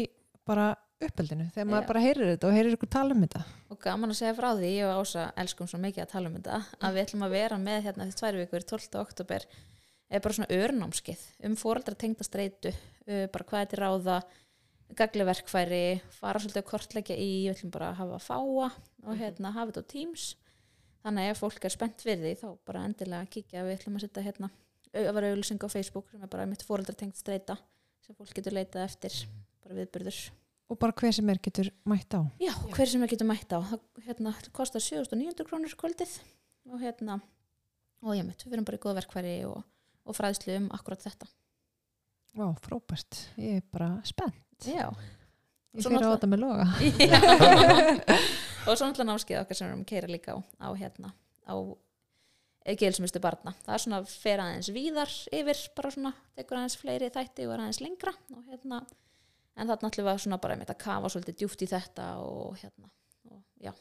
bara 0.47 0.69
uppeldinu 1.03 1.49
þegar 1.55 1.69
maður 1.69 1.85
Já. 1.85 1.89
bara 1.91 2.03
heyrir 2.05 2.31
þetta 2.33 2.49
og 2.49 2.57
heyrir 2.57 2.77
ykkur 2.77 2.91
tala 2.95 3.17
um 3.17 3.25
þetta. 3.25 3.43
Og 3.73 3.81
gaman 3.83 4.15
að 4.15 4.19
segja 4.21 4.37
frá 4.39 4.49
því, 4.55 4.71
ég 4.77 4.89
og 4.89 5.03
Ása 5.03 5.27
elskum 5.43 5.71
svo 5.71 5.81
mikið 5.83 6.05
að 6.05 6.13
tala 6.15 6.31
um 6.31 6.39
þetta, 6.39 6.61
að 6.81 6.97
við 6.97 7.05
ætlum 7.05 7.27
að 7.27 7.35
vera 7.35 7.59
með 7.61 7.89
hérna 7.89 8.07
því 8.09 8.17
tvær 8.21 8.39
vikur, 8.41 8.67
12. 8.75 8.89
oktober 9.03 9.47
er 10.15 10.25
bara 10.25 10.37
svona 10.37 10.55
örnámskið 10.55 11.27
um 11.49 11.59
fóreldra 11.59 11.99
tengda 11.99 12.27
streitu, 12.27 12.73
uh, 13.09 13.27
bara 13.35 13.49
hvað 13.51 13.65
er 13.65 13.71
til 13.73 13.83
ráða 13.83 14.19
gagliverkfæri 14.95 15.85
fara 16.15 16.41
svolítið 16.41 16.63
að 16.63 16.71
kortleggja 16.71 17.17
í 17.19 17.31
við 17.47 17.55
ætlum 17.55 17.73
bara 17.75 17.91
að 17.91 18.01
hafa 18.03 18.21
fáa 18.23 18.69
og 18.69 19.19
hérna 19.19 19.55
hafa 19.55 19.73
þetta 19.73 19.83
á 19.83 19.91
Teams. 19.91 20.27
Þannig 21.05 21.25
að 21.25 21.33
ef 21.33 21.41
fólk 21.43 21.65
er 21.67 21.75
spennt 21.75 22.05
fyrir 22.05 22.23
því 22.23 22.35
þá 22.41 22.47
bara 22.69 22.85
endilega 22.89 23.31
kíkja. 23.33 23.65
Við 23.67 23.79
ætlum 23.79 23.99
að 23.99 24.05
setja 24.07 24.25
hérna 24.25 24.51
að 24.95 25.11
vera 25.17 25.33
auðlýsing 25.33 25.67
á 25.67 25.69
Facebook 25.73 26.13
sem 26.13 26.23
er 26.23 26.31
bara 26.31 26.47
mitt 26.49 26.65
fóreldra 26.65 26.95
tengd 26.97 27.19
streita 27.19 27.59
sem 28.05 28.17
fólk 28.17 28.33
getur 28.37 28.55
leitað 28.55 28.87
eftir 28.87 29.19
bara 29.65 29.81
viðburður 29.81 30.21
og 30.71 30.79
bara 30.81 30.95
hver 30.97 31.13
sem 31.15 31.29
er 31.31 31.41
getur 31.45 31.69
mætt 31.89 32.15
á. 32.17 32.21
Já, 32.41 32.53
hver 32.73 32.89
sem 32.91 33.03
við 33.05 33.15
getum 33.15 33.31
mætt 33.33 33.53
á. 33.53 33.59
Það 33.61 34.05
hérna, 34.09 34.33
kostar 34.57 34.81
7900 34.85 35.45
krónur 35.49 35.75
kvöldið 35.81 36.15
og 36.73 36.81
hérna 36.81 37.19
og 38.05 38.15
ég 38.17 38.25
mitt, 38.27 38.45
við 38.45 38.57
erum 38.59 38.67
bara 38.69 38.79
í 38.79 38.83
góða 38.85 38.99
verkfæri 39.01 39.35
og, 39.49 39.61
og 40.05 40.17
fræðslu 40.17 40.57
um 40.59 40.71
akkurat 40.77 41.05
þetta. 41.05 41.29
Vá, 42.35 42.49
frábært, 42.65 43.21
ég 43.39 43.61
er 43.61 43.67
bara 43.73 43.91
spennt. 44.09 44.41
Já, 44.67 44.89
ég 45.77 45.85
fyrir 45.85 46.01
á 46.01 46.11
náttúrulega- 46.11 46.17
þetta 46.17 46.33
með 46.33 46.41
loga. 46.43 46.67
Og 48.65 48.79
svo 48.79 48.87
náttúrulega 48.89 49.11
námskeið 49.11 49.41
okkar 49.43 49.59
sem 49.59 49.67
við 49.67 49.73
erum 49.75 49.83
að 49.85 49.91
keira 49.91 50.09
líka 50.09 50.35
á, 50.35 50.39
á 50.41 50.69
hérna 50.81 51.11
á 51.45 51.55
gilsmistu 52.81 53.21
barna. 53.21 53.53
Það 53.67 53.75
er 53.77 53.83
svona 53.83 53.99
fer 54.09 54.41
aðeins 54.41 54.71
víðar 54.73 55.11
yfir 55.37 55.59
bara 55.77 55.91
svona, 55.93 56.13
tekur 56.39 56.57
aðeins 56.63 56.79
fleiri 56.81 57.11
þætti 57.13 57.45
og 57.45 57.53
er 57.59 57.65
aðeins 57.67 57.83
lengra 57.85 58.15
og 58.33 58.47
hérna 58.49 58.79
en 59.57 59.69
það 59.71 59.85
náttúrulega 59.87 60.19
svona 60.25 60.39
bara 60.43 60.55
einmitt 60.57 60.73
að 60.75 60.81
kafa 60.85 61.11
svolítið 61.15 61.37
djúpt 61.41 61.63
í 61.65 61.69
þetta 61.71 62.07
og 62.25 62.57
hérna 62.63 62.91
og 63.31 63.43
já, 63.63 63.73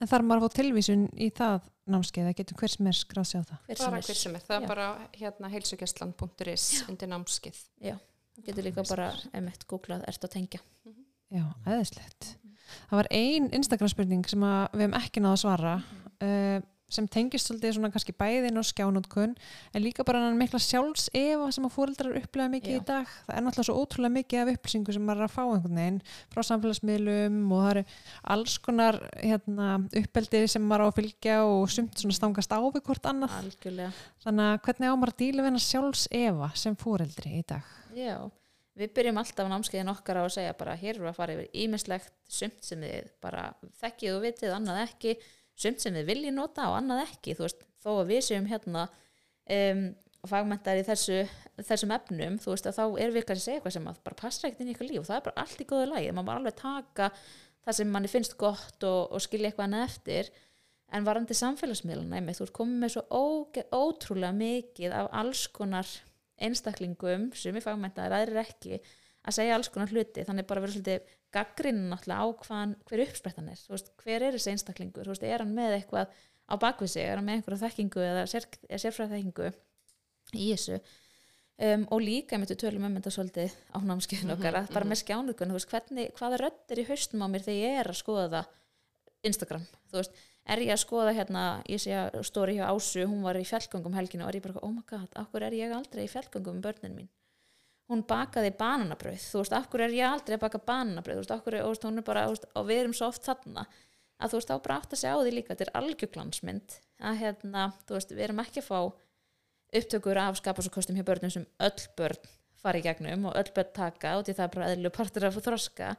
En 0.00 0.08
þarf 0.08 0.24
maður 0.24 0.40
að 0.40 0.46
fá 0.48 0.56
tilvísun 0.56 1.02
í 1.20 1.26
það 1.36 1.66
námskeið? 1.92 2.28
Að 2.30 2.36
getur 2.38 2.56
hver 2.62 2.72
sem 2.72 2.86
er 2.88 2.96
skráð 2.96 3.26
sig 3.28 3.40
á 3.40 3.44
það? 3.50 3.58
Hver 3.66 3.76
sem 3.76 3.84
Bara 3.90 3.98
er. 3.98 4.06
hver 4.06 4.16
sem 4.20 4.36
er, 4.38 4.44
það 4.46 4.54
Já. 4.54 4.60
er 4.62 4.70
bara 4.70 4.86
hérna 5.20 5.50
heilsugjastlan.is 5.52 6.64
undir 6.88 7.10
námskið. 7.10 7.58
þú 7.84 8.44
getur 8.46 8.64
líka 8.64 8.84
bara 8.88 9.10
einmitt 9.36 9.66
googlað, 9.68 10.06
ert 10.08 10.24
að 10.24 10.32
tengja? 10.38 10.60
Já, 11.30 11.44
eðislegt 11.66 12.30
Það 12.88 12.96
var 12.96 13.08
ein 13.10 13.50
Instagram 13.52 13.90
spurning 13.92 14.24
sem 14.30 14.42
að 14.46 14.60
við 14.72 14.84
hefum 14.86 14.96
ekki 15.02 15.20
náða 15.20 15.34
að 15.36 15.40
svara. 15.42 15.72
Uh, 16.22 16.58
sem 16.92 17.06
tengist 17.10 17.48
svolítið 17.48 17.76
svona 17.76 17.90
kannski 17.94 18.14
bæðin 18.16 18.60
og 18.60 18.66
skjánótkun 18.68 19.34
en 19.36 19.84
líka 19.84 20.04
bara 20.06 20.22
hann 20.24 20.38
mikla 20.40 20.60
sjálfsefa 20.62 21.50
sem 21.54 21.66
að 21.68 21.74
fóreldrar 21.74 22.18
upplega 22.20 22.52
mikið 22.52 22.74
Já. 22.74 22.78
í 22.78 22.86
dag. 22.88 23.12
Það 23.26 23.36
er 23.36 23.46
náttúrulega 23.46 23.68
svo 23.68 23.76
ótrúlega 23.84 24.16
mikið 24.16 24.42
af 24.42 24.52
upplýsingu 24.54 24.96
sem 24.96 25.06
maður 25.06 25.22
er 25.22 25.28
að 25.28 25.36
fá 25.36 25.42
einhvern 25.44 25.80
veginn 25.80 26.00
frá 26.34 26.42
samfélagsmiðlum 26.50 27.38
og 27.50 27.62
það 27.62 27.70
eru 27.74 27.84
alls 28.34 28.58
konar 28.66 29.00
hérna, 29.20 29.70
uppeldi 30.02 30.42
sem 30.50 30.66
maður 30.66 30.84
á 30.84 30.86
að 30.90 30.98
fylgja 31.00 31.38
og 31.46 31.64
sumt 31.72 32.02
svona 32.02 32.18
stangast 32.18 32.52
á 32.54 32.60
við 32.60 32.84
hvort 32.88 33.08
annað. 33.10 33.38
Algjörlega. 33.40 33.94
Þannig 34.24 34.50
að 34.50 34.60
hvernig 34.66 34.90
á 34.90 34.94
maður 34.94 35.14
að 35.14 35.22
díla 35.24 35.42
við 35.42 35.50
hennar 35.50 35.66
sjálfsefa 35.66 36.52
sem 36.58 36.78
fóreldri 36.80 37.38
í 37.40 37.46
dag? 37.48 37.74
Já, 37.96 38.16
við 38.78 38.94
byrjum 38.96 39.20
alltaf 39.20 39.50
námskeiðin 39.50 39.92
okkar 39.92 40.20
á 40.20 40.24
að 40.24 40.34
segja 40.38 40.56
bara 40.58 40.78
hér 40.78 40.96
eru 40.96 41.10
að 41.10 41.18
fara 41.18 41.36
yfir 41.36 41.62
ímislegt 41.64 42.14
sumt 42.30 42.64
sem 42.64 42.82
þið 42.84 43.10
bara 43.22 43.50
þekkið 43.82 44.16
og 44.16 44.24
vitið, 44.24 44.54
annað 44.56 44.82
ekki 44.86 45.16
sumt 45.60 45.82
sem 45.82 45.96
þið 45.96 46.08
viljið 46.08 46.36
nota 46.36 46.70
og 46.70 46.78
annað 46.78 47.04
ekki 47.06 47.36
þú 47.38 47.46
veist, 47.46 47.66
þó 47.80 47.90
að 47.96 48.10
við 48.12 48.22
séum 48.26 48.48
hérna 48.50 48.86
um, 49.50 49.84
fagmentar 50.28 50.80
í 50.80 50.84
þessu 50.84 51.22
þessum 51.64 51.94
efnum, 51.96 52.36
þú 52.40 52.54
veist 52.54 52.68
að 52.68 52.76
þá 52.76 52.84
er 53.04 53.14
við 53.14 53.26
kannski 53.28 53.40
að 53.40 53.46
segja 53.46 53.60
eitthvað 53.60 53.76
sem 53.76 53.88
að 53.90 54.02
bara 54.06 54.18
passar 54.20 54.48
ekkert 54.48 54.64
inn 54.64 54.70
í 54.70 54.74
ykkur 54.74 54.88
líf 54.90 55.00
og 55.02 55.08
það 55.08 55.18
er 55.18 55.26
bara 55.28 55.44
allt 55.44 55.62
í 55.62 55.66
góðu 55.70 55.88
lagi, 55.90 56.12
maður 56.12 56.28
bara 56.28 56.42
alveg 56.42 56.58
taka 56.60 57.08
það 57.64 57.78
sem 57.78 57.92
manni 57.94 58.10
finnst 58.10 58.36
gott 58.40 58.86
og, 58.88 59.00
og 59.14 59.24
skilja 59.24 59.50
eitthvað 59.50 59.68
annað 59.68 59.86
eftir. 59.88 60.30
En 60.90 61.06
varandi 61.06 61.36
samfélagsmiðluna, 61.38 62.34
þú 62.34 62.46
ert 62.46 62.56
komið 62.56 62.80
með 62.82 62.92
svo 62.96 63.02
óge, 63.14 63.62
ótrúlega 63.70 64.32
mikið 64.34 64.96
af 64.96 65.10
alls 65.20 65.44
konar 65.54 65.90
einstaklingum 66.40 67.28
sem 67.36 67.56
er 67.56 67.62
fagmentaðir, 67.62 68.16
aðrir 68.16 68.40
ekki 68.42 68.80
að 68.80 69.36
segja 69.36 69.54
alls 69.54 69.70
konar 69.70 69.92
hluti, 69.92 70.24
þannig 70.26 70.48
bara 70.48 70.64
vera 70.64 70.74
svolítið 70.74 71.12
gaggrinn 71.34 71.84
náttúrulega 71.90 72.24
á 72.24 72.28
hvaðan, 72.44 72.72
hver 72.88 73.02
uppsprettan 73.04 73.50
er, 73.52 73.60
veist, 73.70 73.92
hver 74.02 74.24
er 74.26 74.36
þessi 74.36 74.52
einstaklingur? 74.54 75.10
Veist, 75.10 75.26
er 75.26 75.44
hann 75.44 75.54
með 75.56 75.76
eitthvað 75.78 76.14
á 76.50 76.54
bakvið 76.60 76.92
sig? 76.94 77.06
Er 77.06 77.20
hann 77.20 77.28
með 77.28 77.38
einhverja 77.38 77.62
þekkingu 77.66 78.02
eða, 78.04 78.24
sér, 78.30 78.48
eða 78.68 78.80
sérfræða 78.84 79.14
þekkingu 79.16 79.50
í 80.34 80.48
þessu? 80.52 80.80
Um, 81.60 81.84
og 81.92 82.00
líka 82.00 82.38
með 82.40 82.54
tölum 82.62 82.86
um 82.88 82.96
þetta 82.96 83.12
svolítið 83.12 83.54
á 83.76 83.78
námskeiðinu 83.84 84.32
okkar 84.32 84.56
að 84.62 84.70
bara 84.72 84.88
með 84.88 85.02
skjánugun, 85.02 85.52
hvaða 86.16 86.40
rödd 86.40 86.72
er 86.72 86.80
í 86.80 86.86
haustum 86.88 87.20
á 87.20 87.28
mér 87.28 87.44
þegar 87.44 87.60
ég 87.60 87.80
er 87.82 87.90
að 87.92 87.98
skoða 88.00 88.42
Instagram, 89.28 89.66
þú 89.92 90.00
veist? 90.00 90.20
Er 90.50 90.62
ég 90.64 90.72
að 90.72 90.80
skoða 90.80 91.12
hérna, 91.12 91.42
ég 91.68 91.82
sé 91.82 91.92
að 91.92 92.22
stóri 92.24 92.56
hjá 92.56 92.64
Ásu, 92.72 93.04
hún 93.04 93.20
var 93.26 93.36
í 93.36 93.44
fjallgöngum 93.44 93.98
helginu 93.98 94.24
og 94.24 94.32
er 94.32 94.38
ég 94.40 94.46
bara, 94.46 94.62
oh 94.64 94.72
my 94.72 94.80
god, 94.88 95.12
akkur 95.20 95.44
er 95.44 95.58
ég 95.58 95.74
aldrei 95.76 96.06
í 96.06 96.10
fjallgöngum 96.10 96.56
með 96.56 96.70
börnin 96.70 96.96
mín 96.96 97.10
hún 97.90 98.02
bakaði 98.06 98.52
bananabrauð, 98.58 99.20
þú 99.20 99.42
veist, 99.42 99.54
akkur 99.56 99.84
er 99.84 99.94
ég 99.96 100.06
aldrei 100.06 100.36
að 100.36 100.44
baka 100.44 100.62
bananabrauð, 100.70 101.18
þú 101.18 101.24
veist, 101.24 101.36
akkur 101.36 101.56
er, 101.56 101.64
þú 101.64 101.72
veist, 101.74 101.86
hún 101.88 102.00
er 102.00 102.06
bara, 102.06 102.26
veist, 102.30 102.46
og 102.54 102.66
við 102.68 102.82
erum 102.84 102.96
svo 102.96 103.10
oft 103.10 103.26
þarna 103.26 103.66
að 104.20 104.32
þú 104.32 104.40
veist, 104.40 104.50
þá 104.50 104.64
bara 104.64 104.76
átt 104.78 104.94
að 104.94 105.00
segja 105.00 105.14
á 105.16 105.20
því 105.20 105.32
líka, 105.34 105.54
þetta 105.54 105.66
er 105.66 105.78
algjörglansmynd 105.80 106.76
að 107.10 107.22
hérna, 107.24 107.64
þú 107.88 107.96
veist, 107.96 108.14
við 108.14 108.26
erum 108.26 108.42
ekki 108.44 108.62
að 108.62 108.68
fá 108.68 108.78
upptökur 109.80 110.20
af 110.20 110.38
skapasokostum 110.40 110.98
hjá 110.98 111.06
börnum 111.06 111.32
sem 111.32 111.46
öll 111.62 111.84
börn 111.98 112.30
fara 112.60 112.80
í 112.80 112.84
gegnum 112.84 113.28
og 113.30 113.36
öll 113.38 113.52
börn 113.56 113.74
taka 113.76 114.16
og 114.18 114.26
því 114.26 114.36
það 114.36 114.46
er 114.46 114.54
bara 114.56 114.70
eðlu 114.74 114.92
partur 114.94 115.26
af 115.28 115.38
þroska. 115.40 115.92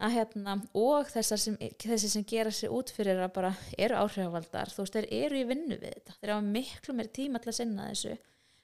Að 0.00 0.14
hérna, 0.16 0.54
og 0.80 1.10
þessar 1.12 1.40
sem, 1.42 1.56
þessi 1.76 2.08
sem 2.08 2.24
gera 2.24 2.52
sér 2.56 2.72
út 2.72 2.88
fyrir 2.96 3.18
að 3.20 3.34
bara 3.34 3.50
eru 3.76 3.98
áhrifavaldar, 4.00 4.72
þú 4.72 4.86
veist, 4.86 4.96
þeir 4.96 5.08
eru 5.26 5.40
í 5.42 5.48
vinnu 5.50 5.76
við 5.76 5.92
þetta, 5.98 6.14
þeir 6.20 6.32
hafa 6.32 6.46
miklu 6.54 6.94
meir 6.96 7.10
tíma 7.12 7.40
til 7.42 7.50
að 7.52 7.58
sinna 7.58 7.88
þessu 7.90 8.14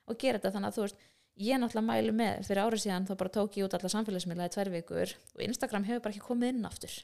og 0.07 0.17
gera 0.23 0.41
þetta. 0.41 0.55
Þannig 0.55 0.71
að 0.71 0.79
þú 0.79 0.87
veist, 0.87 1.05
ég 1.37 1.61
náttúrulega 1.61 1.85
mælu 1.85 2.15
með, 2.17 2.47
fyrir 2.49 2.63
árið 2.65 2.83
síðan 2.87 3.07
þá 3.09 3.13
bara 3.21 3.33
tók 3.35 3.59
ég 3.59 3.67
út 3.67 3.77
alla 3.77 3.91
samfélagsmiðla 3.93 4.49
í 4.49 4.53
tvær 4.55 4.71
vikur 4.73 5.13
og 5.37 5.43
Instagram 5.45 5.87
hefur 5.89 6.05
bara 6.05 6.17
ekki 6.17 6.25
komið 6.25 6.53
inn 6.55 6.69
aftur. 6.69 6.95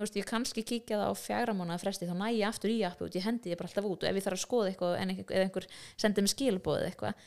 Þú 0.00 0.06
veist, 0.06 0.16
ég 0.16 0.26
kannski 0.26 0.64
kíkja 0.64 0.96
það 0.96 1.12
á 1.12 1.14
fjagra 1.20 1.54
mánuða 1.54 1.82
fresti 1.82 2.08
þá 2.08 2.14
næ 2.16 2.26
ég 2.32 2.46
aftur 2.48 2.72
í 2.72 2.78
appi 2.88 3.04
út, 3.04 3.16
ég 3.18 3.26
hendi 3.26 3.52
ég 3.52 3.60
bara 3.60 3.68
alltaf 3.68 3.84
út 3.84 4.00
og 4.00 4.08
ef 4.08 4.16
ég 4.16 4.24
þarf 4.24 4.38
að 4.38 4.42
skoða 4.46 4.70
eitthvað 4.70 4.94
en 4.96 5.12
einhver, 5.12 5.42
einhver 5.44 5.66
sendi 6.00 6.24
mig 6.24 6.32
skilbóðið 6.32 6.86
eitthvað. 6.88 7.26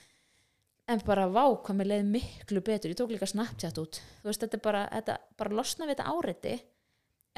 En 0.90 1.04
bara 1.08 1.28
vá 1.32 1.44
hvað 1.54 1.78
mér 1.80 1.90
leið 1.92 2.10
miklu 2.12 2.64
betur. 2.66 2.92
Ég 2.92 2.98
tók 3.00 3.14
líka 3.14 3.30
Snapchat 3.30 3.78
út. 3.80 4.02
Þú 4.24 4.28
veist, 4.28 4.42
þetta 4.42 4.60
bara, 4.66 4.82
þetta, 4.92 5.20
bara 5.40 5.56
losna 5.62 5.86
við 5.86 5.94
þetta 5.94 6.16
áreiti 6.18 6.56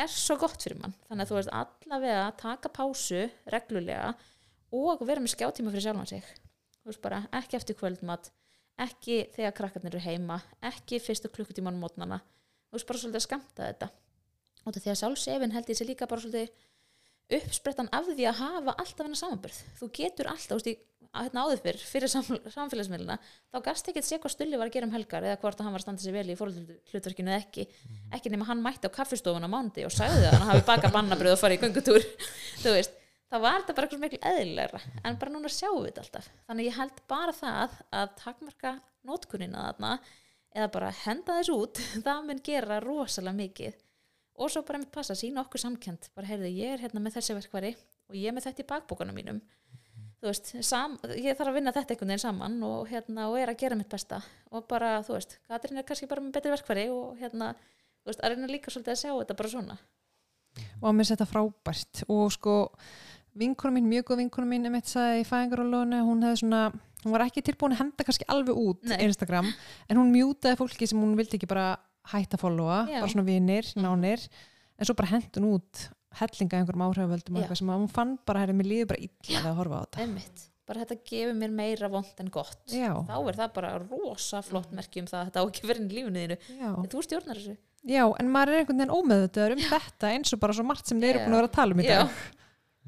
er 0.01 0.15
svo 0.15 0.39
gott 0.39 0.63
fyrir 0.63 0.79
mann. 0.79 0.95
Þannig 1.09 1.27
að 1.27 1.33
þú 1.33 1.37
veist, 1.37 1.53
allavega 1.59 2.23
taka 2.39 2.71
pásu 2.73 3.21
reglulega 3.53 4.15
og 4.75 5.03
vera 5.05 5.21
með 5.21 5.35
skjátíma 5.35 5.75
fyrir 5.75 5.85
sjálfan 5.89 6.09
sig. 6.15 6.33
Þú 6.79 6.93
veist 6.93 7.03
bara, 7.03 7.21
ekki 7.37 7.59
eftir 7.59 7.77
kvöldmat 7.77 8.31
ekki 8.81 9.19
þegar 9.35 9.55
krakkarnir 9.55 9.95
eru 9.95 10.03
heima 10.03 10.39
ekki 10.71 10.99
fyrstu 11.03 11.31
klukkutíman 11.31 11.77
mótnana. 11.79 12.21
Þú 12.69 12.79
veist 12.79 12.89
bara 12.89 13.01
svolítið 13.01 13.21
að 13.21 13.27
skamta 13.27 13.67
þetta. 13.69 13.91
Og 14.65 14.75
því 14.75 14.91
að 14.91 14.99
sjálfsefin 15.01 15.53
held 15.55 15.69
ég 15.69 15.77
sé 15.79 15.87
líka 15.87 16.09
bara 16.09 16.23
svolítið 16.23 16.51
uppsprettan 17.35 17.89
af 17.95 18.09
því 18.11 18.27
að 18.29 18.41
hafa 18.41 18.73
alltaf 18.75 19.01
hennar 19.01 19.17
samanbörð 19.17 19.61
þú 19.79 19.87
getur 19.97 20.27
alltaf, 20.29 20.59
þú 20.61 20.73
veist, 20.73 20.83
hérna 21.15 21.45
áður 21.45 21.61
fyrr 21.63 21.79
fyrir 21.89 22.11
sam, 22.11 22.27
samfélagsmiðluna 22.53 23.15
þá 23.23 23.57
gast 23.65 23.89
ekki 23.89 24.03
að 24.03 24.07
sé 24.09 24.19
hvað 24.21 24.33
Stulli 24.35 24.59
var 24.59 24.69
að 24.69 24.75
gera 24.75 24.89
um 24.89 24.93
helgar 24.93 25.25
eða 25.25 25.39
hvort 25.41 25.57
að 25.61 25.65
hann 25.65 25.75
var 25.75 25.81
að 25.81 25.87
standa 25.87 26.03
sér 26.03 26.15
vel 26.17 26.27
í 26.29 26.35
fórhaldhlutverkinu 26.37 27.31
eða 27.31 27.39
ekki. 27.41 27.65
Ekki 28.13 28.33
nema 28.33 28.49
hann 28.49 28.61
mætti 28.61 28.91
á 28.91 28.97
kaffistofun 28.97 29.47
á 29.47 29.49
mándi 29.49 29.87
og 29.87 29.95
sagði 29.95 30.27
að 30.27 30.37
hann 30.37 30.51
hafi 30.51 30.65
bakað 30.67 30.95
bannabröð 30.97 31.37
og 31.37 31.41
farið 31.41 31.57
í 31.57 31.63
göngutúr. 31.63 32.05
Þú 32.63 32.75
veist, 32.75 32.99
þá 33.35 33.41
var 33.43 33.57
þetta 33.61 33.75
bara 33.75 33.87
eitthvað 33.87 34.03
miklu 34.03 34.19
eðlilegra. 34.29 34.81
En 35.03 35.17
bara 35.19 35.33
núna 35.33 35.51
sjáum 35.51 35.81
við 35.81 35.89
þetta 35.89 36.03
alltaf. 36.05 36.27
Þannig 36.47 36.69
ég 36.69 36.77
held 36.79 37.01
bara 37.11 37.33
það 37.35 37.73
að 37.99 38.13
takmarka 38.21 38.71
nótkunina 39.05 39.65
þarna 39.65 39.95
eða 40.55 40.69
bara 40.71 40.91
henda 41.03 41.39
þess 41.39 41.51
út 41.55 41.81
það 42.05 42.21
mun 42.29 42.45
gera 42.45 42.79
rosalega 42.83 43.39
mikið. 43.41 43.81
Og 44.35 44.51
svo 44.51 44.63
bara 44.67 44.81
með 44.81 44.91
passa, 44.95 45.15
sína 45.15 45.43
okkur 45.45 45.63
samkend 45.63 46.09
bara 46.15 46.29
heyrðu, 46.31 46.51
ég 46.51 46.75
er 46.75 46.83
hérna 46.83 47.03
með 47.03 47.17
þessi 47.17 47.35
verkvari 47.37 47.75
og 47.75 48.17
ég 48.19 48.29
er 48.29 48.35
með 48.35 48.49
þetta 48.49 48.63
í 48.63 48.69
bakbókanum 48.71 49.15
mínum. 49.15 49.41
Þú 50.19 50.29
veist, 50.31 50.51
sam, 50.65 50.95
ég 51.19 51.35
þarf 51.37 51.51
að 51.51 51.57
vinna 51.59 51.73
þetta 51.75 51.93
einhvern 51.93 52.11
veginn 52.11 52.23
saman 52.23 52.55
og, 52.65 52.85
hérna, 52.89 53.27
og 53.29 53.35
er 53.39 53.51
að 53.51 53.59
gera 53.61 53.77
mitt 53.77 53.91
besta. 53.91 54.21
Og 54.51 54.63
bara, 54.67 54.97
þú 55.05 55.17
veist, 55.17 55.37
Katrín 55.47 55.79
er 55.79 55.87
kannski 55.87 56.07
bara 56.09 56.23
með 56.23 56.37
betri 56.37 56.53
verkfæri 56.53 56.85
og 56.91 57.19
hérna, 57.19 57.51
þú 58.01 58.11
veist, 58.11 58.23
að 58.23 58.33
reyna 58.33 58.49
líka 58.49 58.73
svolítið 58.73 58.95
að 58.95 59.01
sjá 59.03 59.11
þetta 59.11 59.37
bara 59.41 59.51
svona. 59.53 59.77
Og 60.79 60.87
að 60.89 60.95
mér 60.97 61.09
setja 61.11 61.27
frábært. 61.29 62.03
Og 62.15 62.25
sko 62.33 62.55
vinkunum 63.39 63.75
mín, 63.79 63.89
mjög 63.91 64.07
góð 64.09 64.21
vinkunum 64.23 64.53
mín 64.55 64.69
emitt 64.69 64.89
sagði 64.91 65.23
í 65.23 65.27
fæðingarólónu, 65.29 65.99
hún 66.07 66.23
hefði 66.25 66.41
svona 66.43 66.61
hún 67.05 67.13
var 67.13 67.25
ekki 67.27 67.43
tilbúin 67.45 67.75
að 67.75 67.81
henda 67.83 68.05
kannski 68.07 68.25
alveg 68.31 68.57
út 68.57 68.87
Nei. 68.89 68.97
Instagram, 69.05 69.51
en 69.89 69.99
hún 70.01 70.13
mjútaði 70.13 70.57
fólki 70.61 70.87
sem 70.89 71.01
hún 71.01 71.13
vildi 71.19 71.37
ekki 71.39 71.49
bara 71.51 71.75
hætta 72.11 72.39
að 72.39 72.45
followa 72.45 72.79
Já. 72.89 72.99
bara 73.01 73.11
svona 73.11 73.27
vinir, 73.27 73.69
nánir 73.77 74.25
en 74.79 74.87
svo 74.87 74.95
bara 74.97 75.11
hendun 75.13 75.51
út 75.53 75.85
hellinga 76.15 76.59
einhverjum 76.61 76.83
áhrifavöldum 76.87 77.39
Já. 77.43 77.47
sem 77.59 77.71
hún 77.75 77.87
fann 77.91 78.17
bara, 78.25 78.43
herri, 78.45 78.55
mér 78.57 78.71
líður 78.71 78.91
bara 78.93 79.05
illa 79.09 79.41
að 79.51 79.57
horfa 79.59 79.79
á 79.79 79.83
þetta. 79.85 80.05
einmitt, 80.05 80.45
bara 80.65 80.85
þetta 80.85 80.97
gefur 81.11 81.37
mér 81.41 81.53
meira 81.59 81.89
vond 81.91 82.23
en 82.23 82.31
gott. 82.33 82.61
Já, 82.71 82.89
þá 83.05 83.15
er 83.19 83.39
það 83.41 83.53
bara 83.59 83.73
rosa 83.83 84.41
flott 84.45 84.71
merki 84.73 85.03
um 85.03 85.09
það 85.11 85.19
að 85.19 85.27
þetta 85.29 85.43
á 85.43 85.47
ekki 85.49 85.69
verið 85.69 85.91
í 85.91 85.99
lífinu 85.99 86.23
þínu. 86.23 86.39
Þú 86.93 87.03
stjórnar 87.05 87.41
þessu. 87.41 87.57
Já, 87.85 88.01
en 88.17 88.31
maður 88.33 88.55
er 88.55 88.63
einhvern 88.63 88.79
veginn 88.81 88.95
ómeðvitaður 88.95 89.53
um 89.53 89.61
þetta 89.67 90.09
eins 90.15 90.33
og 90.33 90.41
bara 90.41 90.55
svo 90.57 90.65
margt 90.65 90.89
sem 90.89 90.97
þeir 91.03 91.19
eru 91.19 91.25
búin 91.27 91.35
að 91.35 91.41
vera 91.43 91.49
að 91.51 91.57
tala 91.59 91.75
um 91.75 91.83
í 91.83 91.85
dag 91.85 92.15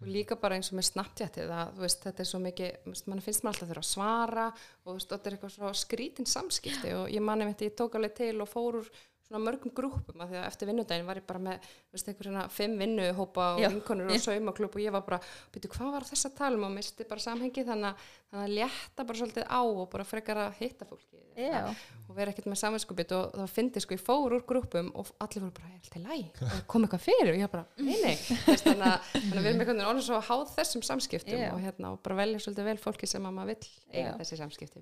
og 0.01 0.07
líka 0.07 0.37
bara 0.39 0.57
eins 0.57 0.69
og 0.71 0.77
með 0.77 0.89
snabbtjættið 0.91 1.53
þetta 1.81 2.23
er 2.23 2.29
svo 2.29 2.41
mikið, 2.43 2.95
mann 3.09 3.23
finnst 3.25 3.43
maður 3.45 3.53
alltaf 3.55 3.69
þurfa 3.71 3.83
að 3.83 3.91
svara 3.91 4.47
og 4.85 4.91
veist, 4.93 5.11
þetta 5.11 5.29
er 5.29 5.37
eitthvað 5.37 5.55
svo 5.55 5.73
skrítin 5.81 6.29
samskipti 6.29 6.95
og 6.97 7.05
ég 7.13 7.23
manni 7.23 7.47
þetta, 7.49 7.69
ég 7.69 7.77
tók 7.81 7.97
alveg 7.97 8.17
til 8.19 8.35
og 8.43 8.51
fór 8.51 8.81
úr 8.81 8.91
svona 9.27 9.43
mörgum 9.43 9.73
grúpum 9.75 10.23
að 10.23 10.33
því 10.33 10.39
að 10.39 10.47
eftir 10.47 10.71
vinnudaginn 10.71 11.07
var 11.09 11.19
ég 11.19 11.27
bara 11.27 11.43
með, 11.49 11.69
veist, 11.91 12.07
einhver 12.07 12.29
svona 12.29 12.47
fimm 12.53 12.77
vinnuhópa 12.79 13.49
og 13.57 13.63
vinkonur 13.65 14.13
og 14.15 14.23
saumaklub 14.23 14.79
og 14.79 14.83
ég 14.83 14.95
var 14.95 15.05
bara, 15.07 15.21
býtu, 15.53 15.71
hvað 15.73 15.93
var 15.97 16.07
þess 16.07 16.29
að 16.29 16.37
tala 16.39 16.59
um? 16.59 16.67
Og 16.69 16.75
misti 16.77 17.07
bara 17.07 17.23
samhengi 17.23 17.67
þannig 17.67 17.91
að, 17.91 18.09
þannig 18.31 18.47
að 18.47 18.57
létta 18.61 19.07
bara 19.07 19.21
svolítið 19.21 19.47
á 19.51 19.61
og 19.61 19.87
bara 19.91 20.07
frekar 20.07 20.43
að 20.47 20.59
hitta 20.61 20.87
fólki 20.87 21.23
Já. 21.37 21.67
og 22.09 22.15
vera 22.17 22.31
ekkert 22.33 22.47
með 22.49 22.57
samvinskupið 22.63 23.11
og 23.13 23.35
það 23.35 23.51
fyndi 23.53 23.81
sko, 23.83 23.93
ég 23.93 24.01
fór 24.01 24.33
úr 24.33 24.45
grúpum 24.47 24.87
og 24.97 25.11
allir 25.21 25.43
voru 25.43 25.53
bara, 25.53 25.67
er 25.69 25.83
alltaf 25.83 26.01
læg, 26.01 26.39
kom 26.71 26.87
eitthvað 26.87 27.03
fyrir? 27.03 27.29
Og 27.29 27.37
ég 27.37 27.51
bara, 27.53 27.65
nei, 27.77 27.97
nei, 28.01 28.15
þannig, 28.63 28.87
að, 28.87 29.11
þannig 29.13 29.37
að 29.37 29.43
við 29.43 29.49
erum 29.51 29.61
einhvern 29.61 29.69
veginn 29.75 29.91
orðin 29.91 30.07
svo 30.07 30.21
háð 30.31 30.45
þessum 30.55 30.85
samskiptum 30.87 31.43
Já. 31.43 31.51
og, 31.51 31.61
hérna, 31.61 31.91
og 31.93 32.01
bara 32.07 32.17
velja 32.23 32.41
svolítið 32.41 32.69
vel 32.71 32.77
fólki 32.81 33.11
sem 33.11 33.29
að 33.29 33.37
maður 33.37 33.53
vill 33.53 33.69
eiga 33.93 34.15
þessi 34.23 34.39
samskipti 34.41 34.81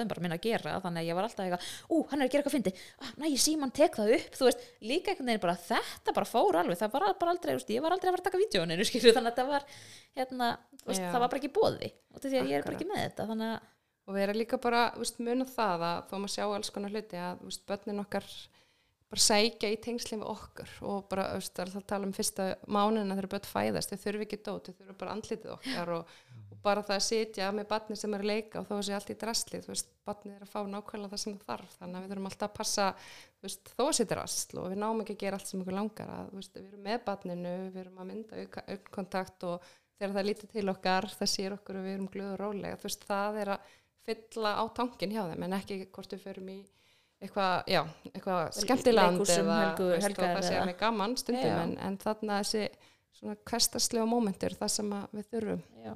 við 0.00 0.04
pressunni 0.04 0.12
bara 0.12 0.24
minna 0.24 0.38
að 0.38 0.44
gera 0.44 0.80
þannig 0.82 1.02
að 1.02 1.08
ég 1.08 1.18
var 1.18 1.26
alltaf 1.28 1.44
eitthvað, 1.44 1.68
ú, 1.88 1.98
hann 2.10 2.20
er 2.20 2.28
að 2.28 2.32
gera 2.32 2.42
eitthvað 2.42 2.56
fyndi 2.56 2.72
ah, 3.00 3.12
næ, 3.20 3.26
ég 3.30 3.42
síman 3.42 3.74
tek 3.74 3.98
það 3.98 4.14
upp, 4.16 4.38
þú 4.38 4.48
veist 4.48 4.64
líka 4.84 5.12
einhvern 5.12 5.30
veginn 5.30 5.44
bara 5.44 5.56
þetta 5.68 6.14
bara 6.16 6.30
fór 6.30 6.58
alveg 6.60 6.80
það 6.80 6.94
var 6.94 7.06
bara 7.20 7.34
aldrei, 7.34 7.54
veist, 7.58 7.74
ég 7.74 7.84
var 7.84 7.94
aldrei 7.94 8.10
að 8.10 8.16
vera 8.16 8.24
að 8.24 8.28
taka 8.30 8.42
vídjóninu 8.42 8.88
skilju, 8.88 9.14
þannig 9.14 9.30
að 9.30 9.38
þetta 9.38 9.46
var 9.50 9.68
hérna, 10.18 10.50
veist, 10.84 11.04
það 11.04 11.20
var 11.20 11.30
bara 11.34 11.42
ekki 11.42 11.54
bóði 11.54 11.92
og 12.14 12.24
því 12.24 12.40
að 12.40 12.50
ég 12.50 12.58
er 12.58 12.66
bara 12.66 12.78
ekki 12.78 12.90
með 12.90 13.04
þetta 13.04 13.28
þannig 13.30 13.52
að, 13.52 13.70
og 14.04 14.18
vera 14.18 14.36
líka 14.36 14.60
bara, 14.60 14.82
muna 15.24 15.46
það 15.48 15.86
að 15.90 16.02
þó 16.10 16.18
maður 16.18 16.34
sjá 16.34 16.44
alls 16.48 16.74
konar 16.74 16.92
hluti 16.92 17.20
að, 17.20 17.46
veist, 17.46 17.64
börnin 17.68 18.04
okkar 18.04 18.28
bara 19.14 19.22
sækja 19.22 19.70
í 19.70 19.78
tengslinn 19.78 20.22
við 20.24 20.30
okkur 20.32 20.70
og 20.90 21.04
bara, 21.10 21.28
veist, 21.38 21.54
það 21.54 21.86
tala 21.86 22.08
um 22.08 22.14
fyrsta 22.16 22.48
mánuna 22.66 23.14
þegar 23.14 23.30
börn 23.36 23.46
fæðast, 23.46 23.92
þau 23.92 24.04
þurfi 24.04 24.26
ekki 24.26 24.40
dót 24.42 24.68
þau 24.68 24.74
þurfi 24.74 24.96
bara 25.00 25.14
andlitið 25.14 25.52
okkar 25.54 25.92
og 25.98 26.14
bara 26.64 26.82
það 26.84 26.96
að 26.96 27.04
sitja 27.06 27.50
með 27.54 27.68
barni 27.70 27.96
sem 28.00 28.16
er 28.16 28.24
að 28.24 28.30
leika 28.30 28.60
og 28.60 28.66
þó 28.68 28.74
að 28.76 28.82
sé 28.88 28.96
allt 28.96 29.12
í 29.12 29.16
drasli, 29.20 29.60
þú 29.64 29.70
veist, 29.70 29.92
barnið 30.08 30.34
er 30.34 30.44
að 30.46 30.52
fá 30.54 30.60
nákvæmlega 30.72 31.12
það 31.12 31.22
sem 31.22 31.36
það 31.38 31.50
þarf, 31.52 31.76
þannig 31.78 31.98
að 31.98 32.04
við 32.04 32.12
þurfum 32.12 32.28
alltaf 32.30 32.48
að 32.48 32.58
passa, 32.58 32.88
veist, 33.44 33.72
þó 33.74 33.84
að 33.84 33.94
sé 33.98 34.06
drasl 34.10 34.60
og 34.62 34.68
við 34.72 34.82
náum 34.82 35.02
ekki 35.04 35.16
að 35.16 35.22
gera 35.24 35.40
allt 35.40 35.50
sem 35.50 35.64
ykkur 35.64 35.78
langar 35.78 36.12
að, 36.14 36.34
veist, 36.38 36.58
við 36.58 36.68
erum 36.70 36.84
með 36.88 37.00
barninu, 37.08 37.54
við 37.74 37.80
erum 37.84 38.02
að 38.02 38.10
mynda 38.10 38.44
augkontakt 38.74 39.48
og 39.50 39.72
þegar 39.98 40.14
það 40.18 40.28
lítið 40.30 40.54
til 40.54 40.66
okkar, 40.74 41.10
það 41.20 41.32
sér 41.34 41.58
okkur 41.58 41.80
og 41.80 41.86
við 41.86 41.96
erum 41.98 42.12
glöð 42.14 42.32
og 42.32 42.40
rólega, 42.42 42.80
þú 42.80 42.88
veist, 42.88 43.08
það 43.10 43.42
er 43.44 43.52
að 43.54 43.74
fylla 44.04 44.56
á 44.60 44.64
tankin 44.76 45.14
hjá 45.14 45.22
þeim 45.30 45.46
en 45.46 45.58
ekki 45.58 45.78
hvort 45.92 46.16
við 46.16 46.24
förum 46.26 46.50
í 46.52 46.58
eitthvað, 47.24 47.54
já, 47.72 47.80
eitthvað 48.10 48.42
skemmtiland 48.58 49.22
eða 49.22 49.60
það 49.78 50.42
sé 50.44 50.58
með 50.66 50.76
gaman 50.80 51.14
stundum 51.16 51.60
en, 51.62 51.78
en 51.86 51.96
þarna 52.02 52.40
þessi 52.42 52.66
svona 53.14 53.36
kvestaslega 53.48 54.06
mómentur 54.08 54.56
það 54.58 54.72
sem 54.74 54.90
við 55.14 55.30
þurfum. 55.30 55.62
Já, 55.84 55.94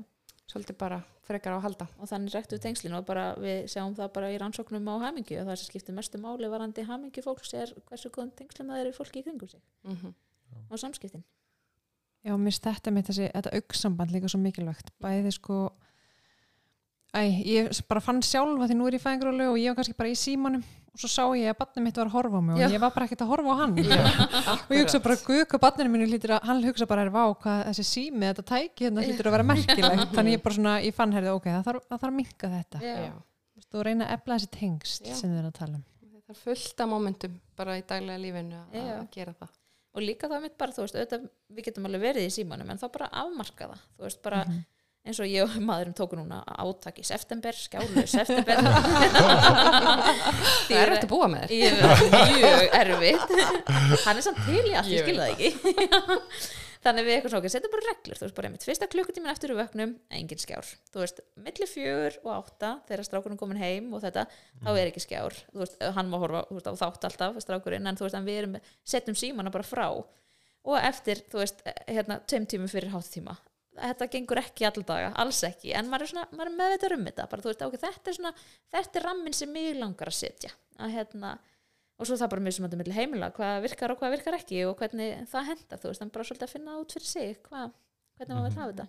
svolítið 0.49 0.78
bara 0.80 1.01
frekar 1.28 1.55
á 1.55 1.59
að 1.59 1.64
halda. 1.66 1.88
Og 2.01 2.09
þannig 2.11 2.34
rektu 2.34 2.57
við 2.57 2.64
tengslinu 2.64 2.99
og 2.99 3.09
bara 3.09 3.26
við 3.40 3.66
sjáum 3.72 3.96
það 3.99 4.12
bara 4.14 4.30
í 4.32 4.38
rannsóknum 4.40 4.88
á 4.88 4.94
hamingju 5.05 5.42
og 5.42 5.51
það 5.51 5.59
sem 5.61 5.70
skiptir 5.72 5.96
mestu 5.96 6.20
máli 6.22 6.49
varandi 6.49 6.86
hamingju 6.88 7.24
fólks 7.24 7.53
er 7.55 7.74
hversu 7.90 8.12
góðum 8.14 8.32
tengslum 8.38 8.72
það 8.72 8.82
er 8.84 8.90
í 8.90 8.96
fólki 8.96 9.20
í 9.20 9.26
kringum 9.26 9.53
sig 9.53 9.61
mm 9.84 10.14
og 10.72 10.80
samskiptin. 10.80 11.24
Já, 12.24 12.32
mér 12.40 12.57
þetta 12.57 12.92
með 12.92 13.11
þessi, 13.11 13.26
þetta 13.34 13.51
auksamband 13.59 14.12
líka 14.12 14.30
svo 14.32 14.40
mikilvægt. 14.42 14.90
Bæði 15.01 15.32
sko, 15.36 15.59
æ, 17.17 17.21
ég 17.47 17.71
bara 17.89 18.01
fann 18.05 18.21
sjálfa 18.23 18.67
því 18.69 18.77
nú 18.77 18.89
er 18.89 18.97
ég 18.99 19.03
fæðingrólu 19.05 19.47
og 19.53 19.57
ég 19.61 19.71
var 19.73 19.79
kannski 19.81 19.97
bara 19.97 20.11
í 20.13 20.19
símanum 20.19 20.65
og 20.93 21.01
svo 21.03 21.09
sá 21.09 21.23
ég 21.39 21.49
að 21.53 21.59
barnið 21.61 21.85
mitt 21.85 21.97
var 22.01 22.09
að 22.11 22.15
horfa 22.17 22.39
á 22.41 22.43
mig 22.43 22.59
Já. 22.59 22.67
og 22.67 22.73
ég 22.75 22.81
var 22.83 22.91
bara 22.97 23.07
ekkert 23.07 23.23
að 23.23 23.31
horfa 23.33 23.53
á 23.55 23.57
hann. 23.61 23.75
og 23.79 24.73
ég 24.75 24.81
hugsa 24.83 25.01
bara, 25.05 25.17
guð, 25.25 25.43
hvað 25.53 25.61
barninu 25.63 25.93
mínu 25.95 26.09
hlýtur 26.11 26.33
að, 26.37 26.47
hann 26.49 26.63
hugsa 26.67 26.87
bara, 26.91 27.05
er 27.07 27.13
vá, 27.15 27.23
hvað 27.39 27.61
þessi 27.71 27.85
sími, 27.87 28.25
þetta 28.27 28.45
tæki 28.51 28.87
hérna 28.89 29.05
hlýtur 29.07 29.29
að 29.31 29.37
vera 29.37 29.47
merkilegt. 29.47 30.15
Þannig 30.17 30.35
ég 30.37 30.43
bara 30.43 30.57
svona, 30.59 30.73
ég 30.85 30.97
fann 30.97 31.13
herðið, 31.15 31.37
ok, 31.39 31.47
það 31.55 31.67
þarf, 31.69 31.85
það 31.89 32.01
þarf 32.03 32.09
að 32.11 32.17
minka 32.19 32.51
þetta. 32.57 32.81
Já. 32.83 32.97
Já. 33.05 33.13
Þú 33.15 33.61
veist, 33.63 33.71
Og 33.79 33.85
reyna 33.87 34.09
að 34.09 34.15
efla 34.19 34.39
þessi 34.39 34.51
tengst 34.59 35.07
Já. 35.07 35.15
sem 35.21 35.31
þið 35.31 35.39
er 35.43 35.47
að 35.49 35.55
tala 35.61 35.79
um. 35.79 35.85
það 36.29 36.35
er 36.35 36.41
fullt 36.43 36.83
af 36.85 36.89
mómentum 36.91 37.37
bara 37.57 37.77
í 37.79 37.85
daglega 37.89 38.21
lífinu 38.25 38.59
að 38.65 38.75
Já. 38.83 38.97
gera 39.15 39.33
það 39.39 39.55
og 39.99 40.03
líka 40.05 40.29
það 40.31 40.43
mitt 40.45 40.59
bara, 40.61 40.75
þú 40.77 40.83
veist, 40.85 40.99
auðvitað, 40.99 41.23
við 41.57 41.65
getum 41.69 41.87
alveg 41.89 42.03
verið 42.05 42.27
í 42.29 42.33
símanum 42.35 42.69
en 42.75 42.79
þá 42.83 42.85
bara 42.99 43.09
afmarka 43.23 43.71
það 43.71 43.81
þú 43.97 44.05
veist, 44.09 44.21
bara 44.27 44.43
Mhm. 44.45 44.59
Eins 45.09 45.21
og 45.25 45.31
ég 45.31 45.43
og 45.47 45.57
maðurum 45.65 45.97
tóku 45.97 46.19
núna 46.19 46.43
átaki 46.45 47.05
september, 47.07 47.57
skjálu 47.57 48.05
september. 48.11 48.61
Það 50.69 50.77
er 50.77 50.95
eftir 50.95 51.09
að 51.09 51.13
búa 51.13 51.29
með 51.33 51.49
þér. 51.49 51.57
Ég 51.59 51.73
mjög 52.37 52.65
erfitt. 52.83 53.37
Hann 54.05 54.17
er 54.17 54.25
samt 54.27 54.41
til 54.45 54.63
í 54.63 54.75
allt, 54.77 54.91
ég 54.93 54.99
Ég 54.99 55.07
skil 55.07 55.19
það 55.19 55.31
ekki. 55.35 55.49
Þannig 56.79 57.07
við 57.09 57.13
eitthvað 57.17 57.33
svona, 57.33 57.51
setja 57.53 57.71
bara 57.73 57.87
reglur. 57.89 58.19
Þú 58.19 58.25
veist 58.25 58.37
bara 58.37 58.49
einmitt, 58.49 58.67
fyrsta 58.69 58.89
klukkutímin 58.93 59.33
eftir 59.33 59.53
við 59.53 59.61
vöknum 59.65 59.95
engin 60.15 60.43
skjár, 60.43 60.69
þú 60.93 61.03
veist, 61.03 61.19
milli 61.43 61.67
fjögur 61.67 62.21
og 62.23 62.31
átta 62.37 62.71
þegar 62.87 63.09
strákurinn 63.09 63.41
komin 63.41 63.59
heim 63.59 63.91
og 63.97 64.05
þetta 64.05 64.29
þá 64.63 64.71
er 64.77 64.85
ekki 64.85 65.03
skjár, 65.03 65.35
þú 65.51 65.65
veist, 65.65 65.75
hann 65.97 66.13
má 66.13 66.17
horfa 66.23 66.45
þú 66.47 66.61
veist, 66.61 66.71
á 66.71 66.75
þátt 66.85 67.09
alltaf, 67.11 67.41
strákurinn, 67.43 67.91
en 67.91 67.99
þú 67.99 68.07
veist, 68.07 68.21
við 68.31 68.41
erum 68.45 68.57
setjum 68.95 69.19
símana 69.19 69.53
bara 69.55 69.67
frá. 69.67 69.89
Og 70.69 70.79
eftir, 70.79 71.25
þú 71.33 71.43
veist, 71.43 71.67
hérna 71.91 72.23
tveim 72.31 72.47
tímum 72.47 72.71
fyrir 72.71 72.95
háttíma 72.95 73.35
þetta 73.83 74.09
gengur 74.12 74.41
ekki 74.43 74.66
alla 74.68 74.87
daga, 74.89 75.12
alls 75.22 75.43
ekki 75.47 75.74
en 75.76 75.91
maður 75.91 76.07
er, 76.07 76.12
svona, 76.12 76.26
maður 76.33 76.51
er 76.51 76.59
meðveitar 76.62 76.97
um 76.97 77.07
þetta 77.09 77.29
bara, 77.33 77.47
veist, 77.47 77.64
ok, 77.66 77.79
þetta 77.85 78.12
er 78.12 78.18
svona, 78.18 78.35
þetta 78.74 79.01
er 79.01 79.07
rammin 79.09 79.37
sem 79.37 79.53
mig 79.55 79.70
langar 79.79 80.12
að 80.12 80.18
setja 80.18 80.53
að 80.79 80.95
hérna 80.97 81.37
og 81.99 82.07
svo 82.07 82.18
það 82.18 82.33
bara 82.35 82.45
mjög 82.47 82.57
sem 82.57 82.68
þetta 82.68 82.81
milli 82.83 82.97
heimila 82.97 83.33
hvað 83.35 83.59
virkar 83.64 83.95
og 83.95 84.01
hvað 84.01 84.14
virkar 84.14 84.39
ekki 84.39 84.62
og 84.68 84.79
hvernig 84.79 85.26
það 85.31 85.51
henda 85.53 85.81
þú 85.81 85.91
veist, 85.91 86.05
en 86.05 86.14
bara 86.14 86.29
svolítið 86.29 86.47
að 86.47 86.55
finna 86.55 86.79
út 86.79 86.95
fyrir 86.95 87.11
sig 87.11 87.41
hvað, 87.49 87.74
hvernig 88.18 88.39
maður 88.39 88.49
vil 88.49 88.61
hafa 88.61 88.72
þetta. 88.72 88.89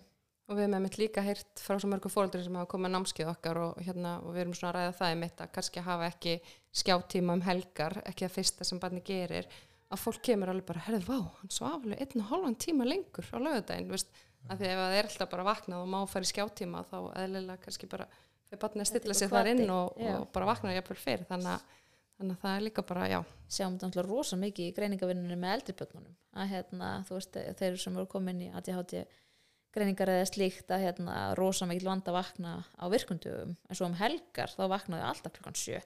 Og 0.50 0.56
við 0.58 0.66
hefum 0.66 0.82
mitt 0.82 0.96
líka 0.98 1.22
heyrt 1.22 1.60
frá 1.62 1.76
svo 1.78 1.88
mörgum 1.90 2.10
fóreldri 2.10 2.42
sem 2.42 2.56
hafa 2.58 2.70
komið 2.70 2.90
námskeið 2.96 3.28
okkar 3.30 3.58
og, 3.62 3.76
hérna, 3.86 4.16
og 4.24 4.34
við 4.34 4.44
erum 4.44 4.54
svona 4.58 4.70
að 4.72 4.78
ræða 4.78 4.94
það 4.98 5.12
um 5.14 5.20
þetta 5.26 5.46
kannski 5.54 5.82
að 5.82 5.86
hafa 5.86 6.08
ekki 6.10 6.32
skjáttíma 6.80 7.36
um 7.38 7.44
helgar 7.46 7.98
ekki 8.02 8.26
að 8.26 8.34
fyrsta 8.34 8.66
sem 8.66 8.80
barni 8.82 9.02
gerir 9.06 9.46
að 9.90 10.02
fólk 10.02 10.24
kemur 10.26 10.50
alveg 10.50 10.66
bara, 10.66 10.82
herrið, 10.86 11.06
vá, 11.06 11.18
hann 11.38 11.54
svaf 11.54 11.78
alveg 11.78 12.02
einn 12.02 12.22
og 12.24 12.28
hálfan 12.30 12.58
tíma 12.62 12.86
lengur 12.86 13.30
á 13.30 13.38
lögudaginn 13.38 13.90
veist, 13.90 14.10
að 14.48 14.62
því 14.62 14.70
ef 14.70 14.80
það 14.80 14.96
er 14.98 15.10
alltaf 15.10 15.30
bara 15.34 15.48
vaknað 15.50 15.84
og 15.84 15.90
má 15.92 15.98
fara 16.10 16.26
í 16.26 16.30
skjáttíma 16.30 16.84
þá 16.90 16.96
eðlilega 17.22 17.64
kannski 17.64 17.90
bara 17.90 18.06
fyrir 18.48 18.62
barni 18.64 18.84
að 18.84 18.90
stilla 18.90 19.16
bara 19.20 19.34
þar 19.36 19.52
inn 19.52 19.74
og, 19.74 20.00
og 20.10 20.26
bara 20.34 20.50
vakna 20.50 20.74
jafnvel 20.74 20.98
fyrir 21.00 21.28
þannig 21.28 21.76
þannig 22.20 22.36
að 22.36 22.42
það 22.42 22.56
er 22.56 22.64
líka 22.66 22.84
bara, 22.84 23.06
já. 23.08 23.20
Sjáum 23.50 23.76
þetta 23.76 23.88
náttúrulega 23.88 24.10
rosa 24.10 24.36
mikið 24.36 24.66
í 24.66 24.72
greiningavinnunni 24.76 25.38
með 25.40 25.54
eldri 25.56 25.74
börnunum. 25.78 26.16
Að 26.36 26.50
hérna, 26.50 26.90
þú 27.08 27.16
veist, 27.16 27.38
þeir 27.60 27.78
sem 27.80 27.96
eru 27.96 28.10
komin 28.12 28.42
í 28.44 28.50
ADHD 28.60 28.98
greiningar 29.74 30.10
eða 30.12 30.26
slíkt 30.28 30.74
að 30.74 30.84
hérna, 30.84 31.16
rosa 31.38 31.68
mikið 31.70 31.88
vanda 31.88 32.14
vakna 32.14 32.54
á 32.76 32.84
virkundugum 32.92 33.54
en 33.54 33.78
svo 33.78 33.88
um 33.88 33.96
helgar 33.98 34.52
þá 34.52 34.64
vaknaði 34.72 35.06
alltaf 35.06 35.34
klukkan 35.36 35.58
sjö 35.58 35.80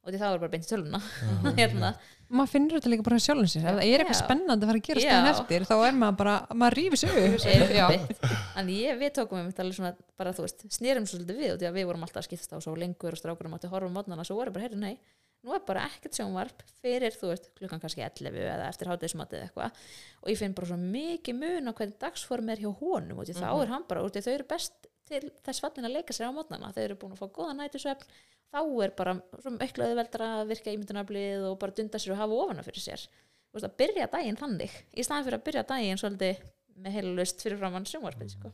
og 0.00 0.12
því 0.12 0.20
það 0.22 0.32
var 0.32 0.42
bara 0.42 0.52
beint 0.54 0.66
í 0.66 0.70
töluna 0.70 1.00
hérna, 1.60 1.92
Maður 2.30 2.50
finnur 2.52 2.78
þetta 2.78 2.90
líka 2.92 3.04
bara 3.06 3.16
hjá 3.18 3.24
sjálfum 3.24 3.48
sér. 3.50 3.64
Ef 3.64 3.72
það 3.74 3.88
er 3.90 4.02
eitthvað 4.04 4.18
spennandi 4.20 4.62
að 4.66 4.68
fara 4.70 4.78
að 4.78 4.84
gera 4.86 5.00
stæðin 5.02 5.28
eftir, 5.32 5.64
þá 5.66 5.72
er 5.74 5.96
maður 5.98 6.18
bara, 6.20 6.34
maður. 6.54 7.74
Já. 7.74 7.86
einmitt. 7.88 8.20
en 8.60 8.70
ég, 8.70 9.00
við 9.00 9.10
tókum 9.16 9.40
einmitt 9.40 9.62
alveg 9.64 9.78
svona 9.80 9.90
bara 10.20 10.34
þú 10.36 10.44
veist, 10.44 10.62
snýrum 10.76 11.08
svolítið 11.10 11.40
við 11.42 11.54
og 11.56 11.58
því 11.58 11.68
að 11.70 11.78
við 11.80 11.88
vorum 11.90 12.06
alltaf 12.06 12.22
að 12.22 12.28
skiptast 12.28 12.54
á 12.54 12.58
svo 12.62 12.76
lengur 12.78 13.16
og 13.16 13.18
strákurum 13.18 13.56
átti 13.58 13.66
að 13.66 13.74
horfa 13.74 13.90
mótnana 13.96 14.28
svo 14.28 14.38
voru 14.38 14.54
bara, 14.54 14.68
heyrðu 14.68 14.78
nei, 14.78 14.94
nú 15.42 15.56
er 15.58 15.66
bara 15.66 15.88
ekkert 15.90 16.20
sjónvarp 16.20 16.62
fyrir, 16.84 17.18
þú 17.18 17.32
veist, 17.32 17.50
klukkan 17.58 17.82
kannski 17.82 18.06
11 18.06 18.40
eða 18.46 18.70
eftir 18.70 18.92
hátegismatið 18.92 19.46
eitthvað 19.48 19.84
og 20.22 20.30
ég 20.30 20.38
finn 20.38 20.54
bara 20.54 20.70
svo 20.70 20.78
mikið 20.84 21.38
mun 21.40 21.70
á 21.70 21.74
hvernig 21.74 21.98
dagsform 21.98 22.54
er 22.54 22.62
hjá 22.62 22.70
honum 22.82 23.22
og 23.22 23.26
því 23.26 23.40
þá 23.40 23.48
er 23.56 23.72
hann 23.72 23.86
bara, 23.90 24.04
og 24.04 24.12
því 24.14 24.22
þau 24.26 24.34
eru 24.36 24.48
best 24.52 24.90
til 25.10 25.22
þess 25.46 25.64
fallin 25.64 25.88
að 25.88 25.96
leika 25.96 26.14
sér 26.14 26.30
á 26.30 26.36
mótnana 26.36 26.70
þau 26.76 26.82
eru 26.84 26.98
búin 27.00 27.16
að 27.16 27.22
fá 27.24 27.32
góða 27.40 27.56
nætusvefn 27.56 28.20
þá 28.50 28.60
er 28.84 28.94
bara 28.98 29.16
svo 29.40 29.52
miklu 29.54 29.86
auðveldar 29.86 30.24
að 30.26 30.46
virka 30.50 30.72
ímyndunarblið 30.74 31.44
og 31.50 31.58
bara 31.60 31.76
dunda 31.76 32.00
sér 32.02 32.14
og 32.16 32.22
hafa 32.22 32.40
ofana 32.44 32.66
fyrir 32.66 32.84
sér 32.86 33.04
Þú 33.50 33.58
veist, 33.58 33.66
að 33.66 33.78
byrja 33.82 34.06
daginn 34.12 34.36
þannig 34.38 34.74
í 34.94 35.02
staðan 35.02 35.24
fyrir 35.26 35.40
að 35.40 35.46
byrja 35.48 35.62
daginn 35.66 35.98
svolítið 35.98 36.42
með 36.80 36.96
heilalust 36.96 37.42
fyrir 37.42 37.58
framann 37.58 37.86
sjónvarpið 37.90 38.34
sko. 38.36 38.50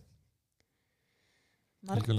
margir 1.86 2.16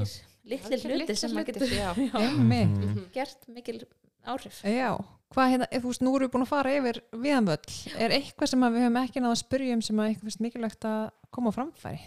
litli 0.47 0.78
hluti 0.84 1.15
sem 1.17 1.34
maður 1.34 1.49
getur 1.51 1.73
já. 1.73 1.89
já. 1.97 2.19
Mhm. 2.38 3.07
gert 3.15 3.47
mikil 3.51 3.80
áhrif 4.28 4.61
Já, 4.61 4.91
hvað 5.34 5.51
hérna, 5.53 5.67
ef 5.71 5.84
þú 5.84 5.91
veist, 5.91 6.05
nú 6.05 6.13
erum 6.15 6.28
við 6.28 6.34
búin 6.36 6.45
að 6.45 6.51
fara 6.53 6.75
yfir 6.78 7.01
viðanvöll, 7.11 7.73
er 7.97 8.15
eitthvað 8.19 8.53
sem 8.53 8.67
að 8.67 8.78
við 8.78 8.86
höfum 8.86 9.01
ekki 9.01 9.23
náða 9.23 9.34
að 9.34 9.41
spyrja 9.41 9.78
um 9.78 9.84
sem 9.89 9.99
að 9.99 10.09
eitthvað 10.11 10.30
finnst 10.30 10.45
mikilvægt 10.45 10.88
að 10.88 11.01
koma 11.34 11.51
á 11.51 11.57
framfæri? 11.57 12.01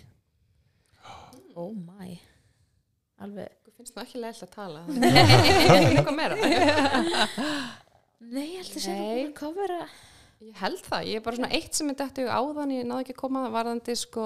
oh 1.59 1.75
my 1.75 2.15
alveg 3.21 3.49
finnst 3.81 3.97
það 3.97 4.07
ekki 4.07 4.21
leiðilega 4.21 4.47
að 4.47 4.55
tala. 4.55 4.85
Það 4.91 5.75
er 5.75 5.89
eitthvað 5.89 6.17
meira. 6.21 6.37
nei, 8.21 8.45
ég 8.45 8.61
held 8.61 8.77
að 8.77 8.85
sé 8.85 8.97
að 9.01 9.35
kofera 9.41 9.81
Ég 10.41 10.57
held 10.57 10.81
það. 10.87 11.03
Ég 11.05 11.19
er 11.19 11.25
bara 11.25 11.37
svona 11.37 11.51
eitt 11.53 11.77
sem 11.77 11.91
er 11.93 11.97
dættu 12.01 12.23
áðan, 12.25 12.71
ég 12.73 12.87
náði 12.89 13.05
ekki 13.05 13.13
að 13.13 13.19
koma 13.19 13.43
varðandi 13.53 13.97
sko 14.01 14.23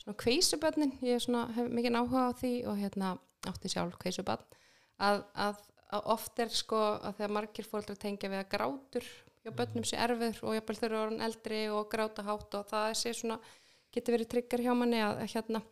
svona 0.00 0.14
kveisubönnin. 0.22 0.94
Ég 1.04 1.18
er 1.18 1.20
svona, 1.20 1.42
hef 1.52 1.68
mikið 1.68 1.98
áhuga 1.98 2.22
á 2.24 2.32
því 2.38 2.52
og 2.72 2.78
hérna 2.80 3.10
átti 3.50 3.72
sjálf 3.72 3.98
kveisubönn. 4.00 4.46
Að, 5.04 5.20
að, 5.36 5.60
að 5.92 6.08
oft 6.14 6.40
er 6.40 6.54
sko 6.56 6.80
að 6.94 7.18
þegar 7.18 7.34
margir 7.36 7.68
fóldrar 7.68 8.00
tengja 8.00 8.32
við 8.32 8.40
að 8.40 8.48
grátur 8.54 9.10
hjá 9.42 9.52
bönnum 9.58 9.84
sé 9.84 9.98
erfiður 10.00 10.40
og 10.46 10.56
jafnvel 10.56 10.78
þau 10.78 10.86
eru 10.88 11.00
orðin 11.02 11.26
eldri 11.26 11.60
og 11.74 11.88
gráta 11.92 12.24
hátt 12.24 12.56
og 12.56 12.68
það 12.70 12.92
sé 13.02 13.12
svona 13.18 13.38
getur 13.92 14.16
verið 14.16 14.30
tryggar 14.32 14.62
hjá 14.64 14.72
manni 14.78 15.02
að 15.04 15.20
að 15.24 15.32
hérna 15.34 15.62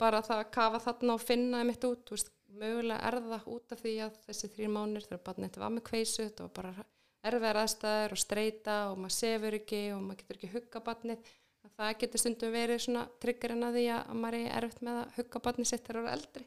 bara 0.00 0.22
það 0.24 0.42
að 0.44 0.52
kafa 0.56 0.80
þarna 0.86 1.16
og 1.16 1.24
finna 1.26 1.60
þeim 1.60 1.72
eitt 1.74 1.86
út, 1.90 2.04
þú 2.06 2.16
veist, 2.16 2.30
mögulega 2.60 3.08
er 3.08 3.18
það 3.24 3.48
út 3.54 3.74
af 3.74 3.82
því 3.82 3.94
að 4.06 4.20
þessi 4.26 4.52
þrjir 4.54 4.72
mánir 4.74 5.06
þegar 5.06 5.24
barnið 5.28 5.58
var 5.62 5.74
með 5.74 5.86
kveisu, 5.90 6.26
þetta 6.26 6.46
var 6.46 6.54
bara 6.56 6.86
erfiðar 7.26 7.60
aðstæður 7.62 8.14
og 8.14 8.22
streyta 8.22 8.76
og 8.90 9.00
maður 9.02 9.16
sefur 9.16 9.56
ekki 9.58 9.82
og 9.94 10.02
maður 10.04 10.22
getur 10.22 10.38
ekki 10.38 10.52
hugga 10.54 10.82
barnið 10.86 11.30
að 11.66 11.72
það 11.76 11.94
getur 12.02 12.22
stundum 12.22 12.54
verið 12.54 12.82
svona 12.84 13.06
tryggarinn 13.22 13.66
að 13.66 13.78
því 13.78 13.86
að 13.94 14.02
að 14.12 14.20
maður 14.22 14.38
er 14.40 14.58
erfitt 14.60 14.84
með 14.86 15.00
að 15.00 15.16
hugga 15.16 15.42
barnið 15.46 15.70
sitt 15.70 15.86
þegar 15.86 15.98
það 15.98 16.06
eru 16.06 16.16
eldri. 16.16 16.46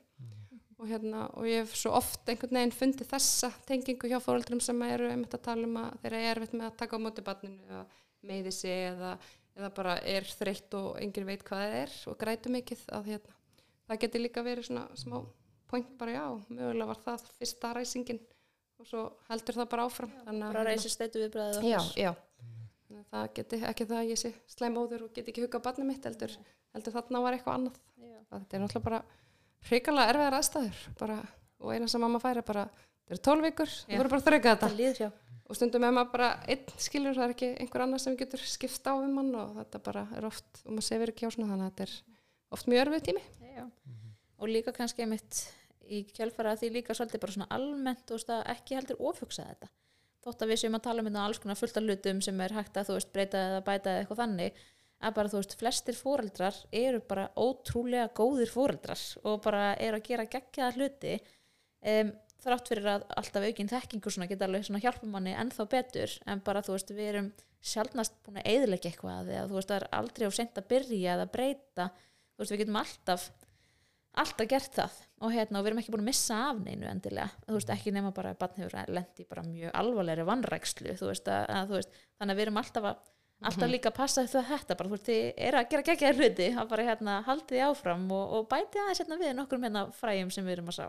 Og, 0.79 0.85
hérna, 0.87 1.25
og 1.35 1.47
ég 1.49 1.65
hef 1.65 1.73
svo 1.75 1.91
oft 1.97 2.29
einhvern 2.31 2.55
veginn 2.55 2.71
fundið 2.71 3.09
þessa 3.09 3.49
tengingu 3.67 4.07
hjá 4.07 4.21
fóreldrum 4.23 4.61
sem 4.63 4.77
eru 4.85 5.09
einmitt 5.11 5.35
að 5.35 5.43
tala 5.49 5.67
um 5.67 5.75
að 5.81 5.97
þeir 6.05 6.13
eru 6.13 6.29
erfitt 6.29 6.53
með 6.55 6.69
að 6.69 6.77
taka 6.79 6.95
á 6.95 7.03
móti 7.03 7.25
barninu 7.25 7.65
eða 7.67 7.81
meiði 8.29 8.53
sig 8.55 8.85
eða, 8.93 9.09
eða 9.59 9.71
bara 9.75 9.97
er 10.07 10.29
þreytt 10.39 10.77
og 10.79 10.87
enginn 11.03 11.27
veit 11.27 11.43
hvað 11.43 11.65
það 11.65 11.75
er 11.81 11.97
og 12.07 12.17
grætu 12.23 12.53
mikið 12.55 12.85
að 12.95 13.11
hérna, 13.11 13.35
það 13.89 14.01
getur 14.05 14.23
líka 14.23 14.45
verið 14.47 14.69
svona 14.69 14.85
smá 15.03 15.17
point 15.69 15.91
bara 15.99 16.15
já, 16.15 16.25
mögulega 16.49 16.89
var 16.89 17.01
það 17.05 17.29
fyrsta 17.37 17.73
ræsingin. 17.77 18.19
Og 18.79 18.87
svo 18.87 19.05
heldur 19.27 19.59
það 19.59 19.69
bara 19.73 19.85
áfram. 19.89 20.11
Að 20.23 20.43
bara 20.45 20.65
reysir 20.69 20.93
steytu 20.93 21.23
viðbræðið 21.23 21.67
já, 21.67 21.79
já. 21.99 22.11
Að 22.89 23.05
það 23.13 23.25
geti 23.39 23.61
ekki 23.69 23.87
það 23.89 24.01
að 24.01 24.11
ég 24.11 24.21
sé 24.21 24.33
slæmóður 24.49 25.07
og 25.07 25.15
get 25.15 25.31
ekki 25.31 25.43
hugga 25.45 25.61
barnið 25.63 25.89
mitt 25.91 26.05
heldur, 26.07 26.35
heldur 26.75 26.95
þarna 26.95 27.23
var 27.25 27.37
eitthvað 27.37 27.59
annað. 27.59 27.81
Já. 27.99 28.19
að 28.29 28.37
þetta 28.37 28.57
er 28.57 28.63
náttúrulega 28.63 28.87
bara 28.87 29.01
hrikalega 29.69 30.13
erfiðar 30.13 30.37
aðstæður. 30.39 30.85
Bara, 30.99 31.17
og 31.59 31.73
eina 31.75 31.89
sem 31.91 32.01
mamma 32.01 32.21
færi 32.23 32.45
bara 32.47 32.69
þetta 33.09 33.33
eru 33.35 33.43
Já. 33.49 33.89
þú 33.89 33.97
verður 33.97 34.13
bara 34.13 34.25
þrauka 34.27 34.53
þetta. 34.53 34.69
Það 34.69 34.79
líður 34.79 35.11
og 35.49 35.57
stundum 35.57 35.85
er 35.87 35.93
maður 35.95 36.11
bara 36.13 36.29
einn 36.45 36.73
skilur 36.77 37.15
það 37.17 37.25
er 37.25 37.31
ekki 37.33 37.47
einhver 37.63 37.83
annar 37.85 38.01
sem 38.03 38.17
getur 38.17 38.41
skipt 38.45 38.85
á 38.85 38.93
um 38.93 39.15
hann 39.17 39.31
og 39.39 39.55
þetta 39.57 39.81
bara 39.87 40.03
er 40.17 40.27
oft 40.29 40.61
og 40.65 40.75
maður 40.75 40.85
sefir 40.85 41.11
ekki 41.13 41.25
á 41.25 41.33
svona 41.33 41.49
þannig 41.49 41.65
að 41.65 41.71
þetta 41.71 41.87
er 41.87 41.93
oft 42.53 42.69
mjög 42.69 42.83
örfið 42.83 43.05
tími. 43.07 43.23
Já. 43.55 43.63
og 44.39 44.51
líka 44.53 44.73
kannski 44.75 45.03
einmitt 45.03 45.39
í 45.89 46.01
kjálfara 46.13 46.55
því 46.59 46.71
líka 46.77 46.95
svolítið 46.95 47.23
bara 47.23 47.35
svona 47.35 47.51
almennt 47.55 48.13
að 48.15 48.41
ekki 48.53 48.77
heldur 48.77 49.01
ofhugsa 49.11 49.47
þetta. 49.49 49.69
Þótt 50.23 50.43
að 50.43 50.51
við 50.51 50.61
séum 50.61 50.75
að 50.75 50.85
tala 50.85 51.01
um 51.01 51.07
þetta 51.09 51.25
alls 51.25 51.39
konar 51.39 51.59
fullt 51.59 51.77
af 51.79 51.85
hlutum 51.87 52.21
sem 52.21 52.41
er 52.43 52.55
hægt 52.57 52.77
að 52.77 52.89
þú 52.89 52.97
veist 52.97 53.11
breyta 53.15 53.43
eða 53.49 53.65
bæta 53.65 53.91
eða 53.91 54.03
eitthvað 54.03 54.21
þannig 54.23 54.63
að 54.99 55.13
bara 55.15 55.31
þú 55.31 55.39
veist 55.39 55.55
flestir 55.59 55.95
fóreldrar 55.95 56.57
eru 56.75 56.99
bara 57.07 57.29
ótrúlega 57.39 58.09
góðir 58.17 58.51
fóreldrar 58.51 59.03
og 59.23 59.37
bara 59.45 59.69
eru 59.79 59.99
að 59.99 60.09
gera 60.09 60.27
geggjaða 60.27 60.75
hluti 60.75 61.13
um, 61.87 62.11
þrátt 62.43 62.71
fyrir 62.71 62.89
að 62.93 63.05
alltaf 63.21 63.47
aukin 63.47 63.71
þekkingu 63.71 64.11
svona 64.11 64.27
geta 64.27 64.47
alveg 64.47 64.67
svona 64.67 64.83
hjálpa 64.83 65.07
manni 65.07 65.35
ennþá 65.35 65.67
betur. 65.71 66.15
En 66.27 66.43
bara 66.43 66.63
þú 66.65 66.75
veist 66.75 66.91
við 66.91 67.11
erum 67.13 67.29
sjálfnast 67.59 68.19
búin 68.25 68.39
að 68.39 68.51
eðilegja 68.53 68.91
eitthvað 68.91 69.31
eða 69.35 69.47
þú 69.47 69.59
veist 69.59 69.71
það 69.71 69.79
er 69.79 69.87
aldrei 69.99 70.27
á 70.27 70.31
sent 70.35 70.59
að 70.59 70.69
byrja 70.73 71.15
eða 71.15 71.29
breyta. 71.33 71.87
Þú 72.35 72.43
veist 72.43 72.55
við 72.55 72.61
getum 72.63 72.81
alltaf 72.83 73.29
alltaf 74.19 74.51
gert 74.51 74.75
það 74.75 74.99
og, 75.19 75.29
hérna, 75.35 75.59
og 75.59 75.65
við 75.65 75.71
erum 75.71 75.81
ekki 75.83 75.93
búin 75.93 76.03
að 76.03 76.09
missa 76.09 76.39
af 76.49 76.59
neinu 76.63 76.89
endilega. 76.89 77.29
Þú 77.45 77.59
veist 77.59 77.71
ekki 77.75 77.93
nema 77.95 78.11
bara 78.15 78.33
að 78.33 78.41
barn 78.41 78.59
hefur 78.63 78.95
lendi 78.95 79.27
bara 79.29 79.45
mjög 79.45 79.77
alvarlegri 79.81 80.25
vannrækslu 80.27 80.97
þú 80.99 81.11
veist, 81.11 81.29
að, 81.29 81.45
að, 81.55 81.71
þú 81.71 81.79
veist, 81.79 82.01
þannig 82.19 82.35
að 82.35 82.39
við 82.39 82.47
erum 82.47 82.61
alltaf 82.63 82.89
að 82.93 83.05
alltaf 83.39 83.69
líka 83.71 83.91
að 83.93 83.99
passa 83.99 84.25
þau 84.27 84.41
þetta. 84.49 84.75
Bara 84.75 84.89
þú 84.89 84.97
veist 84.97 85.07
þið 85.07 85.21
eru 85.47 85.59
að 85.59 85.69
gera 85.71 85.87
geggjaðir 85.89 86.19
hluti. 86.19 86.49
Að 86.59 86.73
bara 86.73 86.87
hérna 86.89 87.21
haldið 87.27 87.55
því 87.55 87.61
áfram 87.69 88.09
og, 88.11 88.33
og 88.35 88.49
bæti 88.51 88.81
aðeins 88.81 88.99
hérna 89.03 89.19
við 89.21 89.31
nokkrum 89.37 89.63
hérna 89.63 89.85
fræjum 89.95 90.33
sem 90.35 90.47
við 90.47 90.57
erum 90.57 90.73
að 90.73 90.81
sá 90.81 90.87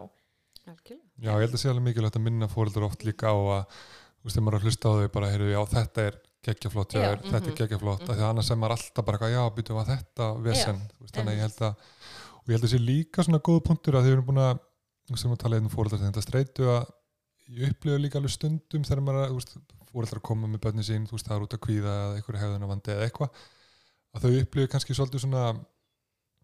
Algjörlega. 0.69 1.07
Já, 1.21 1.31
ég 1.31 1.45
held 1.45 1.55
að 1.55 1.63
sé 1.63 1.71
alveg 1.71 1.87
mikilvægt 1.87 2.19
að 2.19 2.25
minna 2.27 2.49
fóreldur 2.51 2.87
oft 2.87 3.05
líka 3.07 3.33
á 3.33 3.37
að, 3.37 3.79
þú 4.21 4.29
veist, 4.29 4.35
þegar 4.35 4.45
maður 4.47 4.57
er 4.57 4.61
að 4.61 4.67
hlusta 4.69 4.91
á 4.91 4.93
þau 5.01 5.13
bara, 5.15 5.31
heyrðu, 5.33 5.51
já, 5.51 5.61
þetta 5.75 6.05
er 6.05 6.19
geggjaflott, 6.47 6.97
já, 6.97 7.01
Já, 7.01 7.11
þetta 7.17 7.41
er 7.41 7.47
mhm. 7.47 7.59
geggjaflott, 7.61 8.01
mm 8.01 8.07
-hmm. 8.07 8.19
því 8.19 8.25
að 8.25 8.31
annars 8.31 8.51
er 8.51 8.61
maður 8.61 8.77
alltaf 8.77 9.07
bara 9.07 9.19
eitthvað, 9.19 9.35
já, 9.35 9.43
býtum 9.57 9.81
að 9.81 9.91
þetta 9.95 10.29
vesen, 10.47 10.83
þú 10.97 11.05
veist, 11.05 11.15
þannig 11.17 11.33
að 11.33 11.37
ég 11.37 11.45
held 11.47 11.63
að, 11.69 11.75
og 12.41 12.49
ég 12.49 12.57
held 12.57 12.67
að 12.67 12.73
sé 12.75 12.81
líka 12.83 13.27
svona 13.27 13.43
góð 13.45 13.63
punktur 13.69 13.99
að 13.99 14.09
þau 14.09 14.13
eru 14.15 14.27
búin 14.29 14.43
að, 14.45 14.63
sem 15.15 15.33
að 15.33 15.43
tala 15.43 15.59
einn 15.59 15.69
um 15.69 15.73
fóreldar 15.73 16.01
sem 16.01 16.11
þetta 16.11 16.25
streitu 16.27 16.71
að 16.71 16.93
ég 17.51 17.75
upplifa 17.75 18.01
líka 18.01 18.21
alveg 18.21 18.35
stundum 18.35 18.87
þegar 18.87 19.05
maður, 19.07 19.43
fóreldrar 19.91 20.23
koma 20.23 20.49
með 20.51 20.65
börnin 20.67 20.87
sín, 20.87 21.09
þú 21.11 21.17
veist, 21.17 21.27
það 21.27 21.37
er 21.37 21.47
út 21.47 21.57
að 21.57 21.65
kvíða 21.67 21.97
eða 22.05 22.19
einhverju 22.19 22.43
hefðunavandi 22.45 22.95
eða 22.95 23.09
eitthvað, 23.09 23.45
að 24.15 24.27
þau 24.27 24.41
upplifa 24.45 24.73
kannski 24.75 24.97
svolítið 24.97 25.25
svona 25.25 25.45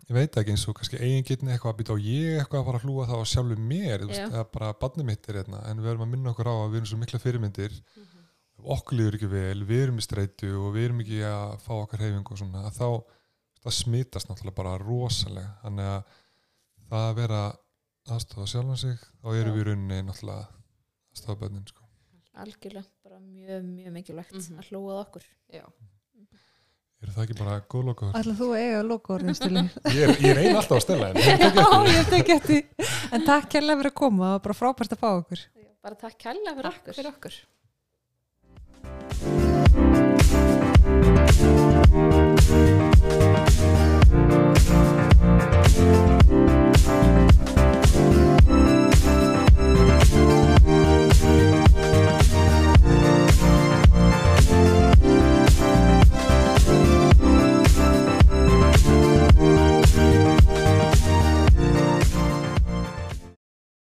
ég 0.07 0.15
veit 0.15 0.37
ekki 0.39 0.53
eins 0.55 0.65
og 0.71 0.77
kannski 0.79 0.99
eigin 1.01 1.25
getni 1.27 1.53
eitthvað 1.53 1.73
að 1.73 1.79
býta 1.81 1.95
á 1.95 1.99
ég 1.99 2.41
eitthvað 2.41 2.61
að 2.61 2.69
fara 2.69 2.81
að 2.81 2.85
hlúa 2.87 3.07
það 3.09 3.23
á 3.23 3.31
sjálfu 3.33 3.57
mér 3.59 4.05
eða 4.07 4.45
bara 4.53 4.69
barnið 4.83 5.09
mitt 5.09 5.27
er 5.31 5.41
hérna 5.41 5.63
en 5.67 5.81
við 5.83 5.91
erum 5.93 6.05
að 6.05 6.13
minna 6.13 6.31
okkur 6.31 6.51
á 6.51 6.55
að 6.55 6.69
við 6.69 6.79
erum 6.81 6.91
svo 6.93 6.99
mikla 7.01 7.23
fyrirmyndir. 7.23 7.75
Ef 8.57 8.69
okkur 8.77 8.99
líður 9.01 9.17
ekki 9.19 9.31
vel, 9.33 9.65
við 9.67 9.83
erum 9.87 9.99
í 9.99 10.05
streitu 10.07 10.53
og 10.61 10.69
við 10.77 10.87
erum 10.89 11.03
ekki 11.03 11.19
að 11.27 11.57
fá 11.65 11.73
okkar 11.75 12.05
reyfingu 12.05 12.37
og 12.37 12.41
svona, 12.41 12.63
að 12.69 12.79
þá 12.79 12.89
það 13.67 13.77
smitast 13.81 14.29
náttúrulega 14.31 14.59
bara 14.61 14.77
rosalega 14.83 15.51
þannig 15.65 15.89
að 15.93 16.03
það 16.91 17.09
að 17.11 17.17
vera 17.21 17.41
aðstofa 18.17 18.47
sjálfan 18.53 18.79
sig, 18.79 18.99
þá 19.23 19.29
erum 19.35 19.51
Já. 19.51 19.57
við 19.57 19.61
í 19.63 19.67
rauninni 19.71 19.99
náttúrulega 20.07 20.47
aðstofa 21.13 21.41
börnin 21.43 21.67
sko. 21.67 21.83
algjörlega 22.37 22.85
bara 23.03 23.19
mjög, 23.21 23.63
mjög 23.75 23.93
mikilvægt 23.97 24.35
Mhm. 24.37 24.59
að 24.61 24.69
hlúað 24.71 24.99
okkur 25.07 25.25
Já. 25.53 25.65
er 27.03 27.11
það 27.13 27.23
ekki 27.27 27.39
bara 27.39 27.57
góð 27.73 27.85
lokaður? 27.91 28.15
Ætla 28.21 28.35
þú 28.39 28.47
að 28.53 28.61
eiga 28.63 28.83
lokaorðin 28.87 29.37
stili? 29.39 29.63
Ég 29.97 30.03
er, 30.07 30.15
ég 30.21 30.31
er 30.33 30.41
ein 30.43 30.57
alltaf 30.61 30.77
að 30.79 30.85
stela 30.87 31.09
henni 31.11 31.25
Já, 31.27 31.99
ég 31.99 32.09
tek 32.13 32.29
eftir. 32.37 32.63
En 33.13 33.25
takk 33.27 33.51
kærlega 33.53 33.79
fyrir 33.83 33.93
að 33.93 33.99
koma, 34.01 34.25
það 34.25 34.33
var 34.37 34.45
bara 34.47 34.59
frábært 34.61 34.95
að 34.97 35.03
fá 35.03 35.09
okkur. 35.21 35.45
bara 35.87 35.95
takk 36.01 36.17
kærlega 36.19 36.55
fyrir 36.57 36.71
Takk 36.71 36.81
okkur 36.83 36.95
fyrir 37.01 37.11
okkur 37.13 37.37